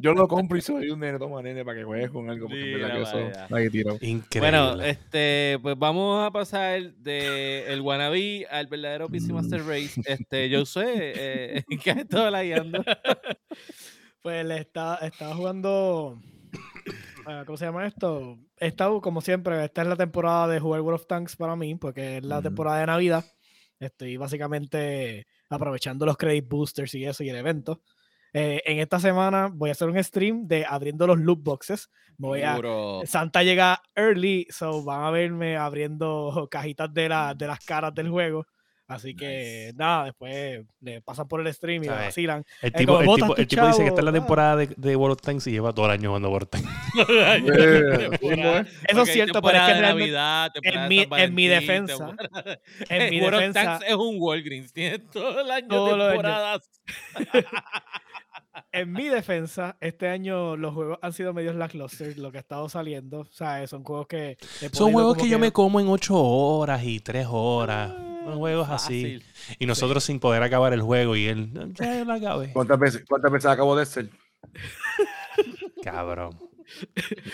yo 0.01 0.13
lo 0.13 0.27
compro 0.27 0.57
y 0.57 0.61
soy 0.61 0.89
un 0.89 0.99
nene, 0.99 1.17
toma 1.19 1.41
nene, 1.41 1.63
para 1.65 1.77
que 1.79 1.83
juegues 1.83 2.09
con 2.11 2.29
algo. 2.29 2.47
Porque 2.47 2.73
en 2.73 2.81
verdad 2.81 2.95
que 2.95 3.01
eso 3.03 3.55
que 3.55 3.69
tirar. 3.69 3.93
Increíble. 4.01 4.39
Bueno, 4.39 4.81
este, 4.81 5.57
pues 5.61 5.77
vamos 5.77 6.25
a 6.25 6.31
pasar 6.31 6.93
de 6.95 7.71
el 7.71 7.81
wannabe 7.81 8.45
al 8.49 8.67
verdadero 8.67 9.09
PC 9.09 9.33
Master 9.33 9.63
Race. 9.65 10.01
Este, 10.05 10.49
yo 10.49 10.65
sé 10.65 10.83
eh, 10.87 11.63
que 11.83 11.91
has 11.91 11.97
estado 11.97 12.31
guiando. 12.41 12.83
Pues 14.21 14.45
le 14.45 14.57
está, 14.59 14.95
estaba 15.01 15.35
jugando. 15.35 16.19
Ah, 17.25 17.43
¿Cómo 17.45 17.57
se 17.57 17.65
llama 17.65 17.85
esto? 17.87 18.37
He 18.57 18.67
estado, 18.67 19.01
como 19.01 19.21
siempre, 19.21 19.63
esta 19.65 19.81
es 19.81 19.87
la 19.87 19.95
temporada 19.95 20.47
de 20.47 20.59
jugar 20.59 20.81
World 20.81 21.01
of 21.01 21.07
Tanks 21.07 21.35
para 21.35 21.55
mí, 21.55 21.75
porque 21.75 22.17
es 22.17 22.23
la 22.23 22.37
temporada 22.43 22.79
de 22.79 22.85
Navidad. 22.87 23.25
Estoy 23.79 24.17
básicamente 24.17 25.27
aprovechando 25.49 26.05
los 26.05 26.17
credit 26.17 26.47
boosters 26.47 26.93
y 26.95 27.05
eso 27.05 27.23
y 27.23 27.29
el 27.29 27.35
evento. 27.35 27.81
Eh, 28.33 28.61
en 28.65 28.79
esta 28.79 28.99
semana 28.99 29.49
voy 29.51 29.69
a 29.69 29.71
hacer 29.73 29.87
un 29.89 30.01
stream 30.03 30.45
de 30.47 30.65
abriendo 30.65 31.07
los 31.07 31.17
loot 31.19 31.41
boxes. 31.41 31.89
Me 32.17 32.27
Voy 32.27 32.41
a. 32.41 32.53
Santa 33.05 33.43
llega 33.43 33.81
early, 33.95 34.47
so 34.49 34.83
van 34.83 35.03
a 35.03 35.11
verme 35.11 35.57
abriendo 35.57 36.47
cajitas 36.51 36.93
de, 36.93 37.09
la- 37.09 37.33
de 37.33 37.47
las 37.47 37.59
caras 37.65 37.93
del 37.93 38.09
juego. 38.09 38.45
Así 38.87 39.15
que 39.15 39.71
nada, 39.75 40.05
después 40.05 40.63
le 40.79 41.01
pasan 41.01 41.27
por 41.27 41.41
el 41.41 41.51
stream 41.51 41.83
y 41.83 41.87
¿Sabes? 41.87 42.05
vacilan. 42.05 42.45
el 42.61 42.69
eh, 42.69 42.71
tipo, 42.77 42.93
como 42.93 43.01
el 43.15 43.15
tipo, 43.21 43.33
tu 43.35 43.41
el 43.41 43.47
tipo 43.47 43.65
dice 43.67 43.81
que 43.81 43.87
está 43.87 44.01
en 44.01 44.05
la 44.05 44.11
temporada 44.13 44.55
de, 44.57 44.67
de 44.77 44.95
World 44.95 45.13
of 45.13 45.21
Tanks 45.21 45.47
y 45.47 45.51
lleva 45.51 45.73
todo 45.73 45.85
el 45.87 45.91
año 45.93 46.09
jugando 46.09 46.29
World 46.29 46.49
of 46.53 46.61
Tanks. 48.21 48.69
Eso 48.87 49.01
es 49.01 49.09
cierto, 49.11 49.41
pero 49.41 49.57
es 49.57 49.73
que 49.73 49.81
Navidad, 49.81 50.51
de 50.53 50.87
mi- 50.87 51.07
en 51.17 51.33
mi 51.33 51.47
defensa, 51.47 51.97
temporada- 52.15 52.59
en 52.89 53.09
mi 53.09 53.21
World 53.21 53.47
of 53.47 53.53
Tanks 53.53 53.85
es 53.87 53.95
un 53.95 54.17
Walgreens, 54.19 54.71
tiene 54.71 54.99
todo 54.99 55.41
el 55.41 55.49
año 55.49 55.67
Todo 55.67 55.95
el 55.95 56.01
año. 56.01 56.09
temporadas. 56.11 56.69
En 58.71 58.91
mi 58.91 59.07
defensa, 59.07 59.77
este 59.81 60.07
año 60.07 60.55
los 60.55 60.73
juegos 60.73 60.99
han 61.01 61.13
sido 61.13 61.33
medios 61.33 61.55
lackluster, 61.55 62.17
lo 62.17 62.31
que 62.31 62.37
ha 62.37 62.41
estado 62.41 62.69
saliendo. 62.69 63.21
O 63.21 63.25
sea, 63.31 63.65
son 63.67 63.83
juegos 63.83 64.07
que. 64.07 64.37
he 64.61 64.69
Son 64.71 64.91
juegos 64.91 65.17
que 65.17 65.29
yo 65.29 65.39
me 65.39 65.51
como 65.51 65.79
en 65.79 65.87
8 65.87 66.15
horas 66.15 66.83
y 66.83 66.99
3 66.99 67.27
horas. 67.29 67.91
Ah, 67.95 68.21
Son 68.25 68.37
juegos 68.37 68.69
así. 68.69 69.19
Y 69.59 69.65
nosotros 69.65 70.03
sin 70.03 70.19
poder 70.19 70.43
acabar 70.43 70.73
el 70.73 70.81
juego 70.81 71.15
y 71.15 71.25
él, 71.27 71.51
ya 71.73 72.03
lo 72.03 72.13
acabé. 72.13 72.53
¿Cuántas 72.53 72.79
veces, 72.79 73.05
¿Cuántas 73.07 73.31
veces 73.31 73.51
acabo 73.51 73.75
de 73.75 73.85
ser? 73.85 74.09
Cabrón. 75.83 76.37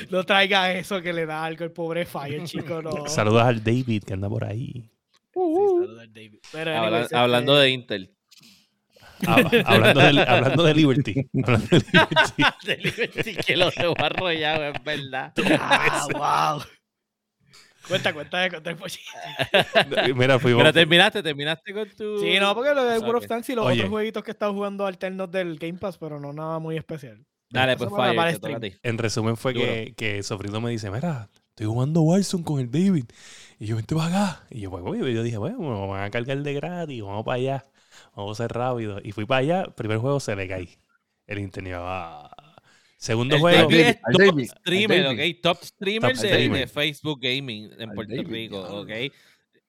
No 0.09 0.23
traiga 0.25 0.73
eso 0.73 1.01
que 1.01 1.13
le 1.13 1.25
da 1.25 1.43
algo 1.43 1.63
el 1.63 1.71
pobre 1.71 2.05
Fire, 2.05 2.43
chico. 2.45 2.81
No. 2.81 3.07
Saludos 3.07 3.43
al 3.43 3.63
David 3.63 4.03
que 4.03 4.13
anda 4.13 4.29
por 4.29 4.43
ahí. 4.43 4.89
Sí, 5.33 5.39
saludos 5.39 5.99
al 6.01 6.13
David. 6.13 6.39
Pero, 6.51 6.71
Habla- 6.71 6.87
anyways, 6.87 7.13
hablando 7.13 7.53
este, 7.53 7.63
de 7.63 7.69
Intel. 7.71 8.15
Hab- 9.27 9.63
hablando, 9.65 9.99
de, 10.01 10.21
hablando 10.21 10.63
de 10.63 10.73
Liberty. 10.73 11.29
Hablando 11.43 11.67
de 11.67 11.79
Liberty. 11.79 12.43
De 12.65 12.77
Liberty, 12.77 13.35
que 13.35 13.57
lo 13.57 13.71
dejó 13.71 13.93
arrollado, 13.99 14.65
es 14.65 14.83
verdad. 14.83 15.33
Ah, 15.59 16.07
wow. 16.13 16.63
Cuenta, 17.87 18.13
cuenta 18.13 18.39
de 18.39 18.49
cuenta 18.51 18.69
el 18.69 18.75
pollito. 18.77 19.01
Mira, 20.15 20.39
fuimos. 20.39 20.61
Pero 20.61 20.73
terminaste, 20.73 21.23
terminaste 21.23 21.73
con 21.73 21.89
tu. 21.89 22.19
Sí, 22.19 22.39
no, 22.39 22.53
porque 22.53 22.73
lo 22.75 22.83
de 22.85 22.99
World 22.99 23.15
of 23.23 23.27
Tanks 23.27 23.49
y 23.49 23.55
los 23.55 23.65
Oye. 23.65 23.79
otros 23.79 23.89
jueguitos 23.89 24.23
que 24.23 24.31
he 24.31 24.33
estado 24.33 24.53
jugando 24.53 24.85
alternos 24.85 25.31
del 25.31 25.57
Game 25.57 25.79
Pass, 25.79 25.97
pero 25.97 26.19
no 26.19 26.31
nada 26.31 26.59
muy 26.59 26.77
especial. 26.77 27.25
Dale, 27.49 27.75
pues 27.75 27.89
Fire, 27.89 28.39
para 28.39 28.59
te. 28.59 28.79
En 28.83 28.97
resumen 28.97 29.35
fue 29.35 29.53
que, 29.53 29.93
que 29.97 30.23
Sofrito 30.23 30.61
me 30.61 30.69
dice, 30.71 30.89
mira, 30.89 31.27
estoy 31.49 31.65
jugando 31.65 32.01
Warzone 32.01 32.43
con 32.43 32.59
el 32.59 32.71
David. 32.71 33.05
Y 33.59 33.65
yo, 33.65 33.75
vente 33.75 33.93
para 33.95 34.07
acá. 34.07 34.43
Y 34.49 34.61
yo, 34.61 34.71
pues, 34.71 34.83
yo 35.13 35.23
dije, 35.23 35.37
bueno, 35.37 35.59
me 35.59 35.87
van 35.87 36.03
a 36.03 36.09
cargar 36.11 36.37
de 36.37 36.53
gratis, 36.53 37.01
vamos 37.03 37.25
para 37.25 37.35
allá. 37.35 37.65
Vamos 38.15 38.39
a 38.39 38.43
ser 38.43 38.51
rápido. 38.53 38.99
Y 39.03 39.11
fui 39.11 39.25
para 39.25 39.39
allá, 39.39 39.63
primer 39.75 39.97
juego 39.97 40.19
se 40.19 40.35
le 40.35 40.47
caí. 40.47 40.69
El 41.27 41.39
internet, 41.39 41.75
ah. 41.77 42.29
Segundo 42.97 43.35
El 43.35 43.41
juego, 43.41 43.57
David 43.69 43.95
top 44.11 44.19
David, 44.19 44.49
streamer, 44.59 45.03
David. 45.03 45.35
ok. 45.35 45.41
Top 45.41 45.63
streamer, 45.63 46.11
Top 46.13 46.21
de, 46.21 46.27
streamer. 46.29 46.59
de 46.59 46.67
Facebook 46.67 47.19
Gaming 47.21 47.71
en 47.79 47.89
Puerto 47.93 48.15
David, 48.15 48.29
Rico, 48.29 48.59
ok. 48.61 48.89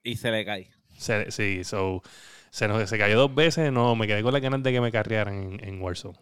Y 0.02 0.16
se 0.16 0.30
le 0.30 0.44
cae. 0.44 0.70
se- 0.98 1.30
sí, 1.30 1.64
so, 1.64 2.02
se, 2.50 2.68
nos, 2.68 2.88
se 2.90 2.98
cayó 2.98 3.16
dos 3.18 3.34
veces. 3.34 3.72
No, 3.72 3.96
me 3.96 4.06
quedé 4.06 4.22
con 4.22 4.32
las 4.34 4.42
ganas 4.42 4.62
de 4.62 4.70
que 4.72 4.80
me 4.82 4.92
carrearan 4.92 5.34
en, 5.34 5.64
en 5.66 5.80
Warzone. 5.80 6.18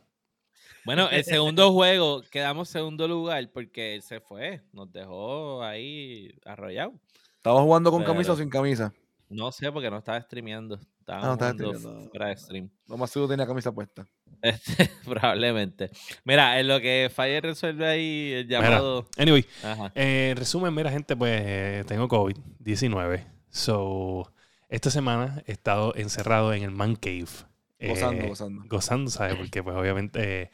Bueno, 0.85 1.11
el 1.11 1.25
segundo 1.25 1.73
juego 1.73 2.23
quedamos 2.31 2.69
segundo 2.69 3.09
lugar 3.09 3.51
porque 3.53 3.97
él 3.97 4.03
se 4.03 4.21
fue. 4.21 4.63
Nos 4.73 4.93
dejó 4.93 5.65
ahí 5.65 6.33
arrollado. 6.45 6.93
¿Estabas 7.39 7.63
jugando 7.63 7.91
con 7.91 8.03
Pero- 8.03 8.13
camisa 8.13 8.33
o 8.33 8.37
sin 8.37 8.51
camisa? 8.51 8.93
No 9.29 9.51
sé 9.51 9.73
porque 9.73 9.91
no 9.91 9.99
estaba 9.99 10.21
streameando. 10.23 10.79
Estaba 11.17 11.33
Ah, 11.33 11.53
no 11.53 11.73
jugando 11.73 12.09
fuera 12.11 12.27
de 12.29 12.37
stream. 12.37 12.71
Lo 12.87 12.97
más 12.97 13.11
seguro 13.11 13.31
tenía 13.31 13.47
camisa 13.47 13.73
puesta. 13.73 14.07
Este, 14.43 14.91
probablemente. 15.05 15.91
Mira, 16.25 16.59
en 16.61 16.69
lo 16.69 16.81
que 16.81 17.11
Fire 17.15 17.43
resuelve 17.43 17.87
ahí 17.87 18.33
el 18.33 18.49
llamado. 18.49 19.07
Anyway. 19.19 19.45
Eh, 19.95 20.29
en 20.31 20.37
resumen, 20.37 20.75
mira, 20.75 20.91
gente, 20.91 21.17
pues 21.17 21.41
eh, 21.45 21.85
tengo 21.87 22.09
COVID-19. 22.09 23.25
So, 23.51 24.33
esta 24.69 24.91
semana 24.91 25.43
he 25.47 25.53
estado 25.53 25.95
encerrado 25.97 26.53
en 26.55 26.63
el 26.63 26.71
Man 26.71 26.97
Cave. 26.97 27.27
Gozando, 27.81 28.25
Eh, 28.25 28.29
gozando. 28.29 28.63
Gozando, 28.69 29.11
¿sabes? 29.11 29.37
Porque, 29.37 29.63
pues, 29.63 29.77
obviamente, 29.77 30.43
eh, 30.43 30.51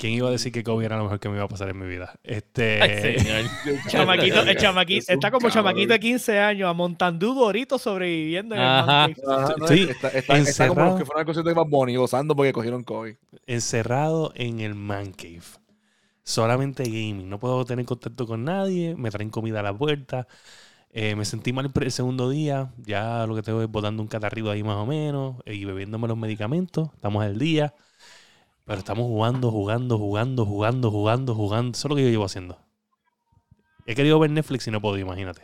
¿quién 0.00 0.14
iba 0.14 0.28
a 0.28 0.30
decir 0.32 0.50
que 0.50 0.64
COVID 0.64 0.84
era 0.84 0.96
lo 0.96 1.04
mejor 1.04 1.20
que 1.20 1.28
me 1.28 1.36
iba 1.36 1.44
a 1.44 1.48
pasar 1.48 1.68
en 1.68 1.78
mi 1.78 1.86
vida? 1.86 2.18
Este. 2.24 2.80
Ay, 2.82 3.18
señor. 3.18 3.50
Chamaquito, 3.88 4.40
el 4.42 4.56
chamaquito, 4.56 5.12
está 5.12 5.30
como 5.30 5.50
chamaquito 5.50 5.92
de 5.92 5.98
cabrón. 5.98 6.12
15 6.12 6.38
años, 6.40 6.68
amontando 6.70 7.34
duritos 7.34 7.82
sobreviviendo 7.82 8.54
en 8.54 8.60
el 8.62 8.66
Ajá. 8.66 9.08
Cave. 9.08 9.16
Ajá, 9.28 9.54
no, 9.58 9.66
Sí, 9.68 9.82
está, 9.90 10.08
está- 10.08 10.18
está 10.18 10.26
como 10.34 10.38
encerrado. 10.48 10.90
los 10.90 10.98
que 10.98 11.04
fueron 11.04 11.20
al 11.20 11.26
concierto 11.26 11.48
de 11.50 11.54
Bad 11.54 11.66
Bunny 11.66 11.96
gozando 11.96 12.34
porque 12.34 12.52
cogieron 12.52 12.82
COVID. 12.82 13.14
encerrado 13.46 14.32
en 14.34 14.60
el 14.60 14.74
Man 14.74 15.12
Cave. 15.12 15.42
Solamente 16.22 16.84
gaming. 16.84 17.28
No 17.28 17.38
puedo 17.38 17.64
tener 17.64 17.84
contacto 17.84 18.26
con 18.26 18.44
nadie. 18.44 18.94
Me 18.96 19.10
traen 19.10 19.30
comida 19.30 19.60
a 19.60 19.62
la 19.62 19.76
puerta. 19.76 20.26
Eh, 20.92 21.14
me 21.16 21.24
sentí 21.24 21.52
mal 21.52 21.70
el 21.74 21.82
el 21.82 21.92
segundo 21.92 22.28
día. 22.30 22.72
Ya 22.78 23.26
lo 23.26 23.34
que 23.34 23.42
tengo 23.42 23.62
es 23.62 23.68
botando 23.68 24.02
un 24.02 24.08
catarrido 24.08 24.50
ahí 24.50 24.62
más 24.62 24.76
o 24.76 24.86
menos. 24.86 25.36
eh, 25.44 25.54
y 25.54 25.64
bebiéndome 25.64 26.08
los 26.08 26.16
medicamentos. 26.16 26.90
Estamos 26.94 27.22
al 27.24 27.38
día. 27.38 27.74
Pero 28.70 28.78
estamos 28.78 29.04
jugando, 29.06 29.50
jugando, 29.50 29.98
jugando, 29.98 30.46
jugando, 30.46 30.90
jugando, 30.92 31.34
jugando. 31.34 31.72
Eso 31.76 31.88
es 31.88 31.90
lo 31.90 31.96
que 31.96 32.04
yo 32.04 32.08
llevo 32.08 32.24
haciendo. 32.24 32.56
He 33.84 33.96
querido 33.96 34.16
ver 34.20 34.30
Netflix 34.30 34.64
y 34.68 34.70
no 34.70 34.80
puedo, 34.80 34.96
imagínate. 34.96 35.42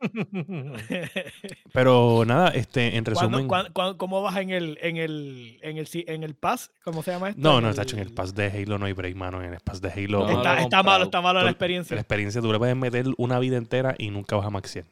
Pero 1.72 2.24
nada, 2.26 2.48
este, 2.50 2.96
en 2.96 3.04
¿Cuándo- 3.04 3.38
resumen. 3.38 3.96
¿Cómo 3.96 4.20
vas 4.22 4.36
en 4.36 4.50
el, 4.50 4.78
en 4.82 4.98
el, 4.98 5.58
en 5.62 5.78
el, 5.78 5.86
si- 5.86 6.04
en 6.06 6.22
el 6.24 6.34
pass? 6.34 6.70
¿Cómo 6.84 7.02
se 7.02 7.10
llama 7.12 7.30
esto? 7.30 7.40
No, 7.40 7.60
no, 7.62 7.70
está 7.70 7.82
hecho 7.84 7.96
en 7.96 8.02
el 8.02 8.12
pass 8.12 8.34
de 8.34 8.46
Halo, 8.48 8.78
no 8.78 8.84
hay 8.86 8.92
break, 8.92 9.16
mano. 9.16 9.42
En 9.42 9.54
el 9.54 9.60
pass 9.60 9.80
de 9.80 9.90
Halo. 9.90 10.28
No, 10.28 10.54
Está, 10.58 10.82
malo, 10.82 11.04
está 11.04 11.20
malo 11.22 11.38
la 11.38 11.46
La 11.46 11.50
experiencia. 11.50 11.96
experiencia, 11.96 12.40
tú 12.42 12.52
le 12.52 12.58
puedes 12.58 12.76
meter 12.76 13.06
una 13.16 13.38
vida 13.38 13.56
entera 13.56 13.94
y 13.98 14.10
nunca 14.10 14.36
vas 14.36 14.46
a 14.46 14.50
maxear. 14.50 14.84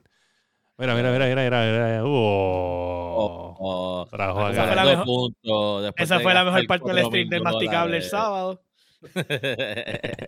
Mira, 0.78 0.94
mira, 0.94 1.10
mira, 1.10 1.26
mira, 1.26 1.42
mira, 1.44 1.60
mira. 1.62 2.02
Oh. 2.04 3.56
Oh, 3.58 4.06
Trabajo 4.10 4.40
oh, 4.40 4.44
acá. 4.44 4.52
Esa 4.52 4.66
fue 4.66 4.76
la 4.76 4.84
mejor- 4.84 5.04
puntos 5.06 5.92
Esa 5.96 6.20
fue 6.20 6.34
la 6.34 6.44
mejor 6.44 6.66
parte 6.66 6.92
del 6.92 7.04
stream 7.06 7.28
del 7.28 7.42
masticable 7.42 7.96
el 7.96 8.02
sábado. 8.02 8.62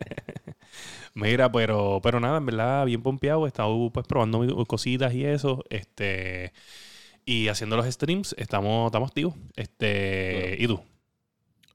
Mira, 1.14 1.50
pero, 1.50 2.00
pero 2.02 2.20
nada, 2.20 2.38
en 2.38 2.46
verdad, 2.46 2.86
bien 2.86 3.02
pompeado. 3.02 3.44
He 3.44 3.48
estado 3.48 3.90
pues 3.92 4.06
probando 4.06 4.64
cositas 4.66 5.12
y 5.14 5.24
eso. 5.24 5.64
Este. 5.68 6.52
Y 7.24 7.48
haciendo 7.48 7.76
los 7.76 7.86
streams, 7.86 8.34
estamos, 8.38 8.86
estamos 8.86 9.08
activos. 9.08 9.34
Este. 9.56 10.56
¿Y 10.58 10.66
tú? 10.66 10.80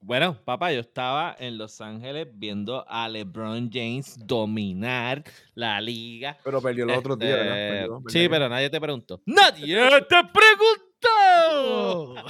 Bueno, 0.05 0.37
papá, 0.43 0.73
yo 0.73 0.81
estaba 0.81 1.33
en 1.39 1.57
Los 1.57 1.79
Ángeles 1.79 2.27
viendo 2.33 2.83
a 2.89 3.07
LeBron 3.07 3.69
James 3.71 4.17
dominar 4.19 5.23
la 5.55 5.79
liga. 5.79 6.37
Pero 6.43 6.61
perdió 6.61 6.85
los 6.85 6.97
otros 6.97 7.17
días, 7.17 7.37
¿verdad? 7.37 7.57
Este, 7.57 7.79
Perdió, 7.87 8.03
sí, 8.09 8.27
pero 8.29 8.49
nadie 8.49 8.69
te 8.69 8.81
preguntó. 8.81 9.21
¡Nadie 9.25 9.77
te 10.09 10.15
preguntó! 10.33 12.15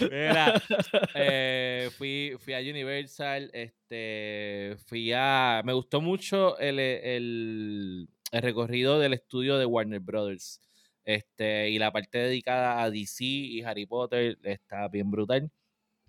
Mira, 0.00 0.60
eh, 1.14 1.90
fui, 1.96 2.34
fui 2.38 2.54
a 2.54 2.58
Universal, 2.60 3.50
este, 3.52 4.76
fui 4.86 5.12
a... 5.14 5.62
Me 5.64 5.72
gustó 5.72 6.00
mucho 6.00 6.58
el, 6.58 6.78
el- 6.80 8.08
el 8.32 8.42
recorrido 8.42 8.98
del 8.98 9.12
estudio 9.14 9.58
de 9.58 9.66
Warner 9.66 10.00
Brothers. 10.00 10.60
Este, 11.04 11.70
y 11.70 11.78
la 11.78 11.92
parte 11.92 12.18
dedicada 12.18 12.82
a 12.82 12.90
DC 12.90 13.24
y 13.24 13.62
Harry 13.62 13.86
Potter 13.86 14.38
está 14.42 14.88
bien 14.88 15.10
brutal. 15.10 15.50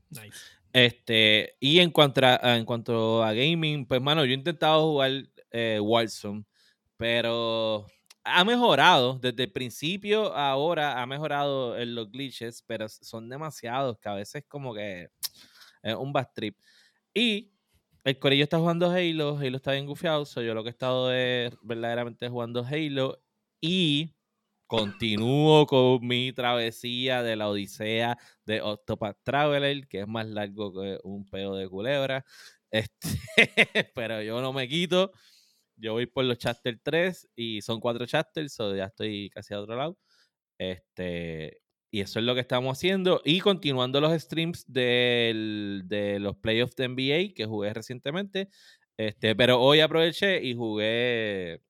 Nice. 0.09 0.57
Este, 0.73 1.55
y 1.59 1.79
en 1.79 1.91
cuanto 1.91 2.21
a, 2.25 2.57
en 2.57 2.65
cuanto 2.65 3.23
a 3.23 3.33
gaming, 3.33 3.85
pues 3.85 4.01
mano, 4.01 4.25
yo 4.25 4.31
he 4.31 4.35
intentado 4.35 4.91
jugar 4.91 5.11
eh, 5.51 5.79
Warzone, 5.81 6.43
pero 6.97 7.87
ha 8.25 8.43
mejorado. 8.43 9.19
Desde 9.19 9.43
el 9.43 9.51
principio 9.51 10.33
a 10.35 10.49
ahora 10.51 11.01
ha 11.01 11.05
mejorado 11.05 11.77
en 11.77 11.95
los 11.95 12.11
glitches, 12.11 12.63
pero 12.67 12.89
son 12.89 13.29
demasiados 13.29 13.97
que 13.99 14.09
a 14.09 14.13
veces 14.15 14.43
como 14.47 14.73
que 14.73 15.09
es 15.83 15.95
un 15.95 16.11
bad 16.13 16.27
trip. 16.35 16.57
Y 17.13 17.53
el 18.03 18.19
Corillo 18.19 18.43
está 18.43 18.59
jugando 18.59 18.89
Halo, 18.91 19.37
Halo 19.37 19.57
está 19.57 19.73
bien 19.73 19.85
gufiado, 19.87 20.25
so 20.25 20.41
yo 20.41 20.53
lo 20.53 20.63
que 20.63 20.69
he 20.69 20.71
estado 20.71 21.13
es 21.13 21.53
verdaderamente 21.63 22.29
jugando 22.29 22.65
Halo 22.65 23.21
y 23.61 24.14
continúo 24.67 25.65
con 25.67 26.05
mi 26.07 26.33
travesía 26.33 27.23
de 27.23 27.35
la 27.35 27.49
Odisea 27.49 28.17
de 28.45 28.61
Octopath 28.61 29.17
Traveler, 29.23 29.87
que 29.87 30.01
es 30.01 30.07
más 30.07 30.27
largo 30.27 30.73
que 30.73 30.99
un 31.03 31.25
peo 31.29 31.55
de 31.55 31.67
culebra. 31.69 32.25
Este, 32.71 33.91
pero 33.95 34.21
yo 34.21 34.41
no 34.41 34.51
me 34.51 34.67
quito. 34.67 35.11
Yo 35.77 35.93
voy 35.93 36.07
por 36.07 36.25
los 36.25 36.37
chapter 36.37 36.79
3 36.83 37.27
y 37.35 37.61
son 37.61 37.79
cuatro 37.79 38.05
chapters, 38.05 38.53
so 38.53 38.75
ya 38.75 38.85
estoy 38.85 39.29
casi 39.31 39.53
a 39.53 39.61
otro 39.61 39.75
lado. 39.77 39.97
Este, 40.59 41.61
y 41.91 42.01
eso 42.01 42.19
es 42.19 42.25
lo 42.25 42.33
que 42.35 42.41
estamos 42.41 42.77
haciendo. 42.77 43.21
Y 43.25 43.39
continuando 43.41 44.01
los 44.01 44.13
streams 44.21 44.65
del- 44.71 45.83
de 45.85 46.19
los 46.19 46.37
playoffs 46.37 46.75
de 46.75 46.85
NBA 46.85 47.33
que 47.35 47.45
jugué 47.45 47.73
recientemente. 47.73 48.49
Este, 48.97 49.35
pero 49.35 49.61
hoy 49.61 49.81
aproveché 49.81 50.43
y 50.43 50.55
jugué 50.55 51.61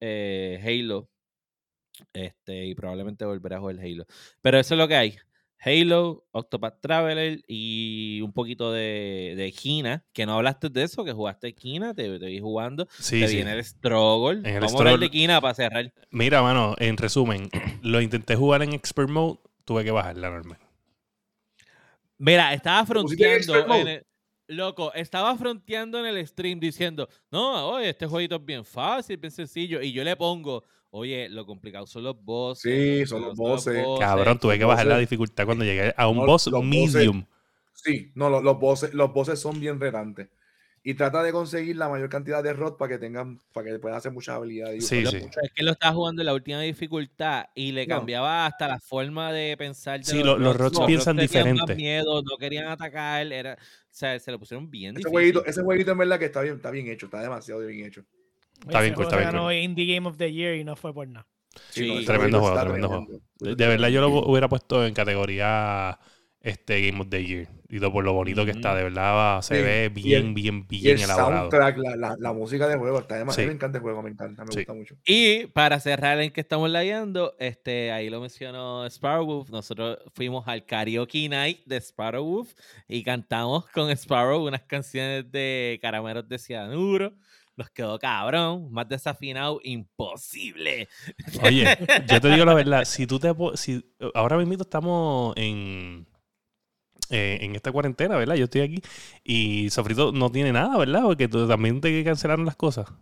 eh, 0.00 0.60
Halo. 0.64 1.10
Este, 2.12 2.66
y 2.66 2.74
probablemente 2.74 3.24
volveré 3.24 3.56
a 3.56 3.60
jugar 3.60 3.78
Halo. 3.80 4.04
Pero 4.40 4.58
eso 4.58 4.74
es 4.74 4.78
lo 4.78 4.88
que 4.88 4.96
hay. 4.96 5.16
Halo, 5.58 6.26
Octopath 6.32 6.80
Traveler 6.80 7.40
y 7.48 8.20
un 8.20 8.32
poquito 8.32 8.70
de, 8.72 9.34
de 9.36 9.50
Kina, 9.52 10.04
que 10.12 10.26
no 10.26 10.34
hablaste 10.34 10.68
de 10.68 10.82
eso, 10.82 11.02
que 11.04 11.12
jugaste 11.12 11.54
Kina, 11.54 11.94
te, 11.94 12.18
te 12.18 12.26
vi 12.26 12.38
jugando. 12.40 12.86
Sí, 12.98 13.20
te 13.20 13.28
sí. 13.28 13.36
viene 13.36 13.52
el 13.54 13.64
Struggle. 13.64 14.40
En 14.40 14.54
el 14.56 14.60
Vamos 14.60 14.74
a 14.74 14.78
hablar 14.78 14.98
de 14.98 15.06
Struggle- 15.06 15.10
Kina 15.10 15.40
para 15.40 15.54
cerrar. 15.54 15.92
Mira, 16.10 16.42
mano, 16.42 16.74
en 16.78 16.96
resumen, 16.98 17.48
lo 17.82 18.00
intenté 18.02 18.36
jugar 18.36 18.62
en 18.62 18.74
Expert 18.74 19.08
Mode, 19.08 19.38
tuve 19.64 19.82
que 19.82 19.90
bajar 19.90 20.16
la 20.18 20.30
norma. 20.30 20.58
Mira, 22.18 22.52
estaba 22.54 22.80
en 22.80 22.86
fronteando 22.86 23.74
en 23.74 23.88
el- 23.88 24.06
Loco, 24.48 24.92
estaba 24.94 25.36
fronteando 25.36 25.98
en 25.98 26.06
el 26.16 26.24
stream 26.24 26.60
diciendo, 26.60 27.08
no, 27.32 27.66
oye, 27.70 27.88
este 27.88 28.06
jueguito 28.06 28.36
es 28.36 28.44
bien 28.44 28.64
fácil, 28.64 29.16
bien 29.16 29.32
sencillo. 29.32 29.82
Y 29.82 29.90
yo 29.90 30.04
le 30.04 30.14
pongo, 30.14 30.62
oye, 30.96 31.28
lo 31.28 31.46
complicado 31.46 31.86
son 31.86 32.04
los 32.04 32.22
bosses. 32.24 32.62
Sí, 32.72 33.06
son 33.06 33.22
los 33.22 33.36
complicado 33.36 33.84
bosses. 33.84 33.86
Cabrón, 34.00 34.38
tuve 34.38 34.58
que 34.58 34.64
bajar 34.64 34.86
la 34.86 34.94
bosses- 34.96 35.00
dificultad 35.00 35.44
cuando 35.46 35.64
llegué 35.64 35.94
a 35.96 36.08
un 36.08 36.16
No, 36.18 36.26
boss 36.26 36.46
los 36.48 36.62
bosses- 36.64 36.94
medium. 36.94 37.24
Sí, 37.74 38.10
no, 38.14 38.30
los, 38.30 38.42
los 38.42 38.58
bosses, 38.58 38.94
los 38.94 39.12
bosses 39.12 39.38
son 39.38 39.60
bien 39.60 39.78
retantes. 39.78 40.28
Y 40.82 40.94
trata 40.94 41.20
de 41.24 41.32
conseguir 41.32 41.76
la 41.76 41.88
mayor 41.88 42.08
cantidad 42.08 42.44
de 42.44 42.52
rot 42.52 42.78
para 42.78 42.90
que 42.90 42.98
tengan, 42.98 43.40
para 43.52 43.66
que 43.72 43.78
puedan 43.80 43.98
hacer 43.98 44.12
muchas 44.12 44.36
habilidades. 44.36 44.84
y 44.84 44.86
Sí, 44.86 45.04
sí. 45.06 45.16
Es 45.42 45.50
que 45.52 45.64
lo 45.64 45.72
estaba 45.72 45.92
jugando 45.92 46.22
en 46.22 46.26
la 46.26 46.32
última 46.34 46.60
dificultad 46.60 47.46
y 47.56 47.72
le 47.72 47.88
No. 47.88 47.96
cambiaba 47.96 48.46
hasta 48.46 48.68
la 48.68 48.78
forma 48.78 49.32
de 49.32 49.56
pensar. 49.56 49.98
de 49.98 50.04
Sí, 50.04 50.22
lo- 50.22 50.38
los 50.38 50.56
rots 50.56 50.76
rots 50.76 50.86
piensan 50.86 51.16
diferente. 51.16 51.74
miedo, 51.74 52.22
no 52.22 52.36
querían 52.38 52.68
atacar, 52.68 53.32
era, 53.32 53.54
o 53.54 53.56
sea, 53.90 54.16
se 54.20 54.30
lo 54.30 54.38
pusieron 54.38 54.70
bien 54.70 54.90
Ese 54.92 54.98
difícil. 54.98 55.12
jueguito, 55.12 55.44
ese 55.44 55.62
jueguito 55.62 55.90
en 55.90 55.98
verdad 55.98 56.18
que 56.20 56.26
está 56.26 56.40
bien, 56.42 56.54
está 56.54 56.70
bien 56.70 56.86
hecho, 56.86 57.06
está 57.06 57.20
demasiado 57.20 57.66
bien 57.66 57.84
hecho. 57.84 58.04
Está 58.60 58.80
bien 58.80 58.94
cool, 58.94 59.04
está 59.04 59.16
juego 59.16 59.30
bien 59.30 59.32
ganó 59.32 59.42
cool. 59.44 59.54
Indie 59.54 59.94
Game 59.94 60.08
of 60.08 60.16
the 60.16 60.32
Year 60.32 60.56
y 60.56 60.64
no 60.64 60.76
fue 60.76 60.92
por 60.94 61.06
nada. 61.08 61.26
Sí, 61.70 62.04
tremendo 62.04 62.40
juego, 62.40 62.58
tremendo 62.60 62.88
tremendo. 62.88 63.20
De, 63.38 63.54
de 63.56 63.66
verdad, 63.68 63.88
yo 63.88 64.00
lo 64.02 64.08
hubiera 64.08 64.48
puesto 64.48 64.84
en 64.86 64.92
categoría 64.94 65.98
este 66.40 66.86
Game 66.86 67.00
of 67.02 67.08
the 67.08 67.24
Year. 67.24 67.48
Y 67.68 67.80
todo 67.80 67.92
por 67.92 68.04
lo 68.04 68.12
bonito 68.12 68.44
que 68.44 68.52
está, 68.52 68.74
de 68.76 68.84
verdad 68.84 69.14
va- 69.14 69.42
se 69.42 69.56
Sí, 69.56 69.62
ve 69.62 69.86
y 69.86 69.88
bien, 70.02 70.26
el- 70.28 70.34
bien, 70.34 70.66
Y 70.70 70.80
bien 70.82 70.96
el 70.98 71.02
elaborado. 71.02 71.50
soundtrack, 71.50 71.78
la, 71.78 71.96
la, 71.96 72.16
la 72.16 72.32
música 72.32 72.68
de 72.68 72.76
juego, 72.76 73.00
está 73.00 73.16
demasiado. 73.16 73.42
Sí. 73.42 73.48
Me 73.48 73.54
encanta 73.54 73.78
el 73.78 73.82
juego, 73.82 74.02
me 74.02 74.10
encanta, 74.10 74.44
me 74.44 74.52
Sí. 74.52 74.58
gusta 74.60 74.72
mucho. 74.74 74.94
Y 75.04 75.46
para 75.48 75.80
cerrar 75.80 76.20
en 76.20 76.30
que 76.30 76.40
estamos 76.42 76.70
layando, 76.70 77.34
este, 77.40 77.90
ahí 77.90 78.08
lo 78.08 78.20
mencionó 78.20 78.88
Sparrowwolf. 78.88 79.50
Nosotros 79.50 79.98
fuimos 80.14 80.46
al 80.46 80.64
karaoke 80.64 81.28
night 81.28 81.64
de 81.66 81.80
Sparrowwolf 81.80 82.52
y 82.86 83.02
cantamos 83.02 83.66
con 83.70 83.90
Sparrow 83.90 84.46
unas 84.46 84.62
canciones 84.62 85.28
de 85.32 85.80
Caramelos 85.82 86.28
de 86.28 86.38
Cianuro. 86.38 87.12
Nos 87.56 87.70
quedó 87.70 87.98
cabrón, 87.98 88.70
más 88.70 88.86
desafinado, 88.88 89.60
imposible. 89.64 90.88
Oye, 91.42 91.64
yo 92.08 92.20
te 92.20 92.30
digo 92.30 92.44
la 92.44 92.52
verdad, 92.54 92.84
si 92.84 93.06
tú 93.06 93.18
te 93.18 93.32
si 93.54 93.82
ahora 94.14 94.36
mismo 94.36 94.52
estamos 94.60 95.32
en 95.36 96.06
eh, 97.08 97.38
en 97.40 97.54
esta 97.56 97.72
cuarentena, 97.72 98.16
¿verdad? 98.16 98.34
Yo 98.34 98.44
estoy 98.44 98.60
aquí 98.62 98.82
y 99.24 99.70
Sofrito 99.70 100.12
no 100.12 100.30
tiene 100.30 100.52
nada, 100.52 100.76
¿verdad? 100.76 101.02
Porque 101.04 101.28
tú- 101.28 101.46
también 101.48 101.80
te 101.80 102.04
cancelaron 102.04 102.44
las 102.44 102.56
cosas. 102.56 102.92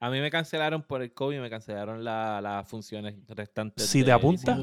A 0.00 0.10
mí 0.10 0.20
me 0.20 0.30
cancelaron 0.30 0.82
por 0.82 1.02
el 1.02 1.12
COVID, 1.12 1.40
me 1.40 1.50
cancelaron 1.50 2.04
la- 2.04 2.40
las 2.40 2.68
funciones 2.68 3.16
restantes. 3.28 3.86
Si 3.86 4.04
te 4.04 4.12
apuntas- 4.12 4.58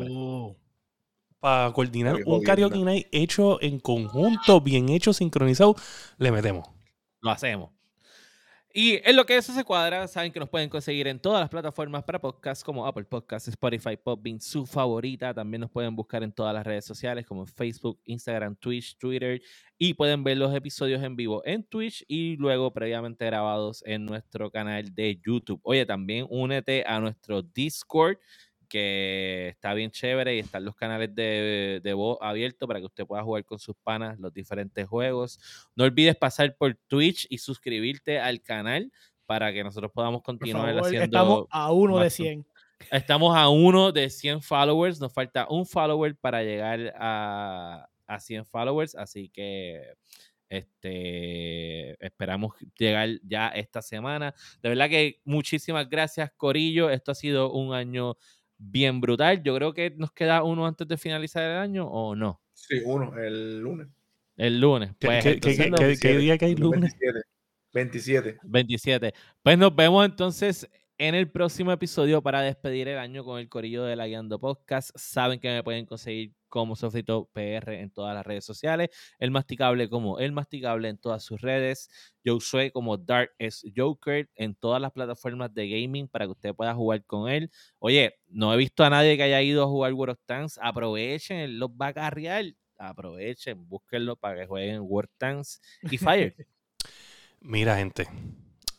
Para 1.39 1.71
coordinar 1.73 2.15
un 2.25 2.41
karaoke 2.43 2.79
night 2.79 3.07
hecho 3.11 3.61
en 3.61 3.79
conjunto, 3.79 4.61
bien 4.61 4.89
hecho, 4.89 5.13
sincronizado, 5.13 5.75
le 6.17 6.31
metemos. 6.31 6.67
lo 7.21 7.31
hacemos. 7.31 7.71
Y 8.77 8.99
en 9.05 9.15
lo 9.15 9.25
que 9.25 9.37
eso 9.37 9.53
se 9.53 9.63
cuadra, 9.63 10.05
saben 10.05 10.33
que 10.33 10.39
nos 10.41 10.49
pueden 10.49 10.67
conseguir 10.67 11.07
en 11.07 11.17
todas 11.17 11.39
las 11.39 11.49
plataformas 11.49 12.03
para 12.03 12.19
podcast 12.19 12.61
como 12.61 12.85
Apple 12.85 13.05
Podcasts, 13.05 13.47
Spotify, 13.47 13.95
Podbean, 13.95 14.41
su 14.41 14.65
favorita. 14.65 15.33
También 15.33 15.61
nos 15.61 15.71
pueden 15.71 15.95
buscar 15.95 16.23
en 16.23 16.33
todas 16.33 16.53
las 16.53 16.65
redes 16.67 16.83
sociales 16.83 17.25
como 17.25 17.45
Facebook, 17.45 18.01
Instagram, 18.03 18.57
Twitch, 18.57 18.97
Twitter. 18.97 19.41
Y 19.77 19.93
pueden 19.93 20.25
ver 20.25 20.35
los 20.35 20.53
episodios 20.53 21.01
en 21.03 21.15
vivo 21.15 21.41
en 21.45 21.63
Twitch 21.63 22.03
y 22.09 22.35
luego 22.35 22.73
previamente 22.73 23.25
grabados 23.25 23.81
en 23.85 24.05
nuestro 24.05 24.51
canal 24.51 24.93
de 24.93 25.21
YouTube. 25.25 25.61
Oye, 25.63 25.85
también 25.85 26.27
únete 26.29 26.83
a 26.85 26.99
nuestro 26.99 27.43
Discord 27.43 28.17
que 28.65 29.49
está 29.49 29.73
bien 29.73 29.91
chévere 29.91 30.35
y 30.35 30.39
están 30.39 30.65
los 30.65 30.75
canales 30.75 31.13
de, 31.15 31.79
de 31.83 31.93
voz 31.93 32.17
abiertos 32.21 32.67
para 32.67 32.79
que 32.79 32.85
usted 32.85 33.05
pueda 33.05 33.23
jugar 33.23 33.45
con 33.45 33.59
sus 33.59 33.75
panas 33.83 34.19
los 34.19 34.33
diferentes 34.33 34.87
juegos. 34.87 35.39
No 35.75 35.83
olvides 35.85 36.15
pasar 36.15 36.55
por 36.55 36.75
Twitch 36.87 37.27
y 37.29 37.37
suscribirte 37.37 38.19
al 38.19 38.41
canal 38.41 38.91
para 39.25 39.51
que 39.51 39.63
nosotros 39.63 39.91
podamos 39.91 40.21
continuar 40.21 40.67
favor, 40.73 40.85
haciendo. 40.85 41.05
estamos 41.05 41.47
a 41.49 41.71
uno 41.71 41.97
de 41.97 42.03
más- 42.05 42.13
100. 42.13 42.45
Estamos 42.91 43.35
a 43.37 43.47
uno 43.49 43.91
de 43.91 44.09
100 44.09 44.41
followers. 44.41 44.99
Nos 44.99 45.13
falta 45.13 45.47
un 45.49 45.65
follower 45.65 46.15
para 46.17 46.43
llegar 46.43 46.93
a, 46.97 47.87
a 48.05 48.19
100 48.19 48.45
followers. 48.45 48.95
Así 48.95 49.29
que 49.29 49.95
este, 50.49 52.05
esperamos 52.05 52.53
llegar 52.77 53.09
ya 53.23 53.47
esta 53.49 53.81
semana. 53.81 54.33
De 54.61 54.69
verdad 54.69 54.89
que 54.89 55.21
muchísimas 55.23 55.89
gracias, 55.89 56.31
Corillo. 56.35 56.89
Esto 56.89 57.11
ha 57.11 57.15
sido 57.15 57.51
un 57.51 57.73
año 57.73 58.17
bien 58.57 59.01
brutal. 59.01 59.41
Yo 59.43 59.55
creo 59.55 59.73
que 59.73 59.91
nos 59.91 60.11
queda 60.11 60.43
uno 60.43 60.65
antes 60.65 60.87
de 60.87 60.97
finalizar 60.97 61.43
el 61.43 61.57
año 61.57 61.85
o 61.87 62.15
no. 62.15 62.41
Sí, 62.53 62.81
uno, 62.85 63.17
el 63.19 63.59
lunes. 63.59 63.87
El 64.37 64.59
lunes. 64.59 64.91
¿Qué, 64.99 65.07
Pues, 65.07 65.23
qué- 65.23 65.39
qué- 65.39 65.49
entonces 65.51 65.57
qué- 65.57 65.71
qué- 65.71 65.85
27, 65.85 66.17
día 66.19 66.37
que 66.37 66.45
hay 66.45 66.55
lunes? 66.55 66.93
27. 66.99 67.19
27. 67.73 68.37
27. 68.43 69.13
Pues 69.43 69.57
nos 69.57 69.75
vemos 69.75 70.05
entonces 70.05 70.69
en 70.97 71.13
el 71.13 71.29
próximo 71.29 71.71
episodio 71.71 72.21
para 72.21 72.41
despedir 72.41 72.87
el 72.87 72.97
año 72.97 73.25
con 73.25 73.39
el 73.39 73.49
corillo 73.49 73.83
de 73.83 73.95
la 73.95 74.07
Guiando 74.07 74.39
Podcast. 74.39 74.91
Saben 74.95 75.39
que 75.39 75.49
me 75.49 75.63
pueden 75.63 75.85
conseguir 75.85 76.33
como 76.47 76.75
Sofrito 76.75 77.29
PR 77.33 77.81
en 77.81 77.91
todas 77.91 78.15
las 78.15 78.25
redes 78.25 78.45
sociales. 78.45 78.89
El 79.19 79.31
Masticable 79.31 79.89
como 79.89 80.19
El 80.19 80.31
Masticable 80.31 80.87
en 80.87 80.97
todas 80.97 81.23
sus 81.23 81.41
redes. 81.41 81.89
Josué 82.25 82.71
como 82.71 82.97
Dark 82.97 83.31
es 83.37 83.63
Joker 83.75 84.29
en 84.35 84.55
todas 84.55 84.81
las 84.81 84.91
plataformas 84.91 85.53
de 85.53 85.67
gaming 85.67 86.07
para 86.07 86.25
que 86.25 86.31
usted 86.31 86.55
pueda 86.55 86.73
jugar 86.73 87.03
con 87.03 87.29
él. 87.29 87.51
Oye, 87.79 88.15
no 88.27 88.53
he 88.53 88.57
visto 88.57 88.83
a 88.85 88.89
nadie 88.89 89.17
que 89.17 89.23
haya 89.23 89.41
ido 89.41 89.63
a 89.63 89.67
jugar 89.67 89.93
World 89.93 90.13
of 90.13 90.19
Tanks. 90.25 90.57
Aprovechen, 90.61 91.59
los 91.59 91.71
va 91.71 91.93
a. 91.95 92.41
Aprovechen, 92.77 93.67
búsquenlo 93.67 94.15
para 94.15 94.39
que 94.39 94.47
jueguen 94.47 94.81
World 94.81 95.09
Tanks 95.17 95.61
y 95.83 95.97
Fire. 95.97 96.35
Mira, 97.41 97.77
gente, 97.77 98.07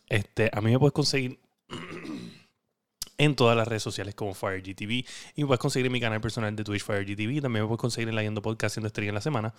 este, 0.07 0.49
a 0.51 0.61
mí 0.61 0.71
me 0.71 0.79
puedes 0.79 0.93
conseguir 0.93 1.39
en 3.17 3.35
todas 3.35 3.57
las 3.57 3.67
redes 3.67 3.83
sociales 3.83 4.15
como 4.15 4.33
FireGTV 4.33 5.05
y 5.35 5.45
puedes 5.45 5.59
conseguir 5.59 5.89
mi 5.89 5.99
canal 5.99 6.21
personal 6.21 6.55
de 6.55 6.63
Twitch 6.63 6.83
FireGTV. 6.83 7.41
También 7.41 7.63
me 7.63 7.67
puedes 7.67 7.81
conseguir 7.81 8.09
en 8.09 8.15
la 8.15 8.23
Yendo 8.23 8.41
Podcast 8.41 8.73
haciendo 8.73 8.87
estrella 8.87 9.09
en 9.09 9.15
la 9.15 9.21
semana. 9.21 9.53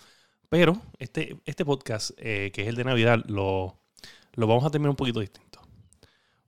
Pero 0.49 0.81
este, 0.97 1.37
este 1.45 1.65
podcast, 1.65 2.11
eh, 2.17 2.51
que 2.53 2.63
es 2.63 2.67
el 2.67 2.75
de 2.75 2.83
Navidad, 2.83 3.23
lo, 3.27 3.79
lo 4.33 4.47
vamos 4.47 4.65
a 4.65 4.71
terminar 4.71 4.89
un 4.91 4.95
poquito 4.95 5.19
distinto. 5.19 5.61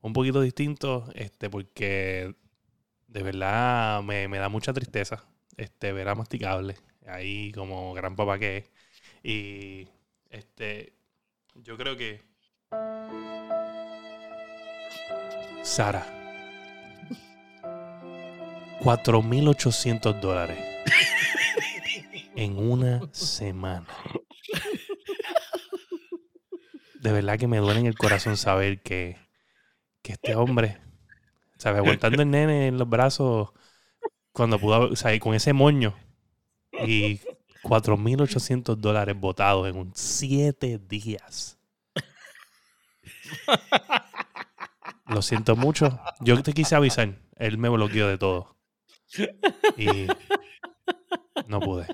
Un 0.01 0.13
poquito 0.13 0.41
distinto, 0.41 1.07
este, 1.13 1.49
porque 1.49 2.35
de 3.07 3.23
verdad 3.23 4.01
me, 4.01 4.27
me 4.27 4.39
da 4.39 4.49
mucha 4.49 4.73
tristeza 4.73 5.23
este, 5.57 5.91
ver 5.91 6.07
a 6.07 6.15
Masticable 6.15 6.77
ahí 7.05 7.51
como 7.51 7.93
gran 7.93 8.15
papá 8.15 8.39
que 8.39 8.57
es. 8.57 8.71
Y 9.23 9.87
este, 10.29 10.93
yo 11.55 11.77
creo 11.77 11.95
que 11.95 12.21
Sara. 15.63 16.05
4.800 18.81 20.19
dólares. 20.19 20.57
en 22.35 22.57
una 22.57 23.01
semana. 23.13 23.87
De 26.95 27.11
verdad 27.11 27.37
que 27.37 27.47
me 27.47 27.57
duele 27.57 27.79
en 27.79 27.85
el 27.85 27.97
corazón 27.97 28.37
saber 28.37 28.81
que, 28.81 29.17
que 30.01 30.13
este 30.13 30.35
hombre, 30.35 30.79
¿sabes? 31.57 31.79
Aguantando 31.79 32.21
el 32.21 32.29
nene 32.29 32.67
en 32.67 32.77
los 32.77 32.89
brazos 32.89 33.49
cuando 34.33 34.59
pudo, 34.59 34.91
o 34.91 34.95
sea, 34.95 35.17
con 35.19 35.35
ese 35.35 35.53
moño 35.53 35.95
y 36.85 37.19
4.800 37.63 38.75
dólares 38.77 39.15
botados 39.19 39.67
en 39.67 39.77
un 39.77 39.91
7 39.95 40.79
días. 40.79 41.59
Lo 45.11 45.21
siento 45.21 45.55
mucho. 45.55 45.99
Yo 46.21 46.41
te 46.41 46.53
quise 46.53 46.75
avisar. 46.75 47.15
Él 47.35 47.57
me 47.57 47.69
bloqueó 47.69 48.07
de 48.07 48.17
todo. 48.17 48.57
Y 49.77 50.07
no 51.47 51.59
pude. 51.59 51.85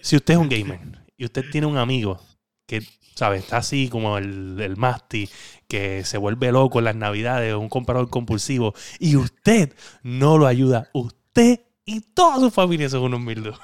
Si 0.00 0.16
usted 0.16 0.34
es 0.34 0.40
un 0.40 0.48
gamer 0.48 0.80
y 1.16 1.24
usted 1.24 1.44
tiene 1.50 1.66
un 1.66 1.76
amigo 1.76 2.20
que, 2.66 2.82
¿sabe? 3.14 3.38
Está 3.38 3.58
así 3.58 3.88
como 3.88 4.18
el, 4.18 4.60
el 4.60 4.76
Masti, 4.76 5.28
que 5.66 6.04
se 6.04 6.18
vuelve 6.18 6.52
loco 6.52 6.78
en 6.78 6.84
las 6.84 6.96
navidades, 6.96 7.54
un 7.54 7.68
comprador 7.68 8.08
compulsivo, 8.10 8.74
y 8.98 9.16
usted 9.16 9.74
no 10.02 10.38
lo 10.38 10.46
ayuda, 10.46 10.90
usted 10.92 11.60
y 11.84 12.00
toda 12.00 12.38
su 12.38 12.50
familia 12.50 12.88
son 12.88 13.02
unos 13.02 13.20
humildes. 13.20 13.54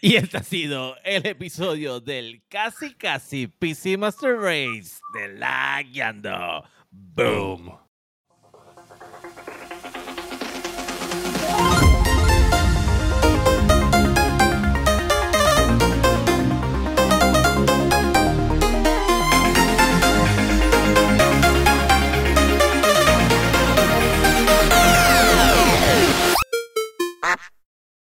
Y 0.00 0.16
este 0.16 0.38
ha 0.38 0.42
sido 0.42 0.96
el 1.04 1.26
episodio 1.26 2.00
del 2.00 2.42
casi 2.48 2.94
casi 2.94 3.46
PC 3.46 3.98
Master 3.98 4.36
Race 4.36 4.96
de 5.14 5.28
la 5.34 5.82
Guiando. 5.82 6.64
Boom. 6.92 7.56
Boom. 7.66 7.79